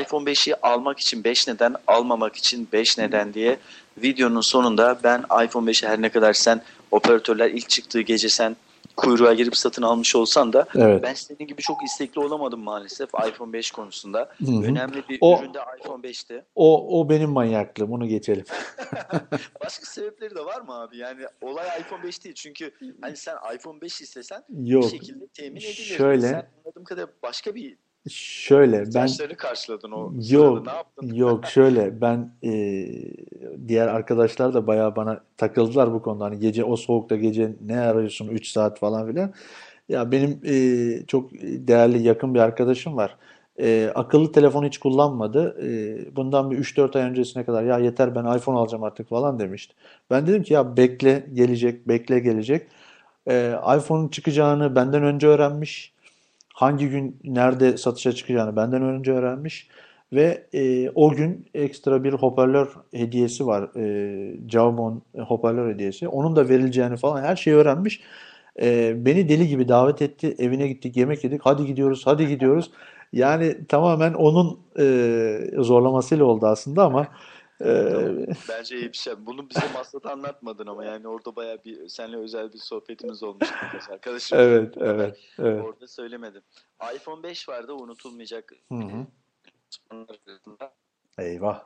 iPhone 0.00 0.30
5'i 0.30 0.54
almak 0.62 1.00
için 1.00 1.24
5 1.24 1.48
neden, 1.48 1.74
almamak 1.86 2.36
için 2.36 2.68
5 2.72 2.98
neden 2.98 3.34
diye 3.34 3.58
videonun 3.96 4.40
sonunda 4.40 4.98
ben 5.04 5.18
iPhone 5.44 5.70
5'i 5.70 5.88
her 5.88 6.02
ne 6.02 6.08
kadar 6.08 6.32
sen 6.32 6.62
operatörler 6.90 7.50
ilk 7.50 7.68
çıktığı 7.68 8.00
gece 8.00 8.28
sen 8.28 8.56
kuyruğa 8.98 9.34
girip 9.34 9.56
satın 9.56 9.82
almış 9.82 10.16
olsan 10.16 10.52
da 10.52 10.66
Evet. 10.76 11.02
ben 11.02 11.14
senin 11.14 11.46
gibi 11.48 11.62
çok 11.62 11.84
istekli 11.84 12.20
olamadım 12.20 12.60
maalesef 12.60 13.10
iPhone 13.28 13.52
5 13.52 13.70
konusunda. 13.70 14.18
Hı 14.18 14.44
hı. 14.52 14.62
Önemli 14.64 15.08
bir 15.08 15.18
O- 15.20 15.38
ürün 15.40 15.54
de 15.54 15.58
iPhone 15.80 16.02
5'ti. 16.02 16.44
O, 16.54 17.00
o 17.00 17.08
benim 17.08 17.30
manyaklığım. 17.30 17.92
Onu 17.92 18.08
geçelim. 18.08 18.44
Başka 19.64 19.86
sebepleri 19.86 20.34
de 20.34 20.44
var 20.44 20.60
mı 20.60 20.80
abi? 20.80 20.96
Yani 20.96 21.20
olay 21.40 21.66
iPhone 21.80 22.02
5 22.02 22.24
değil. 22.24 22.34
Çünkü 22.34 22.74
hani 23.00 23.16
sen 23.16 23.36
iPhone 23.54 23.80
5 23.80 24.00
istesen 24.00 24.44
Yok. 24.64 24.82
bir 24.84 24.88
şekilde 24.88 25.26
temin 25.26 25.56
edilir. 25.60 25.72
Şöyle- 25.72 26.28
Sen 26.28 26.48
anladığım 26.64 26.84
kadarıyla 26.84 27.14
başka 27.22 27.54
bir 27.54 27.76
Şöyle 28.10 28.78
ben 28.78 28.86
ihtiyaçlarını 28.86 29.36
karşıladın 29.36 29.92
o 29.92 30.12
sırada. 30.22 30.44
Yok, 30.44 30.66
Ne 30.66 30.72
yaptın? 30.72 31.14
yok 31.14 31.46
şöyle 31.46 32.00
ben 32.00 32.32
e, 32.44 32.86
diğer 33.68 33.88
arkadaşlar 33.88 34.54
da 34.54 34.66
bayağı 34.66 34.96
bana 34.96 35.20
takıldılar 35.36 35.92
bu 35.92 36.02
konuda. 36.02 36.24
Hani 36.24 36.38
gece 36.38 36.64
o 36.64 36.76
soğukta 36.76 37.16
gece 37.16 37.52
ne 37.66 37.80
arıyorsun 37.80 38.28
3 38.28 38.48
saat 38.48 38.78
falan 38.78 39.06
filan. 39.10 39.32
Ya 39.88 40.12
benim 40.12 40.40
e, 40.46 41.06
çok 41.06 41.30
değerli 41.42 42.02
yakın 42.02 42.34
bir 42.34 42.40
arkadaşım 42.40 42.96
var. 42.96 43.16
E, 43.60 43.92
akıllı 43.94 44.32
telefonu 44.32 44.66
hiç 44.66 44.78
kullanmadı. 44.78 45.56
E, 45.62 46.16
bundan 46.16 46.50
bir 46.50 46.58
3-4 46.58 46.96
ay 46.98 47.02
öncesine 47.02 47.44
kadar 47.44 47.62
ya 47.64 47.78
yeter 47.78 48.14
ben 48.14 48.36
iPhone 48.36 48.58
alacağım 48.58 48.84
artık 48.84 49.08
falan 49.08 49.38
demişti. 49.38 49.74
Ben 50.10 50.26
dedim 50.26 50.42
ki 50.42 50.54
ya 50.54 50.76
bekle 50.76 51.26
gelecek, 51.34 51.88
bekle 51.88 52.18
gelecek. 52.18 52.66
E, 53.28 53.54
iPhone'un 53.76 54.08
çıkacağını 54.08 54.74
benden 54.76 55.02
önce 55.02 55.26
öğrenmiş. 55.26 55.92
Hangi 56.58 56.88
gün 56.88 57.16
nerede 57.24 57.76
satışa 57.76 58.12
çıkacağını 58.12 58.56
benden 58.56 58.82
önce 58.82 59.12
öğrenmiş. 59.12 59.68
Ve 60.12 60.46
e, 60.52 60.90
o 60.90 61.10
gün 61.10 61.46
ekstra 61.54 62.04
bir 62.04 62.12
hoparlör 62.12 62.68
hediyesi 62.94 63.46
var. 63.46 63.76
E, 63.76 64.48
Jawbone 64.48 65.00
hoparlör 65.26 65.74
hediyesi. 65.74 66.08
Onun 66.08 66.36
da 66.36 66.48
verileceğini 66.48 66.96
falan 66.96 67.22
her 67.22 67.36
şeyi 67.36 67.56
öğrenmiş. 67.56 68.00
E, 68.62 68.94
beni 69.06 69.28
deli 69.28 69.48
gibi 69.48 69.68
davet 69.68 70.02
etti. 70.02 70.34
Evine 70.38 70.68
gittik, 70.68 70.96
yemek 70.96 71.24
yedik. 71.24 71.40
Hadi 71.44 71.66
gidiyoruz, 71.66 72.02
hadi 72.06 72.28
gidiyoruz. 72.28 72.70
Yani 73.12 73.66
tamamen 73.68 74.14
onun 74.14 74.60
e, 74.78 75.40
zorlamasıyla 75.58 76.24
oldu 76.24 76.46
aslında 76.46 76.84
ama 76.84 77.08
e, 77.60 77.88
Tamam. 77.92 78.26
Bence 78.48 78.78
iyi 78.78 78.92
bir 78.92 78.96
şey. 78.96 79.14
Bunu 79.18 79.50
bize 79.50 79.72
masada 79.74 80.12
anlatmadın 80.12 80.66
ama 80.66 80.84
yani 80.84 81.08
orada 81.08 81.36
bayağı 81.36 81.64
bir 81.64 81.88
seninle 81.88 82.16
özel 82.16 82.52
bir 82.52 82.58
sohbetimiz 82.58 83.22
olmuş 83.22 83.48
birkaç 83.62 83.90
arkadaşım. 83.90 84.38
evet, 84.38 84.74
evet, 84.76 85.18
evet. 85.38 85.64
Orada 85.64 85.86
söylemedim. 85.86 86.42
iPhone 86.94 87.22
5 87.22 87.48
vardı 87.48 87.72
unutulmayacak. 87.72 88.52
Hı 88.68 88.74
hı. 88.74 89.06
Arasında 89.90 90.72
Eyvah. 91.18 91.64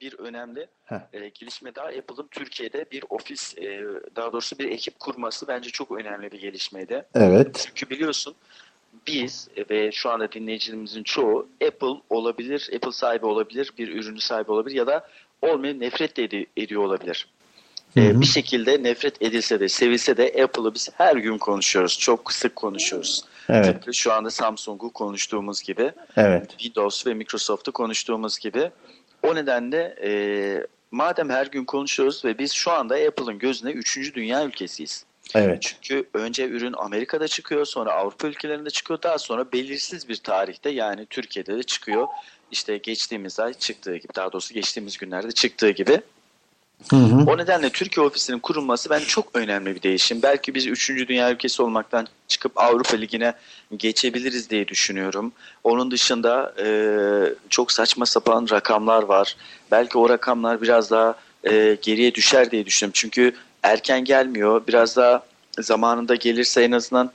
Bir 0.00 0.18
önemli 0.18 0.68
Heh. 0.84 1.00
e, 1.12 1.28
gelişme 1.28 1.74
daha 1.74 1.86
Apple'ın 1.86 2.28
Türkiye'de 2.30 2.86
bir 2.90 3.04
ofis 3.08 3.58
e, 3.58 3.84
daha 4.16 4.32
doğrusu 4.32 4.58
bir 4.58 4.70
ekip 4.70 5.00
kurması 5.00 5.48
bence 5.48 5.70
çok 5.70 5.90
önemli 5.90 6.32
bir 6.32 6.40
gelişmeydi. 6.40 7.06
Evet. 7.14 7.64
Çünkü 7.66 7.90
biliyorsun 7.90 8.34
biz 9.06 9.48
ve 9.70 9.92
şu 9.92 10.10
anda 10.10 10.32
dinleyicilerimizin 10.32 11.02
çoğu 11.02 11.48
Apple 11.66 12.00
olabilir, 12.10 12.70
Apple 12.74 12.92
sahibi 12.92 13.26
olabilir, 13.26 13.72
bir 13.78 13.88
ürünü 13.88 14.20
sahibi 14.20 14.50
olabilir 14.52 14.76
ya 14.76 14.86
da 14.86 15.08
olmayıp 15.42 15.80
nefret 15.80 16.16
de 16.16 16.24
edi- 16.24 16.46
ediyor 16.56 16.82
olabilir. 16.84 17.26
Hı 17.94 18.00
hı. 18.00 18.20
bir 18.20 18.26
şekilde 18.26 18.82
nefret 18.82 19.22
edilse 19.22 19.60
de 19.60 19.68
sevilse 19.68 20.16
de 20.16 20.42
Apple'ı 20.44 20.74
biz 20.74 20.90
her 20.94 21.16
gün 21.16 21.38
konuşuyoruz. 21.38 21.98
Çok 21.98 22.32
sık 22.32 22.56
konuşuyoruz. 22.56 23.24
Evet, 23.48 23.64
Tıpkı 23.64 23.94
şu 23.94 24.12
anda 24.12 24.30
Samsung'u 24.30 24.92
konuştuğumuz 24.92 25.62
gibi. 25.62 25.92
evet. 26.16 26.50
Windows 26.50 27.06
ve 27.06 27.14
Microsoft'u 27.14 27.72
konuştuğumuz 27.72 28.38
gibi. 28.38 28.70
O 29.22 29.34
nedenle 29.34 29.94
e, 30.02 30.10
madem 30.90 31.30
her 31.30 31.46
gün 31.46 31.64
konuşuyoruz 31.64 32.24
ve 32.24 32.38
biz 32.38 32.52
şu 32.52 32.70
anda 32.70 32.94
Apple'ın 32.94 33.38
gözüne 33.38 33.70
3. 33.70 34.14
dünya 34.14 34.44
ülkesiyiz. 34.44 35.04
Evet. 35.34 35.76
Çünkü 35.82 36.08
önce 36.14 36.48
ürün 36.48 36.72
Amerika'da 36.72 37.28
çıkıyor, 37.28 37.64
sonra 37.64 37.92
Avrupa 37.92 38.28
ülkelerinde 38.28 38.70
çıkıyor, 38.70 39.02
daha 39.02 39.18
sonra 39.18 39.52
belirsiz 39.52 40.08
bir 40.08 40.16
tarihte 40.16 40.70
yani 40.70 41.06
Türkiye'de 41.06 41.56
de 41.56 41.62
çıkıyor. 41.62 42.08
İşte 42.50 42.76
geçtiğimiz 42.76 43.40
ay 43.40 43.54
çıktığı 43.54 43.96
gibi, 43.96 44.14
daha 44.14 44.32
doğrusu 44.32 44.54
geçtiğimiz 44.54 44.98
günlerde 44.98 45.32
çıktığı 45.32 45.70
gibi. 45.70 46.00
Hı 46.90 46.96
hı. 46.96 47.30
O 47.30 47.38
nedenle 47.38 47.70
Türkiye 47.70 48.06
ofisinin 48.06 48.38
kurulması 48.38 48.90
bence 48.90 49.04
çok 49.04 49.26
önemli 49.34 49.74
bir 49.74 49.82
değişim. 49.82 50.22
Belki 50.22 50.54
biz 50.54 50.66
3. 50.66 50.88
dünya 51.08 51.32
ülkesi 51.32 51.62
olmaktan 51.62 52.06
çıkıp 52.28 52.52
Avrupa 52.56 52.96
Ligi'ne 52.96 53.34
geçebiliriz 53.76 54.50
diye 54.50 54.68
düşünüyorum. 54.68 55.32
Onun 55.64 55.90
dışında 55.90 56.54
e, 56.58 56.66
çok 57.48 57.72
saçma 57.72 58.06
sapan 58.06 58.46
rakamlar 58.50 59.02
var. 59.02 59.36
Belki 59.70 59.98
o 59.98 60.08
rakamlar 60.08 60.62
biraz 60.62 60.90
daha 60.90 61.14
e, 61.44 61.78
geriye 61.82 62.14
düşer 62.14 62.50
diye 62.50 62.66
düşünüyorum. 62.66 62.92
Çünkü 62.94 63.34
erken 63.62 64.04
gelmiyor. 64.04 64.62
Biraz 64.68 64.96
daha 64.96 65.22
zamanında 65.60 66.14
gelirse 66.14 66.62
en 66.62 66.72
azından 66.72 67.12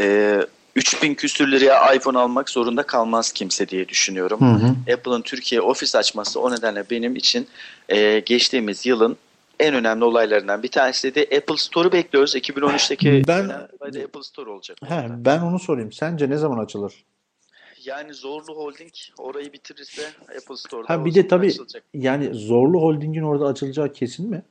e, 0.00 0.38
3000 0.76 1.14
küsür 1.14 1.52
liraya 1.52 1.94
iPhone 1.94 2.18
almak 2.18 2.50
zorunda 2.50 2.82
kalmaz 2.82 3.32
kimse 3.32 3.68
diye 3.68 3.88
düşünüyorum. 3.88 4.40
Hı 4.40 4.66
hı. 4.66 4.94
Apple'ın 4.94 5.22
Türkiye 5.22 5.60
ofis 5.60 5.94
açması 5.96 6.40
o 6.40 6.50
nedenle 6.52 6.84
benim 6.90 7.16
için 7.16 7.48
e, 7.88 8.20
geçtiğimiz 8.20 8.86
yılın 8.86 9.16
en 9.60 9.74
önemli 9.74 10.04
olaylarından 10.04 10.62
bir 10.62 10.68
tanesi 10.68 11.14
de 11.14 11.20
Apple 11.36 11.56
Store'u 11.56 11.92
bekliyoruz. 11.92 12.34
2013'teki 12.36 13.22
Ben- 13.28 13.48
Apple 14.04 14.22
Store 14.22 14.50
olacak. 14.50 14.78
He, 14.84 15.06
ben 15.10 15.40
onu 15.40 15.58
sorayım. 15.58 15.92
Sence 15.92 16.30
ne 16.30 16.36
zaman 16.36 16.64
açılır? 16.64 17.04
Yani 17.84 18.14
Zorlu 18.14 18.54
Holding 18.56 18.92
orayı 19.18 19.52
bitirirse 19.52 20.02
Apple 20.22 20.56
Store'da 20.56 20.92
Ha 20.94 21.04
bir 21.04 21.14
de 21.14 21.28
tabii 21.28 21.46
açılacak. 21.46 21.82
yani 21.94 22.34
Zorlu 22.34 22.80
Holding'in 22.80 23.22
orada 23.22 23.46
açılacağı 23.46 23.92
kesin 23.92 24.30
mi? 24.30 24.42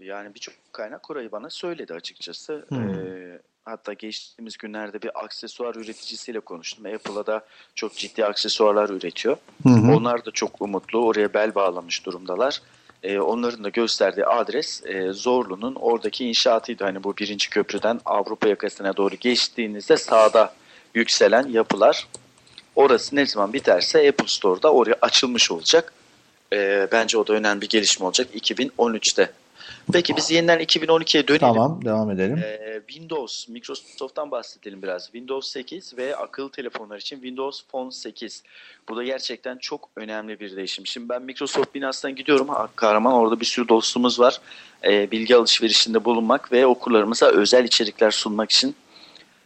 Yani 0.00 0.34
birçok 0.34 0.54
kaynak 0.72 1.10
orayı 1.10 1.32
bana 1.32 1.50
söyledi 1.50 1.94
açıkçası. 1.94 2.64
Hmm. 2.68 2.94
Ee, 2.94 3.38
hatta 3.64 3.92
geçtiğimiz 3.92 4.56
günlerde 4.56 5.02
bir 5.02 5.24
aksesuar 5.24 5.74
üreticisiyle 5.74 6.40
konuştum. 6.40 6.86
Apple'a 6.86 7.26
da 7.26 7.44
çok 7.74 7.96
ciddi 7.96 8.24
aksesuarlar 8.24 8.88
üretiyor. 8.88 9.36
Hı. 9.62 9.68
Onlar 9.68 10.24
da 10.24 10.30
çok 10.30 10.62
umutlu. 10.62 11.06
Oraya 11.06 11.34
bel 11.34 11.54
bağlamış 11.54 12.06
durumdalar. 12.06 12.62
Ee, 13.02 13.18
onların 13.18 13.64
da 13.64 13.68
gösterdiği 13.68 14.26
adres 14.26 14.86
e, 14.86 15.12
Zorlu'nun 15.12 15.74
oradaki 15.74 16.28
inşaatıydı. 16.28 16.84
Hani 16.84 17.04
bu 17.04 17.16
birinci 17.16 17.50
köprüden 17.50 18.00
Avrupa 18.04 18.48
yakasına 18.48 18.96
doğru 18.96 19.14
geçtiğinizde 19.14 19.96
sağda 19.96 20.54
yükselen 20.94 21.48
yapılar. 21.48 22.08
Orası 22.76 23.16
ne 23.16 23.26
zaman 23.26 23.52
biterse 23.52 24.08
Apple 24.08 24.28
Store'da 24.28 24.72
oraya 24.72 24.96
açılmış 25.02 25.50
olacak. 25.50 25.92
Ee, 26.52 26.88
bence 26.92 27.18
o 27.18 27.26
da 27.26 27.32
önemli 27.32 27.60
bir 27.60 27.68
gelişme 27.68 28.06
olacak 28.06 28.28
2013'te. 28.34 29.30
Peki 29.92 30.16
biz 30.16 30.30
yeniden 30.30 30.60
2012'ye 30.60 31.28
dönelim. 31.28 31.40
Tamam 31.40 31.84
devam 31.84 32.10
edelim. 32.10 32.38
Ee, 32.38 32.80
Windows, 32.88 33.48
Microsoft'tan 33.48 34.30
bahsedelim 34.30 34.82
biraz. 34.82 35.04
Windows 35.04 35.48
8 35.50 35.98
ve 35.98 36.16
akıllı 36.16 36.50
telefonlar 36.50 36.98
için 36.98 37.16
Windows 37.16 37.62
Phone 37.70 37.90
8. 37.90 38.42
Bu 38.88 38.96
da 38.96 39.04
gerçekten 39.04 39.58
çok 39.58 39.88
önemli 39.96 40.40
bir 40.40 40.56
değişim. 40.56 40.86
Şimdi 40.86 41.08
ben 41.08 41.22
Microsoft 41.22 41.74
binasından 41.74 42.16
gidiyorum. 42.16 42.48
Kahraman 42.76 43.12
orada 43.12 43.40
bir 43.40 43.46
sürü 43.46 43.68
dostumuz 43.68 44.20
var. 44.20 44.40
Ee, 44.84 45.10
bilgi 45.10 45.36
alışverişinde 45.36 46.04
bulunmak 46.04 46.52
ve 46.52 46.66
okurlarımıza 46.66 47.26
özel 47.26 47.64
içerikler 47.64 48.10
sunmak 48.10 48.50
için. 48.50 48.74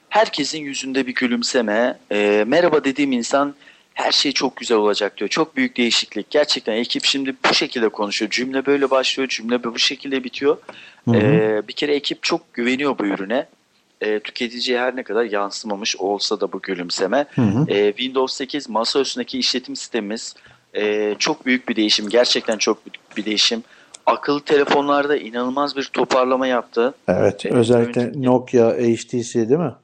Herkesin 0.09 0.59
yüzünde 0.59 1.07
bir 1.07 1.15
gülümseme. 1.15 1.99
e, 2.11 2.45
merhaba 2.47 2.85
dediğim 2.85 3.13
insan 3.13 3.55
her 3.95 4.13
şey 4.13 4.33
çok 4.33 4.57
güzel 4.57 4.79
olacak 4.79 5.17
diyor. 5.17 5.31
Çok 5.31 5.57
büyük 5.57 5.77
değişiklik. 5.77 6.31
Gerçekten 6.31 6.73
ekip 6.73 7.05
şimdi 7.05 7.35
bu 7.51 7.55
şekilde 7.55 7.89
konuşuyor. 7.89 8.31
Cümle 8.31 8.67
böyle 8.67 8.91
başlıyor, 8.91 9.29
cümle 9.29 9.65
bu 9.65 9.79
şekilde 9.79 10.25
bitiyor. 10.25 10.57
Hı 11.05 11.11
hı. 11.11 11.17
Ee, 11.17 11.63
bir 11.69 11.73
kere 11.73 11.95
ekip 11.95 12.23
çok 12.23 12.55
güveniyor 12.55 12.99
bu 12.99 13.07
ürüne. 13.07 13.47
Ee, 14.01 14.21
tüketiciye 14.21 14.81
her 14.81 14.97
ne 14.97 15.03
kadar 15.03 15.25
yansımamış 15.25 15.97
olsa 15.97 16.41
da 16.41 16.53
bu 16.53 16.63
gülümseme. 16.63 17.27
Hı 17.35 17.43
hı. 17.43 17.65
Ee, 17.69 17.89
Windows 17.89 18.37
8 18.37 18.69
masa 18.69 19.01
üstündeki 19.01 19.39
işletim 19.39 19.77
sistemimiz 19.77 20.35
e, 20.75 21.15
çok 21.19 21.47
büyük 21.47 21.69
bir 21.69 21.77
değişim. 21.77 22.09
Gerçekten 22.09 22.59
çok 22.59 22.87
büyük 22.87 23.17
bir 23.17 23.25
değişim. 23.25 23.63
Akıllı 24.07 24.41
telefonlarda 24.41 25.17
inanılmaz 25.17 25.77
bir 25.77 25.85
toparlama 25.85 26.47
yaptı. 26.47 26.95
Evet, 27.09 27.47
e, 27.47 27.49
özellikle 27.49 28.13
Nokia 28.23 28.73
HTC 28.73 29.49
değil 29.49 29.61
mi? 29.61 29.75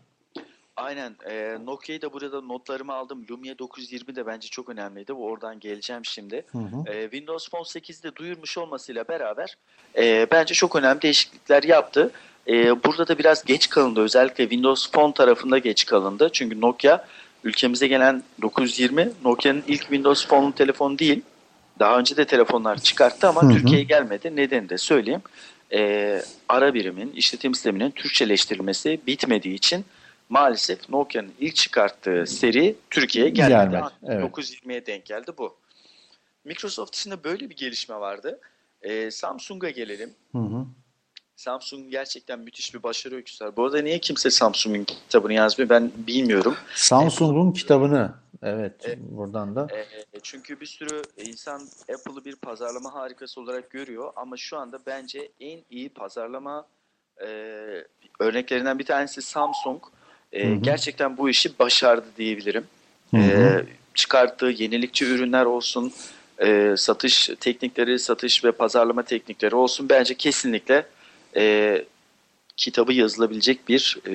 Aynen. 0.81 1.17
E, 1.31 1.59
Nokia'yı 1.65 2.03
da 2.03 2.13
burada 2.13 2.41
notlarımı 2.41 2.93
aldım. 2.93 3.27
Lumia 3.31 3.59
920 3.59 4.17
de 4.17 4.27
bence 4.27 4.49
çok 4.49 4.69
önemliydi. 4.69 5.17
Bu 5.17 5.25
oradan 5.25 5.61
geleceğim 5.61 6.05
şimdi. 6.05 6.45
Hı 6.53 6.59
hı. 6.59 6.93
E, 6.93 7.03
Windows 7.03 7.49
Phone 7.49 7.63
8'de 7.63 8.17
duyurmuş 8.17 8.59
olmasıyla 8.59 9.09
beraber 9.09 9.57
e, 9.99 10.27
bence 10.31 10.55
çok 10.55 10.77
önemli 10.77 11.03
değişiklikler 11.03 11.63
yaptı. 11.63 12.11
E, 12.49 12.85
burada 12.85 13.09
da 13.09 13.19
biraz 13.19 13.45
geç 13.45 13.69
kalındı. 13.69 14.01
Özellikle 14.01 14.45
Windows 14.45 14.91
Phone 14.91 15.15
tarafında 15.15 15.59
geç 15.59 15.87
kalındı. 15.87 16.31
Çünkü 16.33 16.61
Nokia 16.61 17.05
ülkemize 17.45 17.87
gelen 17.87 18.23
920 18.43 19.09
Nokia'nın 19.25 19.63
ilk 19.67 19.81
Windows 19.81 20.27
Phone 20.27 20.53
telefonu 20.53 20.99
değil. 20.99 21.23
Daha 21.79 21.99
önce 21.99 22.17
de 22.17 22.25
telefonlar 22.25 22.79
çıkarttı 22.79 23.29
ama. 23.29 23.53
Türkiye'ye 23.53 23.85
gelmedi. 23.85 24.37
Nedeni 24.37 24.69
de 24.69 24.79
söyleyeyim. 24.79 25.23
E, 25.73 26.23
ara 26.49 26.75
birimin, 26.75 27.13
işletim 27.13 27.55
sisteminin 27.55 27.91
Türkçeleştirilmesi 27.91 29.01
bitmediği 29.07 29.55
için 29.55 29.85
maalesef 30.31 30.89
Nokia'nın 30.89 31.33
ilk 31.41 31.57
çıkarttığı 31.57 32.25
seri 32.27 32.77
Türkiye'ye 32.91 33.31
gelmedi. 33.31 33.71
Gelmedi, 33.71 33.93
evet. 34.03 34.25
920'ye 34.25 34.87
denk 34.87 35.07
geldi 35.07 35.33
bu. 35.39 35.57
Microsoft 36.45 36.97
içinde 36.97 37.25
böyle 37.25 37.51
bir 37.51 37.57
gelişme 37.57 37.95
vardı. 37.95 38.41
Ee, 38.83 39.11
Samsung'a 39.11 39.71
gelelim. 39.71 40.15
Hı 40.33 40.39
hı. 40.39 40.67
Samsung 41.37 41.91
gerçekten 41.91 42.39
müthiş 42.39 42.75
bir 42.75 42.83
başarı 42.83 43.15
öyküsü 43.15 43.45
var. 43.45 43.57
Bu 43.57 43.65
arada 43.65 43.83
niye 43.83 43.99
kimse 43.99 44.31
Samsung'un 44.31 44.85
kitabını 44.85 45.33
yazmıyor 45.33 45.69
ben 45.69 45.93
bilmiyorum. 45.97 46.57
Samsung'un 46.75 47.53
kitabını 47.53 48.15
evet 48.43 48.75
Evet. 48.85 48.99
buradan 49.01 49.57
da 49.57 49.69
Ee, 49.73 50.21
çünkü 50.23 50.61
bir 50.61 50.67
sürü 50.67 51.03
insan 51.17 51.61
Apple'ı 51.83 52.25
bir 52.25 52.37
pazarlama 52.37 52.95
harikası 52.95 53.41
olarak 53.41 53.71
görüyor 53.71 54.13
ama 54.17 54.37
şu 54.37 54.59
anda 54.59 54.79
bence 54.87 55.33
en 55.41 55.61
iyi 55.71 55.89
pazarlama 55.89 56.67
e, 57.23 57.27
örneklerinden 58.21 58.79
bir 58.79 58.87
tanesi 58.87 59.23
Samsung. 59.23 59.83
E, 60.33 60.49
Hı 60.49 60.53
hı. 60.53 60.57
Gerçekten 60.57 61.17
bu 61.17 61.31
işi 61.31 61.59
başardı 61.59 62.07
diyebilirim. 62.17 62.65
Hı 63.11 63.17
hı. 63.17 63.31
Ee, 63.31 63.65
çıkarttığı 63.95 64.47
yenilikçi 64.47 65.05
ürünler 65.05 65.45
olsun, 65.45 65.93
e, 66.43 66.75
satış 66.77 67.31
teknikleri, 67.41 67.99
satış 67.99 68.45
ve 68.45 68.53
pazarlama 68.53 69.03
teknikleri 69.03 69.55
olsun 69.55 69.89
bence 69.89 70.15
kesinlikle 70.15 70.87
e, 71.37 71.85
kitabı 72.61 72.93
yazılabilecek 72.93 73.69
bir 73.69 73.99
e, 74.07 74.13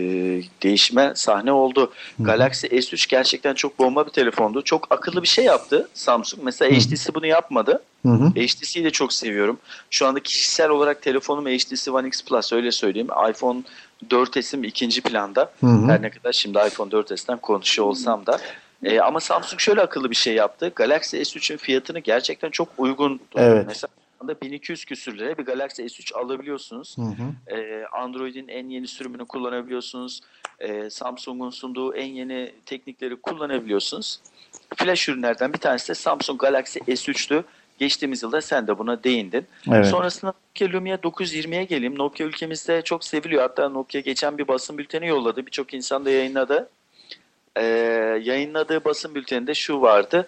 değişime 0.63 1.11
sahne 1.15 1.51
oldu. 1.51 1.93
Galaxy 2.19 2.67
S3 2.67 3.09
gerçekten 3.09 3.53
çok 3.53 3.79
bomba 3.79 4.05
bir 4.05 4.11
telefondu. 4.11 4.61
Çok 4.63 4.87
akıllı 4.89 5.23
bir 5.23 5.27
şey 5.27 5.45
yaptı 5.45 5.89
Samsung. 5.93 6.43
Mesela 6.43 6.71
Hı. 6.71 6.75
HTC 6.75 7.13
bunu 7.15 7.25
yapmadı. 7.25 7.83
Hı 8.05 8.11
hı. 8.11 8.29
HTC'yi 8.29 8.85
de 8.85 8.89
çok 8.91 9.13
seviyorum. 9.13 9.59
Şu 9.89 10.07
anda 10.07 10.19
kişisel 10.19 10.69
olarak 10.69 11.01
telefonum 11.01 11.45
HTC 11.45 11.91
One 11.91 12.07
X 12.07 12.23
Plus 12.23 12.53
öyle 12.53 12.71
söyleyeyim. 12.71 13.07
iPhone 13.29 13.61
4S'im 14.09 14.65
ikinci 14.65 15.01
planda. 15.01 15.51
Hı 15.59 15.67
hı. 15.67 15.87
Her 15.87 16.01
ne 16.01 16.09
kadar 16.09 16.31
şimdi 16.33 16.57
iPhone 16.67 16.89
4S'ten 16.89 17.37
konuşuyor 17.37 17.87
olsam 17.87 18.25
da. 18.25 18.39
Ee, 18.83 18.99
ama 18.99 19.19
Samsung 19.19 19.59
şöyle 19.59 19.81
akıllı 19.81 20.09
bir 20.09 20.15
şey 20.15 20.33
yaptı. 20.33 20.71
Galaxy 20.75 21.17
S3'ün 21.17 21.57
fiyatını 21.57 21.99
gerçekten 21.99 22.49
çok 22.49 22.67
uygun. 22.77 23.17
tuttu. 23.17 23.39
Evet. 23.41 23.65
Mesela 23.67 23.87
anda 24.25 24.41
1200 24.41 24.85
küsür 24.85 25.17
liraya 25.17 25.37
bir 25.37 25.43
Galaxy 25.43 25.81
S3 25.81 26.13
alabiliyorsunuz. 26.13 26.97
Hı 26.97 27.01
hı. 27.01 27.55
Ee, 27.55 27.85
Android'in 27.85 28.47
en 28.47 28.69
yeni 28.69 28.87
sürümünü 28.87 29.25
kullanabiliyorsunuz. 29.25 30.21
Ee, 30.59 30.89
Samsung'un 30.89 31.49
sunduğu 31.49 31.95
en 31.95 32.05
yeni 32.05 32.51
teknikleri 32.65 33.15
kullanabiliyorsunuz. 33.15 34.19
Flash 34.75 35.09
ürünlerden 35.09 35.53
bir 35.53 35.57
tanesi 35.57 35.89
de 35.89 35.93
Samsung 35.93 36.39
Galaxy 36.39 36.79
S3'tü. 36.79 37.43
Geçtiğimiz 37.79 38.23
yılda 38.23 38.41
sen 38.41 38.67
de 38.67 38.77
buna 38.77 39.03
değindin. 39.03 39.45
Evet. 39.71 39.87
Sonrasında 39.87 40.33
Nokia 40.33 40.77
Lumia 40.77 40.95
920'ye 40.95 41.63
geleyim. 41.63 41.97
Nokia 41.97 42.27
ülkemizde 42.27 42.81
çok 42.81 43.03
seviliyor. 43.03 43.41
Hatta 43.41 43.69
Nokia 43.69 43.99
geçen 43.99 44.37
bir 44.37 44.47
basın 44.47 44.77
bülteni 44.77 45.07
yolladı. 45.07 45.45
Birçok 45.45 45.73
insan 45.73 46.05
da 46.05 46.09
yayınladı. 46.09 46.69
Ee, 47.57 47.63
yayınladığı 48.23 48.85
basın 48.85 49.15
bülteninde 49.15 49.53
şu 49.53 49.81
vardı. 49.81 50.27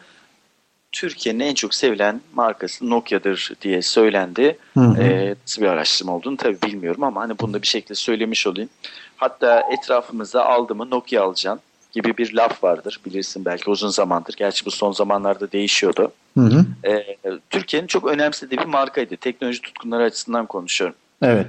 Türkiye'nin 0.92 1.40
en 1.40 1.54
çok 1.54 1.74
sevilen 1.74 2.22
markası 2.34 2.90
Nokia'dır 2.90 3.52
diye 3.62 3.82
söylendi. 3.82 4.58
Hı 4.74 4.80
hı. 4.80 5.02
Ee, 5.02 5.36
nasıl 5.44 5.62
bir 5.62 5.68
araştırma 5.68 6.16
olduğunu 6.16 6.38
tabii 6.38 6.62
bilmiyorum 6.62 7.04
ama 7.04 7.22
hani 7.22 7.40
bunu 7.40 7.54
da 7.54 7.62
bir 7.62 7.68
şekilde 7.68 7.96
söylemiş 7.96 8.48
olayım. 8.48 8.70
Hatta 9.18 9.64
etrafımızda 9.72 10.46
aldı 10.46 10.76
mı 10.76 10.90
Nokia 10.90 11.24
alacaksın 11.24 11.62
gibi 11.92 12.18
bir 12.18 12.34
laf 12.34 12.64
vardır. 12.64 13.00
Bilirsin 13.06 13.46
belki 13.46 13.70
uzun 13.70 13.90
zamandır. 13.90 14.34
Gerçi 14.38 14.66
bu 14.66 14.72
son 14.72 14.92
zamanlarda 14.92 15.52
değişiyordu. 15.52 16.12
Hı 16.38 16.44
hı. 16.44 16.66
Ee, 16.86 17.18
Türkiye'nin 17.50 17.88
çok 17.88 18.08
önemsediği 18.08 18.60
bir 18.60 18.66
markaydı. 18.66 19.18
Teknoloji 19.18 19.62
tutkunları 19.62 20.04
açısından 20.04 20.46
konuşuyorum. 20.46 20.96
Evet. 21.22 21.48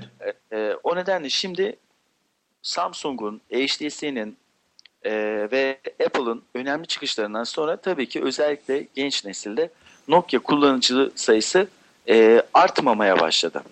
Ee, 0.53 0.75
o 0.83 0.97
nedenle 0.97 1.31
şimdi 1.31 1.77
Samsung'un, 2.63 3.41
HTC'nin 3.53 4.37
e, 5.05 5.13
ve 5.53 5.79
Apple'ın 6.07 6.43
önemli 6.55 6.87
çıkışlarından 6.87 7.45
sonra 7.45 7.77
tabii 7.77 8.09
ki 8.09 8.23
özellikle 8.23 8.87
genç 8.95 9.25
nesilde 9.25 9.71
Nokia 10.09 10.41
kullanıcı 10.41 11.11
sayısı 11.15 11.69
e, 12.09 12.43
artmamaya 12.55 13.21
başladı. 13.21 13.63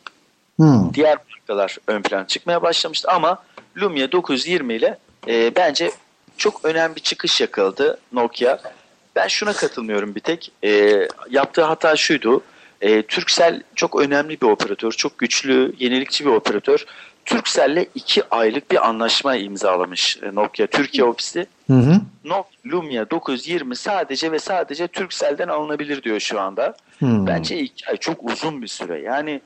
Hı. 0.61 0.81
Diğer 0.95 1.19
markalar 1.31 1.77
ön 1.87 2.03
plan 2.03 2.25
çıkmaya 2.25 2.63
başlamıştı 2.63 3.11
ama 3.11 3.43
Lumia 3.77 4.13
920 4.13 4.75
ile 4.75 4.99
e, 5.29 5.57
bence 5.57 5.91
çok 6.37 6.65
önemli 6.65 6.97
bir 6.97 7.01
çıkış 7.01 7.41
yakaladı 7.41 7.99
Nokia. 8.13 8.59
Ben 9.17 9.29
şuna 9.29 9.53
katılmıyorum 9.53 10.15
bir 10.15 10.21
tek. 10.21 10.53
E, 10.65 11.01
yaptığı 11.31 11.63
hata 11.63 11.97
şuydu. 11.97 12.43
E, 12.81 13.03
Turkcell 13.03 13.63
çok 13.75 14.01
önemli 14.01 14.41
bir 14.41 14.47
operatör. 14.47 14.93
Çok 14.93 15.19
güçlü, 15.19 15.75
yenilikçi 15.79 16.25
bir 16.25 16.31
operatör. 16.31 16.85
Turkcell'le 17.27 17.87
iki 17.95 18.29
aylık 18.31 18.71
bir 18.71 18.89
anlaşma 18.89 19.37
imzalamış 19.37 20.19
e, 20.23 20.35
Nokia 20.35 20.67
Türkiye 20.67 21.05
ofisi. 21.05 21.47
Hı 21.67 21.73
hı. 21.73 22.01
Nokia 22.25 22.51
Lumia 22.67 23.11
920 23.11 23.77
sadece 23.77 24.33
ve 24.33 24.39
sadece 24.39 24.89
Turkcell'den 24.89 25.49
alınabilir 25.49 26.03
diyor 26.03 26.21
şu 26.21 26.41
anda. 26.41 26.77
Hı. 26.99 27.27
Bence 27.27 27.59
iki 27.59 27.91
ay 27.91 27.97
çok 27.97 28.31
uzun 28.31 28.63
bir 28.63 28.69
süre. 28.69 29.01
Yani 29.01 29.41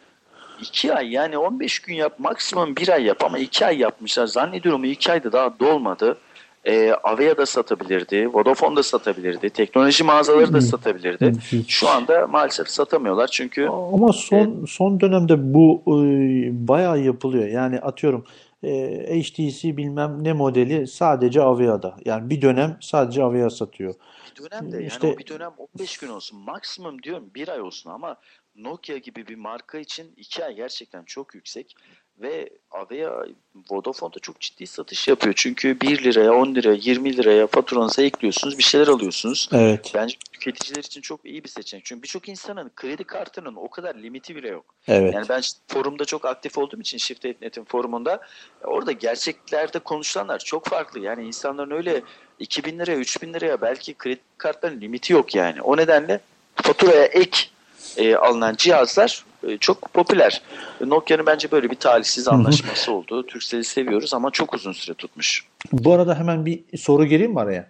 iki 0.61 0.94
ay 0.94 1.12
yani 1.12 1.39
15 1.39 1.78
gün 1.78 1.94
yap 1.94 2.19
maksimum 2.19 2.77
bir 2.77 2.89
ay 2.89 3.05
yap 3.05 3.24
ama 3.24 3.39
iki 3.39 3.66
ay 3.66 3.78
yapmışlar. 3.78 4.27
Zannediyorum 4.27 4.85
iki 4.85 5.12
ayda 5.12 5.32
daha 5.32 5.59
dolmadı. 5.59 6.19
E, 6.66 6.92
Avea 6.92 7.36
da 7.36 7.46
satabilirdi, 7.46 8.28
Vodafone 8.34 8.76
da 8.76 8.82
satabilirdi, 8.82 9.50
teknoloji 9.50 10.04
mağazaları 10.04 10.52
da 10.52 10.60
satabilirdi. 10.60 11.32
Şu 11.68 11.88
anda 11.88 12.26
maalesef 12.26 12.68
satamıyorlar 12.68 13.26
çünkü 13.26 13.66
Ama 13.68 14.12
son 14.12 14.64
son 14.68 15.00
dönemde 15.00 15.54
bu 15.54 15.82
e, 15.86 16.68
bayağı 16.68 17.00
yapılıyor. 17.00 17.48
Yani 17.48 17.80
atıyorum 17.80 18.24
e, 18.62 19.22
HTC 19.22 19.76
bilmem 19.76 20.24
ne 20.24 20.32
modeli 20.32 20.86
sadece 20.86 21.42
Avia'da. 21.42 21.96
Yani 22.04 22.30
bir 22.30 22.42
dönem 22.42 22.76
sadece 22.80 23.22
Avia 23.22 23.50
satıyor. 23.50 23.94
Bir 24.30 24.50
dönem 24.50 24.72
de 24.72 24.76
yani 24.76 24.86
İşte- 24.86 25.14
o 25.14 25.18
bir 25.18 25.26
dönem 25.26 25.52
15 25.74 25.98
gün 25.98 26.08
olsun. 26.08 26.40
Maksimum 26.40 27.02
diyorum 27.02 27.30
bir 27.34 27.48
ay 27.48 27.60
olsun 27.60 27.90
ama 27.90 28.16
Nokia 28.56 28.96
gibi 28.96 29.26
bir 29.26 29.36
marka 29.36 29.78
için 29.78 30.12
2 30.16 30.44
ay 30.44 30.54
gerçekten 30.54 31.04
çok 31.04 31.34
yüksek. 31.34 31.76
Ve 32.20 32.51
Avea 32.70 33.24
Vodafone'da 33.70 34.18
çok 34.18 34.40
ciddi 34.40 34.66
satış 34.66 35.09
yapıyor. 35.09 35.34
Çünkü 35.36 35.80
1 35.80 36.05
liraya, 36.05 36.32
10 36.32 36.55
liraya, 36.55 36.74
20 36.74 37.16
liraya 37.16 37.47
faturanıza 37.47 38.02
ekliyorsunuz. 38.02 38.59
Bir 38.59 38.62
şeyler 38.62 38.88
alıyorsunuz. 38.88 39.48
Evet. 39.52 39.92
Bence 39.94 40.16
tüketiciler 40.32 40.82
için 40.82 41.01
çok 41.01 41.24
iyi 41.24 41.44
bir 41.44 41.48
seçenek. 41.48 41.84
Çünkü 41.84 42.02
birçok 42.02 42.28
insanın 42.28 42.70
kredi 42.76 43.05
kartının 43.05 43.55
o 43.56 43.68
kadar 43.68 43.94
limiti 43.94 44.36
bile 44.36 44.48
yok. 44.48 44.64
Evet. 44.88 45.14
Yani 45.14 45.28
ben 45.28 45.42
forumda 45.68 46.05
çok 46.05 46.24
aktif 46.24 46.59
olduğum 46.59 46.80
için 46.80 46.98
Shift.net'in 46.98 47.64
forumunda 47.64 48.20
orada 48.64 48.92
gerçeklerde 48.92 49.78
konuşulanlar 49.78 50.38
çok 50.38 50.66
farklı. 50.66 51.01
Yani 51.01 51.26
insanların 51.26 51.70
öyle 51.70 52.02
2000 52.38 52.78
liraya 52.78 52.97
3000 52.97 53.32
liraya 53.34 53.60
belki 53.60 53.94
kredi 53.94 54.20
kartlarının 54.38 54.80
limiti 54.80 55.12
yok 55.12 55.34
yani. 55.34 55.62
O 55.62 55.76
nedenle 55.76 56.20
faturaya 56.55 57.05
ek 57.05 57.38
e, 57.97 58.16
alınan 58.16 58.55
cihazlar 58.55 59.24
çok 59.60 59.92
popüler. 59.94 60.42
Nokia'nın 60.86 61.26
bence 61.26 61.50
böyle 61.50 61.70
bir 61.70 61.76
talihsiz 61.76 62.28
anlaşması 62.28 62.92
oldu. 62.92 63.26
Türkcell'i 63.26 63.64
seviyoruz 63.64 64.14
ama 64.14 64.30
çok 64.30 64.54
uzun 64.54 64.72
süre 64.72 64.94
tutmuş. 64.94 65.46
Bu 65.72 65.92
arada 65.92 66.18
hemen 66.18 66.46
bir 66.46 66.78
soru 66.78 67.04
gireyim 67.04 67.32
mi 67.32 67.40
araya? 67.40 67.66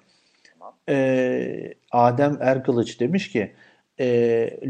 Tamam. 0.53 0.75
Ee, 0.89 1.75
Adem 1.91 2.39
Erkılıç 2.41 3.01
demiş 3.01 3.33
ki 3.33 3.53
e, 4.01 4.07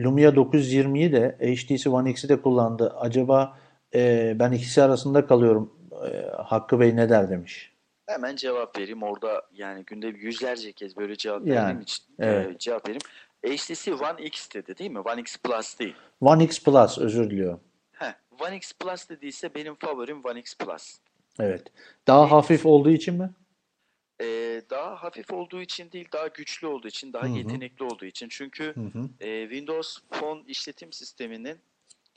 Lumia 0.04 0.30
920'yi 0.30 1.12
de 1.12 1.36
HTC 1.40 1.90
One 1.90 2.10
X'i 2.10 2.28
de 2.28 2.40
kullandı. 2.42 2.94
Acaba 3.00 3.58
e, 3.94 4.32
ben 4.38 4.52
ikisi 4.52 4.82
arasında 4.82 5.26
kalıyorum. 5.26 5.72
E, 6.06 6.30
Hakkı 6.42 6.80
Bey 6.80 6.96
ne 6.96 7.08
der 7.08 7.30
demiş. 7.30 7.70
Hemen 8.06 8.36
cevap 8.36 8.78
vereyim. 8.78 9.02
Orada 9.02 9.42
yani 9.52 9.84
günde 9.84 10.06
yüzlerce 10.06 10.72
kez 10.72 10.96
böyle 10.96 11.16
cevap 11.16 11.46
Yani, 11.46 11.56
verdiğim 11.56 11.80
için 11.80 12.04
e, 12.18 12.26
evet. 12.26 12.60
cevap 12.60 12.88
vereyim. 12.88 13.02
HTC 13.46 13.94
One 13.94 14.22
X 14.24 14.48
dedi 14.54 14.78
değil 14.78 14.90
mi? 14.90 15.00
One 15.00 15.20
X 15.20 15.36
Plus 15.36 15.78
değil. 15.78 15.94
One 16.20 16.44
X 16.44 16.62
Plus 16.64 16.98
özür 16.98 17.30
diliyorum. 17.30 17.60
Heh, 17.92 18.14
One 18.40 18.56
X 18.56 18.72
Plus 18.72 19.08
dediyse 19.08 19.54
benim 19.54 19.74
favorim 19.74 20.24
One 20.24 20.38
X 20.40 20.54
Plus. 20.56 20.98
Evet. 21.40 21.66
Daha 22.06 22.30
hafif 22.30 22.66
olduğu 22.66 22.90
için 22.90 23.14
mi? 23.14 23.30
Ee, 24.22 24.62
daha 24.70 25.02
hafif 25.02 25.30
olduğu 25.32 25.60
için 25.62 25.92
değil, 25.92 26.08
daha 26.12 26.26
güçlü 26.26 26.66
olduğu 26.66 26.88
için, 26.88 27.12
daha 27.12 27.22
Hı 27.22 27.26
hı. 27.28 27.36
yetenekli 27.36 27.84
olduğu 27.84 28.04
için. 28.04 28.28
Çünkü 28.30 28.64
Hı 28.74 28.80
hı. 28.98 29.08
e, 29.20 29.48
Windows 29.48 29.98
Phone 30.10 30.42
işletim 30.46 30.92
sisteminin 30.92 31.58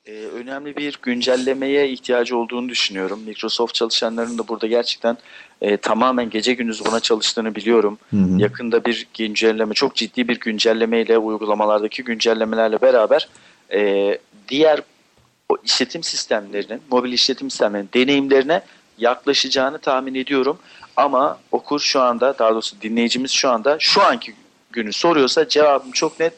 e, 0.06 0.12
önemli 0.12 0.78
bir 0.78 1.00
güncellemeye 1.02 1.90
ihtiyacı 1.90 2.38
olduğunu 2.38 2.70
düşünüyorum. 2.70 3.22
Microsoft 3.26 3.74
çalışanlarının 3.74 4.38
da 4.38 4.48
burada 4.48 4.68
gerçekten 4.68 5.18
e, 5.62 5.78
tamamen 5.78 6.30
gece 6.30 6.54
gündüz 6.54 6.86
buna 6.86 7.00
çalıştığını 7.00 7.56
biliyorum. 7.56 7.98
Hı 8.10 8.18
hı. 8.18 8.42
Yakında 8.42 8.86
bir 8.86 9.08
güncelleme, 9.18 9.74
çok 9.74 9.96
ciddi 9.96 10.28
bir 10.28 10.40
güncellemeyle, 10.40 11.18
uygulamalardaki 11.18 12.04
güncellemelerle 12.04 12.82
beraber 12.82 13.30
e, 13.74 14.18
diğer 14.50 14.82
o 15.50 15.58
işletim 15.64 16.04
sistemlerinin, 16.04 16.82
mobil 16.92 17.12
işletim 17.12 17.50
sistemlerinin 17.50 17.90
deneyimlerine 17.94 18.62
yaklaşacağını 18.98 19.80
tahmin 19.80 20.16
ediyorum. 20.16 20.58
Ama 20.96 21.40
okur 21.52 21.80
şu 21.80 22.02
anda, 22.02 22.40
daha 22.40 22.52
doğrusu 22.52 22.76
dinleyicimiz 22.82 23.32
şu 23.32 23.50
anda 23.50 23.78
şu 23.80 24.02
anki 24.02 24.34
günü 24.72 24.94
soruyorsa 24.94 25.48
cevabım 25.48 25.92
çok 25.92 26.20
net. 26.20 26.34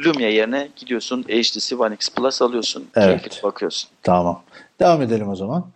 Lumia 0.00 0.28
yerine 0.28 0.68
gidiyorsun 0.76 1.22
HTC 1.22 1.76
One 1.76 1.94
X 1.94 2.08
Plus 2.10 2.42
alıyorsun. 2.42 2.88
Evet. 2.96 3.40
Bakıyorsun. 3.42 3.90
Tamam. 4.02 4.42
Devam 4.80 5.02
edelim 5.02 5.28
o 5.28 5.36
zaman. 5.36 5.66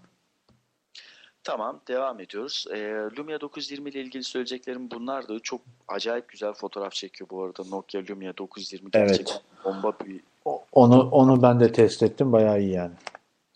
Tamam 1.44 1.80
devam 1.88 2.20
ediyoruz. 2.20 2.66
Ee, 2.74 2.76
Lumia 3.18 3.40
920 3.40 3.90
ile 3.90 4.00
ilgili 4.00 4.24
söyleyeceklerim 4.24 4.90
bunlardı. 4.90 5.38
Çok 5.42 5.60
acayip 5.88 6.28
güzel 6.28 6.52
fotoğraf 6.52 6.92
çekiyor 6.92 7.30
bu 7.30 7.42
arada 7.44 7.62
Nokia 7.70 8.02
Lumia 8.10 8.36
920 8.38 8.90
Evet. 8.94 9.08
gerçekten 9.08 9.38
bomba 9.64 9.92
bir 10.06 10.20
O- 10.44 10.64
Onu 10.72 11.08
onu 11.10 11.42
ben 11.42 11.60
de 11.60 11.72
test 11.72 12.02
ettim. 12.02 12.32
Bayağı 12.32 12.60
iyi 12.60 12.70
yani. 12.72 12.94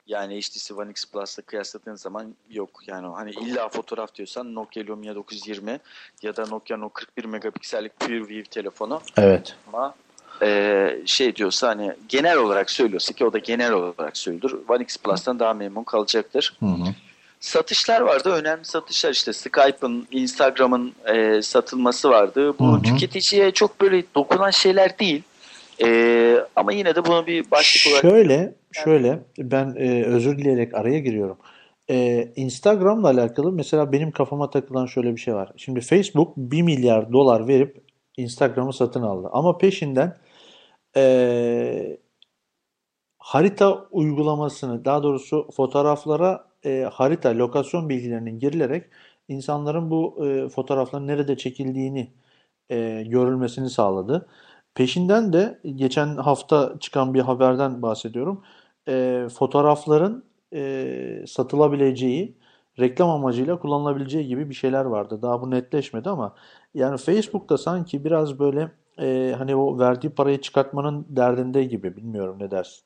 yani 0.07 0.41
HTC 0.41 0.75
One 0.75 0.91
X 0.91 1.05
Plus'la 1.11 1.43
kıyasladığın 1.43 1.95
zaman 1.95 2.35
yok. 2.51 2.71
Yani 2.87 3.07
hani 3.07 3.31
illa 3.31 3.69
fotoğraf 3.69 4.15
diyorsan 4.15 4.55
Nokia 4.55 4.87
Lumia 4.87 5.15
920 5.15 5.81
ya 6.23 6.37
da 6.37 6.47
Nokia'nın 6.47 6.83
o 6.83 6.89
41 6.89 7.25
megapiksellik 7.25 8.01
PureView 8.01 8.43
telefonu 8.51 9.01
Evet. 9.17 9.57
ama 9.73 9.95
e, 10.43 10.89
şey 11.07 11.37
diyorsa 11.37 11.69
hani 11.69 11.93
genel 12.09 12.37
olarak 12.37 12.71
söylüyorsa 12.71 13.15
ki 13.15 13.25
o 13.25 13.33
da 13.33 13.39
genel 13.39 13.73
olarak 13.73 14.17
söylüyor. 14.17 14.59
One 14.69 14.83
X 14.83 14.97
Plus'tan 14.97 15.39
daha 15.39 15.55
memnun 15.55 15.85
kalacaktır. 15.85 16.57
Hı 16.61 16.67
hı. 16.67 16.95
Satışlar 17.41 18.01
vardı. 18.01 18.31
Önemli 18.31 18.65
satışlar 18.65 19.11
işte 19.11 19.33
Skype'ın, 19.33 20.07
Instagram'ın 20.11 20.93
e, 21.07 21.43
satılması 21.43 22.11
vardı. 22.11 22.59
Bu 22.59 22.73
Hı 22.73 22.77
hı. 22.77 22.83
tüketiciye 22.83 23.51
çok 23.51 23.81
böyle 23.81 24.03
dokunan 24.15 24.51
şeyler 24.51 24.99
değil. 24.99 25.23
E, 25.85 26.37
ama 26.57 26.73
yine 26.73 26.95
de 26.95 27.05
bunu 27.05 27.27
bir 27.27 27.51
başlık 27.51 27.93
olarak 27.93 28.03
Şöyle, 28.03 28.55
şöyle 28.73 29.19
ben 29.39 29.75
e, 29.79 30.05
özür 30.05 30.39
dileyerek 30.39 30.75
araya 30.75 30.99
giriyorum. 30.99 31.39
E, 31.91 32.29
Instagram'la 32.37 33.09
alakalı 33.09 33.53
mesela 33.53 33.93
benim 33.93 34.11
kafama 34.11 34.51
takılan 34.51 34.87
şöyle 34.87 35.17
bir 35.17 35.21
şey 35.21 35.35
var. 35.35 35.53
Şimdi 35.57 35.81
Facebook 35.81 36.37
1 36.37 36.63
milyar 36.63 37.13
dolar 37.13 37.49
verip 37.49 37.83
Instagram'ı 38.17 38.73
satın 38.73 39.03
aldı. 39.03 39.29
Ama 39.33 39.59
peşinden 39.59 40.17
e, 40.97 41.99
harita 43.19 43.89
uygulamasını, 43.91 44.85
daha 44.85 45.03
doğrusu 45.03 45.49
fotoğraflara 45.57 46.45
e, 46.65 46.89
harita, 46.93 47.39
lokasyon 47.39 47.89
bilgilerinin 47.89 48.39
girilerek 48.39 48.85
insanların 49.29 49.91
bu 49.91 50.27
e, 50.27 50.49
fotoğrafların 50.49 51.07
nerede 51.07 51.37
çekildiğini 51.37 52.13
e, 52.71 53.03
görülmesini 53.03 53.71
sağladı. 53.71 54.29
Peşinden 54.75 55.33
de 55.33 55.61
geçen 55.75 56.17
hafta 56.17 56.75
çıkan 56.81 57.15
bir 57.15 57.21
haberden 57.21 57.83
bahsediyorum. 57.83 58.43
E, 58.89 59.27
fotoğrafların 59.35 60.25
e, 60.55 61.25
satılabileceği, 61.29 62.37
reklam 62.79 63.11
amacıyla 63.11 63.59
kullanılabileceği 63.59 64.27
gibi 64.27 64.51
bir 64.51 64.55
şeyler 64.55 64.85
vardı. 64.85 65.23
Daha 65.23 65.43
bu 65.43 65.51
netleşmedi 65.51 66.11
ama 66.11 66.35
yani 66.75 66.99
Facebook'ta 66.99 67.59
sanki 67.59 68.05
biraz 68.05 68.39
böyle 68.39 68.71
e, 68.99 69.35
hani 69.39 69.57
o 69.57 69.79
verdiği 69.79 70.11
parayı 70.11 70.41
çıkartmanın 70.41 71.07
derdinde 71.09 71.65
gibi. 71.65 71.97
Bilmiyorum 71.97 72.37
ne 72.41 72.51
dersin? 72.51 72.83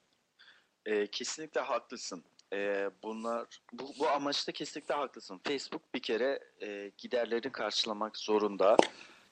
E, 0.86 1.06
kesinlikle 1.06 1.60
haklısın. 1.60 2.24
E, 2.52 2.90
bunlar 3.02 3.46
bu, 3.72 3.84
bu 4.00 4.08
amaçta 4.08 4.52
kesinlikle 4.52 4.94
haklısın. 4.94 5.40
Facebook 5.44 5.94
bir 5.94 6.00
kere 6.02 6.40
e, 6.62 6.90
giderlerini 6.98 7.52
karşılamak 7.52 8.16
zorunda. 8.16 8.76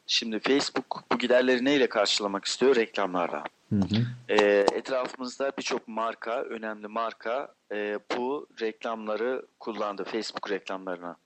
Şimdi 0.07 0.41
Facebook 0.41 1.05
bu 1.13 1.19
giderleri 1.19 1.65
neyle 1.65 1.89
karşılamak 1.89 2.45
istiyor? 2.45 2.77
Reklamlarla. 2.77 3.45
Hı 3.71 3.77
hı. 3.77 4.07
E, 4.29 4.67
etrafımızda 4.73 5.53
birçok 5.59 5.89
marka, 5.89 6.43
önemli 6.43 6.89
marka 6.89 7.55
e, 7.73 7.99
bu 8.17 8.47
reklamları 8.61 9.47
kullandı. 9.61 10.05
Facebook 10.05 10.51
reklamlarına. 10.51 11.17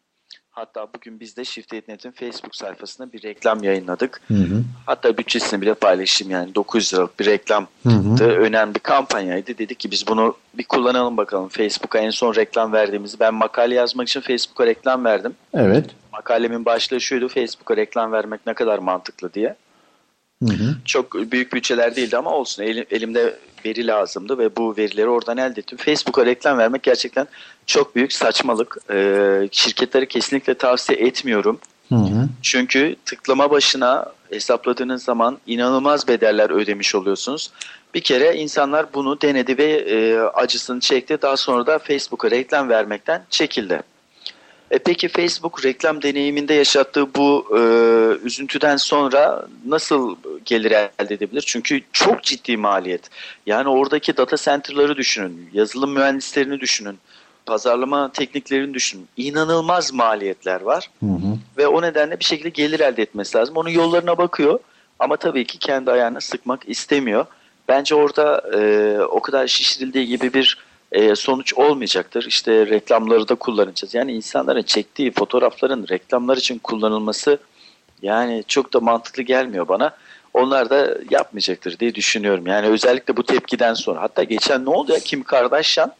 Hatta 0.58 0.86
bugün 0.94 1.20
biz 1.20 1.36
de 1.36 1.44
Shift.net'in 1.44 2.10
Facebook 2.10 2.56
sayfasına 2.56 3.12
bir 3.12 3.22
reklam 3.22 3.62
yayınladık. 3.62 4.20
Hı 4.28 4.34
hı. 4.34 4.62
Hatta 4.86 5.18
bütçesini 5.18 5.60
bile 5.60 5.74
paylaşayım 5.74 6.30
yani 6.30 6.54
900 6.54 6.94
liralık 6.94 7.20
bir 7.20 7.26
reklam 7.26 7.66
Hı 7.82 7.88
hı. 7.88 8.24
önemli 8.24 8.74
bir 8.74 8.80
kampanyaydı. 8.80 9.58
Dedik 9.58 9.80
ki 9.80 9.90
biz 9.90 10.06
bunu 10.06 10.36
bir 10.54 10.64
kullanalım 10.64 11.16
bakalım. 11.16 11.48
Facebook'a 11.48 11.98
en 11.98 12.10
son 12.10 12.34
reklam 12.34 12.72
verdiğimiz. 12.72 13.20
Ben 13.20 13.34
makale 13.34 13.74
yazmak 13.74 14.08
için 14.08 14.20
Facebook'a 14.20 14.66
reklam 14.66 15.04
verdim. 15.04 15.34
Evet. 15.54 15.90
Makalemin 16.12 16.64
başlığı 16.64 17.00
şuydu. 17.00 17.28
Facebook'a 17.28 17.76
reklam 17.76 18.12
vermek 18.12 18.46
ne 18.46 18.54
kadar 18.54 18.78
mantıklı 18.78 19.32
diye. 19.34 19.56
Hı 20.48 20.54
hı. 20.54 20.76
Çok 20.84 21.14
büyük 21.14 21.52
bütçeler 21.52 21.96
değildi 21.96 22.16
ama 22.16 22.30
olsun. 22.30 22.62
Elim- 22.62 22.86
elimde 22.90 23.38
veri 23.64 23.86
lazımdı 23.86 24.38
ve 24.38 24.56
bu 24.56 24.76
verileri 24.76 25.08
oradan 25.08 25.36
elde 25.36 25.60
ettim. 25.60 25.78
Facebook'a 25.78 26.26
reklam 26.26 26.58
vermek 26.58 26.82
gerçekten 26.82 27.26
çok 27.66 27.96
büyük 27.96 28.12
saçmalık. 28.12 28.76
Ee, 28.90 29.48
şirketleri 29.52 30.08
kesinlikle 30.08 30.54
tavsiye 30.54 30.98
etmiyorum. 30.98 31.58
Hı 31.88 31.94
hı. 31.94 32.28
Çünkü 32.42 32.96
tıklama 33.04 33.50
başına 33.50 34.06
hesapladığınız 34.30 35.04
zaman 35.04 35.38
inanılmaz 35.46 36.08
bedeller 36.08 36.50
ödemiş 36.50 36.94
oluyorsunuz. 36.94 37.50
Bir 37.94 38.00
kere 38.00 38.36
insanlar 38.36 38.94
bunu 38.94 39.20
denedi 39.20 39.58
ve 39.58 39.64
e, 39.64 40.18
acısını 40.18 40.80
çekti. 40.80 41.18
Daha 41.22 41.36
sonra 41.36 41.66
da 41.66 41.78
Facebook'a 41.78 42.30
reklam 42.30 42.68
vermekten 42.68 43.24
çekildi. 43.30 43.82
E 44.70 44.78
peki 44.78 45.08
Facebook 45.08 45.64
reklam 45.64 46.02
deneyiminde 46.02 46.54
yaşattığı 46.54 47.14
bu 47.14 47.46
e, 47.56 47.60
üzüntüden 48.26 48.76
sonra 48.76 49.46
nasıl 49.66 50.16
gelir 50.44 50.70
elde 50.70 51.14
edebilir? 51.14 51.44
Çünkü 51.46 51.80
çok 51.92 52.22
ciddi 52.22 52.56
maliyet. 52.56 53.10
Yani 53.46 53.68
oradaki 53.68 54.16
data 54.16 54.36
center'ları 54.36 54.96
düşünün, 54.96 55.50
yazılım 55.52 55.92
mühendislerini 55.92 56.60
düşünün, 56.60 56.98
pazarlama 57.46 58.12
tekniklerini 58.12 58.74
düşünün. 58.74 59.08
İnanılmaz 59.16 59.92
maliyetler 59.92 60.60
var 60.60 60.90
Hı 61.00 61.06
hı. 61.06 61.38
ve 61.56 61.66
o 61.66 61.82
nedenle 61.82 62.20
bir 62.20 62.24
şekilde 62.24 62.48
gelir 62.48 62.80
elde 62.80 63.02
etmesi 63.02 63.38
lazım. 63.38 63.56
Onun 63.56 63.70
yollarına 63.70 64.18
bakıyor 64.18 64.58
ama 64.98 65.16
tabii 65.16 65.44
ki 65.44 65.58
kendi 65.58 65.90
ayağına 65.90 66.20
sıkmak 66.20 66.68
istemiyor. 66.68 67.26
Bence 67.68 67.94
orada 67.94 68.42
e, 68.54 68.98
o 69.02 69.20
kadar 69.20 69.46
şişirildiği 69.46 70.06
gibi 70.06 70.34
bir 70.34 70.67
e, 70.92 71.14
sonuç 71.14 71.54
olmayacaktır. 71.54 72.24
İşte 72.24 72.66
reklamları 72.66 73.28
da 73.28 73.34
kullanacağız. 73.34 73.94
Yani 73.94 74.12
insanların 74.12 74.62
çektiği 74.62 75.10
fotoğrafların 75.10 75.86
reklamlar 75.88 76.36
için 76.36 76.58
kullanılması 76.58 77.38
yani 78.02 78.44
çok 78.48 78.72
da 78.72 78.80
mantıklı 78.80 79.22
gelmiyor 79.22 79.68
bana. 79.68 79.96
Onlar 80.34 80.70
da 80.70 80.98
yapmayacaktır 81.10 81.78
diye 81.78 81.94
düşünüyorum. 81.94 82.46
Yani 82.46 82.66
özellikle 82.66 83.16
bu 83.16 83.22
tepkiden 83.22 83.74
sonra. 83.74 84.02
Hatta 84.02 84.22
geçen 84.22 84.64
ne 84.64 84.70
oldu 84.70 84.92
ya 84.92 84.98
Kim 84.98 85.22
Kardashian 85.22 85.92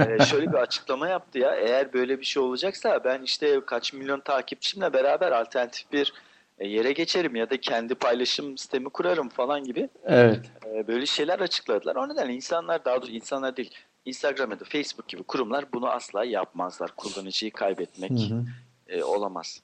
e, 0.00 0.24
şöyle 0.24 0.52
bir 0.52 0.56
açıklama 0.56 1.08
yaptı 1.08 1.38
ya. 1.38 1.54
Eğer 1.54 1.92
böyle 1.92 2.20
bir 2.20 2.24
şey 2.24 2.42
olacaksa 2.42 3.04
ben 3.04 3.22
işte 3.22 3.60
kaç 3.66 3.92
milyon 3.92 4.20
takipçimle 4.20 4.92
beraber 4.92 5.32
alternatif 5.32 5.92
bir 5.92 6.12
e, 6.58 6.68
yere 6.68 6.92
geçerim 6.92 7.36
ya 7.36 7.50
da 7.50 7.60
kendi 7.60 7.94
paylaşım 7.94 8.58
sistemi 8.58 8.88
kurarım 8.88 9.28
falan 9.28 9.64
gibi 9.64 9.88
Evet. 10.04 10.40
e, 10.74 10.86
böyle 10.86 11.06
şeyler 11.06 11.40
açıkladılar. 11.40 11.96
O 11.96 12.08
nedenle 12.08 12.34
insanlar 12.34 12.84
daha 12.84 12.96
doğrusu 12.96 13.12
insanlar 13.12 13.56
değil 13.56 13.70
Instagram 14.06 14.50
ya 14.50 14.60
da 14.60 14.64
Facebook 14.64 15.08
gibi 15.08 15.22
kurumlar 15.22 15.72
bunu 15.72 15.88
asla 15.88 16.24
yapmazlar. 16.24 16.90
Kullanıcıyı 16.96 17.52
kaybetmek 17.52 18.10
Hı 18.10 18.14
hı. 18.34 18.44
e, 18.88 19.04
olamaz. 19.04 19.62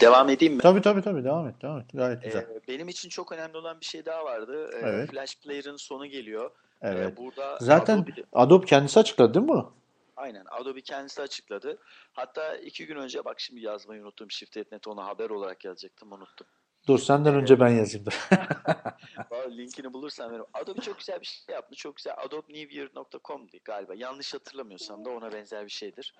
Devam 0.00 0.28
edeyim 0.28 0.54
mi? 0.54 0.60
Tabii 0.62 0.82
tabii 0.82 1.02
tabii 1.02 1.24
devam 1.24 1.48
et 1.48 1.62
devam 1.62 1.78
et. 1.80 1.86
Gayet 1.94 2.22
güzel. 2.22 2.40
Ee, 2.40 2.60
benim 2.68 2.88
için 2.88 3.08
çok 3.08 3.32
önemli 3.32 3.56
olan 3.56 3.80
bir 3.80 3.84
şey 3.84 4.04
daha 4.06 4.24
vardı. 4.24 4.70
Ee, 4.74 4.78
Evet. 4.78 5.10
Flash 5.10 5.36
Player'ın 5.38 5.76
sonu 5.76 6.06
geliyor. 6.06 6.50
Evet. 6.82 7.12
Ee, 7.12 7.16
burada 7.16 7.58
Zaten 7.60 7.98
Adobe, 7.98 8.10
Adobe 8.32 8.66
kendisi 8.66 9.00
açıkladı 9.00 9.34
değil 9.34 9.42
mi 9.42 9.48
bunu? 9.48 9.72
aynen 10.16 10.44
Adobe 10.50 10.80
kendisi 10.80 11.22
açıkladı. 11.22 11.78
Hatta 12.12 12.56
iki 12.56 12.86
gün 12.86 12.96
önce 12.96 13.24
bak 13.24 13.40
şimdi 13.40 13.60
yazmayı 13.60 14.02
unuttum. 14.02 14.30
Shift.net 14.30 14.88
ona 14.88 15.06
haber 15.06 15.30
olarak 15.30 15.64
yazacaktım 15.64 16.12
unuttum. 16.12 16.46
Dur 16.88 16.98
senden 16.98 17.34
önce 17.34 17.60
ben 17.60 17.68
yazayım. 17.68 18.06
Vallahi 19.30 19.56
linkini 19.58 19.92
bulursam 19.92 20.30
veririm. 20.30 20.44
Adobe 20.54 20.80
çok 20.80 20.98
güzel 20.98 21.20
bir 21.20 21.26
şey 21.26 21.54
yaptı. 21.54 21.74
Çok 21.74 21.96
güzel. 21.96 22.14
adobenewyear.com'di 22.26 23.60
galiba. 23.64 23.94
Yanlış 23.96 24.34
hatırlamıyorsam 24.34 25.04
da 25.04 25.10
ona 25.10 25.32
benzer 25.32 25.64
bir 25.64 25.70
şeydir. 25.70 26.14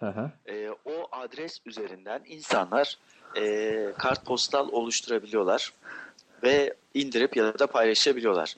Ee, 0.46 0.68
o 0.70 1.08
adres 1.12 1.60
üzerinden 1.66 2.22
insanlar 2.26 2.98
e, 3.36 3.92
kartpostal 3.98 4.68
oluşturabiliyorlar 4.72 5.72
ve 6.42 6.74
indirip 6.94 7.36
ya 7.36 7.58
da 7.58 7.66
paylaşabiliyorlar. 7.66 8.56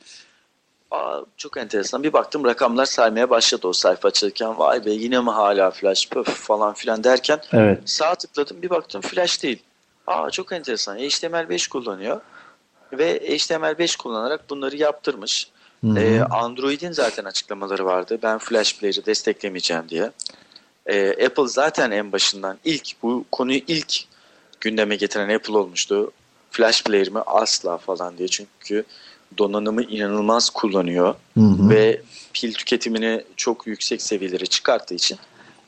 Aa, 0.91 1.21
çok 1.37 1.57
enteresan. 1.57 2.03
Bir 2.03 2.13
baktım 2.13 2.45
rakamlar 2.45 2.87
saymaya 2.87 3.31
başladı 3.31 3.69
o 3.69 3.73
sayfa 3.73 4.09
açılırken. 4.09 4.59
Vay 4.59 4.85
be 4.85 4.91
yine 4.91 5.21
mi 5.21 5.31
hala 5.31 5.71
flash 5.71 6.09
pöf 6.09 6.29
falan 6.29 6.75
filan 6.75 7.05
derken 7.05 7.41
Evet. 7.53 7.81
sağa 7.85 8.15
tıkladım 8.15 8.63
bir 8.63 8.71
baktım 8.71 9.01
flash 9.01 9.43
değil. 9.43 9.63
Aa 10.07 10.31
çok 10.31 10.53
enteresan. 10.53 10.99
HTML5 10.99 11.69
kullanıyor 11.69 12.21
ve 12.93 13.19
HTML5 13.19 13.97
kullanarak 13.99 14.51
bunları 14.51 14.77
yaptırmış. 14.77 15.51
Hı. 15.85 15.99
Ee, 15.99 16.21
Android'in 16.21 16.93
zaten 16.93 17.25
açıklamaları 17.25 17.85
vardı. 17.85 18.19
Ben 18.23 18.39
Flash 18.39 18.79
Player'ı 18.79 19.07
desteklemeyeceğim 19.07 19.89
diye. 19.89 20.11
Ee, 20.87 21.27
Apple 21.27 21.49
zaten 21.49 21.91
en 21.91 22.13
başından 22.13 22.59
ilk 22.65 23.03
bu 23.03 23.25
konuyu 23.33 23.61
ilk 23.69 23.95
gündeme 24.61 24.97
getiren 24.97 25.35
Apple 25.35 25.57
olmuştu. 25.57 26.13
Flash 26.51 26.85
Player'ımı 26.85 27.23
asla 27.27 27.79
falan 27.79 28.19
diye 28.19 28.29
çünkü 28.29 28.85
donanımı 29.39 29.83
inanılmaz 29.83 30.51
kullanıyor 30.51 31.15
Hı 31.35 31.41
hı. 31.41 31.71
ve 31.71 32.03
pil 32.33 32.55
tüketimini 32.55 33.25
çok 33.37 33.67
yüksek 33.67 34.03
seviyelere 34.03 34.47
çıkarttığı 34.47 34.95
için 34.95 35.19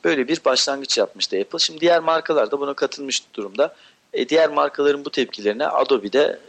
böyle 0.03 0.27
bir 0.27 0.45
başlangıç 0.45 0.97
yapmıştı 0.97 1.37
Apple. 1.41 1.59
Şimdi 1.59 1.81
diğer 1.81 1.99
markalar 1.99 2.51
da 2.51 2.59
buna 2.59 2.73
katılmış 2.73 3.21
durumda. 3.33 3.75
E, 4.13 4.29
diğer 4.29 4.49
markaların 4.49 5.05
bu 5.05 5.09
tepkilerine 5.09 5.67
Adobe 5.67 6.13
de 6.13 6.39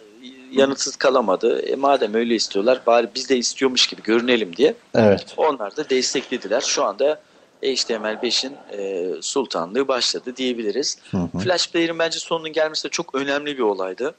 yanıtsız 0.52 0.97
kalamadı. 0.97 1.60
E, 1.60 1.76
madem 1.76 2.14
öyle 2.14 2.35
istiyorlar 2.35 2.80
bari 2.86 3.09
biz 3.14 3.28
de 3.28 3.36
istiyormuş 3.36 3.86
gibi 3.86 4.02
görünelim 4.02 4.56
diye 4.56 4.74
Evet. 4.94 5.35
onlar 5.36 5.76
da 5.76 5.90
desteklediler. 5.90 6.60
Şu 6.60 6.85
anda 6.85 7.20
HTML5'in 7.62 8.52
e, 8.72 9.09
sultanlığı 9.22 9.89
başladı 9.89 10.36
diyebiliriz. 10.36 10.98
Hı 11.10 11.16
hı. 11.16 11.39
Flash 11.39 11.70
Player'ın 11.70 11.98
bence 11.98 12.18
sonunun 12.18 12.52
gelmesi 12.52 12.85
de 12.85 12.89
çok 12.89 13.14
önemli 13.14 13.59
bir 13.59 13.62
olaydı. 13.62 14.14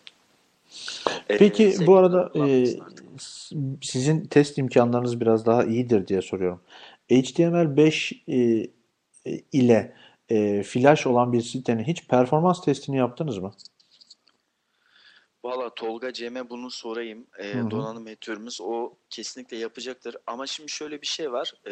E, 1.30 1.38
Peki 1.38 1.64
sektörün 1.64 1.88
bu 1.88 1.96
arada 1.96 2.32
e, 2.36 2.66
sizin 3.82 4.26
test 4.26 4.58
imkanlarınız 4.58 5.22
biraz 5.22 5.46
daha 5.46 5.64
iyidir 5.64 6.08
diye 6.08 6.22
soruyorum. 6.22 6.62
HTML5 7.10 8.16
e, 8.28 8.68
e, 9.26 9.42
ile 9.52 9.94
e, 10.30 10.64
flash 10.64 11.08
olan 11.08 11.34
bir 11.34 11.42
sitenin 11.42 11.84
hiç 11.84 12.08
performans 12.08 12.62
testini 12.62 12.98
yaptınız 12.98 13.38
mı? 13.38 13.52
Valla 15.44 15.70
Tolga 15.70 16.14
Cem'e 16.14 16.50
bunu 16.50 16.72
sorayım. 16.72 17.26
Hı 17.32 17.60
hı. 17.60 17.72
donanım 17.72 18.08
editörümüz 18.08 18.62
o 18.62 18.94
kesinlikle 19.10 19.58
yapacaktır. 19.58 20.16
Ama 20.28 20.48
şimdi 20.48 20.72
şöyle 20.72 21.02
bir 21.02 21.08
şey 21.08 21.32
var. 21.32 21.54
Ee, 21.66 21.72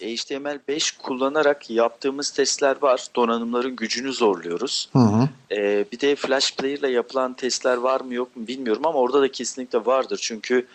HTML5 0.00 0.98
kullanarak 1.02 1.70
yaptığımız 1.70 2.30
testler 2.30 2.82
var. 2.82 3.06
Donanımların 3.16 3.76
gücünü 3.76 4.12
zorluyoruz. 4.12 4.88
Hı 4.92 4.98
hı. 4.98 5.28
Ee, 5.50 5.84
bir 5.92 6.00
de 6.00 6.16
Flash 6.16 6.56
Player 6.56 6.78
ile 6.78 6.90
yapılan 6.90 7.34
testler 7.34 7.76
var 7.76 8.00
mı 8.00 8.14
yok 8.14 8.36
mu 8.36 8.46
bilmiyorum 8.46 8.86
ama 8.86 8.98
orada 8.98 9.22
da 9.22 9.32
kesinlikle 9.32 9.86
vardır. 9.86 10.18
Çünkü 10.22 10.66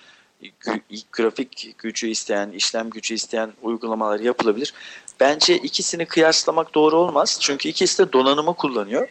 grafik 1.11 1.75
gücü 1.77 2.07
isteyen, 2.07 2.51
işlem 2.51 2.89
gücü 2.89 3.13
isteyen 3.13 3.53
uygulamalar 3.61 4.19
yapılabilir. 4.19 4.73
Bence 5.23 5.57
ikisini 5.57 6.05
kıyaslamak 6.05 6.75
doğru 6.75 6.97
olmaz. 6.97 7.37
Çünkü 7.41 7.69
ikisi 7.69 8.07
de 8.07 8.13
donanımı 8.13 8.53
kullanıyor. 8.53 9.07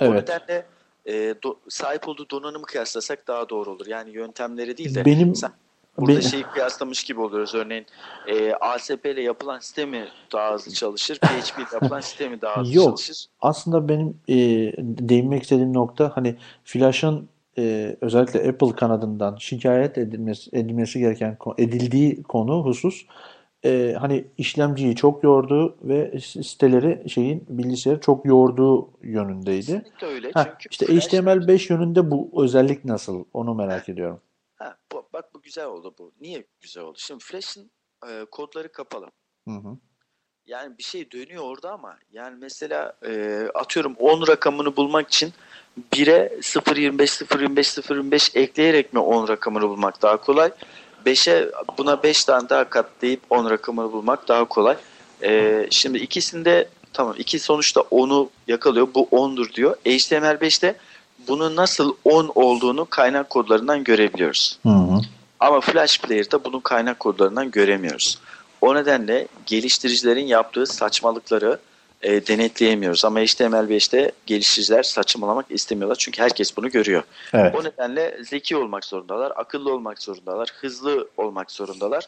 O 0.00 0.04
Evet. 0.04 0.28
nedenle 0.28 0.66
e, 1.06 1.12
do- 1.12 1.56
sahip 1.68 2.08
olduğu 2.08 2.30
donanımı 2.30 2.64
kıyaslasak 2.64 3.28
daha 3.28 3.48
doğru 3.48 3.70
olur. 3.70 3.86
Yani 3.86 4.10
yöntemleri 4.10 4.76
değil 4.76 4.94
de 4.94 5.04
Benim 5.04 5.34
sen 5.34 5.50
burada 5.98 6.16
be- 6.18 6.22
şeyi 6.22 6.42
kıyaslamış 6.42 7.04
gibi 7.04 7.20
oluyoruz. 7.20 7.54
Örneğin 7.54 7.86
e, 8.28 8.52
ASP 8.52 9.06
ile 9.06 9.22
yapılan 9.22 9.58
sistemi 9.58 10.08
daha 10.32 10.54
hızlı 10.54 10.72
çalışır, 10.72 11.18
PHP 11.18 11.58
ile 11.58 11.66
yapılan 11.72 12.00
sistemi 12.00 12.40
daha 12.40 12.60
hızlı 12.60 12.74
Yok. 12.76 12.84
çalışır. 12.84 13.26
Aslında 13.40 13.88
benim 13.88 14.08
e, 14.28 14.36
değinmek 14.78 15.42
istediğim 15.42 15.74
nokta 15.74 16.12
hani 16.14 16.36
Flash'ın 16.64 17.28
e, 17.58 17.96
özellikle 18.00 18.48
Apple 18.48 18.72
kanadından 18.76 19.36
şikayet 19.36 19.98
edilmesi, 19.98 20.50
edilmesi 20.52 20.98
gereken 20.98 21.38
edildiği 21.58 22.22
konu 22.22 22.64
husus 22.64 23.06
e, 23.64 23.96
hani 24.00 24.24
işlemciyi 24.38 24.96
çok 24.96 25.24
yorduğu 25.24 25.76
ve 25.82 26.20
siteleri 26.20 27.10
şeyin 27.10 27.44
bilgisayarı 27.48 28.00
çok 28.00 28.26
yorduğu 28.26 28.90
yönündeydi. 29.02 29.66
Kesinlikle 29.66 30.06
öyle. 30.06 30.28
Heh, 30.28 30.44
Çünkü 30.44 30.68
işte 30.70 30.86
Flash- 30.86 31.08
HTML5 31.22 31.72
yönünde 31.72 32.10
bu 32.10 32.30
özellik 32.44 32.84
nasıl? 32.84 33.24
Onu 33.32 33.54
merak 33.54 33.88
ediyorum. 33.88 34.20
Ha, 34.56 34.76
bu- 34.92 35.08
bak 35.12 35.34
bu 35.34 35.42
güzel 35.42 35.66
oldu 35.66 35.94
bu. 35.98 36.12
Niye 36.20 36.44
güzel 36.60 36.82
oldu? 36.84 36.98
Şimdi 37.00 37.24
Flash'ın 37.24 37.70
e, 38.10 38.24
kodları 38.30 38.72
kapalı. 38.72 39.06
Hı 39.48 39.54
hı. 39.54 39.76
Yani 40.46 40.78
bir 40.78 40.82
şey 40.82 41.10
dönüyor 41.10 41.42
orada 41.44 41.72
ama 41.72 41.98
yani 42.12 42.36
mesela 42.40 42.92
e, 43.06 43.42
atıyorum 43.54 43.94
10 43.98 44.26
rakamını 44.26 44.76
bulmak 44.76 45.08
için 45.08 45.32
1'e 45.92 46.26
0.25 46.40 47.24
0.25 47.24 47.80
0.25 47.80 48.38
ekleyerek 48.38 48.92
mi 48.92 48.98
10 48.98 49.28
rakamını 49.28 49.68
bulmak 49.68 50.02
daha 50.02 50.16
kolay? 50.16 50.50
5'e 51.06 51.50
buna 51.78 52.02
5 52.02 52.24
tane 52.24 52.48
daha 52.48 52.64
katlayıp 52.64 53.20
10 53.30 53.50
rakamını 53.50 53.92
bulmak 53.92 54.28
daha 54.28 54.44
kolay. 54.44 54.76
E, 55.22 55.66
şimdi 55.70 55.98
ikisinde 55.98 56.68
tamam 56.92 57.14
iki 57.18 57.38
sonuçta 57.38 57.80
10'u 57.80 58.30
yakalıyor. 58.48 58.88
Bu 58.94 59.08
10'dur 59.12 59.52
diyor. 59.52 59.76
HTML5'te 59.86 60.74
bunun 61.28 61.56
nasıl 61.56 61.94
10 62.04 62.32
olduğunu 62.34 62.84
kaynak 62.84 63.30
kodlarından 63.30 63.84
görebiliyoruz. 63.84 64.58
Hı 64.62 64.68
hı. 64.68 65.00
Ama 65.40 65.60
Flash 65.60 66.00
Player'da 66.00 66.44
bunun 66.44 66.60
kaynak 66.60 67.00
kodlarından 67.00 67.50
göremiyoruz. 67.50 68.18
O 68.60 68.74
nedenle 68.74 69.28
geliştiricilerin 69.46 70.26
yaptığı 70.26 70.66
saçmalıkları 70.66 71.58
e, 72.02 72.26
denetleyemiyoruz. 72.26 73.04
Ama 73.04 73.20
HTML5'te 73.20 74.12
geliştiriciler 74.26 74.82
saçmalamak 74.82 75.46
istemiyorlar. 75.50 75.96
Çünkü 75.96 76.22
herkes 76.22 76.56
bunu 76.56 76.70
görüyor. 76.70 77.02
Evet. 77.32 77.54
O 77.54 77.64
nedenle 77.64 78.18
zeki 78.24 78.56
olmak 78.56 78.84
zorundalar, 78.84 79.32
akıllı 79.36 79.74
olmak 79.74 80.02
zorundalar, 80.02 80.48
hızlı 80.60 81.08
olmak 81.16 81.50
zorundalar. 81.50 82.06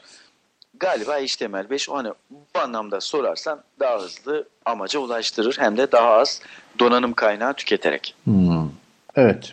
Galiba 0.81 1.21
HTML5 1.21 1.91
o 1.91 1.97
hani 1.97 2.09
bu 2.31 2.59
anlamda 2.59 3.01
sorarsan 3.01 3.63
daha 3.81 3.99
hızlı 3.99 4.49
amaca 4.65 5.01
ulaştırır 5.01 5.57
hem 5.59 5.77
de 5.77 5.93
daha 5.93 6.11
az 6.11 6.43
donanım 6.79 7.13
kaynağı 7.13 7.55
tüketerek. 7.55 8.15
Hmm. 8.25 8.69
Evet. 9.17 9.53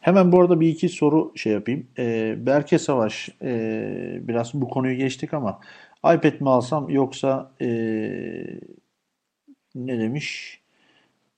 Hemen 0.00 0.32
bu 0.32 0.40
arada 0.40 0.60
bir 0.60 0.68
iki 0.68 0.88
soru 0.88 1.32
şey 1.36 1.52
yapayım. 1.52 1.86
Ee, 1.98 2.34
Berke 2.38 2.78
Savaş, 2.78 3.28
ee, 3.42 4.18
biraz 4.20 4.54
bu 4.54 4.68
konuyu 4.68 4.96
geçtik 4.96 5.34
ama 5.34 5.60
iPad 5.98 6.40
mi 6.40 6.50
alsam 6.50 6.90
yoksa 6.90 7.50
ee, 7.60 7.66
ne 9.86 9.98
demiş? 9.98 10.60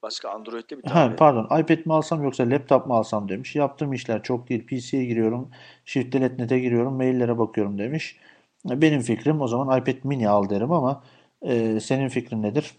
Başka 0.02 0.30
Android'de 0.30 0.78
bir 0.78 0.82
Ha, 0.88 0.94
tane 0.94 1.16
pardon, 1.16 1.44
iPad 1.60 1.86
mi 1.86 1.94
alsam 1.94 2.22
yoksa 2.24 2.50
laptop 2.50 2.86
mu 2.86 2.94
alsam 2.94 3.28
demiş. 3.28 3.56
Yaptığım 3.56 3.92
işler 3.92 4.22
çok 4.22 4.48
değil. 4.48 4.66
PC'ye 4.66 5.04
giriyorum, 5.04 5.50
Shift.net'e 5.84 6.58
giriyorum, 6.58 6.94
maillere 6.94 7.38
bakıyorum 7.38 7.78
demiş. 7.78 8.16
Benim 8.64 9.00
fikrim 9.00 9.40
o 9.40 9.48
zaman 9.48 9.80
iPad 9.80 9.96
mini 10.04 10.28
al 10.28 10.50
derim 10.50 10.72
ama 10.72 11.04
ee, 11.42 11.80
senin 11.80 12.08
fikrin 12.08 12.42
nedir? 12.42 12.74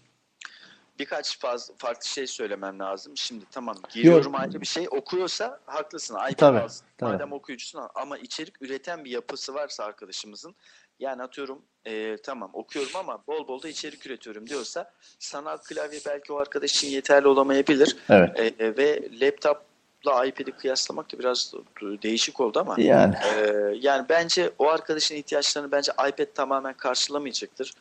birkaç 0.98 1.38
fazla 1.38 1.74
farklı 1.78 2.08
şey 2.08 2.26
söylemem 2.26 2.78
lazım. 2.78 3.16
Şimdi 3.16 3.44
tamam 3.50 3.76
giriyorum 3.90 4.34
ayrı 4.34 4.60
bir 4.60 4.66
şey. 4.66 4.86
Okuyorsa 4.90 5.60
haklısın. 5.66 6.14
iPad 6.14 6.36
Tabii, 6.36 6.58
alsın. 6.58 6.86
tabii. 6.98 7.12
Madem 7.12 7.32
okuyucusun. 7.32 7.80
Ama 7.94 8.18
içerik 8.18 8.62
üreten 8.62 9.04
bir 9.04 9.10
yapısı 9.10 9.54
varsa 9.54 9.84
arkadaşımızın 9.84 10.54
Yani 11.02 11.22
atıyorum 11.22 11.62
e, 11.86 12.16
tamam 12.22 12.50
okuyorum 12.52 12.92
ama 12.94 13.22
bol 13.26 13.48
bol 13.48 13.62
da 13.62 13.68
içerik 13.68 14.06
üretiyorum 14.06 14.46
diyorsa 14.48 14.90
sanal 15.18 15.56
klavye 15.56 16.00
belki 16.06 16.32
o 16.32 16.36
arkadaş 16.36 16.74
için 16.74 16.88
yeterli 16.88 17.28
olamayabilir. 17.28 17.96
Evet. 18.10 18.40
E, 18.60 18.76
ve 18.76 19.02
laptopla 19.20 20.26
iPad'i 20.26 20.52
kıyaslamak 20.52 21.12
da 21.12 21.18
biraz 21.18 21.54
değişik 22.02 22.40
oldu 22.40 22.60
ama 22.60 22.76
Yani. 22.78 23.14
e, 23.14 23.52
yani 23.80 24.06
bence 24.08 24.50
o 24.58 24.68
arkadaşın 24.68 25.14
ihtiyaçlarını 25.14 25.72
bence 25.72 25.92
iPad 25.92 26.26
tamamen 26.34 26.74
karşılamayacaktır. 26.74 27.72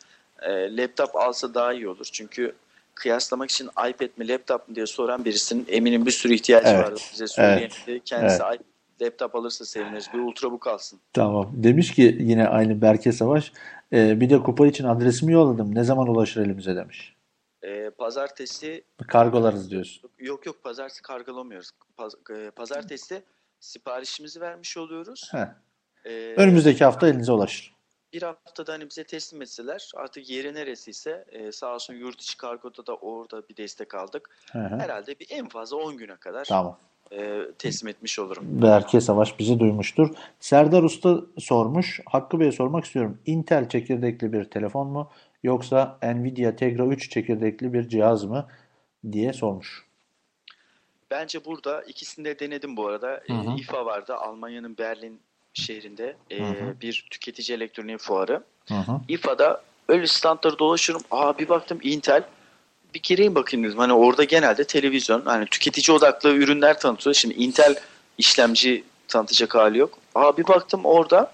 E, 0.41 0.77
laptop 0.77 1.15
alsa 1.15 1.53
daha 1.53 1.73
iyi 1.73 1.89
olur. 1.89 2.07
Çünkü 2.11 2.55
kıyaslamak 2.95 3.51
için 3.51 3.67
iPad 3.67 4.09
mi 4.17 4.27
laptop 4.27 4.69
mu 4.69 4.75
diye 4.75 4.85
soran 4.85 5.25
birisinin 5.25 5.65
eminim 5.69 6.05
bir 6.05 6.11
sürü 6.11 6.33
ihtiyacı 6.33 6.67
Evet. 6.67 6.85
vardı. 6.85 6.99
Bize 7.13 7.27
söyleyemedi. 7.27 8.01
Kendisi 8.05 8.35
iPad, 8.35 8.59
laptop 9.01 9.35
alırsa 9.35 9.65
seviniriz. 9.65 10.09
Bir 10.13 10.19
ultrabook 10.19 10.67
alsın. 10.67 10.99
Tamam. 11.13 11.51
Demiş 11.53 11.91
ki 11.93 12.17
yine 12.19 12.47
aynı 12.47 12.81
Berke 12.81 13.11
Savaş. 13.11 13.51
e, 13.93 14.19
bir 14.21 14.29
de 14.29 14.39
kupa 14.43 14.67
için 14.67 14.83
adresimi 14.85 15.33
yolladım. 15.33 15.75
Ne 15.75 15.83
zaman 15.83 16.07
ulaşır 16.07 16.41
elimize 16.45 16.75
demiş. 16.75 17.15
E, 17.63 17.89
pazartesi 17.89 18.83
Kargolarız 19.07 19.71
diyorsun. 19.71 20.09
yok 20.19 20.45
yok 20.45 20.63
pazartesi 20.63 21.01
kargolamıyoruz. 21.01 21.71
Paz- 21.97 22.31
e, 22.37 22.51
pazartesi 22.51 23.23
siparişimizi 23.59 24.41
vermiş 24.41 24.77
oluyoruz. 24.77 25.29
Heh. 25.31 25.45
E, 26.05 26.33
Önümüzdeki 26.37 26.83
hafta 26.83 27.07
elinize 27.07 27.31
ulaşır. 27.31 27.75
bir 28.13 28.21
haftada 28.21 28.73
hani 28.73 28.89
bize 28.89 29.03
teslim 29.03 29.41
etseler 29.41 29.91
artık 29.95 30.29
yeri 30.29 30.53
neresiyse 30.53 31.25
e, 31.31 31.51
sağ 31.51 31.73
olsun 31.75 31.93
yurt 31.93 32.21
içi 32.21 32.37
kargoda 32.37 32.87
da 32.87 32.95
orada 32.95 33.49
bir 33.49 33.57
destek 33.57 33.95
aldık. 33.95 34.29
Hı 34.51 34.59
hı. 34.59 34.75
Herhalde 34.79 35.19
bir 35.19 35.27
en 35.29 35.47
fazla 35.49 35.77
10 35.77 35.97
güne 35.97 36.15
kadar 36.15 36.45
Tamam. 36.45 36.77
E, 37.11 37.41
teslim 37.59 37.89
etmiş 37.89 38.19
olurum. 38.19 38.43
Berke 38.47 39.01
Savaş 39.01 39.39
bizi 39.39 39.59
duymuştur. 39.59 40.09
Serdar 40.39 40.83
Usta 40.83 41.21
sormuş. 41.39 41.99
Hakkı 42.05 42.39
Bey'e 42.39 42.51
sormak 42.51 42.85
istiyorum. 42.85 43.17
Intel 43.25 43.69
çekirdekli 43.69 44.33
bir 44.33 44.43
telefon 44.43 44.87
mu 44.87 45.09
yoksa 45.43 45.99
Nvidia 46.03 46.55
Tegra 46.55 46.85
3 46.85 47.09
çekirdekli 47.09 47.73
bir 47.73 47.89
cihaz 47.89 48.23
mı 48.23 48.47
diye 49.11 49.33
sormuş. 49.33 49.85
Bence 51.11 51.45
burada 51.45 51.81
ikisini 51.81 52.25
de 52.25 52.39
denedim 52.39 52.77
bu 52.77 52.87
arada. 52.87 53.21
Hı 53.27 53.33
hı. 53.33 53.51
E, 53.51 53.59
İFA 53.59 53.85
vardı 53.85 54.15
Almanya'nın 54.15 54.77
Berlin 54.77 55.19
şehrinde 55.53 56.15
e, 56.29 56.39
Hı 56.39 56.43
hı. 56.43 56.81
bir 56.81 57.07
tüketici 57.09 57.55
elektronik 57.55 57.99
fuarı. 57.99 58.43
Hı 58.67 58.73
hı. 58.73 59.01
İFA'da 59.07 59.61
öyle 59.87 60.07
standları 60.07 60.59
dolaşıyorum. 60.59 61.05
Aa 61.11 61.37
bir 61.37 61.49
baktım 61.49 61.79
Intel. 61.83 62.23
Bir 62.93 62.99
gireyim 63.03 63.35
bakayım 63.35 63.65
dedim. 63.65 63.77
Hani 63.77 63.93
orada 63.93 64.23
genelde 64.23 64.63
televizyon, 64.63 65.21
hani 65.25 65.45
tüketici 65.45 65.97
odaklı 65.97 66.29
ürünler 66.29 66.79
tanıtıyor. 66.79 67.13
Şimdi 67.13 67.35
Intel 67.35 67.75
işlemci 68.17 68.83
tanıtacak 69.07 69.55
hali 69.55 69.77
yok. 69.77 69.97
Aa 70.15 70.37
bir 70.37 70.47
baktım 70.47 70.81
orada 70.83 71.31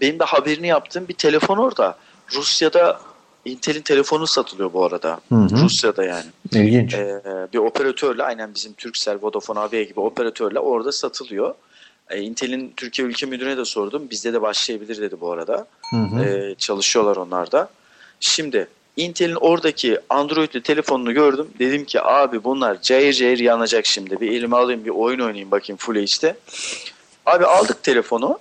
benim 0.00 0.18
de 0.18 0.24
haberini 0.24 0.66
yaptığım 0.66 1.08
bir 1.08 1.14
telefon 1.14 1.56
orada. 1.56 1.98
Rusya'da 2.34 3.00
Intel'in 3.44 3.82
telefonu 3.82 4.26
satılıyor 4.26 4.72
bu 4.72 4.84
arada. 4.84 5.20
Hı 5.28 5.34
hı. 5.34 5.56
Rusya'da 5.64 6.04
yani. 6.04 6.26
İlginç. 6.52 6.94
Ee, 6.94 7.22
bir 7.52 7.58
operatörle 7.58 8.22
aynen 8.22 8.54
bizim 8.54 8.72
Turkcell, 8.72 9.18
Vodafone 9.22 9.60
AB 9.60 9.84
gibi 9.84 10.00
operatörle 10.00 10.58
orada 10.58 10.92
satılıyor. 10.92 11.54
Ee, 12.10 12.20
Intel'in 12.20 12.72
Türkiye 12.76 13.08
ülke 13.08 13.26
müdürüne 13.26 13.56
de 13.56 13.64
sordum. 13.64 14.10
Bizde 14.10 14.32
de 14.32 14.42
başlayabilir 14.42 15.00
dedi 15.00 15.20
bu 15.20 15.32
arada. 15.32 15.66
Hı 15.90 15.96
hı. 15.96 16.24
Ee, 16.24 16.54
çalışıyorlar 16.58 17.16
onlar 17.16 17.52
da. 17.52 17.70
Şimdi 18.20 18.68
Intel'in 18.98 19.34
oradaki 19.34 19.98
Android'li 20.10 20.62
telefonunu 20.62 21.14
gördüm. 21.14 21.48
Dedim 21.58 21.84
ki 21.84 22.02
abi 22.02 22.44
bunlar 22.44 22.82
cayır 22.82 23.12
cayır 23.12 23.38
yanacak 23.38 23.86
şimdi. 23.86 24.20
Bir 24.20 24.32
elime 24.32 24.56
alayım 24.56 24.84
bir 24.84 24.90
oyun 24.90 25.20
oynayayım 25.20 25.50
bakayım 25.50 25.78
Full 25.78 25.94
HD'de. 25.94 26.36
Abi 27.26 27.46
aldık 27.46 27.82
telefonu. 27.82 28.38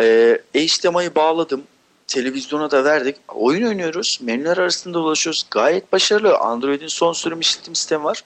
Ee, 0.00 0.38
HDMI'yi 0.54 1.14
bağladım. 1.14 1.62
Televizyona 2.06 2.70
da 2.70 2.84
verdik. 2.84 3.16
Oyun 3.28 3.66
oynuyoruz. 3.66 4.18
Menüler 4.22 4.56
arasında 4.56 4.94
dolaşıyoruz. 4.94 5.46
Gayet 5.50 5.92
başarılı. 5.92 6.38
Android'in 6.38 6.86
son 6.86 7.12
sürüm 7.12 7.40
işletim 7.40 7.74
sistemi 7.74 8.04
var. 8.04 8.24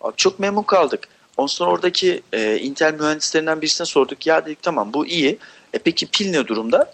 Abi 0.00 0.12
çok 0.16 0.38
memnun 0.38 0.62
kaldık. 0.62 1.08
Ondan 1.36 1.46
sonra 1.46 1.70
oradaki 1.70 2.22
e, 2.32 2.58
Intel 2.58 2.94
mühendislerinden 2.94 3.60
birisine 3.60 3.86
sorduk. 3.86 4.26
Ya 4.26 4.46
dedik 4.46 4.62
tamam 4.62 4.92
bu 4.92 5.06
iyi. 5.06 5.38
E 5.72 5.78
peki 5.78 6.06
pil 6.06 6.30
ne 6.30 6.46
durumda? 6.46 6.92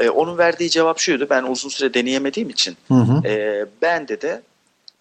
E, 0.00 0.10
onun 0.10 0.38
verdiği 0.38 0.70
cevap 0.70 0.98
şuydu. 0.98 1.26
Ben 1.30 1.42
uzun 1.42 1.68
süre 1.68 1.94
deneyemediğim 1.94 2.50
için. 2.50 2.76
Hı 2.88 2.94
hı. 2.94 3.28
E, 3.28 3.66
ben 3.82 4.08
de 4.08 4.20
de 4.20 4.42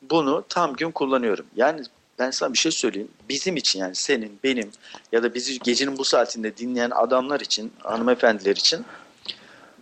bunu 0.01 0.43
tam 0.49 0.73
gün 0.73 0.91
kullanıyorum. 0.91 1.45
Yani 1.55 1.81
ben 2.19 2.31
sana 2.31 2.53
bir 2.53 2.57
şey 2.57 2.71
söyleyeyim. 2.71 3.07
Bizim 3.30 3.55
için 3.55 3.80
yani 3.80 3.95
senin, 3.95 4.39
benim 4.43 4.71
ya 5.11 5.23
da 5.23 5.34
bizi 5.34 5.59
gecenin 5.59 5.97
bu 5.97 6.05
saatinde 6.05 6.57
dinleyen 6.57 6.89
adamlar 6.89 7.39
için, 7.39 7.73
hanımefendiler 7.80 8.55
için 8.55 8.85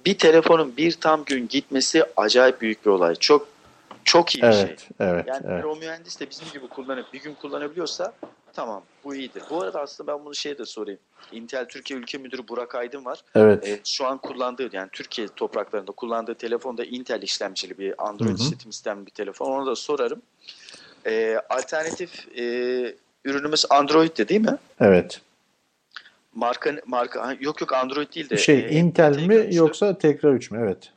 bir 0.06 0.18
telefonun 0.18 0.77
bir 0.77 0.91
tam 0.91 1.26
gün 1.26 1.48
gitmesi 1.48 2.03
acayip 2.18 2.61
büyük 2.61 2.85
bir 2.85 2.91
olay. 2.91 3.15
Çok 3.15 3.48
çok 4.03 4.35
iyi 4.35 4.41
bir 4.44 4.52
şey. 4.52 4.61
Evet, 4.61 4.88
evet, 4.99 5.26
Yani 5.27 5.45
evet. 5.49 5.65
o 5.65 5.76
mühendis 5.76 6.19
de 6.19 6.30
bizim 6.30 6.48
gibi 6.53 6.68
kullanıp 6.68 7.14
bir 7.14 7.22
gün 7.22 7.34
kullanabiliyorsa 7.34 8.14
tamam 8.58 8.84
bu 9.04 9.16
iyidir. 9.16 9.44
Bu 9.50 9.62
arada 9.62 9.82
aslında 9.82 10.14
ben 10.14 10.26
bunu 10.26 10.36
şeye 10.36 10.58
de 10.58 10.66
sorayım. 10.66 11.00
Intel 11.32 11.66
Türkiye 11.68 12.00
Ülke 12.00 12.18
Müdürü 12.18 12.48
Burak 12.48 12.76
Aydın 12.76 13.06
var. 13.06 13.22
Evet. 13.36 13.68
E, 13.68 13.80
şu 13.86 14.06
an 14.08 14.18
kullandığı 14.18 14.70
yani 14.76 14.90
Türkiye 14.92 15.28
topraklarında 15.28 15.92
kullandığı 15.92 16.36
telefonda 16.36 16.86
Intel 16.86 17.22
işlemcili 17.22 17.78
bir 17.78 18.08
Android 18.08 18.30
Hı 18.30 18.34
hı. 18.34 18.44
işletim 18.44 18.72
sistemli 18.72 19.06
bir 19.06 19.12
telefon. 19.12 19.52
Onu 19.52 19.66
da 19.66 19.76
sorarım. 19.76 20.22
E, 21.06 21.38
alternatif 21.50 22.38
e, 22.38 22.44
ürünümüz 23.26 23.66
Android'de 23.70 24.28
değil 24.28 24.42
mi? 24.42 24.58
Evet. 24.80 25.22
Marka 26.36 26.76
marka 26.86 27.38
yok 27.40 27.62
yok 27.62 27.74
Android 27.74 28.16
değil 28.16 28.30
de. 28.30 28.38
Şey 28.38 28.60
e, 28.60 28.70
Intel 28.70 29.14
Tegra 29.14 29.28
mi 29.28 29.34
3'lü. 29.36 29.56
yoksa 29.56 29.98
Tegra 29.98 30.30
3 30.30 30.52
mü? 30.52 30.60
Evet. 30.64 30.92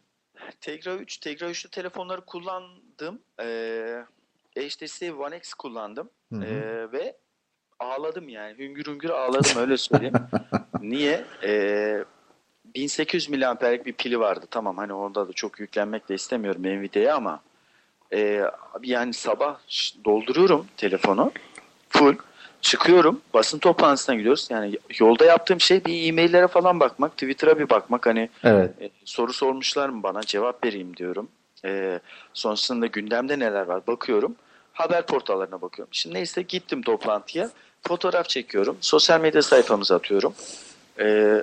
Tegra 0.60 0.94
3, 0.94 1.16
Tegra 1.18 1.50
3'lü 1.50 1.70
telefonları 1.70 2.20
kullandım. 2.20 3.18
E, 3.40 4.04
HTC 4.58 5.12
One 5.12 5.36
X 5.36 5.54
kullandım. 5.54 6.10
Hı 6.32 6.38
hı. 6.38 6.44
E, 6.44 6.92
ve 6.92 7.16
ağladım 7.80 8.28
yani. 8.28 8.58
Hüngür 8.58 8.86
hüngür 8.86 9.10
ağladım 9.10 9.60
öyle 9.62 9.76
söyleyeyim. 9.76 10.14
Niye? 10.80 11.24
E, 11.42 12.04
1800 12.74 13.28
miliamperlik 13.28 13.86
bir 13.86 13.92
pili 13.92 14.20
vardı. 14.20 14.46
Tamam 14.50 14.76
hani 14.76 14.92
orada 14.92 15.28
da 15.28 15.32
çok 15.32 15.60
yüklenmek 15.60 16.08
de 16.08 16.14
istemiyorum 16.14 16.62
Nvidia'ya 16.62 17.16
ama 17.16 17.40
e, 18.12 18.42
yani 18.82 19.12
sabah 19.14 19.58
dolduruyorum 20.04 20.66
telefonu 20.76 21.32
full 21.88 22.16
çıkıyorum 22.60 23.20
basın 23.34 23.58
toplantısına 23.58 24.14
gidiyoruz. 24.16 24.48
Yani 24.50 24.78
yolda 24.98 25.24
yaptığım 25.24 25.60
şey 25.60 25.84
bir 25.84 26.08
e-maillere 26.08 26.48
falan 26.48 26.80
bakmak, 26.80 27.12
Twitter'a 27.12 27.58
bir 27.58 27.70
bakmak 27.70 28.06
hani 28.06 28.28
Evet. 28.44 28.70
e, 28.82 28.90
soru 29.04 29.32
sormuşlar 29.32 29.88
mı 29.88 30.02
bana 30.02 30.20
cevap 30.22 30.64
vereyim 30.64 30.96
diyorum. 30.96 31.28
E, 31.64 32.00
sonrasında 32.34 32.86
gündemde 32.86 33.38
neler 33.38 33.62
var 33.62 33.86
bakıyorum. 33.86 34.36
Haber 34.72 35.06
portallarına 35.06 35.62
bakıyorum. 35.62 35.94
Şimdi 35.94 36.14
neyse 36.16 36.42
gittim 36.42 36.82
toplantıya. 36.82 37.50
Fotoğraf 37.88 38.28
çekiyorum. 38.28 38.76
Sosyal 38.80 39.20
medya 39.20 39.42
sayfamıza 39.42 39.96
atıyorum. 39.96 40.34
E, 41.00 41.42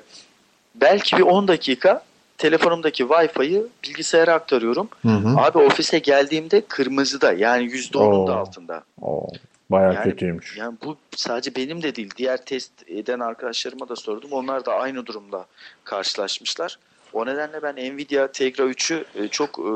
belki 0.76 1.18
bir 1.18 1.22
10 1.22 1.47
dakika 1.47 2.03
telefonumdaki 2.38 3.03
Wi-Fi'yi 3.03 3.61
bilgisayara 3.84 4.34
aktarıyorum. 4.34 4.89
Hı 5.01 5.07
hı. 5.11 5.38
Abi 5.38 5.57
ofise 5.57 5.99
geldiğimde 5.99 6.61
kırmızıda 6.68 7.34
yani 7.34 7.64
%10'un 7.72 8.27
da 8.27 8.35
altında. 8.35 8.84
Oo, 9.01 9.27
bayağı 9.69 9.93
Yani- 9.93 10.03
kötüymüş. 10.03 10.57
Yani 10.57 10.77
bu 10.85 10.97
sadece 11.15 11.55
benim 11.55 11.84
de 11.84 11.95
değil. 11.95 12.09
Diğer 12.18 12.45
test 12.45 12.72
eden 12.88 13.19
arkadaşlarıma 13.19 13.89
da 13.89 13.95
sordum. 13.95 14.30
Onlar 14.31 14.65
da 14.65 14.73
aynı 14.73 15.05
durumda 15.05 15.45
karşılaşmışlar. 15.84 16.77
O 17.14 17.26
nedenle 17.26 17.64
ben 17.64 17.76
Nvidia 17.76 18.27
Tegra 18.27 18.64
3'ü 18.64 19.05
e, 19.15 19.27
çok 19.27 19.59
e, 19.59 19.72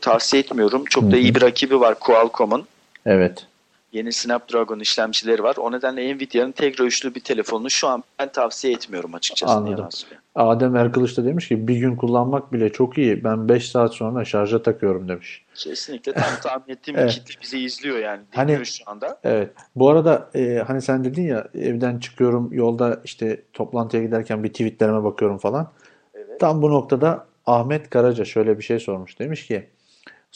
tavsiye 0.00 0.42
etmiyorum. 0.42 0.84
Çok 0.84 1.04
Hı 1.04 1.10
da 1.12 1.16
iyi 1.16 1.34
bir 1.34 1.42
rakibi 1.42 1.80
var 1.80 1.98
Qualcomm'un. 1.98 2.66
Evet. 3.06 3.46
Yeni 3.96 4.12
Snapdragon 4.12 4.80
işlemcileri 4.80 5.42
var. 5.42 5.56
O 5.56 5.72
nedenle 5.72 6.14
Nvidia'nın 6.14 6.52
Tegra 6.52 6.84
3'lü 6.84 7.14
bir 7.14 7.20
telefonunu 7.20 7.70
şu 7.70 7.88
an 7.88 8.04
ben 8.18 8.32
tavsiye 8.32 8.74
etmiyorum 8.74 9.14
açıkçası. 9.14 9.52
Anladım. 9.52 9.88
Adem 10.34 10.76
Erkılıç 10.76 11.16
da 11.16 11.24
demiş 11.24 11.48
ki 11.48 11.68
bir 11.68 11.76
gün 11.76 11.96
kullanmak 11.96 12.52
bile 12.52 12.72
çok 12.72 12.98
iyi. 12.98 13.24
Ben 13.24 13.48
5 13.48 13.70
saat 13.70 13.94
sonra 13.94 14.24
şarja 14.24 14.62
takıyorum 14.62 15.08
demiş. 15.08 15.44
Kesinlikle 15.54 16.12
tam 16.12 16.24
tahmin 16.42 16.74
ettiğim 16.74 16.98
Evet. 16.98 17.08
bir 17.10 17.14
kitle 17.14 17.42
bizi 17.42 17.58
izliyor 17.58 17.98
yani. 17.98 18.22
Hani- 18.34 18.66
şu 18.66 18.84
anda. 18.86 19.18
Evet. 19.24 19.50
Bu 19.76 19.90
arada 19.90 20.30
e, 20.34 20.62
hani 20.66 20.82
sen 20.82 21.04
dedin 21.04 21.22
ya 21.22 21.48
evden 21.54 21.98
çıkıyorum 21.98 22.52
yolda 22.52 23.00
işte 23.04 23.42
toplantıya 23.52 24.02
giderken 24.02 24.44
bir 24.44 24.48
tweetlerime 24.48 25.04
bakıyorum 25.04 25.38
falan. 25.38 25.72
Evet. 26.14 26.40
Tam 26.40 26.62
bu 26.62 26.70
noktada 26.70 27.26
Ahmet 27.46 27.90
Karaca 27.90 28.24
şöyle 28.24 28.58
bir 28.58 28.62
şey 28.64 28.78
sormuş. 28.78 29.18
Demiş 29.18 29.46
ki 29.46 29.66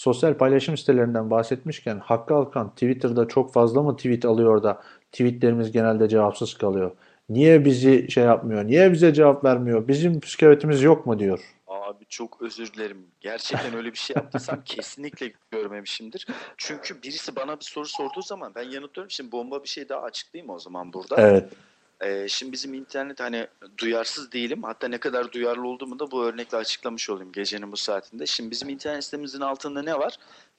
sosyal 0.01 0.35
paylaşım 0.35 0.77
sitelerinden 0.77 1.31
bahsetmişken 1.31 1.98
Hakkı 1.98 2.35
Alkan 2.35 2.70
Twitter'da 2.70 3.28
çok 3.28 3.52
fazla 3.52 3.82
mı 3.82 3.97
tweet 3.97 4.24
alıyor 4.24 4.62
da 4.62 4.82
tweetlerimiz 5.12 5.72
genelde 5.72 6.09
cevapsız 6.09 6.55
kalıyor. 6.55 6.90
Niye 7.28 7.64
bizi 7.64 8.10
şey 8.10 8.24
yapmıyor? 8.24 8.66
Niye 8.66 8.93
bize 8.93 9.14
cevap 9.14 9.44
vermiyor? 9.44 9.89
Bizim 9.89 10.20
psikoyetimiz 10.20 10.82
yok 10.82 11.06
mu 11.06 11.18
diyor. 11.18 11.40
Abi 11.68 12.05
çok 12.09 12.43
özür 12.43 12.72
dilerim. 12.72 13.06
Gerçekten 13.20 13.77
öyle 13.77 13.93
bir 13.93 13.98
şey 13.98 14.16
yaptıysam 14.16 14.62
kesinlikle 14.64 15.32
görmemişimdir. 15.51 16.27
Çünkü 16.56 17.02
birisi 17.02 17.36
bana 17.36 17.56
bir 17.56 17.64
soru 17.64 17.86
sorduğu 17.86 18.22
zaman 18.22 18.52
ben 18.55 18.70
yanıtlıyorum. 18.70 19.10
Şimdi 19.10 19.32
bomba 19.32 19.62
bir 19.62 19.68
şey 19.68 19.89
daha 19.89 20.01
açıklayayım 20.01 20.51
o 20.51 20.59
zaman 20.59 20.93
burada. 20.93 21.16
Evet. 21.18 21.52
Ee, 22.01 22.27
şimdi 22.28 22.52
bizim 22.52 22.74
internet 22.74 23.20
hani 23.20 23.47
duyarsız 23.78 24.32
değilim. 24.32 24.62
Hatta 24.62 24.89
ne 24.89 24.98
kadar 24.98 25.32
duyarlı 25.32 25.68
olduğumu 25.68 25.98
da 25.98 26.10
bu 26.10 26.24
örnekle 26.24 26.56
açıklamış 26.56 27.10
olayım 27.10 27.32
gecenin 27.32 27.72
bu 27.72 27.77
saatinde. 27.77 28.27
Şimdi 28.27 28.51
bizim 28.51 28.68
internet 28.68 29.05
sitemizin 29.05 29.40
altında 29.40 29.82
ne 29.82 29.98
var? 29.98 30.16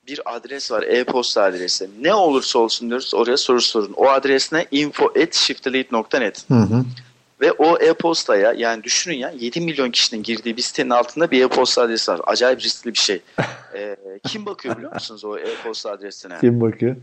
Bir 0.08 0.36
adres 0.36 0.72
var. 0.72 0.84
E-posta 0.84 1.44
adresi. 1.44 1.90
Ne 2.02 2.14
olursa 2.14 2.60
olsun 2.60 2.90
diyoruz 2.90 3.14
oraya 3.14 3.38
soru 3.38 3.62
sorun. 3.62 3.94
O 3.94 4.08
adres 4.08 4.52
ne? 4.52 4.66
info.shiftelite.net 4.72 6.50
Hı 6.50 6.54
hı. 6.54 6.86
Ve 7.42 7.52
o 7.52 7.78
e-postaya 7.78 8.54
yani 8.54 8.84
düşünün 8.84 9.16
ya 9.16 9.34
7 9.40 9.62
milyon 9.62 9.92
kişinin 9.92 10.24
girdiği 10.24 10.58
bir 10.58 10.62
sitenin 10.62 10.90
altında 10.90 11.32
bir 11.32 11.46
e-posta 11.46 11.82
adresi 11.82 12.12
var. 12.12 12.22
Acayip 12.28 12.62
riskli 12.62 12.94
bir 12.94 13.00
şey. 13.00 13.22
Ee, 13.76 13.98
kim 14.28 14.46
bakıyor 14.46 14.78
biliyor 14.78 14.94
musunuz 14.94 15.26
o 15.26 15.38
e-posta 15.38 15.92
adresine? 15.92 16.38
Kim 16.40 16.62
bakıyor? 16.62 16.96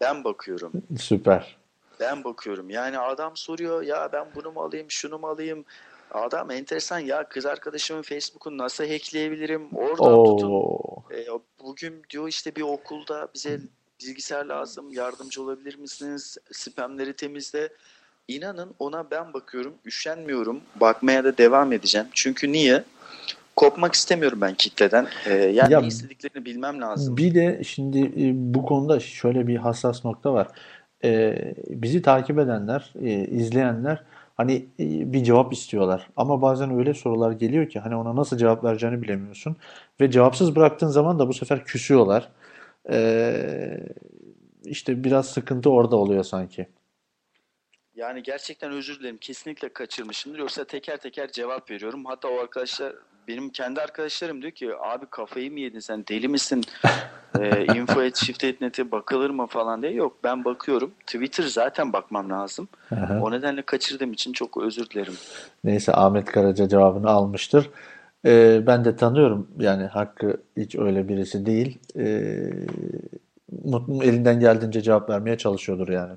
Ben 0.00 0.24
bakıyorum. 0.24 0.72
Süper. 1.00 1.57
Ben 2.00 2.24
bakıyorum. 2.24 2.70
Yani 2.70 2.98
adam 2.98 3.36
soruyor 3.36 3.82
ya 3.82 4.08
ben 4.12 4.26
bunu 4.34 4.52
mu 4.52 4.60
alayım, 4.60 4.86
şunu 4.90 5.18
mu 5.18 5.26
alayım? 5.26 5.64
Adam 6.10 6.50
enteresan 6.50 6.98
ya 6.98 7.24
kız 7.28 7.46
arkadaşımın 7.46 8.02
Facebook'unu 8.02 8.58
nasıl 8.58 8.84
hackleyebilirim? 8.84 9.68
Oradan 9.74 10.24
tutun. 10.24 10.50
Oo. 10.50 11.02
E, 11.14 11.26
bugün 11.64 12.02
diyor 12.10 12.28
işte 12.28 12.56
bir 12.56 12.62
okulda 12.62 13.28
bize 13.34 13.60
bilgisayar 14.00 14.44
lazım. 14.44 14.92
Yardımcı 14.92 15.42
olabilir 15.42 15.78
misiniz? 15.78 16.38
Spamleri 16.52 17.12
temizle. 17.12 17.68
İnanın 18.28 18.74
ona 18.78 19.10
ben 19.10 19.32
bakıyorum. 19.32 19.74
Üşenmiyorum. 19.86 20.60
Bakmaya 20.80 21.24
da 21.24 21.38
devam 21.38 21.72
edeceğim. 21.72 22.06
Çünkü 22.14 22.52
niye? 22.52 22.84
Kopmak 23.56 23.94
istemiyorum 23.94 24.40
ben 24.40 24.54
kitleden. 24.54 25.08
E, 25.26 25.34
yani 25.34 25.72
Ya- 25.72 25.80
ne 25.80 25.86
istediklerini 25.86 26.44
bilmem 26.44 26.80
lazım. 26.80 27.16
Bir 27.16 27.34
de 27.34 27.64
şimdi 27.64 27.98
e, 27.98 28.30
bu 28.34 28.66
konuda 28.66 29.00
şöyle 29.00 29.46
bir 29.46 29.56
hassas 29.56 30.04
nokta 30.04 30.32
var. 30.32 30.48
E, 31.04 31.38
bizi 31.70 32.02
takip 32.02 32.38
edenler, 32.38 32.92
e, 33.02 33.10
izleyenler 33.26 34.02
hani 34.36 34.66
e, 34.80 35.12
bir 35.12 35.24
cevap 35.24 35.52
istiyorlar. 35.52 36.08
Ama 36.16 36.42
bazen 36.42 36.78
öyle 36.78 36.94
sorular 36.94 37.32
geliyor 37.32 37.68
ki 37.68 37.80
hani 37.80 37.96
ona 37.96 38.16
nasıl 38.16 38.36
cevap 38.38 38.64
vereceğini 38.64 39.02
bilemiyorsun. 39.02 39.56
Ve 40.00 40.10
cevapsız 40.10 40.56
bıraktığın 40.56 40.88
zaman 40.88 41.18
da 41.18 41.28
bu 41.28 41.34
sefer 41.34 41.64
küsüyorlar. 41.64 42.28
E, 42.90 43.80
işte 44.64 45.04
biraz 45.04 45.26
sıkıntı 45.28 45.70
orada 45.70 45.96
oluyor 45.96 46.24
sanki. 46.24 46.66
Yani 47.98 48.22
gerçekten 48.22 48.72
özür 48.72 49.00
dilerim. 49.00 49.18
Kesinlikle 49.18 49.68
kaçırmışımdır. 49.68 50.38
Yoksa 50.38 50.64
teker 50.64 50.96
teker 50.96 51.32
cevap 51.32 51.70
veriyorum. 51.70 52.04
Hatta 52.04 52.28
o 52.28 52.40
arkadaşlar 52.40 52.92
benim 53.28 53.50
kendi 53.50 53.80
arkadaşlarım 53.80 54.42
diyor 54.42 54.52
ki 54.52 54.70
abi 54.80 55.06
kafayı 55.10 55.52
mı 55.52 55.60
yedin 55.60 55.78
sen 55.78 56.04
deli 56.08 56.28
misin? 56.28 56.64
e, 57.40 57.64
info 57.76 58.02
et 58.02 58.16
shift 58.16 58.44
et 58.44 58.60
nete 58.60 58.90
bakılır 58.90 59.30
mı 59.30 59.46
falan 59.46 59.82
diye. 59.82 59.92
Yok 59.92 60.16
ben 60.24 60.44
bakıyorum. 60.44 60.90
Twitter 61.06 61.44
zaten 61.44 61.92
bakmam 61.92 62.30
lazım. 62.30 62.68
Aha. 62.90 63.20
O 63.22 63.30
nedenle 63.30 63.62
kaçırdığım 63.62 64.12
için 64.12 64.32
çok 64.32 64.56
özür 64.56 64.90
dilerim. 64.90 65.14
Neyse 65.64 65.92
Ahmet 65.92 66.24
Karaca 66.24 66.68
cevabını 66.68 67.10
almıştır. 67.10 67.70
Ee, 68.26 68.62
ben 68.66 68.84
de 68.84 68.96
tanıyorum 68.96 69.48
yani 69.58 69.84
Hakkı 69.84 70.42
hiç 70.56 70.76
öyle 70.76 71.08
birisi 71.08 71.46
değil. 71.46 71.78
Ee, 71.96 72.50
elinden 74.02 74.40
geldiğince 74.40 74.82
cevap 74.82 75.10
vermeye 75.10 75.38
çalışıyordur 75.38 75.88
yani. 75.88 76.12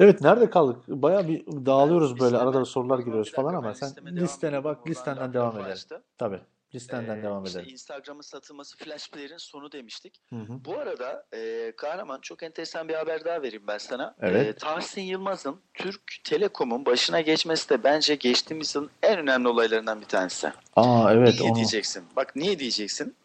Evet 0.00 0.20
nerede 0.20 0.50
kaldık? 0.50 0.76
Bayağı 0.88 1.28
bir 1.28 1.46
dağılıyoruz 1.46 2.20
böyle 2.20 2.36
Listeme- 2.36 2.42
arada 2.42 2.64
sorular 2.64 2.98
giriyoruz 2.98 3.32
falan 3.32 3.54
ama 3.54 3.74
sen 3.74 3.90
listene 4.06 4.64
bak 4.64 4.88
listenden 4.88 5.34
devam 5.34 5.58
edelim. 5.60 5.76
Tabii 6.18 6.40
listenden 6.74 7.18
Ee, 7.18 7.22
devam 7.22 7.44
işte 7.44 7.58
edelim. 7.58 7.72
Instagram'ın 7.72 8.20
satılması 8.20 8.76
Flash 8.78 9.10
Player'in 9.10 9.36
sonu 9.36 9.72
demiştik. 9.72 10.20
Hı 10.30 10.36
hı. 10.36 10.64
Bu 10.64 10.78
arada 10.78 11.26
e, 11.34 11.72
Kahraman 11.76 12.18
çok 12.20 12.42
enteresan 12.42 12.88
bir 12.88 12.94
haber 12.94 13.24
daha 13.24 13.42
vereyim 13.42 13.66
ben 13.66 13.78
sana. 13.78 14.14
Evet. 14.20 14.46
E, 14.46 14.52
Tahsin 14.52 15.02
Yılmaz'ın 15.02 15.60
Türk 15.74 16.02
Telekom'un 16.24 16.86
başına 16.86 17.20
geçmesi 17.20 17.70
de 17.70 17.84
bence 17.84 18.14
geçtiğimiz 18.14 18.74
yılın 18.74 18.90
en 19.02 19.18
önemli 19.18 19.48
olaylarından 19.48 20.00
bir 20.00 20.06
tanesi. 20.06 20.52
Aa 20.76 21.12
evet 21.12 21.34
niye 21.40 21.50
onu 21.50 21.56
diyeceksin? 21.56 22.04
Bak 22.16 22.36
niye 22.36 22.58
diyeceksin? 22.58 23.16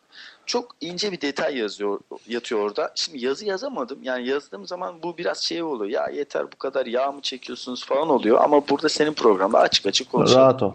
Çok 0.46 0.76
ince 0.82 1.12
bir 1.12 1.22
detay 1.22 1.58
yazıyor 1.58 2.00
yatıyor 2.28 2.62
orada. 2.62 2.92
Şimdi 2.96 3.26
yazı 3.26 3.46
yazamadım. 3.46 4.04
Yani 4.04 4.28
yazdığım 4.28 4.68
zaman 4.68 5.04
bu 5.04 5.18
biraz 5.18 5.44
şey 5.44 5.64
oluyor. 5.64 5.92
Ya 5.92 6.08
yeter 6.08 6.52
bu 6.52 6.58
kadar 6.58 6.86
yağ 6.86 7.12
mı 7.12 7.22
çekiyorsunuz 7.22 7.86
falan 7.86 8.10
oluyor. 8.10 8.42
Ama 8.44 8.68
burada 8.68 8.90
senin 8.90 9.14
programda 9.14 9.60
açık 9.60 9.86
açık 9.86 10.12
konuşalım. 10.12 10.42
rahat 10.42 10.64
ol. 10.64 10.74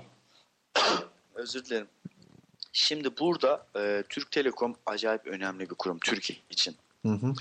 Özür 1.35 1.65
dilerim. 1.65 1.89
Şimdi 2.73 3.19
burada 3.21 3.67
e, 3.77 4.05
Türk 4.09 4.31
Telekom 4.31 4.77
acayip 4.87 5.27
önemli 5.27 5.71
bir 5.71 5.75
kurum 5.75 5.99
Türkiye 5.99 6.39
için. 6.51 6.77
Hı 7.07 7.13
hı. 7.13 7.35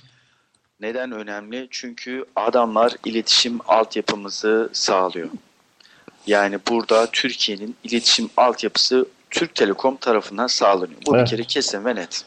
Neden 0.79 1.11
önemli? 1.11 1.67
Çünkü 1.71 2.25
adamlar 2.35 2.95
iletişim 3.05 3.59
altyapımızı 3.67 4.69
sağlıyor. 4.73 5.29
Yani 6.27 6.59
burada 6.69 7.11
Türkiye'nin 7.11 7.75
iletişim 7.83 8.29
altyapısı 8.37 9.05
Türk 9.29 9.55
Telekom 9.55 9.97
tarafından 9.97 10.47
sağlanıyor. 10.47 10.99
Bu 11.07 11.15
Evet. 11.15 11.25
bir 11.25 11.29
kere 11.29 11.43
kesin 11.43 11.85
ve 11.85 11.95
net. 11.95 12.25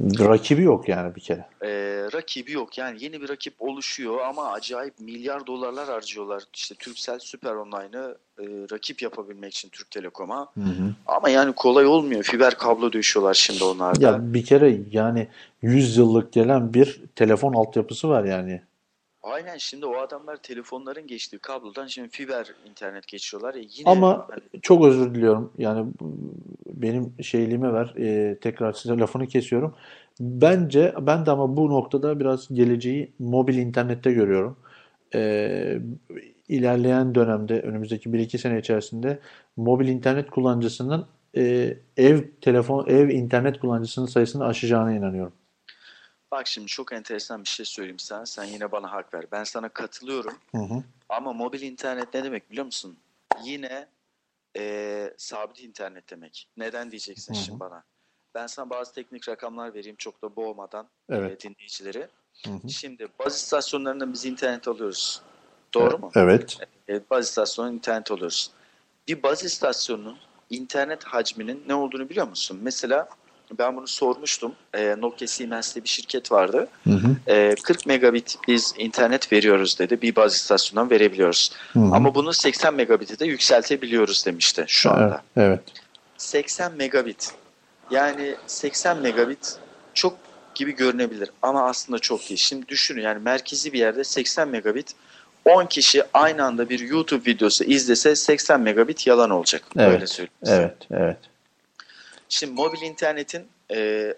Rakibi 0.00 0.62
yok 0.62 0.88
yani 0.88 1.14
bir 1.14 1.20
kere. 1.20 1.46
Ee, 1.62 1.68
rakibi 2.14 2.52
yok. 2.52 2.78
Yani 2.78 3.04
yeni 3.04 3.22
bir 3.22 3.28
rakip 3.28 3.54
oluşuyor 3.58 4.20
ama 4.20 4.52
acayip 4.52 5.00
milyar 5.00 5.46
dolarlar 5.46 5.88
harcıyorlar. 5.88 6.42
İşte 6.54 6.74
Turkcell 6.74 7.18
Süper 7.18 7.54
Online'ı 7.54 8.16
e, 8.38 8.44
rakip 8.72 9.02
yapabilmek 9.02 9.54
için 9.54 9.68
Türk 9.68 9.90
Telekom'a. 9.90 10.48
Hı 10.54 10.60
hı. 10.60 10.94
Ama 11.06 11.28
yani 11.28 11.52
kolay 11.52 11.86
olmuyor. 11.86 12.22
Fiber 12.22 12.54
kablo 12.54 12.92
döşüyorlar 12.92 13.34
şimdi 13.34 13.64
onlarda. 13.64 14.06
Ya 14.06 14.34
bir 14.34 14.44
kere 14.44 14.78
yani 14.90 15.28
100 15.62 15.96
yıllık 15.96 16.32
gelen 16.32 16.74
bir 16.74 17.00
telefon 17.16 17.52
altyapısı 17.52 18.08
var 18.08 18.24
yani. 18.24 18.62
Aynen 19.32 19.56
şimdi 19.56 19.86
o 19.86 19.96
adamlar 19.96 20.36
telefonların 20.36 21.06
geçtiği 21.06 21.38
kablodan 21.38 21.86
şimdi 21.86 22.08
fiber 22.08 22.46
internet 22.70 23.06
geçiyorlar 23.06 23.54
ya 23.54 23.62
yine 23.76 23.90
Ama 23.90 24.26
hani 24.30 24.62
çok 24.62 24.84
özür 24.84 25.14
diliyorum. 25.14 25.52
Yani 25.58 25.86
benim 26.66 27.14
şeyliğime 27.22 27.72
ver. 27.72 27.94
e, 27.98 28.38
tekrar 28.38 28.72
size 28.72 28.98
lafını 28.98 29.26
kesiyorum. 29.26 29.74
Bence 30.20 30.94
ben 31.00 31.26
de 31.26 31.30
ama 31.30 31.56
bu 31.56 31.70
noktada 31.70 32.20
biraz 32.20 32.48
geleceği 32.54 33.12
mobil 33.18 33.58
internette 33.58 34.12
görüyorum. 34.12 34.56
E, 35.14 35.78
ilerleyen 36.48 37.14
dönemde 37.14 37.60
önümüzdeki 37.60 38.12
1-2 38.12 38.38
sene 38.38 38.58
içerisinde 38.58 39.18
mobil 39.56 39.88
internet 39.88 40.30
kullanıcısının 40.30 41.06
e, 41.36 41.76
ev 41.96 42.20
telefon 42.40 42.86
ev 42.86 43.08
internet 43.08 43.60
kullanıcısının 43.60 44.06
sayısını 44.06 44.44
aşacağına 44.46 44.92
inanıyorum. 44.92 45.32
Bak 46.30 46.46
şimdi 46.46 46.66
çok 46.66 46.92
enteresan 46.92 47.44
bir 47.44 47.48
şey 47.48 47.66
söyleyeyim 47.66 47.98
sana. 47.98 48.26
Sen 48.26 48.44
yine 48.44 48.72
bana 48.72 48.92
hak 48.92 49.14
ver. 49.14 49.24
Ben 49.32 49.44
sana 49.44 49.68
katılıyorum. 49.68 50.38
Hı 50.54 50.58
hı. 50.62 50.82
Ama 51.08 51.32
mobil 51.32 51.62
internet 51.62 52.14
ne 52.14 52.24
demek 52.24 52.50
biliyor 52.50 52.66
musun? 52.66 52.98
Yine 53.44 53.88
eee, 54.54 55.14
sabit 55.16 55.60
internet 55.60 56.10
demek. 56.10 56.48
Neden 56.56 56.90
diyeceksin 56.90 57.34
Hı 57.34 57.38
hı. 57.38 57.42
şimdi 57.44 57.60
bana? 57.60 57.84
Ben 58.34 58.46
sana 58.46 58.70
bazı 58.70 58.92
teknik 58.94 59.28
rakamlar 59.28 59.74
vereyim 59.74 59.96
çok 59.96 60.22
da 60.22 60.36
boğmadan 60.36 60.88
Evet. 61.10 61.44
eee, 61.44 61.50
dinleyicileri. 61.50 62.08
Hı 62.46 62.50
hı. 62.52 62.68
Şimdi 62.68 63.08
baz 63.18 63.36
istasyonlarından 63.36 64.12
biz 64.12 64.24
internet 64.24 64.68
alıyoruz. 64.68 65.22
Doğru 65.74 65.98
mu? 65.98 66.10
Evet. 66.14 66.58
Evet, 66.88 67.10
baz 67.10 67.28
istasyonundan 67.28 67.76
internet 67.76 68.10
alıyoruz. 68.10 68.50
Bir 69.08 69.22
baz 69.22 69.44
istasyonunun 69.44 70.18
internet 70.50 71.04
hacminin 71.04 71.64
ne 71.68 71.74
olduğunu 71.74 72.08
biliyor 72.08 72.28
musun? 72.28 72.58
Mesela 72.62 73.08
ben 73.58 73.76
bunu 73.76 73.86
sormuştum. 73.86 74.52
Eee, 74.74 74.96
Nokia 75.00 75.26
Siemens'te 75.28 75.84
bir 75.84 75.88
şirket 75.88 76.32
vardı. 76.32 76.68
Hı 76.84 76.90
hı. 76.90 77.16
Eee, 77.28 77.54
40 77.62 77.86
megabit 77.86 78.36
biz 78.48 78.74
internet 78.78 79.32
veriyoruz 79.32 79.78
dedi. 79.78 80.02
Bir 80.02 80.16
baz 80.16 80.34
istasyonundan 80.34 80.90
verebiliyoruz. 80.90 81.52
Hı 81.72 81.78
hı. 81.80 81.94
Ama 81.94 82.14
bunu 82.14 82.32
80 82.32 82.74
megabit'e 82.74 83.18
de 83.18 83.26
yükseltebiliyoruz 83.26 84.26
demişti 84.26 84.64
şu 84.68 84.88
Evet. 84.88 84.98
anda. 84.98 85.22
Evet. 85.36 85.60
80 86.16 86.72
megabit. 86.72 87.32
Yani 87.90 88.34
80 88.46 88.98
megabit 88.98 89.56
çok 89.94 90.14
gibi 90.54 90.72
görünebilir 90.76 91.30
ama 91.42 91.62
aslında 91.68 91.98
çok 91.98 92.20
değil. 92.28 92.40
Şimdi 92.40 92.68
düşünün 92.68 93.02
yani 93.02 93.18
merkezi 93.22 93.72
bir 93.72 93.78
yerde 93.78 94.04
80 94.04 94.48
megabit 94.48 94.92
10 95.44 95.66
kişi 95.66 96.02
aynı 96.14 96.44
anda 96.44 96.68
bir 96.68 96.78
YouTube 96.80 97.30
videosu 97.30 97.64
izlese 97.64 98.16
80 98.16 98.60
megabit 98.60 99.06
yalan 99.06 99.30
olacak. 99.30 99.62
Evet. 99.78 99.92
Öyle 99.94 100.06
söyleyeyim. 100.06 100.32
Evet. 100.46 100.76
Evet. 100.90 101.16
Şimdi 102.28 102.52
mobil 102.52 102.82
internetin 102.82 103.46
e, 103.70 104.14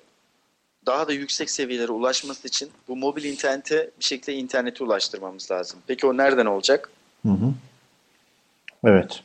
daha 0.86 1.08
da 1.08 1.12
yüksek 1.12 1.50
seviyelere 1.50 1.92
ulaşması 1.92 2.48
için 2.48 2.70
bu 2.88 2.96
mobil 2.96 3.24
internete 3.24 3.90
bir 3.98 4.04
şekilde 4.04 4.34
internete 4.34 4.84
ulaştırmamız 4.84 5.50
lazım. 5.50 5.80
Peki 5.86 6.06
o 6.06 6.16
nereden 6.16 6.46
olacak? 6.46 6.90
Hı 7.22 7.32
hı. 7.32 7.52
Evet. 8.84 9.22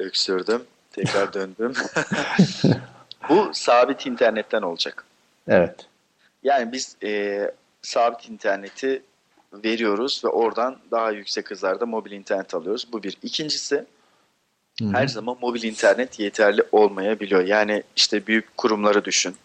Öksürdüm. 0.00 0.64
Tekrar 0.92 1.32
döndüm. 1.34 1.72
Bu 3.28 3.50
sabit 3.52 4.06
internetten 4.06 4.62
olacak. 4.62 5.04
Evet. 5.48 5.86
Yani 6.42 6.72
biz 6.72 6.96
e, 7.02 7.50
sabit 7.82 8.28
interneti 8.28 9.02
veriyoruz 9.52 10.24
ve 10.24 10.28
oradan 10.28 10.78
daha 10.90 11.10
yüksek 11.10 11.50
hızlarda 11.50 11.86
mobil 11.86 12.12
internet 12.12 12.54
alıyoruz. 12.54 12.88
Bu 12.92 13.02
bir. 13.02 13.16
İkincisi 13.22 13.86
Hı 14.80 14.84
hı. 14.84 14.92
her 14.92 15.08
zaman 15.08 15.36
mobil 15.40 15.62
internet 15.62 16.20
yeterli 16.20 16.62
olmayabiliyor. 16.72 17.44
Yani 17.44 17.82
işte 17.96 18.26
büyük 18.26 18.56
kurumları 18.56 19.04
düşün. 19.04 19.36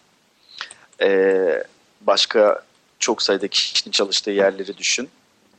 E, 1.02 1.62
başka 2.00 2.62
çok 2.98 3.22
sayıda 3.22 3.48
kişinin 3.48 3.92
çalıştığı 3.92 4.30
yerleri 4.30 4.76
düşün. 4.76 5.08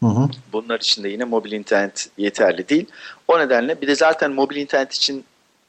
Hı 0.04 0.08
hı. 0.08 0.30
Bunlar 0.54 0.80
için 0.80 1.04
de 1.04 1.10
yine 1.10 1.24
mobil 1.24 1.52
internet 1.52 2.10
yeterli 2.18 2.70
değil. 2.70 2.86
O 3.28 3.40
nedenle 3.40 3.82
bir 3.82 3.88
de 3.88 3.96
zaten 3.96 4.32
mobil 4.32 4.56
internet 4.56 4.94
için 4.94 5.26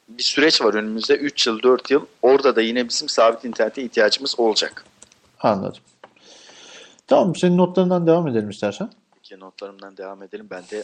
bir 0.09 0.23
süreç 0.23 0.61
var 0.61 0.73
önümüzde 0.73 1.15
3 1.15 1.47
yıl 1.47 1.63
4 1.63 1.91
yıl. 1.91 2.05
Orada 2.21 2.55
da 2.55 2.61
yine 2.61 2.89
bizim 2.89 3.09
sabit 3.09 3.45
internete 3.45 3.83
ihtiyacımız 3.83 4.39
olacak. 4.39 4.85
Anladım. 5.39 5.81
Tamam 7.07 7.35
senin 7.35 7.57
notlarından 7.57 8.07
devam 8.07 8.27
edelim 8.27 8.49
istersen. 8.49 8.89
Peki 9.15 9.39
notlarımdan 9.39 9.97
devam 9.97 10.23
edelim. 10.23 10.47
Ben 10.51 10.63
de 10.71 10.83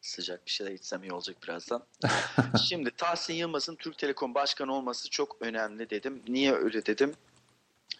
sıcak 0.00 0.46
bir 0.46 0.50
şeyler 0.50 0.72
içsem 0.72 1.02
iyi 1.02 1.12
olacak 1.12 1.36
birazdan. 1.42 1.82
Şimdi 2.68 2.90
Tahsin 2.90 3.34
Yılmaz'ın 3.34 3.76
Türk 3.76 3.98
Telekom 3.98 4.34
Başkanı 4.34 4.74
olması 4.74 5.10
çok 5.10 5.36
önemli 5.40 5.90
dedim. 5.90 6.22
Niye 6.28 6.52
öyle 6.52 6.86
dedim? 6.86 7.14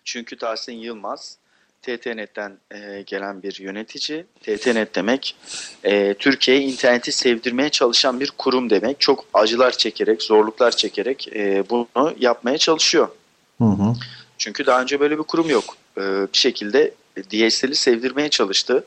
Çünkü 0.05 0.37
Tahsin 0.37 0.73
Yılmaz 0.73 1.39
TTNet'ten 1.83 2.59
e, 2.71 3.03
gelen 3.03 3.43
bir 3.43 3.61
yönetici. 3.61 4.27
TTNet 4.41 4.95
demek 4.95 5.37
e, 5.85 6.15
Türkiye'ye 6.15 6.63
interneti 6.63 7.13
sevdirmeye 7.13 7.71
çalışan 7.71 8.21
bir 8.21 8.31
kurum 8.39 8.71
demek. 8.71 9.01
Çok 9.01 9.25
acılar 9.35 9.71
çekerek, 9.71 10.23
zorluklar 10.23 10.71
çekerek 10.71 11.29
e, 11.29 11.65
bunu 11.71 12.15
yapmaya 12.19 12.59
çalışıyor. 12.59 13.09
Hı 13.59 13.65
hı. 13.65 13.95
Çünkü 14.39 14.67
daha 14.67 14.83
önce 14.83 15.01
böyle 15.01 15.19
bir 15.19 15.23
kurum 15.23 15.51
yok. 15.51 15.77
Ee, 15.99 16.27
bir 16.33 16.39
şekilde 16.39 16.95
DSL'i 17.17 17.75
sevdirmeye 17.75 18.29
çalıştı. 18.29 18.85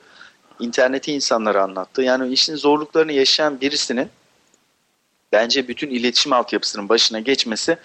İnterneti 0.62 1.12
insanlara 1.12 1.64
anlattı. 1.64 2.02
Yani 2.02 2.34
işin 2.34 2.56
zorluklarını 2.56 3.12
yaşayan 3.12 3.62
birisinin 3.62 4.08
bence 5.32 5.68
bütün 5.68 5.90
iletişim 5.90 6.34
altyapısının 6.34 6.90
başına 6.90 7.20
geçmesi 7.20 7.78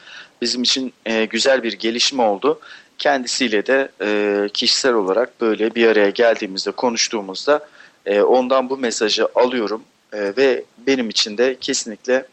bizim 0.43 0.63
için 0.63 0.93
e, 1.07 1.25
güzel 1.25 1.63
bir 1.63 1.73
gelişme 1.73 2.23
oldu. 2.23 2.61
Kendisiyle 2.99 3.67
de 3.67 3.89
e, 4.01 4.49
kişisel 4.55 4.95
olarak 4.95 5.41
böyle 5.41 5.75
bir 5.75 5.89
araya 5.89 6.11
geldiğimizde 6.11 6.71
konuştuğumuzda 6.71 7.69
e, 8.07 8.21
ondan 8.21 8.71
bu 8.71 8.77
mesajı 8.77 9.29
alıyorum 9.35 9.83
E, 10.13 10.37
ve 10.37 10.65
benim 10.87 11.09
için 11.11 11.39
de 11.39 11.57
kesinlikle 11.61 12.27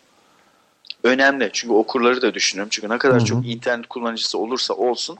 önemli. 1.04 1.50
Çünkü 1.54 1.74
okurları 1.74 2.22
da 2.22 2.34
düşünüyorum. 2.34 2.70
Çünkü 2.72 2.90
ne 2.90 2.98
kadar 2.98 3.18
Hı 3.18 3.22
hı. 3.22 3.26
çok 3.26 3.48
internet 3.48 3.88
kullanıcısı 3.88 4.38
olursa 4.38 4.74
olsun 4.74 5.18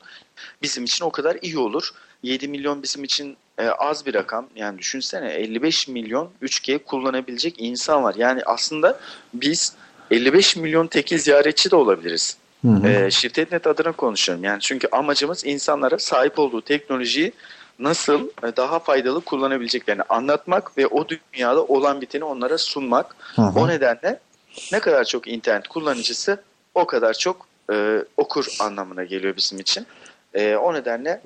bizim 0.62 0.84
için 0.84 1.06
o 1.06 1.12
kadar 1.12 1.38
iyi 1.42 1.58
olur. 1.58 1.92
7 2.24 2.48
milyon 2.48 2.84
bizim 2.84 3.04
için 3.04 3.38
e, 3.60 3.68
az 3.68 4.06
bir 4.06 4.14
rakam. 4.14 4.48
Yani 4.56 4.78
düşünsene 4.78 5.32
55 5.32 5.88
milyon 5.88 6.30
3G 6.42 6.80
kullanabilecek 6.80 7.56
insan 7.58 8.04
var. 8.04 8.16
Yani 8.18 8.42
aslında 8.46 9.00
biz 9.34 9.76
55 10.12 10.56
milyon 10.56 10.88
tekil 10.88 11.18
ziyaretçi 11.18 11.72
de 11.72 11.76
olabiliriz. 11.76 12.38
Hı 12.62 12.68
hı. 12.68 12.88
E, 12.88 13.12
Şirketnet 13.12 13.68
adına 13.68 13.92
konuşuyorum. 13.92 14.44
Yani 14.44 14.60
çünkü 14.60 14.88
amacımız 14.92 15.46
insanlara 15.46 16.00
sahip 16.00 16.40
olduğu 16.40 16.62
teknolojiyi 16.62 17.32
nasıl 17.80 18.30
e, 18.44 18.56
daha 18.58 18.80
faydalı 18.80 19.22
kullanabileceklerini 19.22 20.02
anlatmak 20.10 20.78
ve 20.78 20.88
o 20.88 21.08
dünyada 21.10 21.64
olan 21.64 22.02
biteni 22.02 22.24
onlara 22.24 22.58
sunmak. 22.58 23.16
Hı 23.36 23.42
hı. 23.42 23.60
O 23.60 23.68
nedenle 23.68 24.20
ne 24.72 24.80
kadar 24.80 25.04
çok 25.04 25.28
internet 25.28 25.68
kullanıcısı 25.68 26.42
o 26.76 26.86
kadar 26.86 27.14
çok 27.14 27.48
e, 27.74 28.04
okur 28.18 28.46
anlamına 28.60 29.04
geliyor 29.04 29.36
bizim 29.36 29.60
için. 29.60 29.88
E, 30.34 30.56
o 30.56 30.74
nedenle 30.74 31.22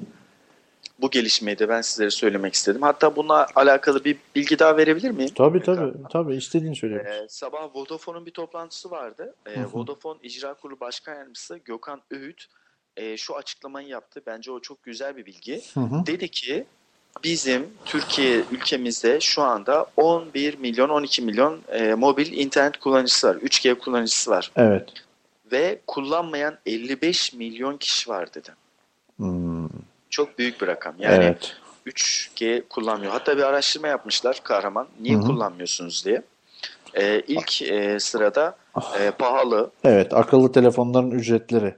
bu 1.01 1.09
gelişmeyi 1.09 1.59
de 1.59 1.69
ben 1.69 1.81
sizlere 1.81 2.09
söylemek 2.09 2.53
istedim. 2.53 2.81
Hatta 2.81 3.15
bununla 3.15 3.47
alakalı 3.55 4.03
bir 4.03 4.17
bilgi 4.35 4.59
daha 4.59 4.77
verebilir 4.77 5.11
miyim? 5.11 5.31
Tabii 5.35 5.63
tabii. 5.63 5.93
Tabii 6.11 6.35
istediğini 6.35 6.75
söyle. 6.75 6.95
Ee, 6.95 7.27
sabah 7.29 7.75
Vodafone'un 7.75 8.25
bir 8.25 8.31
toplantısı 8.31 8.91
vardı. 8.91 9.35
Ee. 9.45 9.65
Vodafone 9.73 10.17
İcra 10.23 10.53
Kurulu 10.53 10.79
Başkan 10.79 11.15
Yardımcısı 11.15 11.57
Gökhan 11.57 12.01
Öğüt 12.11 12.47
e, 12.97 13.17
şu 13.17 13.35
açıklamayı 13.35 13.87
yaptı. 13.87 14.21
Bence 14.27 14.51
o 14.51 14.59
çok 14.59 14.83
güzel 14.83 15.17
bir 15.17 15.25
bilgi. 15.25 15.61
Hı 15.73 15.79
hı. 15.79 16.05
Dedi 16.05 16.31
ki 16.31 16.65
bizim 17.23 17.67
Türkiye 17.85 18.43
ülkemizde 18.51 19.19
şu 19.19 19.41
anda 19.41 19.85
11 19.97 20.57
milyon 20.57 20.89
12 20.89 21.21
milyon 21.21 21.59
e, 21.71 21.93
mobil 21.93 22.31
internet 22.31 22.77
kullanıcısı 22.77 23.27
var. 23.27 23.35
3G 23.35 23.75
kullanıcısı 23.75 24.31
var. 24.31 24.51
Evet. 24.55 24.89
Ve 25.51 25.81
kullanmayan 25.87 26.57
55 26.65 27.33
milyon 27.33 27.77
kişi 27.77 28.09
var 28.09 28.33
dedi. 28.33 28.49
Hmm, 29.17 29.56
Çok 30.09 30.39
büyük 30.39 30.61
bir 30.61 30.67
rakam. 30.67 30.95
Yani 30.99 31.23
evet. 31.25 31.55
3G 31.85 32.67
kullanmıyor. 32.69 33.11
Hatta 33.11 33.37
bir 33.37 33.43
araştırma 33.43 33.87
yapmışlar 33.87 34.39
Kahraman. 34.43 34.87
Niye 34.99 35.15
Hı 35.15 35.19
hı. 35.19 35.23
kullanmıyorsunuz 35.25 36.05
diye. 36.05 36.21
Ee, 36.93 37.19
ilk 37.27 37.61
e, 37.61 37.99
sırada 37.99 38.57
e, 38.99 39.11
pahalı. 39.11 39.71
Evet. 39.83 40.13
Akıllı 40.13 40.51
telefonların 40.51 41.11
ücretleri. 41.11 41.75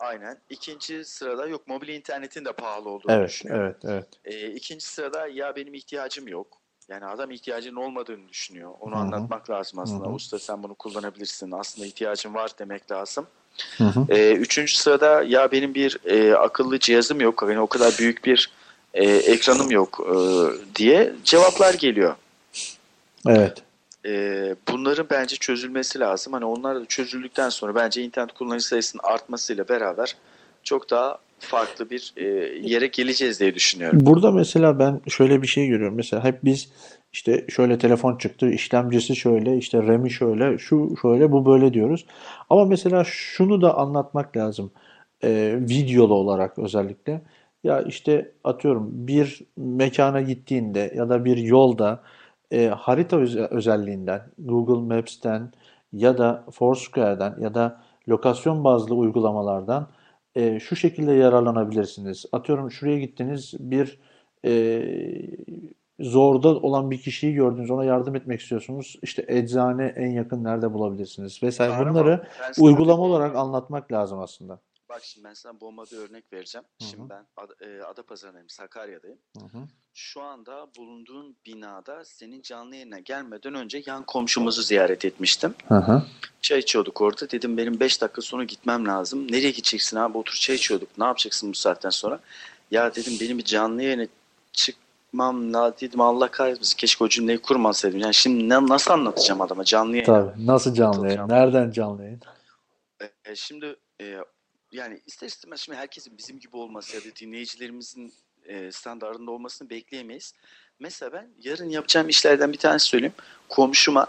Aynen. 0.00 0.38
İkinci 0.50 1.04
sırada 1.04 1.46
yok 1.46 1.68
mobil 1.68 1.88
internetin 1.88 2.44
de 2.44 2.52
pahalı 2.52 2.90
olduğunu 2.90 3.12
Evet. 3.12 3.28
düşünüyor. 3.28 3.64
Evet. 3.64 3.76
Evet. 3.84 4.06
Ee, 4.24 4.50
ikinci 4.50 4.86
sırada 4.86 5.26
ya 5.26 5.56
benim 5.56 5.74
ihtiyacım 5.74 6.28
yok. 6.28 6.46
Yani 6.88 7.06
adam 7.06 7.30
ihtiyacının 7.30 7.76
olmadığını 7.76 8.28
düşünüyor. 8.28 8.70
Onu 8.80 8.94
Hı 8.94 8.96
hı. 8.96 9.00
anlatmak 9.00 9.50
lazım 9.50 9.78
aslında. 9.78 10.04
Hı 10.04 10.08
hı. 10.08 10.14
Usta 10.14 10.38
sen 10.38 10.62
bunu 10.62 10.74
kullanabilirsin. 10.74 11.50
Aslında 11.50 11.86
ihtiyacın 11.86 12.34
var 12.34 12.50
demek 12.58 12.90
lazım. 12.90 13.26
Hı 13.78 13.84
hı. 13.84 14.06
Ee, 14.08 14.32
üçüncü 14.32 14.74
sırada 14.74 15.22
ya 15.22 15.52
benim 15.52 15.74
bir 15.74 15.98
e, 16.04 16.34
akıllı 16.34 16.78
cihazım 16.78 17.20
yok. 17.20 17.44
Yani 17.48 17.60
o 17.60 17.66
kadar 17.66 17.94
büyük 17.98 18.24
bir 18.24 18.50
e, 18.94 19.04
ekranım 19.04 19.70
yok 19.70 20.00
e, 20.06 20.14
diye 20.74 21.12
cevaplar 21.24 21.74
geliyor. 21.74 22.16
Evet. 23.28 23.62
Ee, 24.06 24.54
bunların 24.68 25.06
bence 25.10 25.36
çözülmesi 25.36 26.00
lazım. 26.00 26.32
Hani 26.32 26.44
onlar 26.44 26.80
da 26.80 26.86
çözüldükten 26.86 27.48
sonra 27.48 27.74
bence 27.74 28.02
internet 28.02 28.32
kullanıcı 28.32 28.66
sayısının 28.66 29.02
artmasıyla 29.04 29.68
beraber 29.68 30.16
çok 30.64 30.90
daha 30.90 31.18
farklı 31.38 31.90
bir 31.90 32.12
e, 32.16 32.24
yere 32.68 32.86
geleceğiz 32.86 33.40
diye 33.40 33.54
düşünüyorum. 33.54 33.98
Burada 34.02 34.30
mesela 34.30 34.78
ben 34.78 35.00
şöyle 35.08 35.42
bir 35.42 35.46
şey 35.46 35.66
görüyorum. 35.66 35.96
Mesela 35.96 36.24
hep 36.24 36.44
biz 36.44 36.72
işte 37.12 37.44
şöyle 37.48 37.78
telefon 37.78 38.16
çıktı, 38.16 38.50
işlemcisi 38.50 39.16
şöyle, 39.16 39.56
işte 39.56 39.82
RAM'i 39.82 40.10
şöyle, 40.10 40.58
şu 40.58 40.94
şöyle, 41.02 41.32
bu 41.32 41.46
böyle 41.46 41.74
diyoruz. 41.74 42.06
Ama 42.50 42.64
mesela 42.64 43.04
şunu 43.06 43.62
da 43.62 43.78
anlatmak 43.78 44.36
lazım. 44.36 44.72
Ee, 45.24 45.58
videolu 45.60 46.14
olarak 46.14 46.58
özellikle. 46.58 47.22
Ya 47.64 47.82
işte 47.82 48.32
atıyorum 48.44 48.88
bir 48.92 49.42
mekana 49.56 50.20
gittiğinde 50.20 50.92
ya 50.96 51.08
da 51.08 51.24
bir 51.24 51.36
yolda 51.36 52.02
e, 52.52 52.66
harita 52.66 53.16
öze- 53.16 53.48
özelliğinden, 53.50 54.22
Google 54.38 54.96
Maps'ten 54.96 55.52
ya 55.92 56.18
da 56.18 56.44
Foursquare'den 56.52 57.34
ya 57.40 57.54
da 57.54 57.80
lokasyon 58.08 58.64
bazlı 58.64 58.94
uygulamalardan 58.94 59.88
e, 60.34 60.60
şu 60.60 60.76
şekilde 60.76 61.12
yararlanabilirsiniz. 61.12 62.24
Atıyorum 62.32 62.70
şuraya 62.70 62.98
gittiniz 62.98 63.54
bir 63.58 63.98
e, 64.44 64.52
zorda 66.00 66.48
olan 66.48 66.90
bir 66.90 66.98
kişiyi 66.98 67.34
gördünüz 67.34 67.70
ona 67.70 67.84
yardım 67.84 68.16
etmek 68.16 68.40
istiyorsunuz. 68.40 68.96
İşte 69.02 69.24
eczane 69.28 69.92
en 69.96 70.10
yakın 70.10 70.44
nerede 70.44 70.72
bulabilirsiniz 70.72 71.42
vesaire. 71.42 71.72
Bunları 71.90 72.22
uygulama 72.58 73.02
olarak 73.02 73.36
anlatmak 73.36 73.92
lazım 73.92 74.18
aslında. 74.18 74.60
Bak 74.92 75.04
şimdi 75.04 75.24
ben 75.28 75.34
sana 75.34 75.60
bomba 75.60 75.84
bir 75.92 75.96
örnek 75.96 76.32
vereceğim. 76.32 76.64
Hı 76.80 76.84
hı. 76.84 76.88
Şimdi 76.90 77.08
ben 77.10 77.26
Ad- 77.36 77.60
e, 77.60 77.82
Adapazarı'ndayım, 77.84 78.48
Sakarya'dayım. 78.48 79.18
Hı 79.38 79.44
hı. 79.58 79.62
Şu 79.94 80.22
anda 80.22 80.66
bulunduğun 80.78 81.36
binada 81.46 82.04
senin 82.04 82.42
canlı 82.42 82.74
yayına 82.74 82.98
gelmeden 82.98 83.54
önce 83.54 83.82
yan 83.86 84.04
komşumuzu 84.04 84.62
ziyaret 84.62 85.04
etmiştim. 85.04 85.54
Hı 85.68 85.74
hı. 85.74 86.02
Çay 86.42 86.58
içiyorduk 86.58 87.00
orada. 87.00 87.30
Dedim 87.30 87.56
benim 87.56 87.80
5 87.80 88.00
dakika 88.00 88.22
sonra 88.22 88.44
gitmem 88.44 88.86
lazım. 88.86 89.32
Nereye 89.32 89.50
gideceksin 89.50 89.96
abi? 89.96 90.18
Otur 90.18 90.34
çay 90.34 90.56
içiyorduk. 90.56 90.98
Ne 90.98 91.04
yapacaksın 91.04 91.50
bu 91.50 91.54
saatten 91.54 91.90
sonra? 91.90 92.20
Ya 92.70 92.94
dedim 92.94 93.12
benim 93.20 93.38
bir 93.38 93.44
canlı 93.44 93.82
yayına 93.82 94.06
çıkmam 94.52 95.52
lazım. 95.52 95.76
Dedim 95.80 96.00
Allah 96.00 96.30
kahretmesin. 96.30 96.76
Keşke 96.76 97.04
o 97.04 97.08
cümleyi 97.08 97.38
kurmasaydım. 97.38 97.98
Yani 97.98 98.14
şimdi 98.14 98.48
ne, 98.48 98.66
nasıl 98.66 98.90
anlatacağım 98.90 99.40
adama 99.40 99.64
canlı 99.64 99.96
yayına? 99.96 100.06
Tabii. 100.32 100.46
Nasıl 100.46 100.74
canlı 100.74 101.06
yayın? 101.06 101.28
Nereden 101.28 101.70
canlı 101.70 102.02
yayın? 102.02 102.20
E, 103.24 103.36
şimdi 103.36 103.76
e, 104.00 104.18
yani 104.72 105.00
ister 105.06 105.26
istemez 105.26 105.60
şimdi 105.60 105.78
herkesin 105.78 106.18
bizim 106.18 106.40
gibi 106.40 106.56
olması 106.56 106.96
ya 106.96 107.04
da 107.04 107.16
dinleyicilerimizin 107.20 108.12
e, 108.44 108.72
standartında 108.72 109.30
olmasını 109.30 109.70
bekleyemeyiz. 109.70 110.34
Mesela 110.80 111.12
ben 111.12 111.28
yarın 111.42 111.68
yapacağım 111.68 112.08
işlerden 112.08 112.52
bir 112.52 112.58
tanesi 112.58 112.86
söyleyeyim. 112.86 113.14
Komşuma 113.48 114.06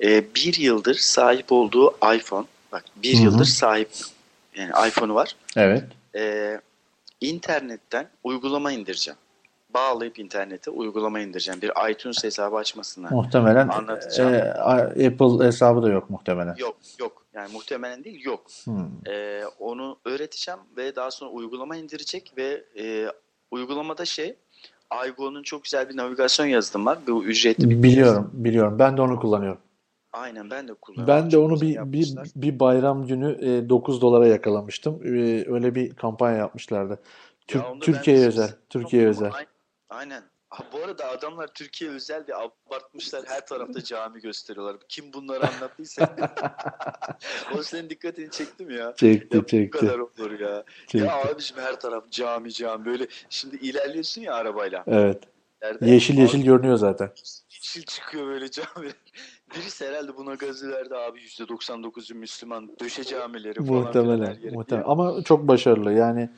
e, 0.00 0.34
bir 0.34 0.56
yıldır 0.58 0.94
sahip 0.94 1.52
olduğu 1.52 1.98
iPhone, 2.16 2.46
bak 2.72 2.84
bir 2.96 3.14
Hı 3.14 3.18
hı. 3.18 3.22
yıldır 3.22 3.44
sahip 3.44 3.90
yani 4.54 4.88
iPhone'u 4.88 5.14
var. 5.14 5.36
Evet. 5.56 5.84
E, 6.14 6.60
internetten 7.20 8.08
uygulama 8.24 8.72
indireceğim. 8.72 9.18
Bağlayıp 9.76 10.18
internete 10.18 10.70
uygulama 10.70 11.20
indireceğim. 11.20 11.62
Bir 11.62 11.90
iTunes 11.90 12.24
hesabı 12.24 12.56
açmasına. 12.56 13.10
Muhtemelen 13.10 13.68
Anlatacağım. 13.68 14.34
e, 14.34 15.06
Apple 15.06 15.46
hesabı 15.46 15.82
da 15.82 15.88
yok 15.88 16.10
muhtemelen. 16.10 16.54
Yok 16.58 16.76
yok 17.00 17.26
yani 17.34 17.52
muhtemelen 17.52 18.04
değil 18.04 18.24
yok. 18.24 18.40
Hmm. 18.64 18.88
Ee, 19.08 19.42
onu 19.58 19.98
öğreteceğim 20.04 20.60
ve 20.76 20.96
daha 20.96 21.10
sonra 21.10 21.30
uygulama 21.30 21.76
indirecek 21.76 22.32
ve 22.36 22.64
e, 22.78 23.06
uygulamada 23.50 24.04
şey 24.04 24.36
iGo'nun 25.08 25.42
çok 25.42 25.64
güzel 25.64 25.88
bir 25.88 25.96
navigasyon 25.96 26.46
yazılımı 26.46 26.90
var. 26.90 26.98
Bu 27.06 27.24
ücretli 27.24 27.70
bir 27.70 27.82
Biliyorum, 27.82 28.30
biliyorum. 28.32 28.78
Ben 28.78 28.96
de 28.96 29.02
onu 29.02 29.20
kullanıyorum. 29.20 29.60
Aynen 30.12 30.50
ben 30.50 30.68
de 30.68 30.74
kullanıyorum. 30.74 31.14
Ben 31.14 31.26
de 31.26 31.30
Çok 31.30 31.44
onu 31.44 31.60
bir, 31.60 31.92
bir, 31.92 32.14
bir 32.36 32.60
bayram 32.60 33.06
günü 33.06 33.38
e, 33.40 33.68
9 33.68 34.00
dolara 34.00 34.26
yakalamıştım. 34.26 35.00
E, 35.04 35.44
öyle 35.52 35.74
bir 35.74 35.94
kampanya 35.94 36.36
yapmışlardı. 36.36 36.98
Tür- 37.46 37.58
Ya 37.58 37.74
Türkiye'ye 37.80 38.26
özel. 38.26 38.50
Türkiye'ye 38.70 39.08
özel. 39.08 39.30
Aynen. 39.34 39.55
Aynen. 39.96 40.22
Ha, 40.50 40.64
bu 40.72 40.84
arada 40.84 41.08
adamlar 41.10 41.46
Türkiye 41.54 41.90
özel 41.90 42.26
diye 42.26 42.36
abartmışlar. 42.36 43.24
Her 43.26 43.46
tarafta 43.46 43.84
cami 43.84 44.20
gösteriyorlar. 44.20 44.76
Kim 44.88 45.12
bunları 45.12 45.48
anlattıysa. 45.48 46.16
o 47.58 47.62
senin 47.62 47.90
dikkatini 47.90 48.30
çekti 48.30 48.64
mi 48.64 48.74
ya? 48.74 48.94
Çekti 48.96 49.36
Ya 49.36 49.42
bu 49.42 49.46
çekti. 49.46 49.78
kadar 49.78 49.98
olur 49.98 50.40
ya. 50.40 50.64
çekti. 50.86 51.06
Ya 51.06 51.16
abiciğim 51.16 51.62
her 51.62 51.80
taraf 51.80 52.10
cami 52.10 52.52
cami 52.52 52.84
böyle. 52.84 53.06
Şimdi 53.30 53.56
ilerliyorsun 53.56 54.22
ya 54.22 54.34
arabayla. 54.34 54.84
Evet. 54.86 55.22
Nerede? 55.62 55.90
Yeşil 55.90 56.18
yeşil 56.18 56.38
Abi, 56.38 56.46
görünüyor 56.46 56.76
zaten. 56.76 57.10
yeşil 57.50 57.82
çıkıyor 57.82 58.26
böyle 58.26 58.50
cami. 58.50 58.90
Birisi 59.56 59.86
herhalde 59.86 60.16
buna 60.16 60.34
gazı 60.34 60.70
verdi 60.72 60.96
abi 60.96 61.18
%99'u 61.20 62.14
Müslüman. 62.16 62.70
Döşe 62.80 63.04
camileri 63.04 63.54
falan 63.66 63.82
Muhtemelen. 63.82 64.38
Muhtemelen. 64.52 64.88
Ama 64.88 65.22
çok 65.22 65.48
başarılı. 65.48 65.92
Yani 65.92 66.30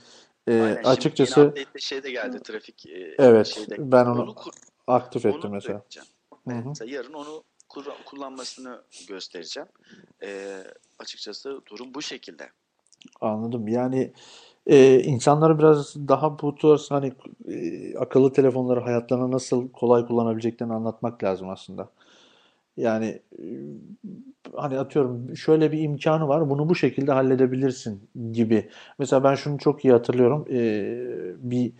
e, 0.48 0.62
Aynen, 0.62 0.74
şimdi 0.74 0.88
açıkçası 0.88 1.40
yeni 1.40 1.48
update'de 1.48 1.78
şey 1.80 2.02
de 2.02 2.10
geldi 2.10 2.40
trafik 2.42 2.86
e, 2.86 3.14
evet 3.18 3.46
şeyde. 3.46 3.76
ben 3.78 4.06
onu 4.06 4.22
Onu 4.22 4.34
kur- 4.34 4.52
aktif 4.86 5.26
Onu 5.26 5.36
ettim 5.36 5.50
mesela. 5.52 5.74
öğreteceğim. 5.74 6.08
Hı 6.48 6.54
hı. 6.54 6.68
Mesela 6.68 6.90
yarın 6.90 7.12
onu 7.12 7.42
kur- 7.68 8.04
kullanmasını 8.04 8.82
göstereceğim. 9.08 9.68
Ee, 10.22 10.64
açıkçası 10.98 11.60
durum 11.70 11.94
bu 11.94 12.02
şekilde. 12.02 12.50
Anladım. 13.20 13.68
Yani 13.68 14.12
e, 14.66 15.00
insanlara 15.00 15.58
biraz 15.58 15.96
daha 16.08 16.38
bu 16.38 16.54
tarz 16.54 16.90
hani 16.90 17.12
e, 17.48 17.96
akıllı 17.98 18.32
telefonları 18.32 18.80
hayatlarına 18.80 19.30
nasıl 19.30 19.68
kolay 19.68 20.06
kullanabileceklerini 20.06 20.74
anlatmak 20.74 21.24
lazım 21.24 21.48
aslında. 21.48 21.88
Yani 22.78 23.22
e, 23.38 23.44
hani 24.56 24.78
atıyorum 24.78 25.36
şöyle 25.36 25.72
bir 25.72 25.78
imkanı 25.82 26.28
var 26.28 26.50
bunu 26.50 26.68
bu 26.68 26.74
şekilde 26.74 27.12
halledebilirsin 27.12 28.10
gibi. 28.32 28.68
Mesela 28.98 29.24
ben 29.24 29.34
şunu 29.34 29.58
çok 29.58 29.84
iyi 29.84 29.92
hatırlıyorum. 29.92 30.46
E, 30.50 30.60
bir 31.50 31.72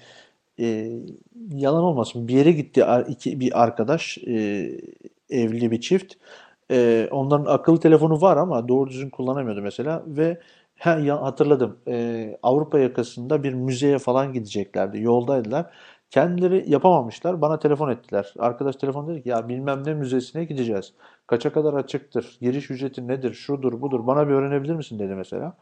e, 0.61 0.91
yalan 1.53 1.83
olmasın 1.85 2.29
bir 2.29 2.35
yere 2.35 2.53
gitti 2.53 2.85
iki, 3.09 3.41
bir 3.41 3.63
arkadaş 3.63 4.19
e, 4.19 4.33
evli 5.31 5.71
bir 5.71 5.81
çift. 5.81 6.15
E, 6.71 7.09
onların 7.11 7.55
akıllı 7.55 7.81
telefonu 7.81 8.21
var 8.21 8.37
ama 8.37 8.69
doğru 8.69 8.91
düzgün 8.91 9.11
kullanamıyordu 9.11 9.63
mesela 9.63 10.03
ve 10.07 10.41
ha, 10.79 10.91
ya, 10.99 11.23
hatırladım 11.23 11.79
E, 11.89 12.39
Avrupa 12.43 12.79
yakasında 12.79 13.43
bir 13.43 13.55
müzeye 13.55 13.99
falan 13.99 14.33
gideceklerdi 14.33 15.03
yoldaydılar. 15.03 15.67
Kendileri 16.11 16.71
yapamamışlar 16.71 17.41
bana 17.41 17.59
telefon 17.59 17.91
ettiler. 17.91 18.35
Arkadaş 18.39 18.77
telefon 18.77 19.09
dedi 19.09 19.23
ki 19.23 19.29
ya 19.29 19.49
bilmem 19.49 19.83
ne 19.87 19.95
müzesine 19.95 20.45
gideceğiz. 20.45 20.93
Kaça 21.27 21.53
kadar 21.53 21.75
açıktır? 21.75 22.39
Giriş 22.41 22.71
ücreti 22.71 23.09
nedir? 23.09 23.35
Şudur 23.35 23.81
budur. 23.81 24.07
Bana 24.07 24.29
bir 24.29 24.33
öğrenebilir 24.33 24.75
misin 24.75 24.99
dedi 24.99 25.15
mesela. 25.15 25.57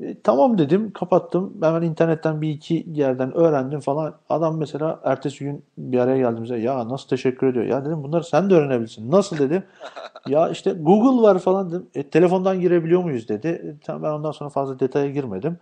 E, 0.00 0.20
tamam 0.22 0.58
dedim, 0.58 0.92
kapattım. 0.92 1.54
Hemen 1.62 1.82
internetten 1.82 2.42
bir 2.42 2.50
iki 2.50 2.86
yerden 2.92 3.34
öğrendim 3.34 3.80
falan. 3.80 4.14
Adam 4.28 4.58
mesela 4.58 5.00
ertesi 5.04 5.44
gün 5.44 5.64
bir 5.78 5.98
araya 5.98 6.18
geldiğimizde 6.18 6.56
ya 6.56 6.88
nasıl 6.88 7.08
teşekkür 7.08 7.46
ediyor. 7.46 7.64
Ya 7.64 7.84
dedim 7.84 8.02
bunları 8.02 8.24
sen 8.24 8.50
de 8.50 8.54
öğrenebilirsin. 8.54 9.10
Nasıl 9.10 9.38
dedim. 9.38 9.62
Ya 10.26 10.48
işte 10.48 10.72
Google 10.72 11.22
var 11.22 11.38
falan 11.38 11.70
dedim. 11.70 11.86
E, 11.94 12.02
telefondan 12.10 12.60
girebiliyor 12.60 13.04
muyuz 13.04 13.28
dedi. 13.28 13.48
E, 13.48 13.84
tamam, 13.84 14.02
ben 14.02 14.10
ondan 14.10 14.30
sonra 14.32 14.50
fazla 14.50 14.80
detaya 14.80 15.10
girmedim. 15.10 15.58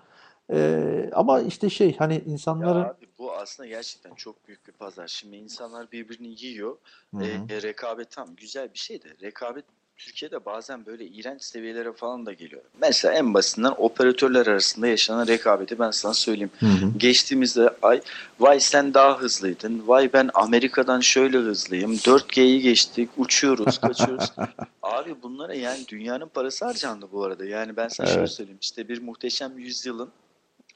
E, 0.53 1.11
ama 1.15 1.41
işte 1.41 1.71
şey 1.71 1.97
hani 1.97 2.15
Ya 2.15 2.21
insanların 2.21 2.81
abi 2.85 3.06
bu 3.19 3.33
aslında 3.35 3.69
gerçekten 3.69 4.15
çok 4.15 4.49
büyük 4.49 4.67
bir 4.67 4.73
pazar. 4.73 5.09
Şimdi 5.09 5.37
insanlar 5.37 5.93
birbirini 5.93 6.45
yiyor. 6.45 6.77
Hı 7.15 7.25
hı. 7.25 7.53
E, 7.53 7.63
rekabet 7.63 8.11
tam 8.11 8.37
güzel 8.37 8.73
bir 8.75 8.79
şey 8.79 9.03
de 9.03 9.09
rekabet 9.23 9.65
Türkiye'de 9.97 10.45
bazen 10.45 10.87
böyle 10.87 11.05
iğrenç 11.07 11.43
seviyelere 11.43 11.93
falan 11.93 12.27
da 12.27 12.33
geliyor. 12.33 12.63
Mesela 12.81 13.15
en 13.15 13.35
basitinden 13.35 13.75
operatörler 13.77 14.47
arasında 14.47 14.87
yaşanan 14.87 15.27
rekabeti 15.27 15.79
ben 15.79 15.91
sana 15.91 16.15
söyleyeyim. 16.15 16.51
Hı 16.61 16.67
hı. 16.67 16.93
Geçtiğimiz 16.97 17.59
ay 17.83 18.01
vay 18.41 18.61
sen 18.61 18.95
daha 18.95 19.21
hızlıydın. 19.21 19.83
Vay 19.89 20.13
ben 20.13 20.31
Amerika'dan 20.35 21.01
şöyle 21.01 21.39
hızlıyım. 21.39 21.95
4G'yi 21.95 22.61
geçtik. 22.61 23.11
Uçuyoruz, 23.17 23.79
kaçıyoruz. 23.79 24.33
Abi 24.83 25.23
bunlara 25.23 25.55
yani 25.55 25.89
dünyanın 25.89 26.29
parası 26.29 26.65
harcandı 26.65 27.09
bu 27.13 27.25
arada. 27.25 27.45
Yani 27.45 27.77
ben 27.77 27.89
sana 27.89 28.07
şöyle 28.07 28.21
Evet. 28.21 28.31
söyleyeyim. 28.31 28.59
İşte 28.63 28.89
bir 28.89 29.03
muhteşem 29.03 29.59
yüzyılın 29.59 30.11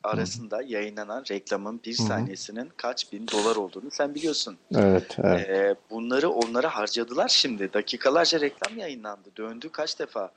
arasında 0.04 0.62
yayınlanan 0.62 1.24
reklamın 1.30 1.80
bir 1.84 1.98
Hı 1.98 2.02
hı. 2.02 2.06
saniyesinin 2.06 2.68
kaç 2.76 3.12
bin 3.12 3.26
dolar 3.28 3.56
olduğunu 3.56 3.90
sen 3.90 4.14
biliyorsun. 4.14 4.56
Evet, 4.74 5.16
evet. 5.22 5.48
Ee, 5.48 5.74
bunları 5.90 6.30
onlara 6.30 6.68
harcadılar 6.76 7.28
şimdi. 7.28 7.72
Dakikalarca 7.72 8.40
reklam 8.40 8.78
yayınlandı. 8.78 9.28
Döndü 9.36 9.68
kaç 9.72 9.98
defa. 9.98 10.30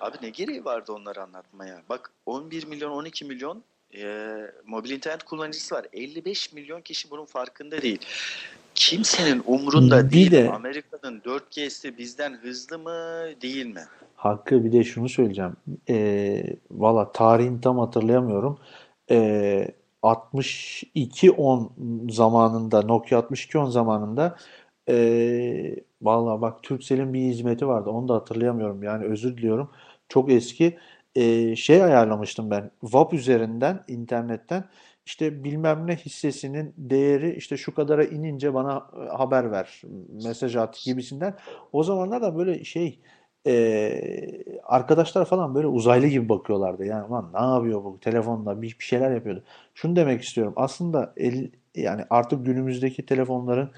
Abi 0.00 0.16
ne 0.22 0.30
gereği 0.30 0.64
vardı 0.64 0.92
onları 0.92 1.22
anlatmaya? 1.22 1.82
Bak 1.88 2.10
11 2.26 2.66
milyon 2.66 2.90
12 2.90 3.24
milyon 3.24 3.62
e, 3.96 4.36
mobil 4.66 4.90
internet 4.90 5.22
kullanıcısı 5.22 5.74
var. 5.74 5.86
55 5.92 6.52
milyon 6.52 6.80
kişi 6.80 7.10
bunun 7.10 7.24
farkında 7.24 7.82
değil. 7.82 7.98
Kimsenin 8.74 9.42
umrunda 9.46 10.06
Bir 10.06 10.10
değil. 10.12 10.30
de- 10.30 10.50
Amerika'nın 10.52 11.20
4G'si 11.20 11.98
bizden 11.98 12.34
hızlı 12.34 12.78
mı 12.78 12.90
değil 13.42 13.66
mi? 13.66 13.84
Hakkı 14.16 14.64
bir 14.64 14.72
de 14.72 14.84
şunu 14.84 15.08
söyleyeceğim. 15.08 15.56
Ee, 15.88 16.44
valla 16.70 17.12
tarihini 17.12 17.60
tam 17.60 17.78
hatırlayamıyorum. 17.78 18.58
Ee, 19.10 19.68
6210 20.02 21.72
zamanında 22.10 22.82
Nokia 22.82 23.18
6210 23.18 23.70
zamanında 23.70 24.36
ee, 24.88 25.76
valla 26.02 26.40
bak 26.40 26.62
Turkcell'in 26.62 27.14
bir 27.14 27.20
hizmeti 27.20 27.68
vardı. 27.68 27.90
Onu 27.90 28.08
da 28.08 28.14
hatırlayamıyorum. 28.14 28.82
Yani 28.82 29.04
özür 29.04 29.36
diliyorum. 29.36 29.70
Çok 30.08 30.30
eski. 30.32 30.78
Ee, 31.14 31.56
şey 31.56 31.84
ayarlamıştım 31.84 32.50
ben. 32.50 32.70
WAP 32.80 33.14
üzerinden 33.14 33.84
internetten 33.88 34.64
işte 35.06 35.44
bilmem 35.44 35.86
ne 35.86 35.96
hissesinin 35.96 36.74
değeri 36.78 37.34
işte 37.36 37.56
şu 37.56 37.74
kadara 37.74 38.04
inince 38.04 38.54
bana 38.54 38.86
e, 39.06 39.16
haber 39.16 39.50
ver. 39.50 39.82
Mesaj 40.24 40.56
at 40.56 40.80
gibisinden. 40.84 41.36
O 41.72 41.82
zamanlar 41.82 42.22
da 42.22 42.36
böyle 42.36 42.64
şey 42.64 43.00
ee, 43.46 44.44
arkadaşlar 44.64 45.24
falan 45.24 45.54
böyle 45.54 45.66
uzaylı 45.66 46.06
gibi 46.06 46.28
bakıyorlardı. 46.28 46.84
Yani 46.84 47.10
lan 47.10 47.30
ne 47.34 47.54
yapıyor 47.54 47.84
bu 47.84 48.00
telefonla 48.00 48.62
bir, 48.62 48.76
bir 48.78 48.84
şeyler 48.84 49.10
yapıyordu. 49.10 49.44
Şunu 49.74 49.96
demek 49.96 50.22
istiyorum. 50.22 50.52
Aslında 50.56 51.12
el, 51.16 51.50
yani 51.74 52.04
artık 52.10 52.46
günümüzdeki 52.46 53.06
telefonların 53.06 53.70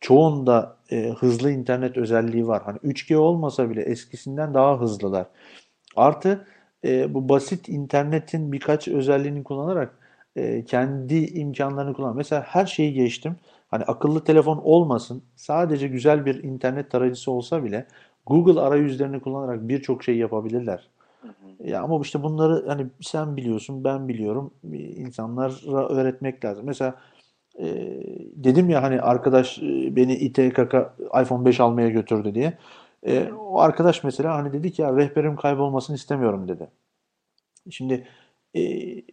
çoğunda 0.00 0.76
e, 0.90 1.10
hızlı 1.18 1.50
internet 1.50 1.96
özelliği 1.96 2.46
var. 2.46 2.62
Hani 2.64 2.78
3G 2.78 3.16
olmasa 3.16 3.70
bile 3.70 3.82
eskisinden 3.82 4.54
daha 4.54 4.80
hızlılar. 4.80 5.26
Artı 5.96 6.46
e, 6.84 7.14
bu 7.14 7.28
basit 7.28 7.68
internetin 7.68 8.52
birkaç 8.52 8.88
özelliğini 8.88 9.44
kullanarak 9.44 9.98
e, 10.36 10.64
kendi 10.64 11.14
imkanlarını 11.14 11.94
kullan. 11.94 12.16
Mesela 12.16 12.42
her 12.42 12.66
şeyi 12.66 12.92
geçtim. 12.94 13.36
Hani 13.68 13.84
akıllı 13.84 14.24
telefon 14.24 14.58
olmasın, 14.58 15.22
sadece 15.36 15.88
güzel 15.88 16.26
bir 16.26 16.42
internet 16.44 16.90
tarayıcısı 16.90 17.30
olsa 17.30 17.64
bile 17.64 17.86
Google 18.26 18.60
arayüzlerini 18.60 19.20
kullanarak 19.20 19.68
birçok 19.68 20.04
şey 20.04 20.16
yapabilirler. 20.16 20.88
Hı 21.22 21.28
hı. 21.28 21.68
Ya 21.68 21.82
ama 21.82 22.00
işte 22.02 22.22
bunları 22.22 22.68
hani 22.68 22.86
sen 23.00 23.36
biliyorsun, 23.36 23.84
ben 23.84 24.08
biliyorum. 24.08 24.50
insanlara 24.96 25.88
öğretmek 25.88 26.44
lazım. 26.44 26.66
Mesela 26.66 26.94
e, 27.58 27.66
dedim 28.34 28.70
ya 28.70 28.82
hani 28.82 29.00
arkadaş 29.00 29.58
e, 29.58 29.96
beni 29.96 30.14
ite 30.14 30.50
kaka 30.50 30.94
iPhone 31.22 31.44
5 31.44 31.60
almaya 31.60 31.88
götürdü 31.88 32.34
diye. 32.34 32.58
E, 33.06 33.32
o 33.32 33.60
arkadaş 33.60 34.04
mesela 34.04 34.34
hani 34.34 34.52
dedi 34.52 34.72
ki 34.72 34.82
ya 34.82 34.96
rehberim 34.96 35.36
kaybolmasını 35.36 35.96
istemiyorum 35.96 36.48
dedi. 36.48 36.68
Şimdi 37.70 38.06
e, 38.54 38.60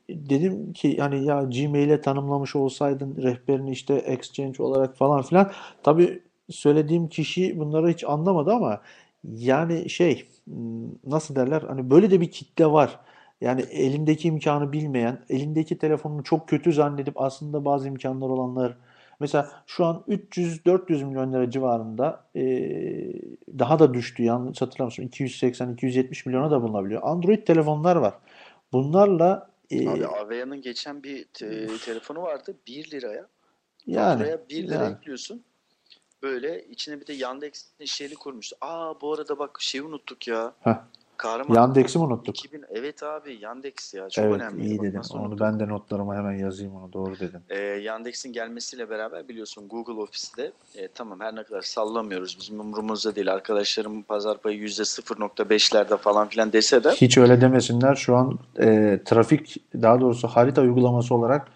dedim 0.09 0.73
ki 0.73 0.97
hani 0.97 1.25
ya 1.25 1.43
Gmail'e 1.43 2.01
tanımlamış 2.01 2.55
olsaydın 2.55 3.15
rehberini 3.23 3.71
işte 3.71 3.93
Exchange 3.93 4.63
olarak 4.63 4.97
falan 4.97 5.21
filan. 5.21 5.51
Tabii 5.83 6.21
söylediğim 6.49 7.07
kişi 7.09 7.59
bunları 7.59 7.89
hiç 7.89 8.03
anlamadı 8.03 8.51
ama 8.51 8.81
yani 9.23 9.89
şey 9.89 10.25
m, 10.47 10.87
nasıl 11.05 11.35
derler 11.35 11.61
hani 11.61 11.89
böyle 11.89 12.11
de 12.11 12.21
bir 12.21 12.31
kitle 12.31 12.65
var. 12.65 12.99
Yani 13.41 13.61
elindeki 13.61 14.27
imkanı 14.27 14.71
bilmeyen, 14.71 15.19
elindeki 15.29 15.77
telefonunu 15.77 16.23
çok 16.23 16.49
kötü 16.49 16.73
zannedip 16.73 17.21
aslında 17.21 17.65
bazı 17.65 17.87
imkanlar 17.87 18.29
olanlar. 18.29 18.77
Mesela 19.19 19.51
şu 19.65 19.85
an 19.85 20.03
300-400 20.07 21.05
milyon 21.05 21.33
lira 21.33 21.51
civarında 21.51 22.23
e, 22.35 22.43
daha 23.59 23.79
da 23.79 23.93
düştü 23.93 24.23
yanlış 24.23 24.61
hatırlamıyorsam 24.61 25.05
280-270 25.05 26.25
milyona 26.25 26.51
da 26.51 26.61
bulunabiliyor. 26.61 27.01
Android 27.03 27.43
telefonlar 27.43 27.95
var. 27.95 28.13
Bunlarla 28.73 29.49
e, 29.71 29.89
Abi 29.89 30.07
Avea'nın 30.07 30.61
geçen 30.61 31.03
bir 31.03 31.25
te- 31.33 31.67
telefonu 31.85 32.21
vardı 32.21 32.55
1 32.67 32.91
liraya. 32.91 33.27
yani 33.85 34.09
Faturaya 34.09 34.49
1 34.49 34.67
lira 34.67 34.83
yani 34.83 34.95
ekliyorsun. 34.95 35.43
Böyle 36.23 36.63
içine 36.65 36.99
bir 37.01 37.07
de 37.07 37.13
Yandex'in 37.13 37.85
şeyli 37.85 38.15
kurmuştu. 38.15 38.55
Aa 38.61 39.01
bu 39.01 39.13
arada 39.13 39.39
bak 39.39 39.57
şeyi 39.59 39.81
unuttuk 39.83 40.27
ya. 40.27 40.53
Heh. 40.61 40.73
Kahraman 41.17 41.55
Yandex'i 41.55 41.97
mi 41.99 42.03
unuttuk? 42.05 42.39
2000 42.39 42.63
evet 42.69 43.03
abi 43.03 43.37
Yandex 43.41 43.93
ya 43.93 44.09
çok 44.09 44.25
Evet 44.25 44.35
önemli. 44.35 44.65
iyi 44.65 44.77
Bak 44.77 44.85
dedin. 44.85 44.97
nasıl 44.97 45.15
Onu 45.15 45.21
unuttuk. 45.23 45.39
ben 45.41 45.59
de 45.59 45.67
notlarıma 45.67 46.15
hemen 46.15 46.31
yazayım 46.31 46.75
onu 46.75 46.93
doğru 46.93 47.19
dedin. 47.19 47.39
Ee, 47.49 47.57
Yandex'in 47.59 48.33
gelmesiyle 48.33 48.89
beraber 48.89 49.27
biliyorsun 49.27 49.67
Google 49.67 49.93
Office'te 50.01 50.51
e, 50.75 50.87
tamam 50.87 51.19
her 51.19 51.35
ne 51.35 51.43
kadar 51.43 51.61
sallamıyoruz 51.61 52.37
bizim 52.39 52.59
umurumuzda 52.59 53.15
değil. 53.15 53.33
Arkadaşlarım 53.33 54.03
pazar 54.03 54.37
payı 54.41 54.59
%0.5'lerde 54.59 55.97
falan 55.97 56.27
filan 56.27 56.53
dese 56.53 56.83
de 56.83 56.89
Hiç 56.91 57.17
öyle 57.17 57.41
demesinler. 57.41 57.95
Şu 57.95 58.15
an 58.15 58.39
e, 58.59 58.99
trafik 59.05 59.57
daha 59.73 60.01
doğrusu 60.01 60.27
harita 60.27 60.61
uygulaması 60.61 61.15
olarak 61.15 61.47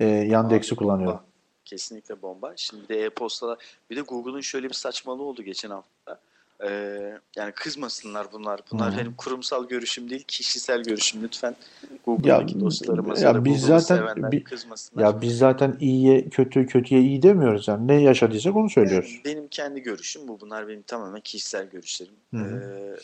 e, 0.00 0.04
Yandex'i 0.06 0.76
kullanıyorum. 0.76 1.16
bak, 1.18 1.24
Kesinlikle 1.64 2.22
bomba. 2.22 2.52
Şimdi 2.56 2.82
bir 2.82 2.88
de 2.88 3.04
e-postalar. 3.04 3.58
Bir 3.90 3.96
de 3.96 4.00
Google'un 4.00 4.40
şöyle 4.40 4.68
bir 4.68 4.74
saçmalığı 4.74 5.22
oldu 5.22 5.42
geçen 5.42 5.70
hafta. 5.70 6.20
Ee, 6.64 7.18
yani 7.36 7.52
kızmasınlar 7.52 8.32
bunlar. 8.32 8.60
Bunlar 8.72 8.94
Hı. 8.94 8.98
benim 8.98 9.14
kurumsal 9.14 9.68
görüşüm 9.68 10.10
değil, 10.10 10.24
kişisel 10.28 10.82
görüşüm. 10.82 11.22
Lütfen 11.22 11.56
Google'daki 12.04 12.60
dostlarımız 12.60 13.22
ya 13.22 13.44
biz 13.44 13.60
Google'u 13.62 13.80
zaten 13.80 14.32
bi- 14.32 14.44
kızmasınlar. 14.44 15.02
Ya 15.04 15.20
biz 15.20 15.38
zaten 15.38 15.76
iyiye 15.80 16.28
kötü 16.28 16.66
kötüye 16.66 17.00
iyi 17.00 17.22
demiyoruz 17.22 17.68
yani. 17.68 17.88
Ne 17.88 18.02
yaşadıysak 18.02 18.56
onu 18.56 18.70
söylüyoruz. 18.70 19.20
Benim 19.24 19.48
kendi 19.48 19.80
görüşüm 19.80 20.28
bu. 20.28 20.40
Bunlar 20.40 20.68
benim 20.68 20.82
tamamen 20.82 21.20
kişisel 21.20 21.66
görüşlerim. 21.70 22.14
Hı. 22.34 22.38
Ee, 22.38 23.00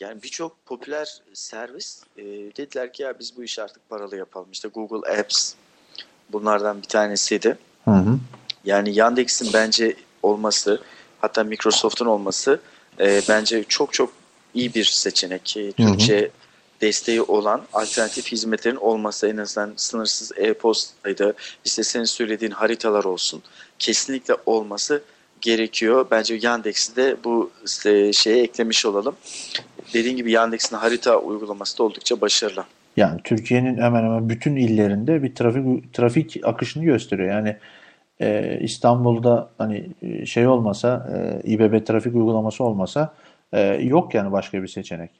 yani 0.00 0.22
birçok 0.22 0.66
popüler 0.66 1.22
servis 1.32 2.02
e, 2.16 2.22
dediler 2.56 2.92
ki 2.92 3.02
ya 3.02 3.18
biz 3.18 3.36
bu 3.36 3.44
işi 3.44 3.62
artık 3.62 3.88
paralı 3.88 4.16
yapalım. 4.16 4.48
İşte 4.52 4.68
Google 4.68 5.18
Apps 5.20 5.54
bunlardan 6.32 6.78
bir 6.82 6.88
tanesiydi. 6.88 7.58
Hı 7.84 7.90
hı. 7.90 8.18
Yani 8.64 8.94
Yandex'in 8.94 9.52
bence 9.52 9.96
olması 10.22 10.82
hatta 11.20 11.44
Microsoft'un 11.44 12.06
olması 12.06 12.60
e, 13.00 13.22
bence 13.28 13.64
çok 13.68 13.92
çok 13.92 14.12
iyi 14.54 14.74
bir 14.74 14.84
seçenek. 14.84 15.56
E, 15.56 15.60
Hı 15.60 15.66
hı. 15.66 15.72
Türkçe 15.76 16.30
desteği 16.80 17.22
olan 17.22 17.62
alternatif 17.72 18.32
hizmetlerin 18.32 18.76
olması 18.76 19.28
en 19.28 19.36
azından 19.36 19.72
sınırsız 19.76 20.32
e-postaydı. 20.36 21.34
İşte 21.64 21.82
senin 21.82 22.04
söylediğin 22.04 22.52
haritalar 22.52 23.04
olsun. 23.04 23.42
Kesinlikle 23.78 24.34
olması 24.46 25.02
gerekiyor. 25.40 26.06
Bence 26.10 26.38
Yandex'i 26.42 26.96
de 26.96 27.16
bu 27.24 27.50
e, 27.86 28.12
şeye 28.12 28.42
eklemiş 28.42 28.86
olalım. 28.86 29.16
Dediğim 29.94 30.16
gibi 30.16 30.32
Yandex'in 30.32 30.76
harita 30.76 31.16
uygulaması 31.16 31.78
da 31.78 31.82
oldukça 31.82 32.20
başarılı. 32.20 32.64
Yani 33.00 33.20
Türkiye'nin 33.24 33.76
hemen 33.76 34.02
hemen 34.02 34.28
bütün 34.28 34.56
illerinde 34.56 35.22
bir 35.22 35.34
trafik 35.34 35.94
trafik 35.94 36.40
akışını 36.44 36.84
gösteriyor. 36.84 37.28
Yani 37.28 37.56
e, 38.20 38.58
İstanbul'da 38.60 39.50
hani 39.58 39.90
e, 40.02 40.26
şey 40.26 40.46
olmasa, 40.46 41.08
e, 41.14 41.48
İBB 41.48 41.86
trafik 41.86 42.14
uygulaması 42.14 42.64
olmasa 42.64 43.14
e, 43.52 43.60
yok 43.62 44.14
yani 44.14 44.32
başka 44.32 44.62
bir 44.62 44.68
seçenek. 44.68 45.10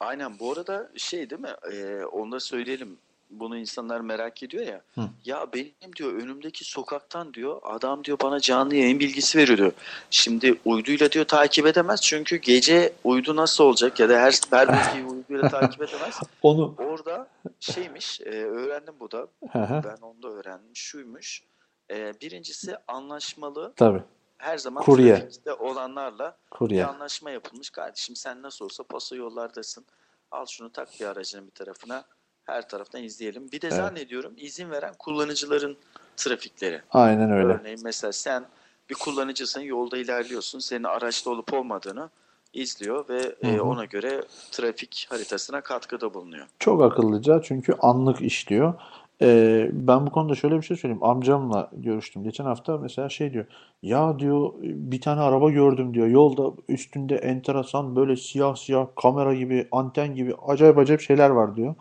Aynen 0.00 0.38
bu 0.38 0.52
arada 0.52 0.88
şey 0.96 1.30
değil 1.30 1.42
mi? 1.42 1.54
Ee, 1.72 2.04
onu 2.04 2.32
da 2.32 2.40
söyleyelim. 2.40 2.98
Bunu 3.32 3.58
insanlar 3.58 4.00
merak 4.00 4.42
ediyor 4.42 4.66
ya. 4.66 4.82
Hı. 4.94 5.00
Ya 5.24 5.46
benim 5.54 5.96
diyor 5.96 6.12
önümdeki 6.12 6.64
sokaktan 6.64 7.34
diyor 7.34 7.60
adam 7.62 8.04
diyor 8.04 8.18
bana 8.22 8.40
canlı 8.40 8.74
yayın 8.74 9.00
bilgisi 9.00 9.38
veriyor 9.38 9.58
diyor. 9.58 9.72
Şimdi 10.10 10.54
uyduyla 10.64 11.12
diyor 11.12 11.24
takip 11.24 11.66
edemez 11.66 12.00
çünkü 12.02 12.36
gece 12.36 12.92
uydu 13.04 13.36
nasıl 13.36 13.64
olacak 13.64 14.00
ya 14.00 14.08
da 14.08 14.18
her 14.20 14.34
her 14.50 14.68
bölgeyi 14.68 15.04
uyduyla 15.04 15.48
takip 15.48 15.82
edemez. 15.82 16.20
Onu 16.42 16.74
Orada 16.78 17.28
şeymiş 17.60 18.20
e, 18.20 18.30
öğrendim 18.30 18.94
bu 19.00 19.10
da 19.10 19.26
ben 19.54 20.02
onu 20.02 20.22
da 20.22 20.28
öğrendim 20.28 20.76
şuymuş. 20.76 21.42
E, 21.90 22.12
birincisi 22.20 22.76
anlaşmalı 22.88 23.72
tabii 23.76 24.02
her 24.42 24.58
zaman 24.58 24.84
Kurye. 24.84 25.18
trafikte 25.18 25.52
olanlarla 25.52 26.36
bir 26.52 26.56
kurye. 26.58 26.86
anlaşma 26.86 27.30
yapılmış. 27.30 27.70
Kardeşim 27.70 28.16
sen 28.16 28.42
nasıl 28.42 28.64
olsa 28.64 28.84
paso 28.84 29.16
yollardasın. 29.16 29.86
Al 30.30 30.46
şunu 30.46 30.72
tak 30.72 30.88
bir 31.00 31.06
aracının 31.06 31.46
bir 31.46 31.50
tarafına. 31.50 32.04
Her 32.46 32.68
taraftan 32.68 33.02
izleyelim. 33.02 33.52
Bir 33.52 33.60
de 33.60 33.66
Evet. 33.66 33.76
zannediyorum 33.76 34.32
izin 34.36 34.70
veren 34.70 34.94
kullanıcıların 34.98 35.76
trafikleri. 36.16 36.80
Aynen 36.90 37.32
öyle. 37.32 37.52
Örneğin 37.52 37.80
mesela 37.84 38.12
sen 38.12 38.44
bir 38.90 38.94
kullanıcısın 38.94 39.60
yolda 39.60 39.98
ilerliyorsun. 39.98 40.58
Senin 40.58 40.84
araçta 40.84 41.30
olup 41.30 41.54
olmadığını 41.54 42.10
izliyor 42.52 43.08
ve 43.08 43.34
e, 43.42 43.52
Hı 43.52 43.56
hı. 43.56 43.62
ona 43.62 43.84
göre 43.84 44.22
trafik 44.50 45.06
haritasına 45.10 45.60
katkıda 45.60 46.14
bulunuyor. 46.14 46.46
Çok 46.58 46.82
akıllıca 46.82 47.42
çünkü 47.42 47.74
anlık 47.80 48.20
işliyor. 48.20 48.74
Ee, 49.22 49.70
ben 49.72 50.06
bu 50.06 50.10
konuda 50.10 50.34
şöyle 50.34 50.56
bir 50.56 50.62
şey 50.62 50.76
söyleyeyim. 50.76 51.04
Amcamla 51.04 51.70
görüştüm. 51.72 52.24
Geçen 52.24 52.44
hafta 52.44 52.78
mesela 52.78 53.08
şey 53.08 53.32
diyor. 53.32 53.44
Ya 53.82 54.18
diyor 54.18 54.52
bir 54.62 55.00
tane 55.00 55.20
araba 55.20 55.50
gördüm 55.50 55.94
diyor. 55.94 56.06
Yolda 56.06 56.56
üstünde 56.68 57.16
enteresan 57.16 57.96
böyle 57.96 58.16
siyah 58.16 58.56
siyah 58.56 58.86
kamera 59.02 59.34
gibi, 59.34 59.68
anten 59.72 60.14
gibi 60.14 60.34
acayip 60.46 60.78
acayip 60.78 61.00
şeyler 61.00 61.30
var 61.30 61.56
diyor. 61.56 61.74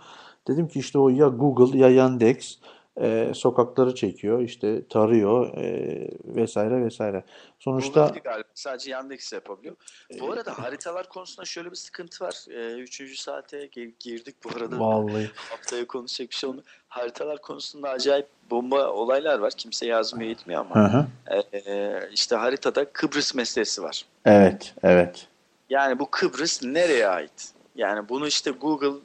Dedim 0.47 0.67
ki 0.67 0.79
işte 0.79 0.99
o 0.99 1.09
ya 1.09 1.27
Google 1.27 1.77
ya 1.77 1.89
Yandex 1.89 2.57
e, 3.01 3.31
sokakları 3.35 3.95
çekiyor, 3.95 4.41
işte 4.41 4.87
tarıyor 4.87 5.57
e, 5.57 6.07
vesaire 6.23 6.85
vesaire. 6.85 7.23
Sonuçta 7.59 8.05
Google 8.05 8.19
galiba 8.19 8.47
sadece 8.53 8.91
Yandex 8.91 9.33
yapabiliyor. 9.33 9.75
Bu 10.19 10.31
arada 10.31 10.59
haritalar 10.59 11.09
konusunda 11.09 11.45
şöyle 11.45 11.71
bir 11.71 11.75
sıkıntı 11.75 12.25
var. 12.25 12.45
E, 12.49 12.79
üçüncü 12.79 13.15
saate 13.15 13.69
girdik 13.99 14.35
bu 14.43 14.49
arada. 14.57 14.79
vallahi 14.79 15.31
haftaya 15.49 15.87
konuşacak 15.87 16.31
bir 16.31 16.35
şey 16.35 16.49
oldu. 16.49 16.63
Haritalar 16.87 17.41
konusunda 17.41 17.89
acayip 17.89 18.27
bomba 18.49 18.87
olaylar 18.87 19.39
var. 19.39 19.53
Kimse 19.57 19.85
yazmıyor 19.85 20.31
etmiyor 20.31 20.65
Hı 20.65 20.79
ama 20.79 20.93
hı. 20.93 21.07
e, 21.53 22.09
işte 22.13 22.35
haritada 22.35 22.85
Kıbrıs 22.85 23.35
meselesi 23.35 23.83
var. 23.83 24.05
Evet, 24.25 24.73
evet. 24.83 25.27
Yani 25.69 25.99
bu 25.99 26.11
Kıbrıs 26.11 26.63
nereye 26.63 27.07
ait? 27.07 27.53
Yani 27.75 28.09
bunu 28.09 28.27
işte 28.27 28.51
Google 28.51 28.99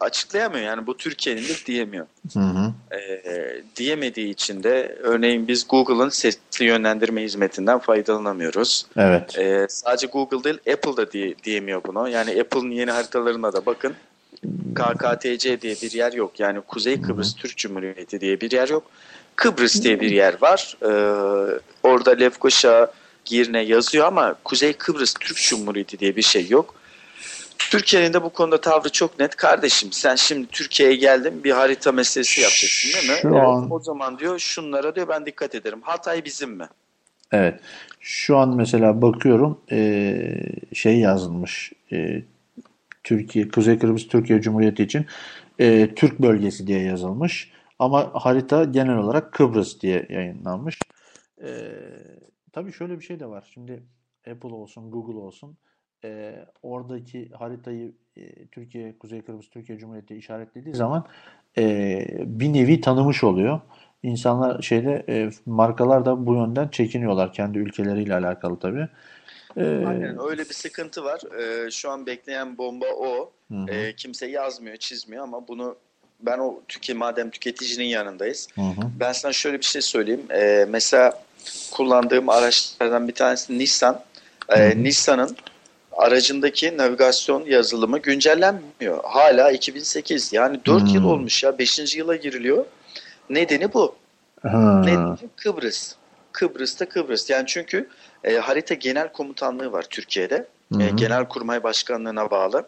açıklayamıyor. 0.00 0.64
Yani 0.64 0.86
bu 0.86 0.96
Türkiye'nindir 0.96 1.64
diyemiyor. 1.66 2.06
Hı 2.32 2.40
hı. 2.40 2.72
E, 2.96 3.62
diyemediği 3.76 4.30
için 4.30 4.62
de 4.62 4.98
örneğin 5.02 5.48
biz 5.48 5.68
Google'ın 5.68 6.08
sesli 6.08 6.64
yönlendirme 6.64 7.22
hizmetinden 7.22 7.78
faydalanamıyoruz. 7.78 8.86
Evet. 8.96 9.38
E, 9.38 9.66
sadece 9.68 10.06
Google 10.06 10.44
değil 10.44 10.58
Apple 10.74 10.96
da 10.96 11.12
diye, 11.12 11.34
diyemiyor 11.44 11.84
bunu. 11.84 12.08
Yani 12.08 12.40
Apple'ın 12.40 12.70
yeni 12.70 12.90
haritalarına 12.90 13.52
da 13.52 13.66
bakın. 13.66 13.94
KKTC 14.74 15.60
diye 15.60 15.74
bir 15.82 15.92
yer 15.92 16.12
yok. 16.12 16.40
Yani 16.40 16.60
Kuzey 16.60 17.02
Kıbrıs 17.02 17.34
Türk 17.34 17.56
Cumhuriyeti 17.56 18.20
diye 18.20 18.40
bir 18.40 18.50
yer 18.50 18.68
yok. 18.68 18.90
Kıbrıs 19.36 19.82
diye 19.82 20.00
bir 20.00 20.10
yer 20.10 20.42
var. 20.42 20.76
Ee, 20.82 20.86
orada 21.82 22.10
Lefkoşa, 22.10 22.92
Girne 23.24 23.60
yazıyor 23.60 24.06
ama 24.06 24.34
Kuzey 24.44 24.72
Kıbrıs 24.72 25.14
Türk 25.14 25.36
Cumhuriyeti 25.36 25.98
diye 25.98 26.16
bir 26.16 26.22
şey 26.22 26.48
yok. 26.48 26.74
Türkiye'nin 27.58 28.12
de 28.12 28.22
bu 28.22 28.30
konuda 28.30 28.60
tavrı 28.60 28.88
çok 28.92 29.18
net. 29.18 29.36
Kardeşim 29.36 29.92
sen 29.92 30.14
şimdi 30.14 30.46
Türkiye'ye 30.46 30.96
geldin 30.96 31.44
bir 31.44 31.50
harita 31.50 31.92
meselesi 31.92 32.40
yapacaksın 32.40 32.92
değil 32.92 33.10
mi? 33.10 33.16
Şu 33.22 33.28
Evet, 33.28 33.48
an- 33.48 33.70
O 33.70 33.80
zaman 33.80 34.18
diyor 34.18 34.38
şunlara 34.38 34.94
diyor 34.94 35.08
ben 35.08 35.26
dikkat 35.26 35.54
ederim. 35.54 35.80
Hatay 35.82 36.24
bizim 36.24 36.50
mi? 36.50 36.68
Evet. 37.32 37.60
Şu 38.00 38.36
an 38.36 38.56
mesela 38.56 39.02
bakıyorum 39.02 39.60
eee, 39.70 40.42
şey 40.74 40.98
yazılmış. 40.98 41.72
eee, 41.90 42.24
Türkiye, 43.04 43.48
Kuzey 43.48 43.78
Kıbrıs 43.78 44.08
Türkiye 44.08 44.40
Cumhuriyeti 44.40 44.82
için 44.82 45.06
eee, 45.58 45.94
Türk 45.94 46.18
bölgesi 46.18 46.66
diye 46.66 46.80
yazılmış. 46.82 47.52
Ama 47.78 48.10
harita 48.14 48.64
genel 48.64 48.96
olarak 48.98 49.32
Kıbrıs 49.32 49.80
diye 49.80 50.06
yayınlanmış. 50.10 50.78
Eee 51.42 52.18
tabii 52.52 52.72
şöyle 52.72 52.98
bir 53.00 53.04
şey 53.04 53.20
de 53.20 53.26
var. 53.26 53.50
Şimdi 53.54 53.82
Apple 54.30 54.48
olsun, 54.48 54.90
Google 54.90 55.18
olsun 55.18 55.56
eee, 56.06 56.46
oradaki 56.62 57.28
haritayı 57.38 57.92
eee, 58.16 58.46
Türkiye, 58.52 58.98
Kuzey 58.98 59.22
Kıbrıs 59.22 59.48
Türkiye 59.50 59.78
Cumhuriyeti 59.78 60.16
işaretlediği 60.16 60.74
zaman 60.74 61.06
eee, 61.56 62.06
bir 62.20 62.52
nevi 62.52 62.80
tanımış 62.80 63.24
oluyor. 63.24 63.60
İnsanlar 64.02 64.62
şeyde 64.62 65.04
e, 65.08 65.30
markalar 65.46 66.04
da 66.04 66.26
bu 66.26 66.34
yönden 66.34 66.68
çekiniyorlar 66.68 67.32
kendi 67.32 67.58
ülkeleriyle 67.58 68.14
alakalı 68.14 68.58
tabii. 68.58 68.88
E, 69.56 69.62
Aynen 69.86 70.16
öyle 70.28 70.42
bir 70.44 70.54
sıkıntı 70.54 71.04
var. 71.04 71.20
Ee, 71.40 71.70
şu 71.70 71.90
an 71.90 72.06
bekleyen 72.06 72.58
bomba 72.58 72.86
o. 72.98 73.32
hı 73.50 73.54
hı, 73.54 73.70
Ee, 73.70 73.92
kimse 73.96 74.26
yazmıyor, 74.26 74.76
çizmiyor 74.76 75.22
ama 75.24 75.48
bunu 75.48 75.76
ben 76.20 76.38
o 76.38 76.60
tüke 76.68 76.94
madem 76.94 77.30
tüketicinin 77.30 77.84
yanındayız. 77.84 78.48
hı 78.54 78.60
hı, 78.62 78.80
Ben 79.00 79.12
sana 79.12 79.32
şöyle 79.32 79.58
bir 79.58 79.64
şey 79.64 79.82
söyleyeyim. 79.82 80.22
Ee, 80.30 80.66
mesela 80.68 81.22
kullandığım 81.72 82.28
araçlardan 82.28 83.08
bir 83.08 83.14
tanesi 83.14 83.58
Nissan. 83.58 84.00
Ee. 84.56 84.82
Nissan'ın 84.82 85.36
aracındaki 85.96 86.76
navigasyon 86.76 87.44
yazılımı 87.46 87.98
güncellenmiyor. 87.98 89.04
Hala 89.04 89.50
2008. 89.50 90.32
Yani 90.32 90.60
4 90.66 90.94
yıl 90.94 91.02
Hmm. 91.02 91.10
olmuş 91.10 91.42
ya. 91.44 91.58
5. 91.58 91.96
yıla 91.98 92.16
giriliyor. 92.16 92.64
Nedeni 93.30 93.72
bu. 93.74 93.94
Ha, 94.42 94.80
Nedeni 94.84 95.16
Kıbrıs. 95.36 95.94
Kıbrıs'ta 96.32 96.88
Kıbrıs. 96.88 97.30
Yani 97.30 97.44
çünkü 97.46 97.88
e, 98.24 98.34
harita 98.36 98.74
genel 98.74 99.12
komutanlığı 99.12 99.72
var 99.72 99.82
Türkiye'de. 99.90 100.46
hı 100.72 100.82
E, 100.82 100.86
hı, 100.90 100.96
Genelkurmay 100.96 101.62
Başkanlığı'na 101.62 102.30
bağlı. 102.30 102.66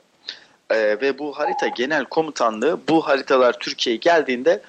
E, 0.70 0.76
ve 0.76 1.18
bu 1.18 1.38
harita 1.38 1.68
genel 1.68 2.04
komutanlığı 2.04 2.78
bu 2.88 3.06
haritalar 3.08 3.52
Türkiye'ye 3.58 3.98
geldiğinde 3.98 4.60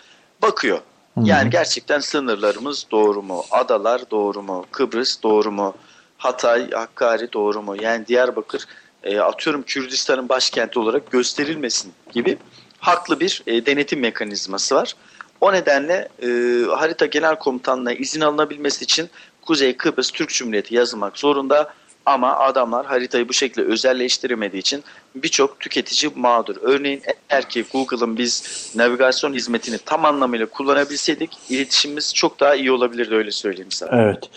bakıyor. 0.41 0.77
hı 1.15 1.21
hı. 1.21 1.27
Yani 1.27 1.49
gerçekten 1.49 1.99
sınırlarımız 1.99 2.85
doğru 2.91 3.21
mu? 3.21 3.43
Adalar 3.51 4.01
doğru 4.11 4.41
mu? 4.41 4.65
Kıbrıs 4.71 5.23
doğru 5.23 5.51
mu? 5.51 5.73
Hatay, 6.19 6.71
Hakkari 6.71 7.33
doğru 7.33 7.61
mu? 7.61 7.75
Yani 7.81 8.07
Diyarbakır 8.07 8.65
e, 9.03 9.19
atıyorum 9.19 9.63
Kürdistan'ın 9.63 10.29
başkenti 10.29 10.79
olarak 10.79 11.11
gösterilmesin 11.11 11.93
gibi 12.13 12.37
haklı 12.79 13.19
bir 13.19 13.43
e, 13.47 13.65
denetim 13.65 13.99
mekanizması 13.99 14.75
var. 14.75 14.95
O 15.41 15.53
nedenle 15.53 16.09
e, 16.21 16.27
harita 16.75 17.05
genel 17.05 17.35
komutanlığına 17.35 17.93
izin 17.93 18.21
alınabilmesi 18.21 18.83
için 18.83 19.09
Kuzey 19.41 19.77
Kıbrıs 19.77 20.11
Türk 20.11 20.29
Cumhuriyeti 20.29 20.75
yazılmak 20.75 21.17
zorunda. 21.17 21.73
Ama 22.09 22.37
adamlar 22.37 22.85
haritayı 22.85 23.29
bu 23.29 23.33
şekilde 23.33 23.65
özelleştiremediği 23.65 24.61
için 24.61 24.83
birçok 25.15 25.59
tüketici 25.59 26.11
mağdur. 26.15 26.55
Örneğin 26.61 27.01
eğer 27.29 27.49
ki 27.49 27.65
Google'ın 27.73 28.17
biz 28.17 28.43
navigasyon 28.75 29.33
hizmetini 29.33 29.77
tam 29.85 30.05
anlamıyla 30.05 30.45
kullanabilseydik 30.45 31.37
iletişimimiz 31.49 32.13
çok 32.15 32.39
daha 32.39 32.55
iyi 32.55 32.71
olabilirdi 32.71 33.15
öyle 33.15 33.31
söyleyeyim 33.31 33.71
sana. 33.71 34.01
Evet. 34.01 34.29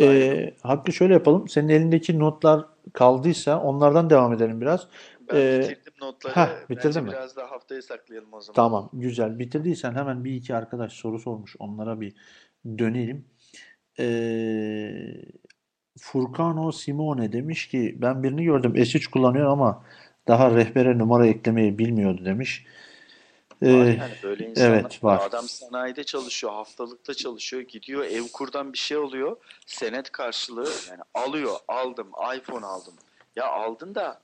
Ee, 0.00 0.54
Hakkı 0.62 0.92
şöyle 0.92 1.14
yapalım. 1.14 1.48
Senin 1.48 1.68
elindeki 1.68 2.18
notlar 2.18 2.64
kaldıysa 2.92 3.60
onlardan 3.62 4.10
devam 4.10 4.32
edelim 4.32 4.60
biraz. 4.60 4.86
Ben 5.32 5.36
Ee, 5.36 5.58
bitirdim 5.60 5.92
notları. 6.00 6.34
heh, 6.34 6.48
bitirdin 6.70 6.88
Bence 6.88 7.00
mi? 7.00 7.08
biraz 7.08 7.36
daha 7.36 7.50
haftaya 7.50 7.82
saklayalım 7.82 8.32
o 8.32 8.40
zaman. 8.40 8.54
Tamam, 8.54 8.90
güzel. 8.92 9.38
Bitirdiysen 9.38 9.94
hemen 9.94 10.24
bir 10.24 10.34
iki 10.34 10.54
arkadaş 10.54 10.92
soru 10.92 11.18
sormuş. 11.18 11.56
Onlara 11.58 12.00
bir 12.00 12.14
dönelim. 12.78 13.24
Ee, 13.98 14.04
Furcano 15.98 16.72
Simone 16.72 17.32
demiş 17.32 17.68
ki 17.68 17.96
ben 17.98 18.22
birini 18.22 18.44
gördüm 18.44 18.74
S3 18.76 19.10
kullanıyor 19.10 19.50
ama 19.50 19.84
daha 20.28 20.50
rehbere 20.50 20.98
numara 20.98 21.26
eklemeyi 21.26 21.78
bilmiyordu 21.78 22.24
demiş. 22.24 22.64
Var 23.62 23.66
Ee, 23.68 23.70
yani 23.70 24.14
böyle 24.22 24.46
insanlar 24.50 24.70
evet, 24.70 25.04
var. 25.04 25.20
Adam 25.26 25.48
sanayide 25.48 26.04
çalışıyor, 26.04 26.52
haftalıkta 26.52 27.14
çalışıyor, 27.14 27.62
gidiyor 27.62 28.04
Evkur'dan 28.04 28.72
bir 28.72 28.78
şey 28.78 28.96
oluyor, 28.96 29.36
senet 29.66 30.12
karşılığı 30.12 30.70
yani 30.90 31.00
alıyor, 31.14 31.56
aldım, 31.68 32.08
iPhone 32.36 32.66
aldım. 32.66 32.94
Ya 33.36 33.46
aldın 33.52 33.94
da 33.94 34.20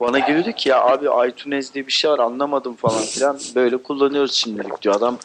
bana 0.00 0.18
geliyordu 0.18 0.52
ki 0.52 0.68
ya 0.68 0.84
abi 0.84 1.30
iTunes 1.30 1.74
diye 1.74 1.86
bir 1.86 1.92
şey 1.92 2.10
var 2.10 2.18
anlamadım 2.18 2.74
falan 2.74 3.02
filan 3.02 3.38
böyle 3.54 3.76
kullanıyoruz 3.76 4.32
şimdilik 4.32 4.82
diyor 4.82 4.94
adam. 4.94 5.18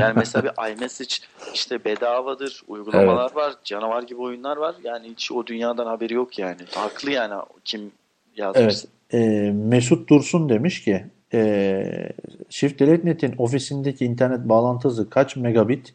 Yani 0.00 0.12
mesela 0.16 0.44
bir 0.44 0.72
iMessage 0.72 1.14
işte 1.54 1.84
bedavadır, 1.84 2.62
uygulamalar 2.68 3.34
var, 3.34 3.54
canavar 3.64 4.02
gibi 4.02 4.20
oyunlar 4.20 4.56
var. 4.56 4.74
Yani 4.84 5.08
hiç 5.08 5.32
o 5.32 5.46
dünyadan 5.46 5.86
haberi 5.86 6.14
yok 6.14 6.38
yani. 6.38 6.60
Haklı 6.74 7.10
yani 7.10 7.34
kim 7.64 7.80
Evet. 7.80 7.92
yazmışsa. 8.36 8.88
Ee, 9.12 9.50
Mesut 9.54 10.08
Dursun 10.10 10.48
demiş 10.48 10.84
ki 10.84 11.04
e, 11.34 12.08
Shift 12.50 12.80
Delete 12.80 13.06
Net'in 13.08 13.34
ofisindeki 13.38 14.04
internet 14.04 14.40
bağlantı 14.48 14.88
hızı 14.88 15.10
kaç 15.10 15.36
megabit 15.36 15.94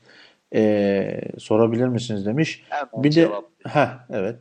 Ee, 0.56 1.22
sorabilir 1.40 1.88
misiniz 1.88 2.26
demiş. 2.26 2.64
Hemen 2.70 2.88
Bir 2.94 3.10
de 3.10 3.14
cevap. 3.14 3.46
heh, 3.68 3.88
evet. 4.10 4.36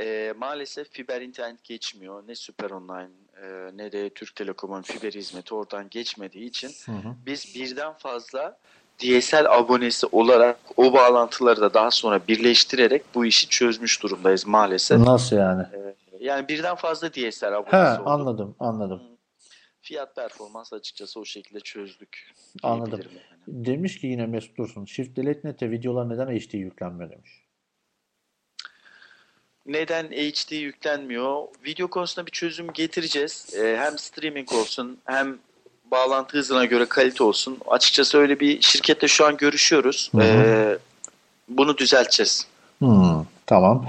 E, 0.00 0.34
maalesef 0.36 0.90
fiber 0.90 1.20
internet 1.20 1.64
geçmiyor. 1.64 2.22
Ne 2.28 2.34
Süper 2.34 2.70
Online 2.70 3.10
e, 3.42 3.46
ne 3.76 3.92
de 3.92 4.10
Türk 4.10 4.36
Telekom'un 4.36 4.82
fiber 4.82 5.12
hizmeti 5.12 5.54
oradan 5.54 5.88
geçmediği 5.90 6.44
için 6.48 6.70
Hı 6.86 6.92
hı. 6.92 7.14
biz 7.26 7.54
birden 7.54 7.92
fazla 7.92 8.58
DSL 8.98 9.44
abonesi 9.48 10.06
olarak 10.06 10.58
o 10.76 10.92
bağlantıları 10.92 11.60
da 11.60 11.74
daha 11.74 11.90
sonra 11.90 12.20
birleştirerek 12.28 13.02
bu 13.14 13.26
işi 13.26 13.48
çözmüş 13.48 14.02
durumdayız 14.02 14.46
maalesef. 14.46 15.00
Nasıl 15.00 15.36
yani? 15.36 15.62
E, 15.62 15.94
yani 16.20 16.48
birden 16.48 16.74
fazla 16.74 17.12
DSL 17.12 17.44
He, 17.44 17.48
abonesi 17.48 18.00
oldu. 18.00 18.10
anladım, 18.10 18.56
anladım. 18.60 19.02
Fiyat 19.82 20.16
performans 20.16 20.72
açıkçası 20.72 21.20
o 21.20 21.24
şekilde 21.24 21.60
çözdük 21.60 22.34
Anladım. 22.62 23.00
yani. 23.00 23.66
Demiş 23.66 24.00
ki 24.00 24.06
yine 24.06 24.26
Mesut 24.26 24.56
Dursun, 24.58 24.84
Shift 24.84 25.16
Delete 25.16 25.48
Net'e 25.48 25.70
videolar 25.70 26.08
neden 26.08 26.26
HD 26.26 26.54
yüklenmiyor 26.54 27.10
demiş. 27.10 27.45
Neden 29.66 30.04
HD 30.06 30.52
yüklenmiyor? 30.52 31.42
Video 31.66 31.88
konusunda 31.88 32.26
bir 32.26 32.30
çözüm 32.30 32.72
getireceğiz. 32.72 33.54
Ee, 33.58 33.76
hem 33.80 33.98
streaming 33.98 34.52
olsun 34.52 34.98
hem 35.04 35.38
bağlantı 35.90 36.38
hızına 36.38 36.64
göre 36.64 36.86
kalite 36.86 37.24
olsun. 37.24 37.58
Açıkçası 37.66 38.18
öyle 38.18 38.40
bir 38.40 38.60
şirkette 38.60 39.08
şu 39.08 39.26
an 39.26 39.36
görüşüyoruz. 39.36 40.10
Hı 40.12 40.18
hı. 40.18 40.22
Ee, 40.22 40.78
bunu 41.48 41.78
düzelteceğiz. 41.78 42.46
Hmm, 42.78 43.24
tamam. 43.46 43.86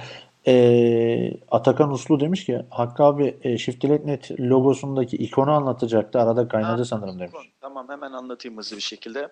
Ee, 0.47 1.31
Atakan 1.51 1.91
Uslu 1.91 2.19
demiş 2.19 2.45
ki 2.45 2.61
Hakkı 2.69 3.03
abi 3.03 3.37
e, 3.43 3.57
Shift 3.57 3.83
Delete 3.83 4.07
Net 4.07 4.31
logosundaki 4.39 5.17
ikonu 5.17 5.51
anlatacaktı. 5.51 6.19
Arada 6.19 6.47
kaynadı 6.47 6.81
Ha, 6.81 6.85
sanırım 6.85 7.19
demiş. 7.19 7.33
Tamam 7.61 7.89
hemen 7.89 8.11
anlatayım 8.11 8.57
hızlı 8.57 8.77
bir 8.77 8.81
şekilde. 8.81 9.29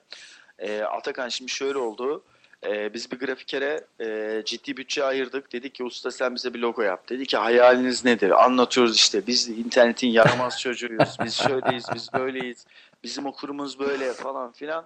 Ee, 0.59 0.81
Atakan 0.81 1.29
şimdi 1.29 1.51
şöyle 1.51 1.77
oldu. 1.77 2.23
Ee, 2.65 2.93
biz 2.93 3.11
bir 3.11 3.19
grafikere 3.19 3.81
e, 4.01 4.41
ciddi 4.45 4.77
bütçe 4.77 5.03
ayırdık. 5.03 5.53
Dedik 5.53 5.75
ki 5.75 5.83
usta 5.83 6.11
sen 6.11 6.35
bize 6.35 6.53
bir 6.53 6.59
logo 6.59 6.81
yap. 6.81 7.09
Dedi 7.09 7.25
ki 7.25 7.37
hayaliniz 7.37 8.05
nedir? 8.05 8.43
Anlatıyoruz 8.45 8.95
işte. 8.95 9.27
Biz 9.27 9.49
internetin 9.49 10.07
yaramaz 10.07 10.59
çocuğuyuz. 10.61 11.17
Biz 11.23 11.35
şöyleyiz, 11.35 11.85
biz 11.95 12.13
böyleyiz. 12.13 12.65
Bizim 13.03 13.25
okurumuz 13.25 13.79
böyle 13.79 14.13
falan 14.13 14.51
filan. 14.51 14.85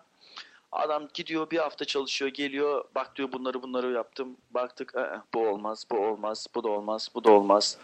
Adam 0.71 1.07
gidiyor 1.13 1.49
bir 1.51 1.57
hafta 1.57 1.85
çalışıyor 1.85 2.31
geliyor 2.31 2.83
bak 2.95 3.15
diyor 3.15 3.31
bunları 3.31 3.61
bunları 3.61 3.91
yaptım 3.91 4.37
baktık 4.51 4.95
"Aa, 4.95 5.23
bu 5.33 5.47
olmaz 5.47 5.85
bu 5.91 5.97
olmaz 5.97 6.47
bu 6.55 6.63
da 6.63 6.69
olmaz 6.69 7.09
bu 7.15 7.23
da 7.23 7.31
olmaz 7.31 7.77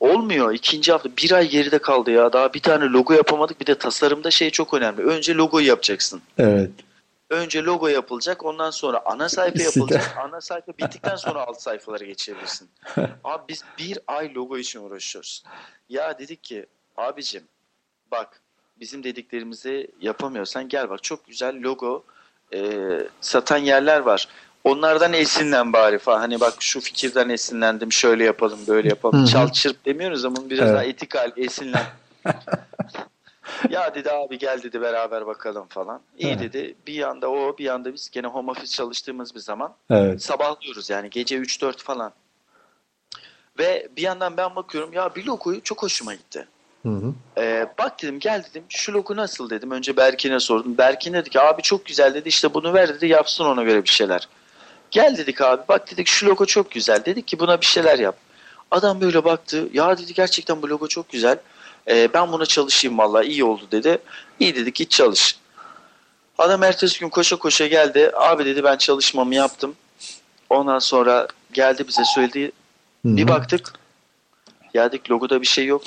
olmuyor 0.00 0.54
ikinci 0.54 0.92
hafta 0.92 1.08
bir 1.18 1.32
ay 1.32 1.48
geride 1.48 1.78
kaldı 1.78 2.10
ya 2.10 2.32
daha 2.32 2.54
bir 2.54 2.60
tane 2.60 2.84
logo 2.84 3.14
yapamadık 3.14 3.60
bir 3.60 3.66
de 3.66 3.74
tasarımda 3.74 4.30
şey 4.30 4.50
çok 4.50 4.74
önemli 4.74 5.02
önce 5.02 5.34
logoyu 5.34 5.66
yapacaksın 5.66 6.22
Evet. 6.38 6.70
Önce 7.32 7.64
logo 7.64 7.88
yapılacak 7.88 8.44
ondan 8.44 8.70
sonra 8.70 9.02
ana 9.04 9.28
sayfa 9.28 9.62
yapılacak 9.62 10.16
ana 10.24 10.40
sayfa 10.40 10.72
bittikten 10.78 11.16
sonra 11.16 11.46
alt 11.46 11.60
sayfalara 11.60 12.04
geçebilirsin 12.04 12.70
abi 13.24 13.42
biz 13.48 13.64
bir 13.78 13.98
ay 14.06 14.34
logo 14.34 14.58
için 14.58 14.80
uğraşıyoruz 14.80 15.42
ya 15.88 16.18
dedik 16.18 16.44
ki 16.44 16.66
abicim 16.96 17.42
bak 18.10 18.40
bizim 18.80 19.04
dediklerimizi 19.04 19.90
yapamıyorsan 20.00 20.68
gel 20.68 20.90
bak 20.90 21.02
çok 21.02 21.26
güzel 21.26 21.62
logo 21.62 22.04
e, 22.54 22.80
satan 23.20 23.58
yerler 23.58 24.00
var. 24.00 24.28
Onlardan 24.64 25.12
esinlen 25.12 25.72
bari 25.72 25.98
falan. 25.98 26.18
Hani 26.18 26.40
bak 26.40 26.54
şu 26.60 26.80
fikirden 26.80 27.28
esinlendim. 27.28 27.92
Şöyle 27.92 28.24
yapalım, 28.24 28.58
böyle 28.68 28.88
yapalım. 28.88 29.18
Hı 29.18 29.22
hı. 29.22 29.26
Çal 29.26 29.52
çırp 29.52 29.84
demiyoruz 29.84 30.24
ama 30.24 30.50
biraz 30.50 30.68
Evet. 30.68 30.74
daha 30.74 30.84
etik 30.84 31.14
hal, 31.14 31.30
esinlen. 31.36 31.84
ya 33.70 33.94
dedi 33.94 34.10
abi 34.10 34.38
gel 34.38 34.62
dedi 34.62 34.80
beraber 34.80 35.26
bakalım 35.26 35.66
falan. 35.68 36.00
İyi 36.18 36.38
dedi. 36.38 36.74
Bir 36.86 36.94
yanda 36.94 37.30
o, 37.30 37.58
bir 37.58 37.64
yanda 37.64 37.94
biz 37.94 38.10
gene 38.10 38.26
home 38.26 38.50
office 38.50 38.66
çalıştığımız 38.76 39.34
bir 39.34 39.40
zaman 39.40 39.74
Evet. 39.90 40.22
sabahlıyoruz 40.22 40.90
yani 40.90 41.10
gece 41.10 41.36
3-4 41.36 41.78
falan. 41.78 42.12
Ve 43.58 43.88
bir 43.96 44.02
yandan 44.02 44.36
ben 44.36 44.56
bakıyorum 44.56 44.92
ya 44.92 45.14
bir 45.14 45.26
logoyu 45.26 45.62
çok 45.62 45.82
hoşuma 45.82 46.14
gitti. 46.14 46.48
Hı 46.82 46.88
hı. 46.88 47.14
Ee, 47.38 47.66
bak 47.78 48.02
dedim 48.02 48.18
gel 48.18 48.44
dedim 48.50 48.64
şu 48.68 48.92
logo 48.92 49.16
nasıl 49.16 49.50
dedim. 49.50 49.70
Önce 49.70 49.96
Berkin'e 49.96 50.40
sordum. 50.40 50.78
Berkin 50.78 51.12
dedi 51.12 51.30
ki 51.30 51.40
abi 51.40 51.62
çok 51.62 51.86
güzel 51.86 52.14
dedi 52.14 52.28
işte 52.28 52.54
bunu 52.54 52.74
ver 52.74 52.88
dedi 52.88 53.06
yapsın 53.06 53.44
ona 53.44 53.62
göre 53.62 53.84
bir 53.84 53.88
şeyler. 53.88 54.28
Gel 54.90 55.16
dedik 55.16 55.40
abi 55.40 55.62
bak 55.68 55.90
dedik 55.90 56.06
şu 56.06 56.26
logo 56.26 56.46
çok 56.46 56.70
güzel. 56.70 57.04
Dedik 57.04 57.28
ki 57.28 57.38
buna 57.38 57.60
bir 57.60 57.66
şeyler 57.66 57.98
yap. 57.98 58.16
Adam 58.70 59.00
böyle 59.00 59.24
baktı 59.24 59.68
ya 59.72 59.98
dedi 59.98 60.14
gerçekten 60.14 60.62
bu 60.62 60.68
logo 60.68 60.88
çok 60.88 61.08
güzel. 61.08 61.38
Ee, 61.88 62.08
ben 62.14 62.32
buna 62.32 62.46
çalışayım 62.46 62.98
vallahi 62.98 63.26
iyi 63.26 63.44
oldu 63.44 63.68
dedi. 63.72 63.98
İyi 64.40 64.56
dedik 64.56 64.74
git 64.74 64.90
çalış. 64.90 65.38
Adam 66.38 66.62
ertesi 66.62 67.00
gün 67.00 67.08
koşa 67.08 67.36
koşa 67.36 67.66
geldi. 67.66 68.10
Abi 68.14 68.44
dedi 68.44 68.64
ben 68.64 68.76
çalışmamı 68.76 69.34
yaptım. 69.34 69.76
Ondan 70.50 70.78
sonra 70.78 71.28
geldi 71.52 71.88
bize 71.88 72.02
söyledi. 72.04 72.44
Hı 72.44 73.16
Bir 73.16 73.28
baktık. 73.28 73.72
Dedik 74.74 75.10
logoda 75.10 75.40
bir 75.40 75.46
şey 75.46 75.66
yok. 75.66 75.82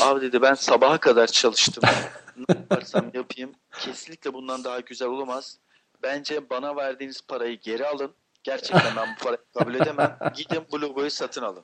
Abi 0.00 0.20
dedi 0.20 0.42
ben 0.42 0.54
sabaha 0.54 0.98
kadar 0.98 1.26
çalıştım. 1.26 1.82
ne 2.36 2.56
yaparsam 2.56 3.10
yapayım. 3.14 3.52
Kesinlikle 3.80 4.34
bundan 4.34 4.64
daha 4.64 4.80
güzel 4.80 5.08
olamaz. 5.08 5.58
Bence 6.02 6.50
bana 6.50 6.76
verdiğiniz 6.76 7.20
parayı 7.28 7.60
geri 7.60 7.86
alın. 7.86 8.12
Gerçekten 8.46 8.96
ben 8.96 9.08
bu 9.14 9.24
parayı 9.24 9.38
kabul 9.54 9.74
edemem. 9.74 10.18
Gidin 10.36 10.62
bu 10.72 10.80
logoyu 10.80 11.10
satın 11.10 11.42
alın. 11.42 11.62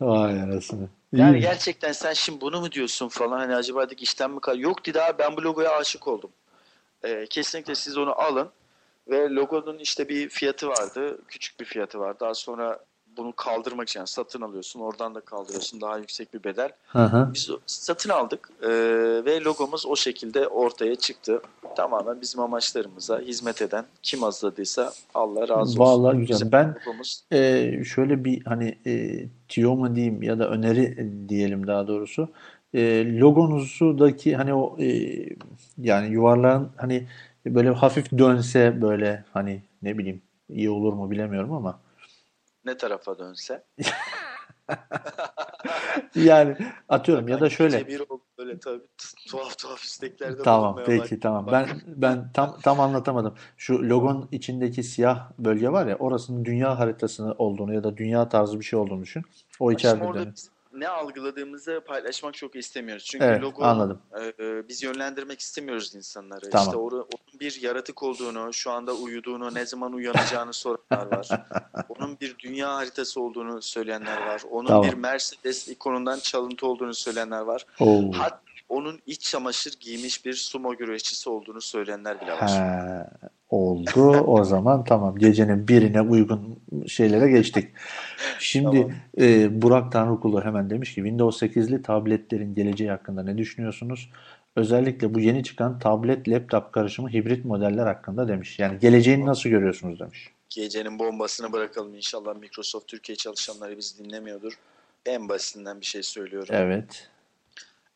Vay 0.00 0.42
anasını. 0.42 0.88
Yani 1.12 1.40
gerçekten 1.40 1.92
sen 1.92 2.12
şimdi 2.12 2.40
bunu 2.40 2.60
mu 2.60 2.72
diyorsun 2.72 3.08
falan 3.08 3.38
hani 3.38 3.54
acaba 3.54 3.86
dedik 3.86 4.02
işten 4.02 4.30
mi 4.30 4.40
kal? 4.40 4.58
Yok 4.58 4.86
dedi 4.86 5.02
abi 5.02 5.18
ben 5.18 5.36
bu 5.36 5.42
logoya 5.42 5.76
aşık 5.76 6.08
oldum. 6.08 6.30
Ee, 7.04 7.26
kesinlikle 7.30 7.74
siz 7.74 7.98
onu 7.98 8.20
alın 8.20 8.48
ve 9.08 9.30
logonun 9.30 9.78
işte 9.78 10.08
bir 10.08 10.28
fiyatı 10.28 10.68
vardı. 10.68 11.18
Küçük 11.28 11.60
bir 11.60 11.64
fiyatı 11.64 11.98
var. 11.98 12.20
Daha 12.20 12.34
sonra 12.34 12.78
bunu 13.20 13.32
kaldırmak 13.32 13.88
için 13.88 14.00
yani 14.00 14.06
satın 14.06 14.40
alıyorsun. 14.40 14.80
Oradan 14.80 15.14
da 15.14 15.20
kaldırıyorsun. 15.20 15.80
Daha 15.80 15.98
yüksek 15.98 16.34
bir 16.34 16.44
bedel. 16.44 16.70
Hı 16.86 17.04
hı. 17.04 17.30
Biz 17.34 17.50
satın 17.66 18.10
aldık 18.10 18.50
ee, 18.62 18.68
ve 19.24 19.40
logomuz 19.40 19.86
o 19.86 19.96
şekilde 19.96 20.48
ortaya 20.48 20.96
çıktı. 20.96 21.42
Tamamen 21.76 22.20
bizim 22.20 22.40
amaçlarımıza 22.40 23.20
hizmet 23.20 23.62
eden 23.62 23.84
kim 24.02 24.22
hazırladıysa 24.22 24.92
Allah 25.14 25.48
razı 25.48 25.54
olsun. 25.54 25.78
Vallahi 25.78 26.18
güzel. 26.18 26.34
Bizim 26.34 26.52
Ben 26.52 26.74
logomuz 26.80 27.24
Ee, 27.32 27.82
şöyle 27.84 28.24
bir 28.24 28.44
hani 28.44 28.78
e, 28.86 29.24
tüyo 29.48 29.76
mu 29.76 29.96
diyeyim 29.96 30.22
ya 30.22 30.38
da 30.38 30.48
öneri 30.48 31.10
diyelim 31.28 31.66
daha 31.66 31.88
doğrusu. 31.88 32.28
E, 32.74 33.04
logonuzdaki 33.18 34.36
hani 34.36 34.54
o 34.54 34.76
e, 34.80 35.16
yani 35.78 36.12
yuvarlağın 36.12 36.68
hani 36.76 37.06
böyle 37.46 37.70
hafif 37.70 38.18
dönse 38.18 38.82
böyle 38.82 39.24
hani 39.32 39.62
ne 39.82 39.98
bileyim 39.98 40.22
iyi 40.48 40.70
olur 40.70 40.92
mu 40.92 41.10
bilemiyorum 41.10 41.52
ama 41.52 41.80
ne 42.64 42.76
tarafa 42.76 43.18
dönse. 43.18 43.64
Yani 46.14 46.56
atıyorum 46.88 47.28
ya 47.28 47.40
da 47.40 47.50
şöyle. 47.50 47.86
bir 47.88 48.02
böyle 48.38 48.58
tabii 48.58 48.82
tuhaf 49.28 49.58
tuhaf 49.58 49.82
isteklerde 49.82 50.42
Tamam, 50.42 50.76
peki 50.86 51.00
başladım. 51.00 51.20
tamam. 51.22 51.46
Bak, 51.46 51.52
Ben 51.52 51.80
ben 51.86 52.32
tam 52.32 52.60
tam 52.62 52.80
anlatamadım. 52.80 53.34
Şu 53.56 53.88
logonun 53.88 54.28
içindeki 54.32 54.82
siyah 54.82 55.30
bölge 55.38 55.68
var 55.68 55.86
ya, 55.86 55.96
orasının 55.96 56.44
dünya 56.44 56.78
haritası 56.78 57.34
olduğunu 57.38 57.74
ya 57.74 57.84
da 57.84 57.96
dünya 57.96 58.28
tarzı 58.28 58.60
bir 58.60 58.64
şey 58.64 58.78
olduğunu 58.78 59.02
düşün. 59.02 59.22
O 59.60 59.66
Bak 59.66 59.80
şimdi 59.80 59.80
içeride 59.80 60.04
orada. 60.04 60.24
Ne 60.72 60.88
algıladığımızı 60.88 61.80
paylaşmak 61.86 62.34
çok 62.34 62.56
istemiyoruz. 62.56 63.04
Çünkü 63.04 63.24
Evet, 63.24 63.42
logo 63.42 63.64
anladım. 63.64 64.02
e, 64.40 64.68
biz 64.68 64.82
yönlendirmek 64.82 65.40
istemiyoruz 65.40 65.94
insanları. 65.94 66.50
Tamam. 66.50 66.66
İşte 66.66 66.76
or- 66.78 66.94
onun 66.94 67.40
bir 67.40 67.62
yaratık 67.62 68.02
olduğunu, 68.02 68.52
şu 68.52 68.70
anda 68.70 68.92
uyuduğunu, 68.94 69.54
ne 69.54 69.66
zaman 69.66 69.92
uyanacağını 69.92 70.52
soranlar 70.52 71.16
var. 71.16 71.28
Onun 71.88 72.20
bir 72.20 72.38
dünya 72.38 72.74
haritası 72.74 73.20
olduğunu 73.20 73.62
söyleyenler 73.62 74.26
var. 74.26 74.42
Onun 74.50 74.66
Tamam. 74.68 74.82
bir 74.82 74.94
Mercedes 74.94 75.68
ikonundan 75.68 76.18
çalıntı 76.18 76.66
olduğunu 76.66 76.94
söyleyenler 76.94 77.40
var. 77.40 77.66
Oo. 77.80 78.12
Hatta 78.14 78.40
onun 78.68 79.00
iç 79.06 79.20
çamaşır 79.30 79.72
giymiş 79.80 80.24
bir 80.24 80.34
sumo 80.34 80.76
güreşçisi 80.76 81.30
olduğunu 81.30 81.60
söyleyenler 81.60 82.20
bile 82.20 82.32
var. 82.32 82.50
He, 82.50 83.06
oldu. 83.50 84.10
O 84.10 84.44
zaman 84.44 84.84
tamam. 84.84 85.18
Gecenin 85.18 85.68
birine 85.68 86.00
uygun 86.00 86.58
şeylere 86.86 87.30
geçtik. 87.30 87.68
Şimdi 88.38 88.80
Tamam. 88.80 88.92
e, 89.20 89.62
Burak 89.62 89.92
Tanrıkulu 89.92 90.44
hemen 90.44 90.70
demiş 90.70 90.94
ki 90.94 90.94
Windows 90.94 91.42
8'li 91.42 91.82
tabletlerin 91.82 92.54
geleceği 92.54 92.90
hakkında 92.90 93.22
ne 93.22 93.38
düşünüyorsunuz? 93.38 94.10
Özellikle 94.56 95.14
bu 95.14 95.20
yeni 95.20 95.44
çıkan 95.44 95.78
tablet 95.78 96.28
laptop 96.28 96.72
karışımı 96.72 97.12
hibrit 97.12 97.44
modeller 97.44 97.86
hakkında 97.86 98.28
demiş. 98.28 98.58
Yani 98.58 98.78
geleceğini 98.78 99.26
nasıl 99.26 99.50
görüyorsunuz 99.50 100.00
demiş. 100.00 100.30
Gecenin 100.48 100.98
bombasını 100.98 101.52
bırakalım 101.52 101.94
inşallah 101.94 102.36
Microsoft 102.36 102.86
Türkiye 102.86 103.16
çalışanları 103.16 103.78
bizi 103.78 104.04
dinlemiyordur. 104.04 104.52
En 105.06 105.28
basitinden 105.28 105.80
bir 105.80 105.86
şey 105.86 106.02
söylüyorum. 106.02 106.48
Evet. 106.52 107.10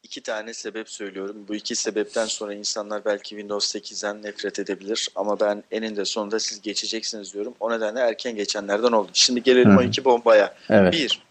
İki 0.05 0.21
tane 0.21 0.55
sebep 0.55 0.91
söylüyorum. 0.91 1.37
Bu 1.49 1.55
iki 1.55 1.77
sebepten 1.77 2.27
sonra 2.27 2.55
insanlar 2.55 3.05
belki 3.05 3.29
Windows 3.29 3.75
8'den 3.75 4.23
nefret 4.23 4.59
edebilir. 4.59 5.09
Ama 5.15 5.41
ben 5.41 5.65
eninde 5.71 6.05
sonunda 6.05 6.41
siz 6.41 6.63
geçeceksiniz 6.63 7.35
diyorum. 7.35 7.55
O 7.61 7.71
nedenle 7.71 8.01
erken 8.01 8.37
geçenlerden 8.37 8.93
oldu. 8.93 9.11
Şimdi 9.15 9.43
gelelim 9.43 9.77
Hı. 9.77 9.79
o 9.79 9.83
iki 9.83 10.05
bombaya. 10.05 10.55
Evet. 10.71 10.93
Bir, 10.93 11.23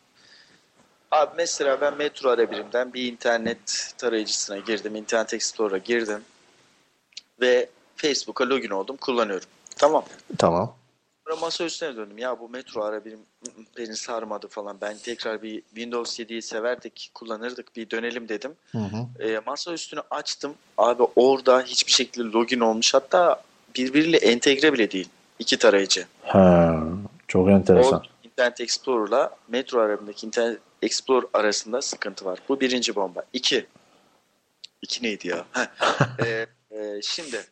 abi 1.11 1.31
mesela 1.37 1.81
ben 1.81 1.97
Metro 1.97 2.29
Arabirim'den 2.29 2.93
bir 2.93 3.11
internet 3.11 3.93
tarayıcısına 3.97 4.57
girdim. 4.57 4.95
Internet 4.95 5.33
Explorer'a 5.33 5.77
girdim. 5.77 6.21
Ve 7.41 7.69
Facebook'a 7.95 8.49
login 8.49 8.69
oldum. 8.69 8.97
Kullanıyorum. 8.97 9.47
Tamam. 9.77 10.05
Tamam. 10.37 10.75
Sonra 11.27 11.35
masa 11.35 11.63
üstüne 11.63 11.95
döndüm. 11.95 12.17
Ya 12.17 12.39
bu 12.39 12.49
Metro 12.49 12.83
Arabirim 12.83 13.19
ı, 13.19 13.49
ı, 13.49 13.65
beni 13.77 13.95
sarmadı 13.95 14.47
falan. 14.47 14.77
Ben 14.81 14.97
tekrar 14.97 15.41
bir 15.41 15.61
Windows 15.61 16.19
7'yi 16.19 16.41
severdik, 16.41 17.11
kullanırdık. 17.13 17.75
Bir 17.75 17.89
dönelim 17.89 18.29
dedim. 18.29 18.55
Hı 18.71 18.77
hı. 18.77 19.23
E, 19.23 19.39
masa 19.39 19.73
üstünü 19.73 20.01
açtım. 20.11 20.55
Abi 20.77 21.03
orada 21.15 21.61
hiçbir 21.61 21.91
şekilde 21.91 22.23
login 22.23 22.59
olmuş. 22.59 22.93
Hatta 22.93 23.43
birbiriyle 23.75 24.17
entegre 24.17 24.73
bile 24.73 24.91
değil. 24.91 25.09
İki 25.39 25.57
tarayıcı. 25.57 26.05
Ha, 26.23 26.79
çok 27.27 27.49
enteresan. 27.49 27.99
O 27.99 28.27
Internet 28.27 28.61
Explorer'la 28.61 29.37
Metro 29.47 29.79
Arabi'ndeki 29.79 30.27
Internet 30.27 30.59
Explorer 30.81 31.27
arasında 31.33 31.81
sıkıntı 31.81 32.25
var. 32.25 32.39
Bu 32.49 32.59
birinci 32.59 32.95
bomba. 32.95 33.23
İki. 33.33 33.65
İki 34.81 35.03
neydi 35.03 35.27
ya? 35.27 35.45
E, 36.25 36.45
e, 36.71 37.01
şimdi 37.01 37.45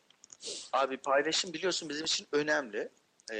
abi 0.73 0.97
paylaşım 0.97 1.53
biliyorsun 1.53 1.89
bizim 1.89 2.05
için 2.05 2.27
önemli. 2.31 2.89
E, 3.31 3.35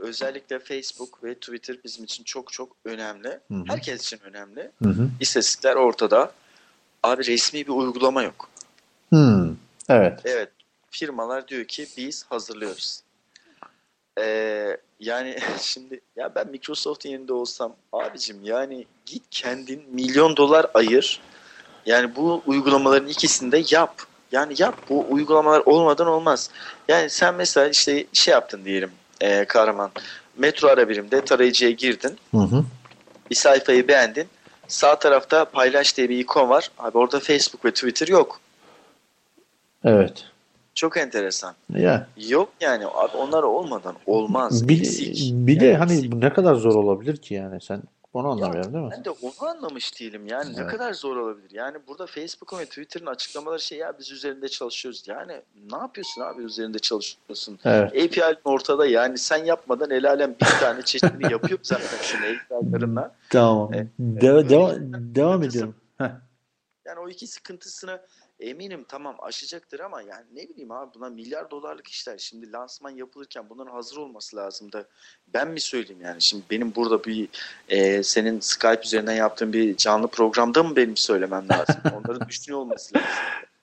özellikle 0.00 0.58
Facebook 0.58 1.24
ve 1.24 1.34
Twitter 1.34 1.76
bizim 1.84 2.04
için 2.04 2.24
çok 2.24 2.52
çok 2.52 2.76
önemli. 2.84 3.28
Hı 3.28 3.54
hı. 3.54 3.64
Herkes 3.66 4.02
için 4.02 4.20
önemli. 4.24 4.70
Hı 4.82 4.88
hı. 4.88 5.08
İstatistikler 5.20 5.74
ortada. 5.74 6.32
Abi 7.02 7.26
resmi 7.26 7.66
bir 7.66 7.72
uygulama 7.72 8.22
yok. 8.22 8.48
Hmm, 9.08 9.56
Evet. 9.88 10.20
Evet. 10.24 10.48
Firmalar 10.90 11.48
diyor 11.48 11.64
ki 11.64 11.86
biz 11.96 12.24
hazırlıyoruz. 12.24 13.00
Ee, 14.18 14.76
yani 15.00 15.38
şimdi 15.60 16.00
ya 16.16 16.34
ben 16.34 16.48
Microsoft'un 16.50 17.10
yerinde 17.10 17.32
olsam 17.32 17.76
abicim 17.92 18.36
yani 18.42 18.86
git 19.06 19.22
kendin 19.30 19.82
milyon 19.90 20.36
dolar 20.36 20.66
ayır. 20.74 21.20
Yani 21.86 22.16
bu 22.16 22.42
uygulamaların 22.46 23.08
ikisini 23.08 23.52
de 23.52 23.62
yap. 23.70 24.02
Yani 24.32 24.54
yap. 24.58 24.78
Bu 24.88 25.06
uygulamalar 25.10 25.60
olmadan 25.66 26.06
olmaz. 26.06 26.50
Yani 26.88 27.10
sen 27.10 27.34
mesela 27.34 27.68
işte 27.68 28.06
şey 28.12 28.32
yaptın 28.32 28.64
diyelim 28.64 28.90
ee, 29.20 29.44
kahraman. 29.44 29.90
Metro 30.38 30.68
ara 30.68 30.88
birimde 30.88 31.24
tarayıcıya 31.24 31.70
girdin. 31.70 32.16
Hı 32.30 32.38
hı. 32.38 32.64
Bir 33.30 33.34
sayfayı 33.34 33.88
beğendin. 33.88 34.26
Sağ 34.68 34.98
tarafta 34.98 35.44
paylaş 35.44 35.96
diye 35.96 36.08
bir 36.08 36.18
ikon 36.18 36.48
var. 36.50 36.70
Abi 36.78 36.98
orada 36.98 37.20
Facebook 37.20 37.64
ve 37.64 37.70
Twitter 37.70 38.08
yok. 38.08 38.40
Evet. 39.84 40.24
Çok 40.74 40.96
enteresan. 40.96 41.54
Ya 41.74 42.06
Yok 42.28 42.48
yani 42.60 42.86
abi 42.86 43.16
onlar 43.16 43.42
olmadan 43.42 43.94
olmaz. 44.06 44.68
bir, 44.68 44.78
Eksik. 44.80 45.32
bir 45.34 45.60
de 45.60 45.66
Yani 45.66 45.76
hani 45.76 45.92
eksik. 45.92 46.14
ne 46.14 46.32
kadar 46.32 46.54
zor 46.54 46.74
olabilir 46.74 47.16
ki 47.16 47.34
yani 47.34 47.60
sen 47.60 47.82
onu 48.16 48.28
anlamıyorum 48.28 48.72
değil 48.74 48.84
mi? 48.84 48.90
Ben 48.96 49.04
de 49.04 49.10
onu 49.10 49.32
anlamış 49.50 50.00
değilim. 50.00 50.26
Yani 50.26 50.52
ne 50.56 50.60
Evet. 50.60 50.70
kadar 50.70 50.92
zor 50.92 51.16
olabilir. 51.16 51.50
Yani 51.52 51.76
burada 51.88 52.06
Facebook'un 52.06 52.58
ve 52.58 52.64
Twitter'ın 52.66 53.06
açıklamaları 53.06 53.60
şey 53.60 53.78
ya 53.78 53.92
biz 53.98 54.10
üzerinde 54.10 54.48
çalışıyoruz. 54.48 55.04
Yani 55.08 55.32
ne 55.70 55.76
yapıyorsun 55.76 56.20
abi 56.22 56.42
üzerinde 56.42 56.78
çalışıyorsun? 56.78 57.58
Evet. 57.64 57.90
API'nin 57.90 58.36
ortada 58.44 58.86
yani 58.86 59.18
sen 59.18 59.44
yapmadan 59.44 59.90
el 59.90 60.08
alem 60.10 60.34
bir 60.40 60.46
tane 60.60 60.82
çeşidini 60.82 61.32
yapıyor 61.32 61.58
zaten 61.62 61.98
şunu 62.02 62.26
API'larınla. 62.60 63.14
Tamam. 63.30 63.70
Evet. 63.74 63.86
De- 63.98 64.26
deva- 64.26 64.80
bir- 64.92 65.14
devam 65.14 65.42
ediyorum. 65.42 65.74
Yani 66.86 66.98
o 67.04 67.08
iki 67.08 67.26
sıkıntısını 67.26 68.00
eminim 68.40 68.84
tamam 68.88 69.16
aşacaktır 69.18 69.80
ama 69.80 70.02
yani 70.02 70.24
ne 70.34 70.48
bileyim 70.48 70.70
abi 70.70 70.94
buna 70.94 71.08
milyar 71.08 71.50
dolarlık 71.50 71.88
işler. 71.88 72.18
Şimdi 72.18 72.52
lansman 72.52 72.90
yapılırken 72.90 73.44
bunların 73.50 73.72
hazır 73.72 73.96
olması 73.96 74.36
lazım 74.36 74.72
da 74.72 74.84
ben 75.34 75.48
mi 75.48 75.60
söyleyeyim 75.60 76.02
yani 76.02 76.22
şimdi 76.22 76.44
benim 76.50 76.74
burada 76.74 77.04
bir 77.04 77.28
e, 77.68 78.02
senin 78.02 78.40
Skype 78.40 78.80
üzerinden 78.84 79.14
yaptığın 79.14 79.52
bir 79.52 79.76
canlı 79.76 80.08
programda 80.08 80.62
mı 80.62 80.76
benim 80.76 80.96
söylemem 80.96 81.48
lazım? 81.48 81.76
Onların 81.96 82.28
düşünüyor 82.28 82.60
olması 82.60 82.94
lazım. 82.94 83.08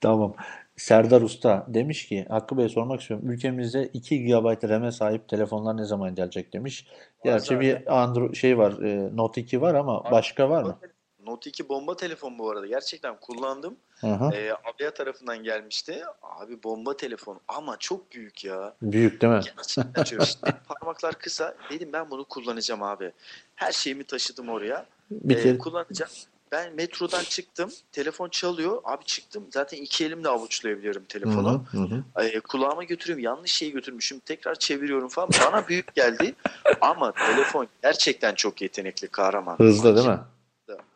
Tamam. 0.02 0.36
Serdar 0.78 1.22
Usta 1.22 1.66
demiş 1.68 2.08
ki 2.08 2.26
Hakkı 2.30 2.58
Bey 2.58 2.70
sormak 2.70 3.02
istiyorum. 3.02 3.32
Ülkemizde 3.32 3.90
2 3.94 4.24
GB 4.24 4.70
RAM'e 4.70 4.91
sahip 4.91 5.28
telefonlar 5.28 5.78
ne 5.78 5.86
zaman 5.86 6.16
gelecek 6.16 6.54
demiş. 6.54 6.88
Gerçi 7.24 7.60
bir 7.60 8.02
Android 8.02 8.36
şey 8.36 8.58
var, 8.58 8.82
e, 8.82 9.16
Note 9.16 9.41
2 9.41 9.62
var 9.62 9.76
ama 9.76 10.12
başka 10.12 10.50
var 10.50 10.64
mı? 10.64 10.78
Note 11.26 11.50
2 11.50 11.70
bomba 11.70 11.95
telefon 11.95 12.40
bu 12.40 12.50
arada. 12.52 12.68
Gerçekten 12.68 13.16
kullandım. 13.22 13.76
Hı 14.02 14.08
hı. 14.08 14.34
E, 14.34 14.54
Avia 14.54 14.94
tarafından 14.94 15.44
gelmişti. 15.44 16.04
Abi 16.22 16.64
bomba 16.64 16.98
telefon 16.98 17.40
ama 17.48 17.78
çok 17.80 18.12
büyük 18.12 18.45
ya. 18.45 18.74
Büyük 18.82 19.22
değil 19.22 19.34
mi? 19.34 19.41
Gerçekten 19.56 20.04
çok. 20.04 20.22
Parmaklar 20.68 21.14
kısa. 21.14 21.56
Dedim 21.70 21.90
ben 21.94 22.12
bunu 22.12 22.26
kullanacağım 22.26 22.84
abi. 22.84 23.12
Her 23.56 23.72
şeyimi 23.72 24.04
taşıdım 24.04 24.50
oraya. 24.50 24.86
Ee, 25.30 25.58
kullanacağım. 25.58 26.12
Ben 26.52 26.76
metrodan 26.76 27.24
çıktım. 27.24 27.72
Telefon 27.91 28.30
çalıyor. 28.30 28.82
Abi 28.84 29.04
çıktım. 29.04 29.44
Zaten 29.54 29.78
iki 29.78 30.06
elimle 30.06 30.28
avuçlayabiliyorum 30.28 31.04
telefonu. 31.04 31.64
hı, 31.72 31.78
hı 31.78 31.84
hı. 31.84 32.04
Ee, 32.24 32.40
kulağıma 32.40 32.84
götürüyorum. 32.84 33.24
Yanlış 33.24 33.52
şeyi 33.52 33.72
götürmüşüm. 33.72 34.20
Tekrar 34.20 34.56
çeviriyorum 34.56 35.10
falan. 35.10 35.30
Bana 35.45 35.68
büyük 35.68 35.95
geldi. 35.95 36.36
Ama 36.82 37.12
telefon 37.12 37.68
gerçekten 37.84 38.36
çok 38.36 38.62
yetenekli 38.62 39.08
kahraman. 39.08 39.58
Hızlı 39.58 39.95
değil 39.95 40.08
mi? 40.08 40.20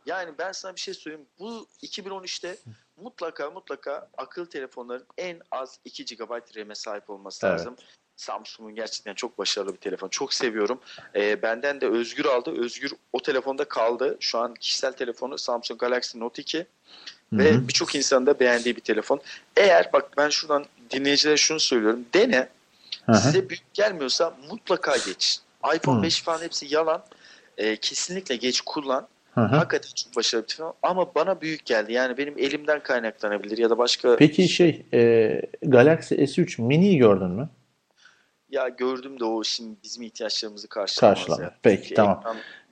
Yani 0.07 0.31
ben 0.37 0.51
sana 0.51 0.75
bir 0.75 0.79
şey 0.79 0.93
söyleyeyim. 0.93 1.27
Bu 1.39 1.67
2013'te 1.83 2.57
mutlaka 2.97 3.49
mutlaka 3.51 4.09
akıllı 4.17 4.49
telefonların 4.49 5.05
en 5.17 5.41
az 5.51 5.79
2 5.85 6.05
GB 6.05 6.31
RAM'e 6.57 6.75
sahip 6.75 7.09
olması 7.09 7.47
Evet. 7.47 7.59
lazım. 7.59 7.75
Samsung'un 8.15 8.75
gerçekten 8.75 9.13
çok 9.13 9.37
başarılı 9.37 9.73
bir 9.73 9.77
telefon. 9.79 10.09
Çok 10.09 10.33
seviyorum. 10.33 10.79
Ee, 11.15 11.41
benden 11.41 11.81
de 11.81 11.87
Özgür 11.87 12.25
aldı. 12.25 12.61
Özgür 12.61 12.91
o 13.13 13.21
telefonda 13.21 13.65
kaldı. 13.65 14.17
Şu 14.19 14.37
an 14.39 14.53
kişisel 14.53 14.93
telefonu 14.93 15.37
Samsung 15.37 15.79
Galaxy 15.79 16.19
Note 16.19 16.41
2 16.41 16.57
Hı 16.59 16.65
ve 17.37 17.67
birçok 17.67 17.95
insanın 17.95 18.25
da 18.25 18.39
beğendiği 18.39 18.75
bir 18.75 18.81
telefon. 18.81 19.21
Eğer 19.57 19.93
bak 19.93 20.17
ben 20.17 20.29
şuradan 20.29 20.65
dinleyicilere 20.89 21.37
şunu 21.37 21.59
söylüyorum. 21.59 22.05
Dene. 22.13 22.49
Hı 23.05 23.11
hı. 23.11 23.17
Size 23.17 23.49
büyük 23.49 23.73
gelmiyorsa 23.73 24.37
mutlaka 24.49 24.97
geç. 24.97 25.39
iPhone 25.75 25.99
Hı. 25.99 26.03
5 26.03 26.21
falan 26.21 26.41
hepsi 26.41 26.73
yalan. 26.73 27.03
Ee, 27.57 27.77
kesinlikle 27.77 28.35
geç 28.35 28.61
kullan. 28.61 29.07
Hı 29.37 29.41
hı. 29.41 29.55
Hakikaten 29.55 29.89
çok 29.95 30.15
başarılı 30.15 30.43
bir 30.43 30.47
telefon 30.47 30.73
ama 30.83 31.15
bana 31.15 31.41
büyük 31.41 31.65
geldi. 31.65 31.93
Yani 31.93 32.17
benim 32.17 32.37
elimden 32.37 32.83
kaynaklanabilir 32.83 33.57
ya 33.57 33.69
da 33.69 33.77
başka 33.77 34.15
Peki 34.15 34.49
şey 34.49 34.85
e, 34.93 35.41
Galaxy 35.61 36.15
S3 36.15 36.61
Mini'yi 36.61 36.97
gördün 36.97 37.29
mü? 37.29 37.49
ya 38.49 38.69
gördüm 38.69 39.19
de 39.19 39.25
o 39.25 39.43
şimdi 39.43 39.77
bizim 39.83 40.03
ihtiyaçlarımızı 40.03 40.67
karşılamaz 40.69 41.17
Karşılamıyor. 41.17 41.51
ya. 41.51 41.57
Peki, 41.63 41.81
Çünkü 41.83 41.95
tamam. 41.95 42.23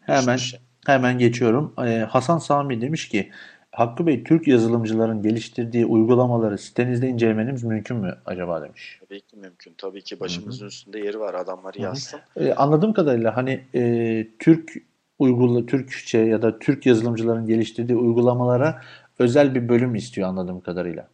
Hemen 0.01 0.37
düşmüş. 0.37 0.61
hemen 0.85 1.17
geçiyorum. 1.19 1.73
E, 1.85 1.97
Hasan 1.99 2.37
Sami 2.37 2.81
demiş 2.81 3.09
ki 3.09 3.31
Hakkı 3.71 4.07
Bey 4.07 4.23
Türk 4.23 4.47
yazılımcıların 4.47 5.21
geliştirdiği 5.21 5.85
uygulamaları 5.85 6.57
sitenizde 6.57 7.07
incelemeniz 7.07 7.63
mümkün 7.63 7.97
mü 7.97 8.17
acaba 8.25 8.61
demiş. 8.61 8.99
Tabii 9.09 9.21
ki 9.21 9.37
mümkün. 9.37 9.73
Tabii 9.77 10.01
ki 10.01 10.19
başımızın 10.19 10.67
üstünde 10.67 10.99
yeri 10.99 11.19
var. 11.19 11.33
Adamları 11.33 11.81
yazsın. 11.81 12.19
E, 12.35 12.53
anladığım 12.53 12.93
kadarıyla 12.93 13.37
hani 13.37 13.63
e, 13.75 14.27
Türk 14.39 14.73
uygula 15.19 15.65
Türkçe 15.65 16.17
ya 16.17 16.41
da 16.41 16.59
Türk 16.59 16.85
yazılımcıların 16.85 17.47
geliştirdiği 17.47 17.97
uygulamalara 17.97 18.81
özel 19.19 19.55
bir 19.55 19.69
bölüm 19.69 19.95
istiyor 19.95 20.29
anladığım 20.29 20.61
kadarıyla. 20.61 21.09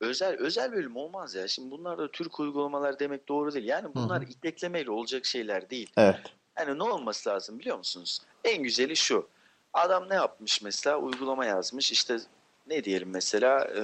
Özel 0.00 0.36
özel 0.38 0.72
bölüm 0.72 0.96
olmaz 0.96 1.34
ya. 1.34 1.48
Şimdi 1.48 1.70
bunlar 1.70 1.98
da 1.98 2.10
Türk 2.10 2.40
uygulamalar 2.40 2.98
demek 2.98 3.28
doğru 3.28 3.54
değil. 3.54 3.66
Yani 3.66 3.94
bunlar 3.94 4.22
Hı 4.22 4.26
iteklemeyle 4.26 4.90
olacak 4.90 5.26
şeyler 5.26 5.70
değil. 5.70 5.90
Evet. 5.96 6.20
Yani 6.58 6.78
ne 6.78 6.82
olması 6.82 7.30
lazım 7.30 7.58
biliyor 7.58 7.78
musunuz? 7.78 8.20
En 8.44 8.62
güzeli 8.62 8.96
şu. 8.96 9.28
Adam 9.72 10.08
ne 10.08 10.14
yapmış 10.14 10.62
mesela? 10.62 10.98
Uygulama 10.98 11.44
yazmış. 11.46 11.92
İşte 11.92 12.18
ne 12.66 12.84
diyelim 12.84 13.10
mesela 13.10 13.64
e, 13.64 13.82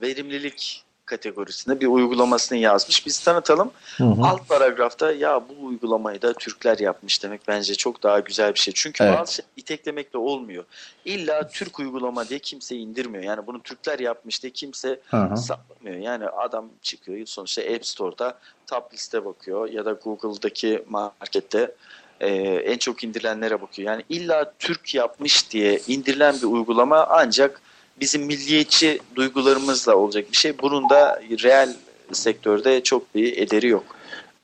verimlilik 0.00 0.84
kategorisinde 1.10 1.80
bir 1.80 1.86
uygulamasını 1.86 2.58
yazmış. 2.58 3.06
Biz 3.06 3.18
tanıtalım. 3.18 3.70
Hı 3.96 4.04
hı. 4.04 4.22
Alt 4.22 4.48
paragrafta 4.48 5.12
ya 5.12 5.42
bu 5.48 5.66
uygulamayı 5.66 6.22
da 6.22 6.32
Türkler 6.32 6.78
yapmış 6.78 7.22
demek 7.22 7.40
bence 7.48 7.74
çok 7.74 8.02
daha 8.02 8.20
güzel 8.20 8.54
bir 8.54 8.58
şey. 8.58 8.74
Çünkü 8.74 9.04
Evet. 9.04 9.18
bazı 9.18 9.34
şey 9.34 9.44
iteklemekle 9.56 10.18
olmuyor. 10.18 10.64
İlla 11.04 11.48
Türk 11.48 11.78
uygulama 11.78 12.28
diye 12.28 12.38
kimse 12.38 12.76
indirmiyor. 12.76 13.24
Yani 13.24 13.46
bunu 13.46 13.62
Türkler 13.62 13.98
yapmış 13.98 14.42
diye 14.42 14.50
kimse 14.50 15.00
Hı 15.10 15.16
hı. 15.16 15.36
saplamıyor. 15.36 15.96
Yani 15.96 16.26
adam 16.26 16.68
çıkıyor 16.82 17.26
sonuçta 17.26 17.62
App 17.62 17.86
Store'da 17.86 18.38
top 18.66 18.94
liste 18.94 19.24
bakıyor 19.24 19.70
ya 19.70 19.84
da 19.84 19.92
Google'daki 19.92 20.84
markette 20.88 21.74
e, 22.20 22.28
en 22.44 22.78
çok 22.78 23.04
indirilenlere 23.04 23.62
bakıyor. 23.62 23.92
Yani 23.92 24.04
illa 24.08 24.52
Türk 24.58 24.94
yapmış 24.94 25.50
diye 25.50 25.80
indirilen 25.88 26.34
bir 26.34 26.46
uygulama 26.46 27.06
ancak 27.10 27.62
bizim 28.00 28.22
milliyetçi 28.22 28.98
duygularımızla 29.16 29.96
olacak 29.96 30.24
bir 30.32 30.36
şey. 30.36 30.58
Bunun 30.58 30.90
da 30.90 31.22
reel 31.42 31.76
sektörde 32.12 32.82
çok 32.82 33.14
bir 33.14 33.36
ederi 33.36 33.68
yok. 33.68 33.84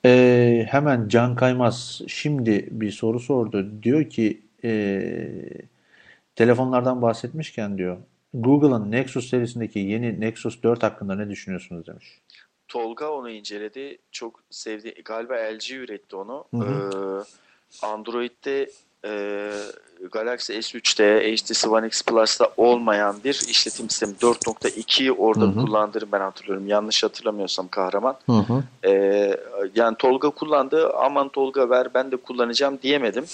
Ee, 0.05 0.65
hemen 0.69 1.07
Can 1.07 1.35
Kaymaz 1.35 2.01
şimdi 2.07 2.67
bir 2.71 2.91
soru 2.91 3.19
sordu. 3.19 3.83
Diyor 3.83 4.09
ki 4.09 4.41
ee, 4.63 5.29
telefonlardan 6.35 7.01
bahsetmişken 7.01 7.77
diyor 7.77 7.97
Google'ın 8.33 8.91
Nexus 8.91 9.29
serisindeki 9.29 9.79
yeni 9.79 10.21
Nexus 10.21 10.63
4 10.63 10.83
hakkında 10.83 11.15
ne 11.15 11.29
düşünüyorsunuz 11.29 11.87
demiş. 11.87 12.21
Tolga 12.67 13.09
onu 13.09 13.29
inceledi. 13.29 13.97
Çok 14.11 14.43
sevdi. 14.49 14.93
Galiba 15.05 15.33
LG 15.33 15.71
üretti 15.71 16.15
onu. 16.15 16.45
Hı 16.51 16.57
hı. 16.57 17.23
Ee, 17.81 17.85
Android'de 17.85 18.69
e, 19.05 19.51
Galaxy 20.11 20.53
S3'te, 20.53 21.35
HTC 21.35 21.69
One 21.69 21.87
X 21.87 22.01
Plus'ta 22.01 22.49
olmayan 22.57 23.15
bir 23.23 23.33
işletim 23.49 23.89
sistemi 23.89 24.13
4.2'yi 24.13 25.11
orada 25.11 25.45
Hı 25.45 25.49
hı. 25.49 25.55
kullandığını 25.55 26.11
ben 26.11 26.19
hatırlıyorum. 26.19 26.67
Yanlış 26.67 27.03
hatırlamıyorsam 27.03 27.67
kahraman. 27.67 28.17
Hı 28.25 28.31
hı. 28.31 28.63
Ee, 28.85 29.37
yani 29.75 29.95
Tolga 29.97 30.29
kullandı. 30.29 30.93
Aman 30.93 31.29
Tolga 31.29 31.69
ver 31.69 31.93
ben 31.93 32.11
de 32.11 32.15
kullanacağım 32.15 32.79
diyemedim. 32.81 33.25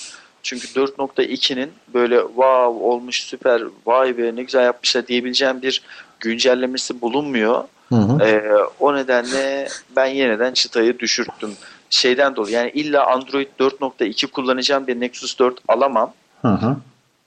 Çünkü 0.43 0.67
4.2'nin 0.67 1.71
böyle 1.93 2.19
wow 2.19 2.85
olmuş 2.85 3.23
süper 3.23 3.63
vay 3.85 4.17
be 4.17 4.35
ne 4.35 4.43
güzel 4.43 4.63
yapmışlar 4.63 5.07
diyebileceğim 5.07 5.61
bir 5.61 5.81
güncellemesi 6.19 7.01
bulunmuyor. 7.01 7.63
Hı 7.89 7.95
hı. 7.95 8.23
Ee, 8.23 8.51
o 8.79 8.95
nedenle 8.95 9.67
ben 9.95 10.05
yeniden 10.05 10.53
çıtayı 10.53 10.99
düşürttüm. 10.99 11.53
Şeyden 11.93 12.35
dolayı 12.35 12.55
yani 12.55 12.71
illa 12.71 13.07
Android 13.07 13.47
4.2 13.59 14.27
kullanacağım 14.27 14.87
bir 14.87 14.99
Nexus 14.99 15.39
4 15.39 15.59
alamam. 15.67 16.13
Hı 16.41 16.47
hı. 16.47 16.77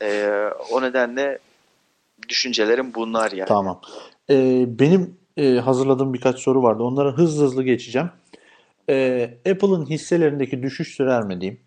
Ee, 0.02 0.50
o 0.70 0.82
nedenle 0.82 1.38
düşüncelerim 2.28 2.94
bunlar 2.94 3.32
yani. 3.32 3.48
Tamam. 3.48 3.80
Ee, 4.30 4.64
benim 4.68 5.18
e, 5.36 5.54
hazırladığım 5.54 6.14
birkaç 6.14 6.38
soru 6.38 6.62
vardı. 6.62 6.82
Onlara 6.82 7.12
hızlı 7.12 7.44
hızlı 7.44 7.62
geçeceğim. 7.62 8.10
Ee, 8.88 9.38
Apple'ın 9.50 9.86
hisselerindeki 9.86 10.62
düşüş 10.62 10.94
sürer 10.94 11.22
mi 11.22 11.40
diyeyim? 11.40 11.60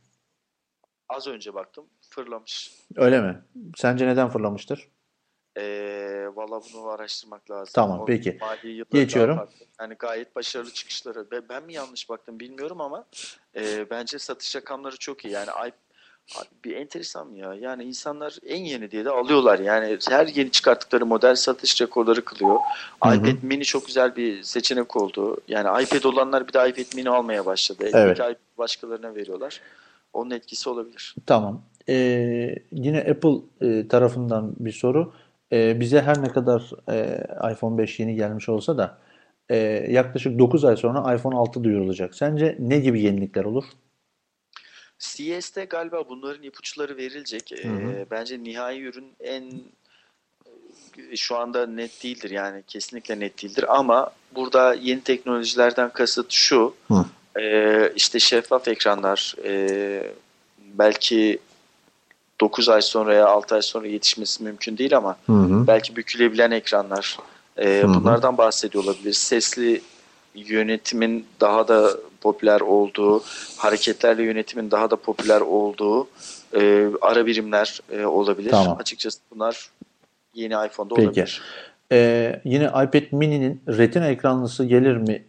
Az 1.10 1.28
önce 1.28 1.54
baktım 1.54 1.86
fırlamış. 2.10 2.72
Öyle 2.96 3.22
mi? 3.22 3.38
Sence 3.78 4.08
neden 4.08 4.30
fırlamıştır? 4.30 4.88
Ee, 5.58 6.28
valla 6.36 6.62
bunu 6.74 6.88
araştırmak 6.88 7.52
lazım. 7.52 7.72
Tamam, 7.74 8.00
O 8.00 8.06
peki. 8.06 8.40
Geçiyorum. 8.92 9.40
Yani 9.80 9.94
gayet 10.00 10.36
başarılı 10.36 10.72
çıkışları. 10.72 11.32
Be- 11.32 11.50
Ben 11.50 11.64
mi 11.64 11.74
yanlış 11.74 12.10
baktım 12.10 12.40
bilmiyorum 12.40 12.82
ama 12.82 13.06
e, 13.56 13.90
bence 13.90 14.20
satış 14.20 14.56
rakamları 14.56 14.98
çok 14.98 15.26
iyi. 15.26 15.34
Yani 15.34 15.52
ay, 15.52 15.72
bir 16.66 16.76
enteresan 16.76 17.32
ya. 17.36 17.54
Yani 17.54 17.84
insanlar 17.84 18.38
en 18.46 18.64
yeni 18.64 18.92
diye 18.92 19.06
de 19.06 19.10
alıyorlar. 19.10 19.60
Yani 19.60 19.98
her 20.10 20.28
yeni 20.28 20.52
çıkarttıkları 20.52 21.06
model 21.06 21.36
satış 21.36 21.82
rekorları 21.82 22.26
kılıyor. 22.26 22.60
Hı 23.04 23.10
hı. 23.10 23.16
iPad 23.16 23.44
mini 23.44 23.64
çok 23.64 23.86
güzel 23.88 24.16
bir 24.16 24.44
seçenek 24.44 24.96
oldu. 24.96 25.38
Yani 25.48 25.84
iPad 25.84 26.04
olanlar 26.04 26.48
bir 26.48 26.54
de 26.54 26.70
iPad 26.70 26.96
mini 26.96 27.10
almaya 27.10 27.46
başladı. 27.46 27.90
Evet. 27.94 28.18
İPad 28.18 28.36
başkalarına 28.58 29.16
veriyorlar. 29.16 29.62
Onun 30.14 30.32
etkisi 30.32 30.70
olabilir. 30.70 31.16
Tamam. 31.26 31.62
Ee, 31.90 32.56
yine 32.72 33.00
Apple 33.00 33.36
e, 33.62 33.88
tarafından 33.88 34.54
bir 34.60 34.72
soru. 34.72 35.14
Ee, 35.54 35.80
bize 35.80 36.02
her 36.02 36.22
ne 36.22 36.28
kadar 36.28 36.72
e, 36.90 37.24
iPhone 37.54 37.78
5 37.78 38.00
yeni 38.00 38.16
gelmiş 38.16 38.50
olsa 38.50 38.78
da 38.78 38.98
e, 39.50 39.58
yaklaşık 39.90 40.40
9 40.40 40.66
ay 40.66 40.78
sonra 40.78 41.16
iPhone 41.16 41.36
6 41.36 41.64
duyurulacak. 41.64 42.16
Sence 42.16 42.56
ne 42.60 42.80
gibi 42.80 43.02
yenilikler 43.02 43.44
olur? 43.44 43.64
CES'te 45.00 45.66
galiba 45.66 46.10
bunların 46.10 46.44
ipuçları 46.44 46.98
verilecek. 46.98 47.54
Hı 47.64 47.68
hı. 47.68 47.92
Ee, 47.92 48.06
bence 48.12 48.44
nihai 48.44 48.82
ürün 48.82 49.14
en 49.20 49.44
e, 51.12 51.16
şu 51.16 51.38
anda 51.38 51.68
net 51.68 52.04
değildir 52.04 52.30
yani 52.30 52.64
kesinlikle 52.68 53.20
net 53.20 53.44
değildir 53.44 53.66
ama 53.78 54.12
burada 54.36 54.74
yeni 54.74 55.02
teknolojilerden 55.02 55.90
kasıt 55.90 56.32
şu 56.32 56.76
Hı. 56.88 57.06
e, 57.42 57.94
işte 57.96 58.20
şeffaf 58.20 58.68
ekranlar 58.68 59.36
e, 59.44 60.14
belki 60.74 61.40
9 62.42 62.70
ay 62.70 62.82
sonra 62.82 63.14
ya 63.14 63.28
6 63.28 63.56
ay 63.56 63.62
sonra 63.62 63.88
yetişmesi 63.88 64.44
mümkün 64.44 64.78
değil 64.78 64.98
ama 64.98 65.18
Hı 65.26 65.34
hı. 65.34 65.68
belki 65.68 65.96
bükülebilen 65.96 66.52
ekranlar 66.52 67.18
e, 67.58 67.82
Hı 67.82 67.88
hı. 67.88 67.94
bunlardan 67.94 68.38
bahsediyor 68.38 68.84
olabilir. 68.84 69.14
Sesli 69.14 69.82
yönetimin 70.36 71.26
daha 71.42 71.68
da 71.68 71.98
popüler 72.22 72.62
olduğu, 72.62 73.24
hareketlerle 73.58 74.24
yönetimin 74.24 74.72
daha 74.72 74.92
da 74.92 74.96
popüler 74.96 75.42
olduğu 75.42 76.08
e, 76.56 76.88
ara 77.02 77.26
birimler 77.26 77.80
e, 77.92 78.06
olabilir. 78.06 78.52
Tamam. 78.52 78.78
Açıkçası 78.80 79.20
bunlar 79.32 79.70
yeni 80.34 80.54
iPhone'da 80.54 80.96
Peki. 80.96 81.08
olabilir. 81.08 81.42
Ee, 81.92 82.42
yine 82.46 82.66
iPad 82.66 83.04
mini'nin 83.12 83.62
retina 83.68 84.08
ekranlısı 84.08 84.66
gelir 84.66 84.98
mi 84.98 85.24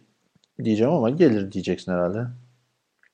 diyeceğim 0.63 0.93
ama 0.93 1.09
gelir 1.09 1.51
diyeceksin 1.51 1.91
herhalde. 1.91 2.19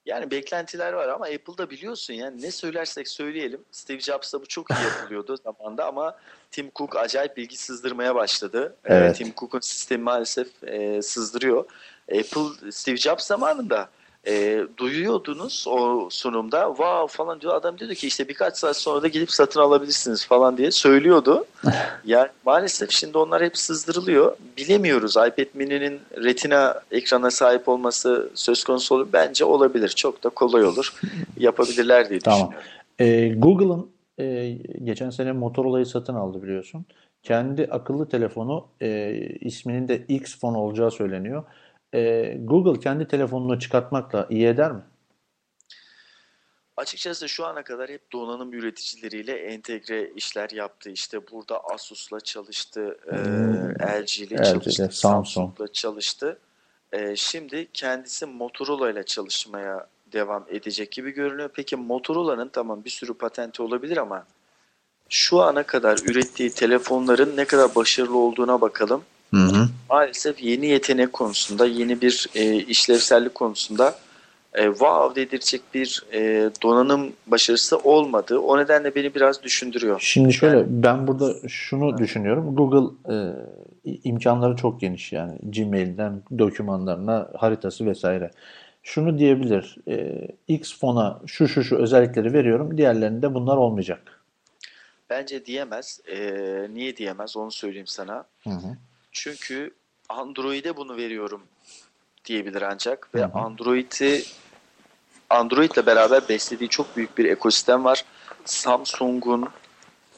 Yani 0.07 0.31
beklentiler 0.31 0.93
var 0.93 1.07
ama 1.07 1.25
Apple'da 1.25 1.69
biliyorsun 1.69 2.13
yani 2.13 2.41
ne 2.41 2.51
söylersek 2.51 3.07
söyleyelim 3.07 3.61
Steve 3.71 3.99
Jobs'ta 3.99 4.41
bu 4.41 4.45
çok 4.45 4.71
iyi 4.71 4.83
yapılıyordu 4.83 5.37
zamanda 5.43 5.85
ama 5.85 6.17
Tim 6.51 6.71
Cook 6.75 6.95
acayip 6.95 7.37
bilgi 7.37 7.57
sızdırmaya 7.57 8.15
başladı. 8.15 8.75
Ee, 8.85 8.95
Evet. 8.95 9.15
Tim 9.15 9.33
Cook'un 9.37 9.59
sistemi 9.59 10.03
maalesef 10.03 10.63
e, 10.63 11.01
sızdırıyor. 11.01 11.65
Apple 12.11 12.71
Steve 12.71 12.97
Jobs 12.97 13.27
zamanında 13.27 13.89
e, 14.27 14.63
duyuyordunuz 14.77 15.65
o 15.69 16.07
sunumda 16.11 16.67
wow 16.67 17.17
falan 17.17 17.41
diyor 17.41 17.55
adam 17.55 17.77
diyordu 17.77 17.93
ki 17.93 18.07
işte 18.07 18.27
birkaç 18.27 18.57
saat 18.57 18.77
sonra 18.77 19.01
da 19.01 19.07
gidip 19.07 19.31
satın 19.31 19.59
alabilirsiniz 19.59 20.25
falan 20.25 20.57
diye 20.57 20.71
söylüyordu. 20.71 21.45
yani 22.05 22.27
maalesef 22.45 22.91
şimdi 22.91 23.17
onlar 23.17 23.43
hep 23.43 23.57
sızdırılıyor. 23.57 24.37
Bilemiyoruz 24.57 25.11
iPad 25.11 25.47
mini'nin 25.53 25.99
retina 26.17 26.81
ekrana 26.91 27.31
sahip 27.31 27.69
olması 27.69 28.29
söz 28.35 28.63
konusu 28.63 28.95
olur. 28.95 29.07
Bence 29.13 29.45
olabilir. 29.45 29.89
Çok 29.89 30.23
da 30.23 30.29
kolay 30.29 30.65
olur. 30.65 30.93
Yapabilirler 31.37 32.09
diye 32.09 32.19
Tamam. 32.19 32.39
düşünüyorum. 32.39 32.67
Ee, 32.99 33.29
Google'ın 33.39 33.89
e, 34.19 34.57
geçen 34.83 35.09
sene 35.09 35.31
Motorola'yı 35.31 35.85
satın 35.85 36.15
aldı 36.15 36.43
biliyorsun. 36.43 36.85
Kendi 37.23 37.67
akıllı 37.71 38.09
telefonu 38.09 38.65
e, 38.81 39.11
isminin 39.41 39.87
de 39.87 40.05
X 40.07 40.39
Phone 40.39 40.57
olacağı 40.57 40.91
söyleniyor. 40.91 41.43
E, 41.93 42.33
Google 42.39 42.79
kendi 42.79 43.07
telefonunu 43.07 43.59
çıkartmakla 43.59 44.27
iyi 44.29 44.47
eder 44.47 44.71
mi? 44.71 44.81
Açıkçası 46.77 47.29
şu 47.29 47.45
ana 47.45 47.63
kadar 47.63 47.89
hep 47.89 48.11
donanım 48.11 48.53
üreticileriyle 48.53 49.33
entegre 49.33 50.09
işler 50.15 50.49
yaptı. 50.49 50.89
İşte 50.89 51.31
burada 51.31 51.63
Asus'la 51.73 52.19
çalıştı, 52.19 52.97
e, 53.07 53.15
Hmm. 53.15 53.71
LG 53.71 54.19
ile 54.19 54.35
LG 54.35 54.37
ile, 54.37 54.43
çalıştı, 54.43 54.89
Samsung. 54.91 54.93
Samsung'la 54.93 55.67
çalıştı. 55.73 56.39
E, 56.93 57.15
şimdi 57.15 57.67
kendisi 57.73 58.25
Motorola 58.25 58.91
ile 58.91 59.03
çalışmaya 59.03 59.87
devam 60.13 60.45
edecek 60.49 60.91
gibi 60.91 61.11
görünüyor. 61.11 61.49
Peki 61.53 61.75
Motorola'nın 61.75 62.49
tamam 62.49 62.83
bir 62.85 62.89
sürü 62.89 63.13
patenti 63.13 63.61
olabilir 63.61 63.97
ama 63.97 64.25
şu 65.09 65.41
ana 65.41 65.63
kadar 65.63 65.97
ürettiği 66.05 66.49
telefonların 66.49 67.37
ne 67.37 67.45
kadar 67.45 67.75
başarılı 67.75 68.17
olduğuna 68.17 68.61
bakalım. 68.61 69.03
Hı 69.33 69.37
hı. 69.37 69.67
Maalesef 69.89 70.43
yeni 70.43 70.65
yetenek 70.65 71.13
konusunda, 71.13 71.65
yeni 71.65 72.01
bir 72.01 72.27
e, 72.35 72.55
işlevsellik 72.55 73.35
konusunda 73.35 73.95
e, 74.53 74.63
wow 74.65 75.21
dedirecek 75.21 75.61
bir 75.73 76.03
e, 76.13 76.49
donanım 76.63 77.13
başarısı 77.27 77.77
olmadı. 77.77 78.39
O 78.39 78.57
nedenle 78.57 78.95
beni 78.95 79.15
biraz 79.15 79.43
düşündürüyor. 79.43 79.99
Şimdi 80.03 80.33
şöyle 80.33 80.57
Yani- 80.57 80.67
ben 80.69 81.07
burada 81.07 81.33
şunu 81.47 81.97
düşünüyorum. 81.97 82.55
Google 82.55 83.13
e, 83.13 83.15
imkanları 84.03 84.55
çok 84.55 84.81
geniş 84.81 85.11
yani 85.11 85.37
Gmail'den 85.43 86.21
dokümanlarına 86.39 87.29
haritası 87.37 87.85
vesaire. 87.85 88.31
şunu 88.83 89.17
diyebilir. 89.19 89.75
E, 89.87 90.27
X 90.47 90.79
fona 90.79 91.19
şu 91.25 91.47
şu 91.47 91.63
şu 91.63 91.77
özellikleri 91.77 92.33
veriyorum. 92.33 92.77
Diğerlerinde 92.77 93.33
bunlar 93.33 93.57
olmayacak. 93.57 94.21
Bence 95.09 95.45
diyemez. 95.45 95.99
Ee, 96.11 96.67
niye 96.73 96.97
diyemez 96.97 97.37
onu 97.37 97.51
söyleyeyim 97.51 97.87
sana. 97.87 98.25
Hı 98.43 98.49
hı. 98.49 98.77
Çünkü 99.17 99.71
Android'e 100.09 100.77
bunu 100.77 100.97
veriyorum 100.97 101.41
diyebilir 102.25 102.61
ancak 102.61 103.15
ve. 103.15 103.25
Android'i 103.25 104.23
Android'le 105.29 105.85
beraber 105.85 106.29
beslediği 106.29 106.69
çok 106.69 106.97
büyük 106.97 107.17
bir 107.17 107.25
ekosistem 107.25 107.83
var. 107.83 108.05
Samsung'un 108.45 109.49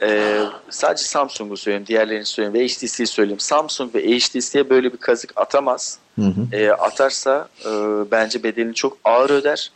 e, 0.02 0.40
sadece 0.69 1.03
Samsung'u 1.03 1.58
söyleyeyim, 1.58 1.88
diğerlerini 1.88 2.26
söyleyeyim 2.26 2.53
ve 2.53 2.68
HTC'yi 2.68 3.08
söyleyeyim. 3.08 3.40
Samsung 3.40 3.95
ve 3.95 4.19
HTC'ye 4.19 4.69
böyle 4.69 4.94
bir 4.94 4.98
kazık 4.98 5.34
atamaz. 5.36 6.00
Hı 6.16 6.26
hı. 6.26 6.56
E, 6.56 6.72
atarsa 6.72 7.50
e, 7.66 7.69
bence 8.11 8.44
bedelini 8.44 8.74
çok 8.74 8.98
ağır 9.03 9.30
öder. 9.30 9.72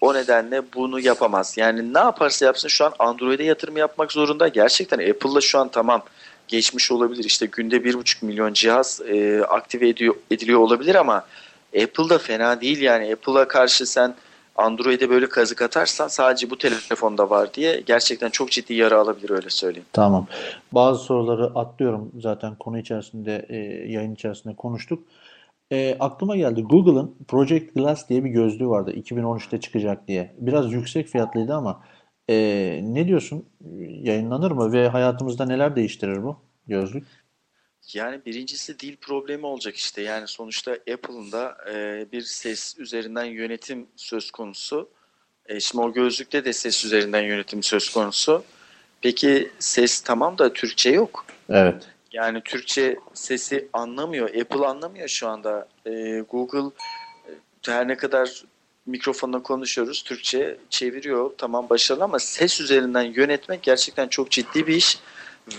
O 0.00 0.14
nedenle 0.14 0.62
bunu 0.74 1.00
yapamaz. 1.00 1.54
Yani 1.56 1.94
ne 1.94 1.98
yaparsa 1.98 2.44
yapsın 2.44 2.68
şu 2.68 2.84
an 2.84 2.92
Android'e 2.98 3.44
yatırım 3.44 3.76
yapmak 3.76 4.12
zorunda. 4.12 4.48
Gerçekten 4.48 4.98
Apple'la 4.98 5.40
şu 5.40 5.58
an 5.58 5.68
tamam 5.68 6.02
geçmiş 6.48 6.92
olabilir. 6.92 7.24
İşte 7.24 7.46
günde 7.46 7.76
1,5 7.76 8.24
milyon 8.24 8.52
cihaz 8.52 9.00
e, 9.08 9.42
aktive 9.42 9.88
ediyor, 9.88 10.14
ediliyor 10.30 10.60
olabilir 10.60 10.94
ama 10.94 11.24
Apple 11.82 12.08
da 12.08 12.18
fena 12.18 12.60
değil 12.60 12.80
yani. 12.80 13.12
Apple'a 13.12 13.48
karşı 13.48 13.86
sen 13.86 14.14
Android'e 14.56 15.10
böyle 15.10 15.28
kazık 15.28 15.62
atarsan 15.62 16.08
sadece 16.08 16.50
bu 16.50 16.58
telefonda 16.58 17.30
var 17.30 17.54
diye 17.54 17.80
gerçekten 17.80 18.30
çok 18.30 18.50
ciddi 18.50 18.74
yara 18.74 18.98
alabilir 18.98 19.30
öyle 19.30 19.50
söyleyeyim. 19.50 19.86
Tamam. 19.92 20.26
Bazı 20.72 21.04
soruları 21.04 21.44
atlıyorum. 21.44 22.12
Zaten 22.20 22.54
konu 22.54 22.78
içerisinde, 22.78 23.46
e, 23.48 23.56
yayın 23.92 24.14
içerisinde 24.14 24.54
konuştuk. 24.54 25.02
E, 25.72 25.96
aklıma 26.00 26.36
geldi. 26.36 26.62
Google'ın 26.62 27.14
Project 27.28 27.74
Glass 27.74 28.08
diye 28.08 28.24
bir 28.24 28.30
gözlüğü 28.30 28.68
vardı. 28.68 28.92
2013'te 28.92 29.60
çıkacak 29.60 30.08
diye. 30.08 30.34
Biraz 30.38 30.72
yüksek 30.72 31.08
fiyatlıydı 31.08 31.54
ama 31.54 31.80
e, 32.30 32.80
ne 32.82 33.08
diyorsun? 33.08 33.48
Yayınlanır 34.02 34.50
mı 34.50 34.72
ve 34.72 34.88
hayatımızda 34.88 35.44
neler 35.44 35.76
değiştirir 35.76 36.22
bu 36.22 36.36
gözlük? 36.66 37.04
Yani 37.92 38.24
birincisi 38.26 38.78
dil 38.78 38.96
problemi 38.96 39.46
olacak 39.46 39.76
işte. 39.76 40.02
Yani 40.02 40.28
sonuçta 40.28 40.72
Apple'ın 40.72 41.32
da 41.32 41.56
e, 41.72 42.06
bir 42.12 42.22
ses 42.22 42.78
üzerinden 42.78 43.24
yönetim 43.24 43.86
söz 43.96 44.30
konusu. 44.30 44.88
E, 45.46 45.60
şimdi 45.60 45.84
o 45.84 45.92
gözlükte 45.92 46.44
de 46.44 46.52
ses 46.52 46.84
üzerinden 46.84 47.22
yönetim 47.22 47.62
söz 47.62 47.88
konusu. 47.88 48.44
Peki 49.00 49.50
ses 49.58 50.00
tamam 50.00 50.38
da 50.38 50.52
Türkçe 50.52 50.90
yok. 50.90 51.26
Evet. 51.48 51.88
Yani 52.12 52.40
Türkçe 52.44 52.96
sesi 53.14 53.68
anlamıyor. 53.72 54.34
Apple 54.34 54.66
anlamıyor 54.66 55.08
şu 55.08 55.28
anda. 55.28 55.68
E, 55.86 56.20
Google 56.30 56.70
e, 57.28 57.30
her 57.66 57.88
ne 57.88 57.96
kadar 57.96 58.44
mikrofonla 58.86 59.42
konuşuyoruz. 59.42 60.02
Türkçe 60.02 60.56
çeviriyor. 60.70 61.30
Tamam 61.38 61.68
başarılı 61.70 62.04
ama 62.04 62.18
ses 62.18 62.60
üzerinden 62.60 63.02
yönetmek 63.02 63.62
gerçekten 63.62 64.08
çok 64.08 64.30
ciddi 64.30 64.66
bir 64.66 64.74
iş 64.74 64.98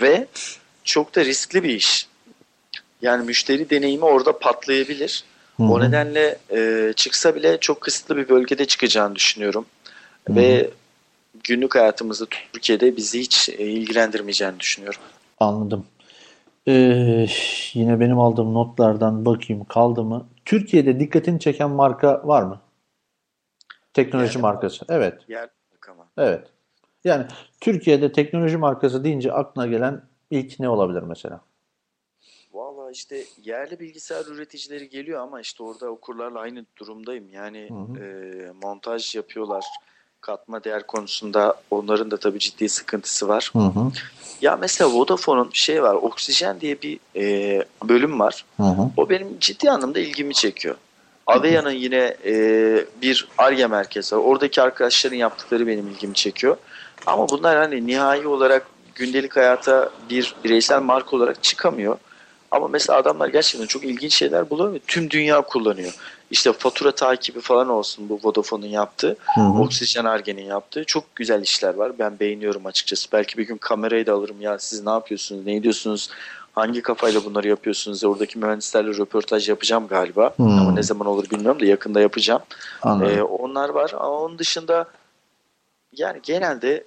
ve 0.00 0.26
çok 0.84 1.14
da 1.16 1.24
riskli 1.24 1.62
bir 1.62 1.74
iş. 1.74 2.06
Yani 3.02 3.26
müşteri 3.26 3.70
deneyimi 3.70 4.04
orada 4.04 4.38
patlayabilir. 4.38 5.24
Hı 5.56 5.62
O 5.62 5.80
nedenle 5.80 6.38
e, 6.50 6.92
çıksa 6.96 7.34
bile 7.34 7.58
çok 7.60 7.80
kısıtlı 7.80 8.16
bir 8.16 8.28
bölgede 8.28 8.64
çıkacağını 8.64 9.14
düşünüyorum. 9.14 9.66
Hı 10.26 10.32
hı. 10.32 10.36
Ve 10.36 10.70
günlük 11.44 11.74
hayatımızda 11.74 12.26
Türkiye'de 12.52 12.96
bizi 12.96 13.20
hiç 13.20 13.48
e, 13.48 13.52
ilgilendirmeyeceğini 13.52 14.60
düşünüyorum. 14.60 15.00
Anladım. 15.40 15.86
Ee, 16.68 17.26
yine 17.74 18.00
benim 18.00 18.18
aldığım 18.18 18.54
notlardan 18.54 19.24
bakayım 19.24 19.64
kaldı 19.64 20.04
mı? 20.04 20.26
Türkiye'de 20.44 21.00
dikkatini 21.00 21.40
çeken 21.40 21.70
marka 21.70 22.22
var 22.24 22.42
mı? 22.42 22.60
Teknoloji 23.96 24.34
Yani- 24.38 24.42
markası. 24.42 24.84
Evet. 24.88 25.14
Yer 25.28 25.48
ama. 25.90 26.06
Evet. 26.18 26.46
Yani 27.04 27.26
Türkiye'de 27.60 28.12
teknoloji 28.12 28.56
markası 28.56 29.04
deyince 29.04 29.32
aklına 29.32 29.66
gelen 29.66 30.02
ilk 30.30 30.60
ne 30.60 30.68
olabilir 30.68 31.02
mesela? 31.02 31.40
Valla 32.52 32.90
işte 32.90 33.24
yerli 33.44 33.80
bilgisayar 33.80 34.26
üreticileri 34.26 34.88
geliyor 34.88 35.20
ama 35.20 35.40
işte 35.40 35.62
orada 35.62 35.86
okurlarla 35.90 36.38
aynı 36.40 36.64
durumdayım. 36.78 37.28
Yani 37.28 37.70
Hı 37.70 37.74
hı. 37.74 38.04
e, 38.04 38.52
montaj 38.62 39.14
yapıyorlar. 39.14 39.64
Katma 40.20 40.64
değer 40.64 40.86
konusunda 40.86 41.54
onların 41.70 42.10
da 42.10 42.16
tabii 42.16 42.38
ciddi 42.38 42.68
sıkıntısı 42.68 43.28
var. 43.28 43.50
Hı 43.52 43.58
hı. 43.58 43.90
Ya 44.40 44.56
mesela 44.56 44.90
Vodafone'un 44.92 45.50
bir 45.52 45.58
şey 45.58 45.82
var. 45.82 45.94
Oksijen 45.94 46.60
diye 46.60 46.82
bir 46.82 47.00
e, 47.16 47.64
bölüm 47.88 48.20
var. 48.20 48.44
Hı 48.56 48.62
hı. 48.62 48.90
O 48.96 49.08
benim 49.10 49.38
ciddi 49.38 49.70
anlamda 49.70 49.98
ilgimi 49.98 50.34
çekiyor. 50.34 50.76
Avea'nın 51.26 51.70
yine 51.70 52.16
e, 52.24 52.32
bir 53.02 53.28
ARGE 53.38 53.66
merkezi 53.66 54.16
var. 54.16 54.20
Oradaki 54.20 54.62
arkadaşların 54.62 55.16
yaptıkları 55.16 55.66
benim 55.66 55.88
ilgimi 55.88 56.14
çekiyor. 56.14 56.56
Ama 57.06 57.28
bunlar 57.28 57.56
hani 57.56 57.86
nihai 57.86 58.26
olarak 58.26 58.66
gündelik 58.94 59.36
hayata 59.36 59.90
bir 60.10 60.34
bireysel 60.44 60.82
marka 60.82 61.16
olarak 61.16 61.42
çıkamıyor. 61.42 61.96
Ama 62.50 62.68
mesela 62.68 62.98
adamlar 62.98 63.28
gerçekten 63.28 63.66
çok 63.66 63.84
ilginç 63.84 64.14
şeyler 64.14 64.50
buluyor 64.50 64.72
ve 64.74 64.78
tüm 64.78 65.10
dünya 65.10 65.40
kullanıyor. 65.40 65.94
İşte 66.30 66.52
fatura 66.52 66.92
takibi 66.92 67.40
falan 67.40 67.68
olsun 67.68 68.08
bu 68.08 68.20
Vodafone'un 68.24 68.66
yaptığı. 68.66 69.16
Hı 69.34 69.40
hı. 69.40 69.62
Oksijen 69.62 70.04
Argen'in 70.04 70.44
yaptığı 70.44 70.84
çok 70.84 71.16
güzel 71.16 71.42
işler 71.42 71.74
var. 71.74 71.92
Ben 71.98 72.20
beğeniyorum 72.20 72.66
açıkçası. 72.66 73.08
Belki 73.12 73.38
bir 73.38 73.46
gün 73.46 73.56
kamerayı 73.56 74.06
da 74.06 74.12
alırım 74.12 74.40
ya 74.40 74.58
siz 74.58 74.84
ne 74.84 74.90
yapıyorsunuz, 74.90 75.46
ne 75.46 75.56
ediyorsunuz, 75.56 76.10
hangi 76.56 76.82
kafayla 76.82 77.24
bunları 77.24 77.48
yapıyorsunuz? 77.48 78.04
Oradaki 78.04 78.38
mühendislerle 78.38 78.88
röportaj 78.88 79.48
yapacağım 79.48 79.86
galiba. 79.86 80.34
Hmm. 80.36 80.58
Ama 80.58 80.72
ne 80.72 80.82
zaman 80.82 81.06
olur 81.06 81.30
bilmiyorum 81.30 81.60
da 81.60 81.66
yakında 81.66 82.00
yapacağım. 82.00 82.42
Anladım. 82.82 83.18
Ee, 83.18 83.22
onlar 83.22 83.68
var 83.68 83.92
ama 83.94 84.20
onun 84.20 84.38
dışında 84.38 84.86
yani 85.92 86.20
genelde 86.22 86.84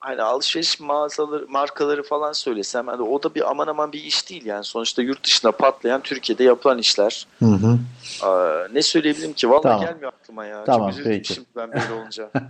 hani 0.00 0.22
alışveriş 0.22 0.80
mağazaları, 0.80 1.46
markaları 1.48 2.02
falan 2.02 2.32
söylesem 2.32 2.86
hani 2.86 3.02
o 3.02 3.22
da 3.22 3.34
bir 3.34 3.50
aman 3.50 3.66
aman 3.66 3.92
bir 3.92 4.04
iş 4.04 4.30
değil 4.30 4.46
yani. 4.46 4.64
Sonuçta 4.64 5.02
yurt 5.02 5.24
dışında 5.24 5.52
patlayan 5.52 6.00
Türkiye'de 6.00 6.44
yapılan 6.44 6.78
işler. 6.78 7.26
Hı 7.38 7.44
hı. 7.46 7.78
Aa, 8.22 8.68
ne 8.72 8.82
söyleyebilirim 8.82 9.32
ki? 9.32 9.50
Vallahi 9.50 9.62
Tamam. 9.62 9.80
gelmiyor 9.80 10.12
aklıma 10.20 10.44
ya. 10.44 10.64
Tamam, 10.64 10.90
Çok 10.90 11.04
peki. 11.04 11.34
şimdi 11.34 11.48
ben 11.56 11.72
böyle 11.72 11.92
olunca. 11.92 12.30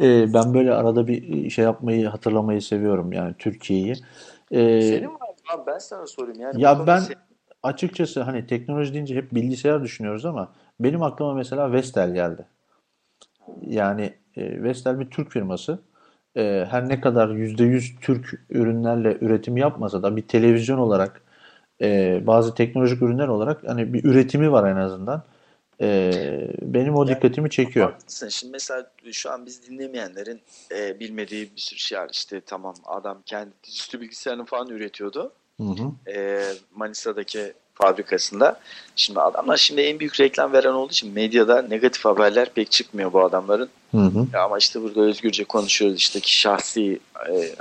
Ee, 0.00 0.34
ben 0.34 0.54
böyle 0.54 0.74
arada 0.74 1.06
bir 1.06 1.50
şey 1.50 1.64
yapmayı, 1.64 2.08
hatırlamayı 2.08 2.62
seviyorum 2.62 3.12
yani 3.12 3.34
Türkiye'yi. 3.38 3.96
Ee, 4.54 4.80
Senin 4.82 5.06
var 5.06 5.10
mı? 5.10 5.26
Abi 5.54 5.62
ben 5.66 5.78
sana 5.78 6.06
sorayım. 6.06 6.40
Yani 6.40 6.62
Ya 6.62 6.86
ben 6.86 6.98
sen- 6.98 7.14
açıkçası 7.62 8.22
hani 8.22 8.46
teknoloji 8.46 8.92
deyince 8.94 9.14
hep 9.14 9.34
bilgisayar 9.34 9.82
düşünüyoruz 9.82 10.26
ama 10.26 10.52
benim 10.80 11.02
aklıma 11.02 11.34
mesela 11.34 11.72
Vestel 11.72 12.14
geldi. 12.14 12.46
Yani 13.66 14.14
e, 14.36 14.62
Vestel 14.62 15.00
bir 15.00 15.10
Türk 15.10 15.30
firması. 15.30 15.78
E, 16.36 16.66
her 16.70 16.88
ne 16.88 17.00
kadar 17.00 17.28
%100 17.28 17.94
Türk 18.00 18.40
ürünlerle 18.50 19.18
üretim 19.20 19.56
yapmasa 19.56 20.02
da 20.02 20.16
bir 20.16 20.22
televizyon 20.22 20.78
olarak 20.78 21.22
e, 21.80 22.20
bazı 22.26 22.54
teknolojik 22.54 23.02
ürünler 23.02 23.28
olarak 23.28 23.68
hani 23.68 23.92
bir 23.92 24.04
üretimi 24.04 24.52
var 24.52 24.70
en 24.70 24.76
azından. 24.76 25.22
E, 25.80 26.10
benim 26.62 26.96
o 26.96 27.04
Yani- 27.04 27.16
dikkatimi 27.16 27.50
çekiyor. 27.50 27.92
Haklısın. 27.92 28.28
Şimdi 28.28 28.52
mesela 28.52 28.90
şu 29.12 29.30
an 29.30 29.46
biz 29.46 29.68
dinlemeyenlerin 29.68 30.40
e, 30.74 31.00
bilmediği 31.00 31.50
bir 31.56 31.60
sürü 31.60 31.78
şey 31.78 31.98
var. 31.98 32.08
İşte 32.12 32.40
tamam 32.40 32.74
adam 32.84 33.22
kendi 33.26 33.50
dizüstü 33.64 34.00
bilgisayarını 34.00 34.44
falan 34.44 34.68
üretiyordu. 34.68 35.32
Hı 35.60 35.64
hı. 35.64 36.10
E, 36.12 36.42
Manisa'daki 36.74 37.52
fabrikasında. 37.74 38.60
Şimdi 38.96 39.20
adamlar 39.20 39.56
şimdi 39.56 39.80
en 39.80 40.00
büyük 40.00 40.20
reklam 40.20 40.52
veren 40.52 40.72
olduğu 40.72 40.92
için 40.92 41.12
medyada 41.12 41.62
negatif 41.62 42.04
haberler 42.04 42.52
pek 42.54 42.70
çıkmıyor 42.70 43.12
bu 43.12 43.24
adamların. 43.24 43.68
Hı 43.90 43.98
hı. 43.98 44.26
Ya 44.32 44.42
Ama 44.42 44.58
işte 44.58 44.82
burada 44.82 45.00
özgürce 45.00 45.44
konuşuyoruz 45.44 45.98
işte 45.98 46.20
ki 46.20 46.38
şahsi 46.38 47.00
e, 47.30 47.54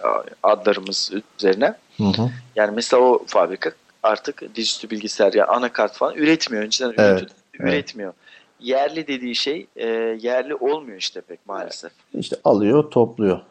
adlarımız 0.43 1.11
üzerine. 1.40 1.75
Hı 1.98 2.03
hı. 2.03 2.30
Yani 2.56 2.72
mesela 2.75 3.03
o 3.03 3.24
fabrika 3.27 3.72
artık 4.03 4.56
dizüstü 4.56 4.90
bilgisayar 4.90 5.33
yani 5.33 5.48
anakart 5.48 5.93
falan 5.95 6.16
üretmiyor. 6.16 6.64
Önceden 6.64 6.93
Evet, 6.98 7.00
üretiyordu, 7.00 7.33
evet. 7.59 7.73
üretmiyor. 7.73 8.14
Yerli 8.59 9.07
dediği 9.07 9.35
şey 9.35 9.67
e, 9.75 9.88
yerli 10.22 10.56
olmuyor 10.56 10.98
işte 10.98 11.22
pek 11.22 11.45
maalesef. 11.48 11.91
İşte 12.14 12.35
alıyor, 12.43 12.91
topluyor. 12.91 13.41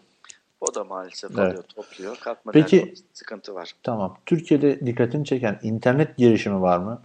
O 0.60 0.74
da 0.74 0.84
maalesef 0.84 1.30
Evet. 1.30 1.38
alıyor, 1.38 1.62
topluyor. 1.62 2.16
Katma 2.16 2.52
Peki- 2.52 2.94
sıkıntı 3.12 3.54
var. 3.54 3.72
Tamam. 3.82 4.16
Türkiye'de 4.26 4.86
dikkatini 4.86 5.24
çeken 5.24 5.58
internet 5.62 6.16
girişimi 6.16 6.60
var 6.60 6.78
mı? 6.78 7.02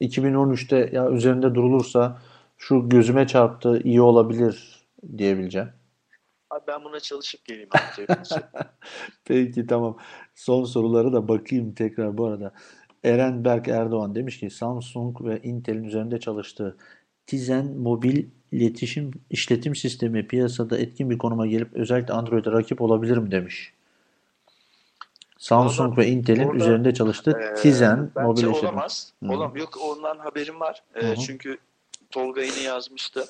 2013'te 0.00 0.90
ya 0.92 1.10
üzerinde 1.10 1.54
durulursa 1.54 2.18
şu 2.58 2.88
gözüme 2.88 3.26
çarptı 3.26 3.80
iyi 3.84 4.00
olabilir 4.00 4.84
diyebileceğim. 5.18 5.68
Abi 6.50 6.62
ben 6.68 6.84
buna 6.84 7.00
çalışıp 7.00 7.44
geleyim. 7.44 7.68
Peki 9.24 9.66
tamam. 9.66 9.96
Son 10.34 10.64
soruları 10.64 11.12
da 11.12 11.28
bakayım 11.28 11.74
tekrar 11.74 12.18
bu 12.18 12.26
arada. 12.26 12.52
Eren 13.04 13.44
Berk 13.44 13.68
Erdoğan 13.68 14.14
demiş 14.14 14.40
ki 14.40 14.50
Samsung 14.50 15.24
ve 15.24 15.40
Intel'in 15.42 15.84
üzerinde 15.84 16.20
çalıştığı 16.20 16.76
Tizen 17.26 17.66
mobil 17.66 18.26
iletişim 18.52 19.10
işletim 19.30 19.74
sistemi 19.74 20.26
piyasada 20.28 20.78
etkin 20.78 21.10
bir 21.10 21.18
konuma 21.18 21.46
gelip 21.46 21.74
özellikle 21.74 22.14
Android'e 22.14 22.50
rakip 22.52 22.80
olabilir 22.80 23.16
mi 23.16 23.30
demiş. 23.30 23.72
Samsung 25.38 25.88
Orada- 25.88 26.00
ve 26.00 26.06
Intel'in 26.06 26.44
orada, 26.44 26.56
üzerinde 26.56 26.94
çalıştığı 26.94 27.30
Ee, 27.30 27.54
Tizen 27.54 28.10
mobil 28.22 28.42
işletim. 28.42 28.68
olamaz. 28.68 29.12
Hı 29.22 29.28
hı. 29.28 29.32
Olam 29.32 29.56
yok 29.56 29.78
ondan 29.80 30.18
haberim 30.18 30.60
var. 30.60 30.82
Ee, 30.94 31.06
hı. 31.10 31.16
çünkü 31.16 31.58
Tolga 32.10 32.42
yine 32.42 32.60
yazmıştı. 32.60 33.24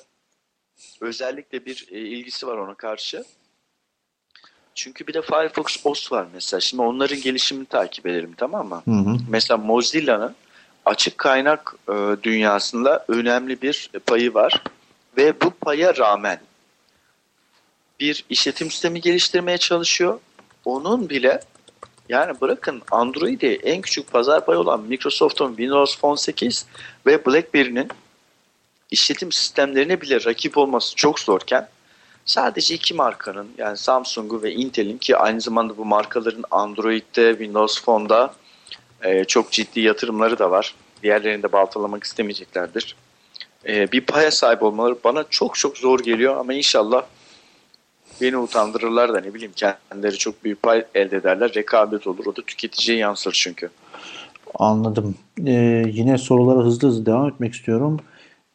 Özellikle 1.01 1.65
bir 1.65 1.87
e, 1.91 1.99
ilgisi 1.99 2.47
var 2.47 2.57
ona 2.57 2.73
karşı. 2.75 3.23
Çünkü 4.77 5.07
bir 5.07 5.13
de 5.13 5.21
Firefox 5.21 5.85
OS 5.85 6.11
var 6.11 6.27
mesela. 6.33 6.59
Şimdi 6.59 6.83
onların 6.83 7.21
gelişimini 7.21 7.65
takip 7.65 8.05
ederim 8.05 8.33
tamam 8.37 8.67
mı? 8.67 8.81
Hı 8.85 8.91
hı. 8.91 9.17
Mesela 9.29 9.57
Mozilla'nın 9.57 10.35
açık 10.85 11.17
kaynak 11.17 11.75
e, 11.89 11.93
dünyasında 12.23 13.05
önemli 13.07 13.61
bir 13.61 13.89
payı 14.05 14.33
var. 14.33 14.63
Ve 15.17 15.41
bu 15.41 15.51
paya 15.51 15.97
rağmen 15.97 16.39
bir 17.99 18.25
işletim 18.29 18.71
sistemi 18.71 19.01
geliştirmeye 19.01 19.57
çalışıyor. 19.57 20.19
Onun 20.65 21.09
bile 21.09 21.39
yani 22.09 22.41
bırakın 22.41 22.81
Android'i 22.91 23.59
en 23.63 23.81
küçük 23.81 24.11
pazar 24.11 24.45
payı 24.45 24.59
olan 24.59 24.81
Microsoft'un 24.81 25.49
Windows 25.49 25.97
Phone 25.99 26.17
8 26.17 26.65
ve 27.05 27.25
BlackBerry'nin 27.25 27.87
işletim 28.91 29.31
sistemlerine 29.31 30.01
bile 30.01 30.25
rakip 30.25 30.57
olması 30.57 30.95
çok 30.95 31.19
zorken 31.19 31.67
sadece 32.27 32.75
iki 32.75 32.93
markanın 32.93 33.47
yani 33.57 33.77
Samsung'u 33.77 34.43
ve 34.43 34.53
Intel'in 34.53 34.97
ki 34.97 35.17
aynı 35.17 35.41
zamanda 35.41 35.77
bu 35.77 35.85
markaların 35.85 36.43
Android'de, 36.51 37.31
Windows 37.31 37.83
Phone'da 37.83 38.33
e, 39.03 39.23
çok 39.23 39.51
ciddi 39.51 39.79
yatırımları 39.79 40.39
da 40.39 40.51
var. 40.51 40.75
Diğerlerini 41.03 41.43
de 41.43 41.51
baltalamak 41.51 42.03
istemeyeceklerdir. 42.03 42.95
E, 43.67 43.91
bir 43.91 44.01
paya 44.01 44.31
sahip 44.31 44.63
olmaları 44.63 44.95
bana 45.03 45.25
çok 45.29 45.55
çok 45.55 45.77
zor 45.77 45.99
geliyor 45.99 46.37
ama 46.37 46.53
inşallah 46.53 47.03
beni 48.21 48.37
utandırırlar 48.37 49.13
da 49.13 49.19
ne 49.19 49.33
bileyim 49.33 49.53
kendileri 49.55 50.17
çok 50.17 50.43
büyük 50.43 50.63
pay 50.63 50.85
elde 50.95 51.17
ederler. 51.17 51.53
Rekabet 51.55 52.07
olur. 52.07 52.25
O 52.25 52.35
da 52.35 52.41
tüketiciye 52.41 52.97
yansır 52.97 53.31
çünkü. 53.43 53.69
Anladım. 54.55 55.15
Ee, 55.45 55.83
yine 55.87 56.17
sorulara 56.17 56.65
hızlı 56.65 56.87
hızlı 56.87 57.05
devam 57.05 57.27
etmek 57.27 57.53
istiyorum. 57.53 57.99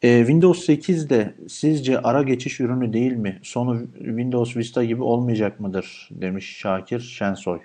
Ee, 0.03 0.19
Windows 0.19 0.65
8 0.65 1.09
de 1.09 1.35
sizce 1.49 1.99
ara 1.99 2.23
geçiş 2.23 2.59
ürünü 2.59 2.93
değil 2.93 3.11
mi? 3.11 3.39
Sonu 3.43 3.87
Windows 3.93 4.57
Vista 4.57 4.83
gibi 4.83 5.03
olmayacak 5.03 5.59
mıdır? 5.59 6.09
Demiş 6.11 6.57
Şakir 6.57 6.99
Şensoy. 6.99 7.59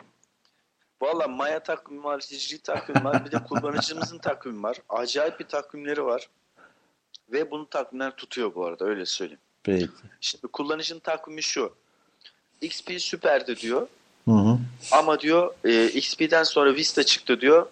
Valla 1.03 1.29
Maya 1.29 1.63
takvimi 1.63 2.05
var, 2.05 2.21
hicri 2.21 2.59
takvim 2.59 3.05
var, 3.05 3.25
bir 3.27 3.33
de 3.33 3.45
kullanıcımızın 3.45 4.19
takvimi 4.19 4.63
var. 4.63 4.77
Acayip 4.89 5.41
bir 5.41 5.45
takvimleri 5.45 6.05
var. 6.05 6.29
Ve 7.33 7.51
bunu 7.51 7.69
takvimler 7.69 8.17
tutuyor 8.17 8.55
bu 8.55 8.67
arada 8.67 8.85
öyle 8.85 9.07
söyleyeyim. 9.07 9.41
Peki. 9.63 9.89
Şimdi 10.21 10.47
kullanıcının 10.47 11.01
takvimi 11.01 11.43
şu. 11.43 11.75
XP 12.61 13.01
süperdi 13.01 13.57
diyor. 13.57 13.87
Hı 14.25 14.31
hı. 14.31 14.59
Ama 14.93 15.21
diyor 15.21 15.55
e, 15.65 15.87
XP'den 15.87 16.43
sonra 16.43 16.75
Vista 16.75 17.03
çıktı 17.03 17.41
diyor. 17.41 17.67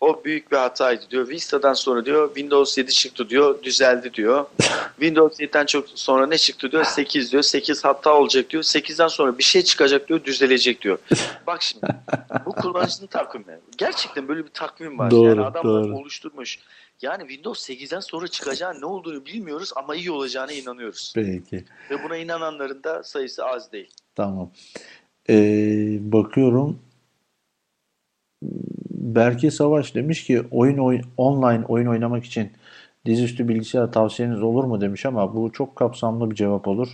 O 0.00 0.24
büyük 0.24 0.52
bir 0.52 0.56
hataydı 0.56 1.02
diyor. 1.10 1.28
Vista'dan 1.28 1.74
sonra 1.74 2.04
diyor 2.04 2.28
Windows 2.28 2.78
7 2.78 2.90
çıktı 2.92 3.28
diyor. 3.28 3.62
Düzeldi 3.62 4.14
diyor. 4.14 4.46
Windows 5.00 5.40
7'den 5.40 5.66
çok 5.66 5.88
sonra 5.88 6.26
ne 6.26 6.38
çıktı 6.38 6.72
diyor. 6.72 6.84
8 6.84 7.32
diyor. 7.32 7.42
8 7.42 7.84
hata 7.84 8.14
olacak 8.14 8.50
diyor. 8.50 8.62
8'den 8.62 9.08
sonra 9.08 9.38
bir 9.38 9.42
şey 9.42 9.62
çıkacak 9.62 10.08
diyor. 10.08 10.24
Düzelecek 10.24 10.82
diyor. 10.82 10.98
Bak 11.46 11.62
şimdi 11.62 11.86
bu 12.46 12.52
kullanıcının 12.52 13.06
takvimi. 13.06 13.58
Gerçekten 13.78 14.28
böyle 14.28 14.44
bir 14.44 14.50
takvim 14.50 14.98
var. 14.98 15.10
Doğru, 15.10 15.28
yani 15.28 15.40
adamlar 15.40 15.84
doğru. 15.84 15.96
oluşturmuş. 15.96 16.58
Yani 17.02 17.20
Windows 17.28 17.70
8'den 17.70 18.00
sonra 18.00 18.28
çıkacağı 18.28 18.80
ne 18.80 18.84
olduğunu 18.84 19.26
bilmiyoruz 19.26 19.72
ama 19.76 19.94
iyi 19.94 20.10
olacağına 20.10 20.52
inanıyoruz. 20.52 21.12
Peki. 21.14 21.64
Ve 21.90 22.02
buna 22.04 22.16
inananların 22.16 22.84
da 22.84 23.02
sayısı 23.02 23.46
az 23.46 23.72
değil. 23.72 23.90
Tamam. 24.14 24.50
Ee, 25.28 25.98
bakıyorum. 26.00 26.78
Berke 29.08 29.50
Savaş 29.50 29.94
demiş 29.94 30.24
ki 30.24 30.42
oyun 30.50 30.78
oy- 30.78 31.00
online 31.16 31.64
oyun 31.68 31.86
oynamak 31.86 32.24
için 32.24 32.52
dizüstü 33.06 33.48
bilgisayar 33.48 33.92
tavsiyeniz 33.92 34.42
olur 34.42 34.64
mu 34.64 34.80
demiş 34.80 35.06
ama 35.06 35.34
bu 35.36 35.52
çok 35.52 35.76
kapsamlı 35.76 36.30
bir 36.30 36.34
cevap 36.36 36.68
olur. 36.68 36.88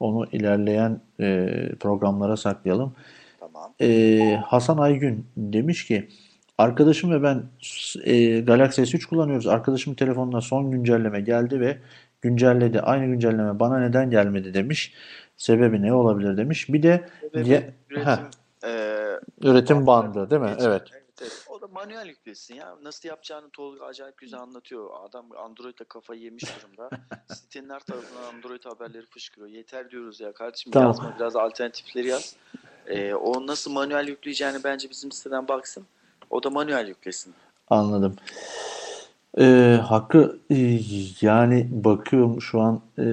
Onu 0.00 0.26
ilerleyen 0.32 1.00
e, 1.20 1.48
programlara 1.80 2.36
saklayalım. 2.36 2.92
Tamam. 3.40 3.72
Ee, 3.80 4.38
Hasan 4.46 4.78
Aygün 4.78 5.26
demiş 5.36 5.86
ki 5.86 6.08
arkadaşım 6.58 7.10
ve 7.10 7.22
ben 7.22 7.42
e, 8.04 8.40
Galaxy 8.40 8.82
S3 8.82 9.06
kullanıyoruz. 9.08 9.46
Arkadaşımın 9.46 9.94
telefonuna 9.96 10.40
son 10.40 10.70
güncelleme 10.70 11.20
geldi 11.20 11.60
ve 11.60 11.78
güncelledi. 12.22 12.80
Aynı 12.80 13.06
güncelleme 13.06 13.60
bana 13.60 13.78
neden 13.78 14.10
gelmedi 14.10 14.54
demiş. 14.54 14.92
Sebebi 15.36 15.82
ne 15.82 15.92
olabilir 15.92 16.36
demiş. 16.36 16.72
Bir 16.72 16.82
de 16.82 17.08
Ye- 17.34 17.70
bu 17.90 17.94
üretim 17.94 18.06
Heh. 18.06 18.18
eee, 18.64 19.20
üretim 19.42 19.86
bandı 19.86 20.30
değil 20.30 20.42
mi? 20.42 20.50
Geçen- 20.58 20.70
Evet. 20.70 20.82
evet, 20.92 21.02
evet. 21.22 21.32
Manuel 21.78 22.06
yüklesin 22.06 22.54
ya. 22.54 22.76
Nasıl 22.82 23.08
yapacağını 23.08 23.50
Tolga 23.50 23.84
acayip 23.84 24.18
güzel 24.18 24.40
anlatıyor. 24.40 24.90
Adam 25.08 25.26
Android'e 25.44 25.84
kafayı 25.84 26.20
yemiş 26.20 26.44
durumda. 26.44 26.90
Sitenin 27.34 27.70
her 27.70 27.80
tarafından 27.80 28.34
Android 28.34 28.64
haberleri 28.64 29.06
fışkırıyor. 29.06 29.48
Yeter 29.48 29.90
diyoruz 29.90 30.20
ya 30.20 30.32
kardeşim 30.32 30.72
Tamam. 30.72 30.88
yazma 30.88 31.14
biraz 31.18 31.36
alternatifleri 31.36 32.08
yaz. 32.08 32.36
Ee, 32.86 33.14
o 33.14 33.46
nasıl 33.46 33.72
manuel 33.72 34.08
yükleyeceğini 34.08 34.64
bence 34.64 34.90
bizim 34.90 35.12
siteden 35.12 35.48
baksın. 35.48 35.86
O 36.30 36.42
da 36.42 36.50
manuel 36.50 36.88
yüklesin. 36.88 37.34
Anladım. 37.70 38.16
Ee, 39.38 39.80
Hakkı 39.88 40.38
e, 40.50 40.80
yani 41.20 41.68
bakıyorum 41.70 42.42
şu 42.42 42.60
an 42.60 42.80
e, 42.98 43.04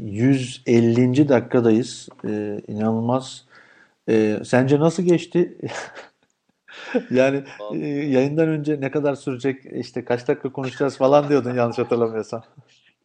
150. 0.00 1.28
dakikadayız. 1.28 2.08
E, 2.24 2.60
inanılmaz. 2.68 3.44
E, 4.08 4.40
sence 4.44 4.80
nasıl 4.80 5.02
geçti? 5.02 5.58
Yani 7.10 7.44
e, 7.72 7.86
yayından 7.86 8.48
önce 8.48 8.80
ne 8.80 8.90
kadar 8.90 9.14
sürecek 9.14 9.62
işte 9.72 10.04
kaç 10.04 10.28
dakika 10.28 10.52
konuşacağız 10.52 10.96
falan 10.96 11.28
diyordun 11.28 11.54
yanlış 11.54 11.78
hatırlamıyorsam. 11.78 12.44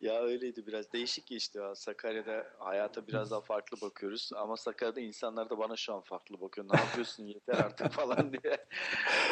Ya 0.04 0.22
öyleydi 0.22 0.68
biraz 0.68 0.94
değişik 0.94 1.28
geçti 1.28 1.58
ya. 1.58 1.76
Sakarya'da 1.76 2.44
hayata 2.60 3.08
biraz 3.08 3.32
daha 3.32 3.42
farklı 3.42 3.78
bakıyoruz. 3.82 4.30
Ama 4.36 4.58
Sakarya'da 4.58 5.00
insanlar 5.00 5.50
da 5.50 5.58
bana 5.60 5.76
şu 5.76 5.94
an 5.94 6.02
farklı 6.02 6.42
bakıyor. 6.42 6.68
Ne 6.74 6.80
yapıyorsun 6.80 7.24
yeter 7.26 7.54
artık 7.54 7.92
falan 7.92 8.32
diye. 8.32 8.58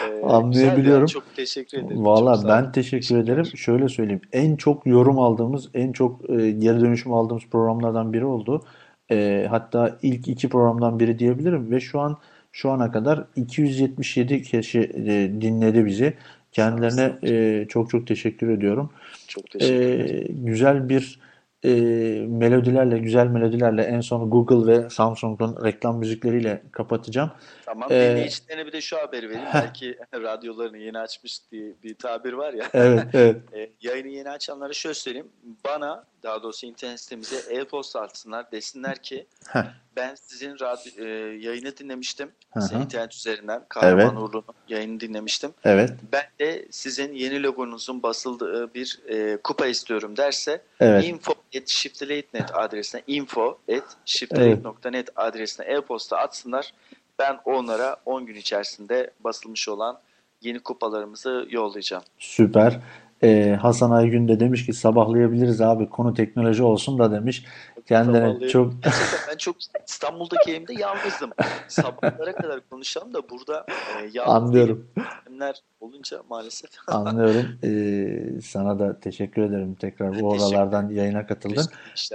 Ee, 0.08 0.22
Anlayabiliyorum. 0.24 0.52
güzeldi 0.52 0.90
ya, 0.90 1.08
Çok 1.08 1.36
teşekkür 1.36 1.78
ederim. 1.78 2.06
Valla 2.06 2.48
ben 2.48 2.72
teşekkür 2.72 3.18
ederim. 3.18 3.46
Şöyle 3.46 3.90
söyleyeyim. 3.90 4.22
En 4.32 4.56
çok 4.56 4.86
yorum 4.86 5.20
aldığımız, 5.20 5.70
en 5.74 5.92
çok 5.92 6.30
e, 6.30 6.52
geri 6.52 6.82
dönüşüm 6.82 7.14
aldığımız 7.14 7.44
programlardan 7.52 8.14
biri 8.14 8.26
oldu. 8.26 8.66
E, 9.12 9.48
hatta 9.50 9.98
ilk 10.02 10.28
iki 10.28 10.50
programdan 10.50 11.00
biri 11.00 11.20
diyebilirim 11.20 11.72
ve 11.72 11.80
şu 11.80 12.00
an 12.00 12.18
şu 12.52 12.72
ana 12.72 12.92
kadar 12.92 13.26
277 13.36 14.42
kişi 14.42 14.80
e, 14.80 15.42
dinledi 15.42 15.86
bizi. 15.86 16.14
Kendilerine 16.52 17.12
e, 17.24 17.66
çok 17.68 17.90
çok 17.90 18.08
teşekkür 18.08 18.50
ediyorum. 18.50 18.90
Çok 19.28 19.52
teşekkür 19.52 19.76
ederim. 19.76 20.26
E, 20.30 20.34
güzel 20.34 20.90
bir 20.90 21.20
e, 21.66 21.70
melodilerle, 22.28 23.00
güzel 23.00 23.28
melodilerle 23.28 23.82
en 23.82 24.02
son 24.02 24.30
Google 24.30 24.74
ve 24.74 24.90
Samsung'un 24.90 25.66
reklam 25.66 25.98
müzikleriyle 25.98 26.62
kapatacağım. 26.72 27.32
Tamam. 27.72 27.92
Ee, 27.92 28.10
Dinleyicilerine 28.10 28.66
bir 28.66 28.72
de 28.72 28.82
şu 28.82 28.98
haberi 28.98 29.30
vereyim. 29.30 29.50
Belki 29.54 29.98
radyolarını 30.14 30.78
yeni 30.78 31.00
açmış 31.00 31.40
diye 31.52 31.74
bir 31.84 31.96
tabir 31.96 32.34
var 32.34 32.54
ya. 32.54 32.70
Evet, 32.74 33.04
evet. 33.14 33.36
E, 33.54 33.70
yayını 33.82 34.08
yeni 34.08 34.30
açanlara 34.30 34.74
şöyle 34.74 34.94
söyleyeyim. 34.94 35.32
Bana 35.66 36.06
daha 36.24 36.44
doğrusu 36.44 36.66
internet 36.66 37.00
sitemize 37.00 37.36
e-posta 37.56 38.02
atsınlar. 38.02 38.52
Desinler 38.52 38.98
ki 38.98 39.26
ben 39.96 40.16
sizin 40.16 40.54
radyo, 40.60 41.06
e, 41.06 41.10
yayını 41.38 41.78
dinlemiştim. 41.78 42.32
Hı. 42.54 42.76
internet 42.84 43.14
üzerinden. 43.14 43.64
Kahraman 43.70 44.00
Evet. 44.00 44.12
Uğurlu'nun 44.18 44.56
yayını 44.68 45.00
dinlemiştim. 45.00 45.54
Evet, 45.64 45.90
Ben 46.14 46.24
de 46.40 46.66
sizin 46.72 47.14
yeni 47.14 47.44
logonuzun 47.44 48.04
basıldığı 48.04 48.74
bir 48.74 49.00
e, 49.08 49.38
kupa 49.38 49.68
istiyorum 49.68 50.18
derse 50.18 50.62
evet. 50.80 51.06
info 51.06 51.34
at 51.58 51.70
shiftlate.net 51.70 52.56
adresine 52.56 53.02
info 53.08 53.60
at 53.76 53.98
shiftlate.net 54.06 55.10
adresine 55.16 55.66
e-posta 55.66 56.18
atsınlar. 56.18 56.74
Ben 57.22 57.40
onlara 57.46 57.96
10 58.06 58.26
gün 58.26 58.36
içerisinde 58.36 59.12
basılmış 59.20 59.70
olan 59.70 60.00
yeni 60.42 60.60
kupalarımızı 60.60 61.48
yollayacağım. 61.50 62.04
Süper. 62.20 62.80
Ee, 63.24 63.58
Hasan 63.62 63.92
Aygün 63.92 64.28
de 64.28 64.40
demiş 64.40 64.66
ki 64.66 64.74
sabahlayabiliriz 64.74 65.62
abi 65.62 65.90
konu 65.90 66.14
teknoloji 66.14 66.64
olsun 66.64 67.00
da 67.00 67.12
demiş. 67.12 67.46
Sabahlayalım. 67.90 68.48
çok 68.48 68.74
ben 69.32 69.38
çok 69.38 69.56
İstanbul'daki 69.88 70.52
evimde 70.52 70.74
yalnızım. 70.74 71.32
Sabahlara 71.68 72.36
kadar 72.36 72.70
konuşalım 72.70 73.14
da 73.14 73.30
burada 73.30 73.66
e, 73.70 74.10
yalnız 74.14 74.50
anlıyorum. 74.50 74.88
olunca 75.80 76.24
maalesef. 76.30 76.70
Anlıyorum. 76.88 77.46
Ee, 77.64 78.42
sana 78.42 78.80
da 78.80 79.00
teşekkür 79.00 79.42
ederim 79.42 79.76
tekrar 79.76 80.20
bu 80.20 80.30
oralardan 80.30 80.90
yayına 80.90 81.28
katıldın. 81.28 81.66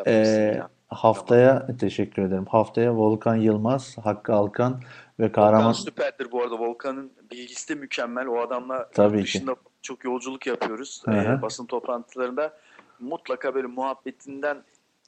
Ee, 0.06 0.60
ya. 0.92 0.98
haftaya 0.98 1.66
teşekkür 1.80 2.22
ederim. 2.22 2.46
Haftaya 2.48 2.94
Volkan 2.94 3.36
Yılmaz, 3.36 3.96
Hakkı 3.98 4.34
Alkan 4.34 4.80
ve 5.20 5.24
Volkan 5.24 5.32
Kahraman 5.32 5.72
süperdir 5.72 6.32
bu 6.32 6.42
arada. 6.42 6.58
Volkan'ın 6.58 7.12
bilgisi 7.30 7.68
de 7.68 7.74
mükemmel. 7.74 8.26
O 8.26 8.40
adamla 8.40 8.88
Tabii 8.94 9.18
ki. 9.18 9.24
dışında 9.24 9.56
çok 9.82 10.04
yolculuk 10.04 10.46
yapıyoruz. 10.46 11.02
Hı 11.04 11.10
hı. 11.10 11.16
Ee, 11.16 11.42
basın 11.42 11.66
toplantılarında 11.66 12.52
mutlaka 13.00 13.54
böyle 13.54 13.66
muhabbetinden 13.66 14.56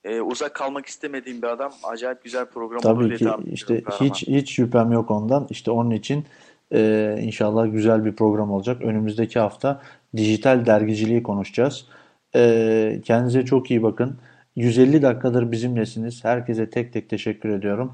e, 0.04 0.20
uzak 0.20 0.54
kalmak 0.54 0.86
istemediğim 0.86 1.42
bir 1.42 1.46
adam. 1.46 1.72
Acayip 1.84 2.24
güzel 2.24 2.46
program 2.46 2.80
Tabii 2.80 3.16
ki 3.16 3.28
işte 3.52 3.82
Kahraman. 3.82 4.10
hiç 4.10 4.28
hiç 4.28 4.54
şüphem 4.54 4.92
yok 4.92 5.10
ondan. 5.10 5.46
İşte 5.50 5.70
onun 5.70 5.90
için 5.90 6.24
e, 6.72 7.16
inşallah 7.20 7.72
güzel 7.72 8.04
bir 8.04 8.16
program 8.16 8.50
olacak. 8.50 8.82
Önümüzdeki 8.82 9.38
hafta 9.38 9.82
dijital 10.16 10.66
dergiciliği 10.66 11.22
konuşacağız. 11.22 11.86
Ee, 12.34 13.00
kendinize 13.04 13.44
çok 13.44 13.70
iyi 13.70 13.82
bakın. 13.82 14.18
150 14.58 15.02
dakikadır 15.02 15.52
bizimlesiniz. 15.52 16.24
Herkese 16.24 16.70
tek 16.70 16.92
tek 16.92 17.10
teşekkür 17.10 17.48
ediyorum. 17.48 17.92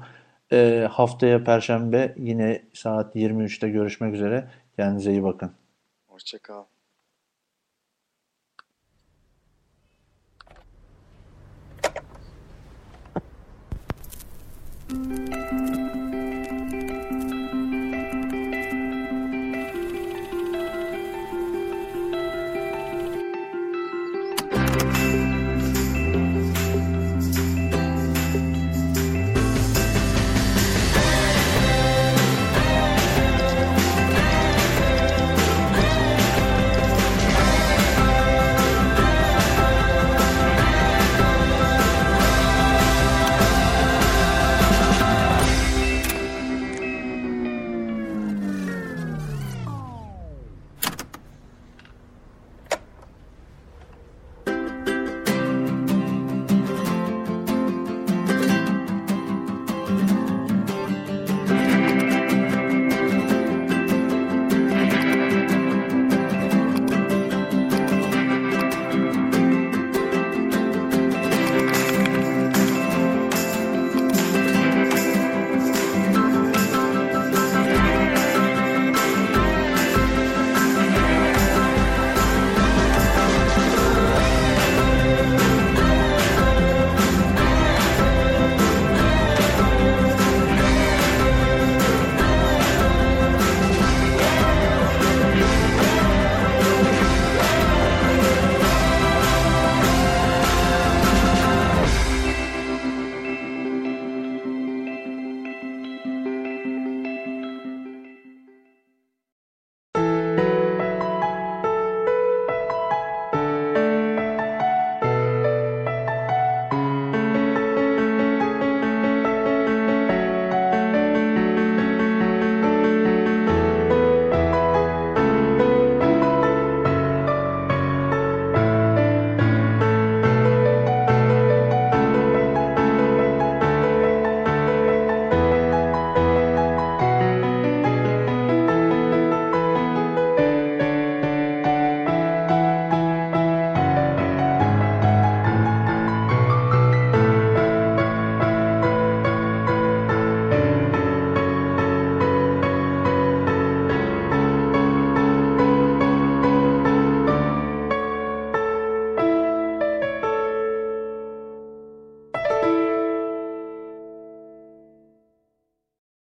Ee, 0.51 0.87
haftaya 0.91 1.43
Perşembe 1.43 2.15
yine 2.17 2.63
saat 2.73 3.15
23'te 3.15 3.69
görüşmek 3.69 4.15
üzere. 4.15 4.49
Kendinize 4.75 5.11
iyi 5.11 5.23
bakın. 5.23 5.51
Hoşçakal. 6.07 6.63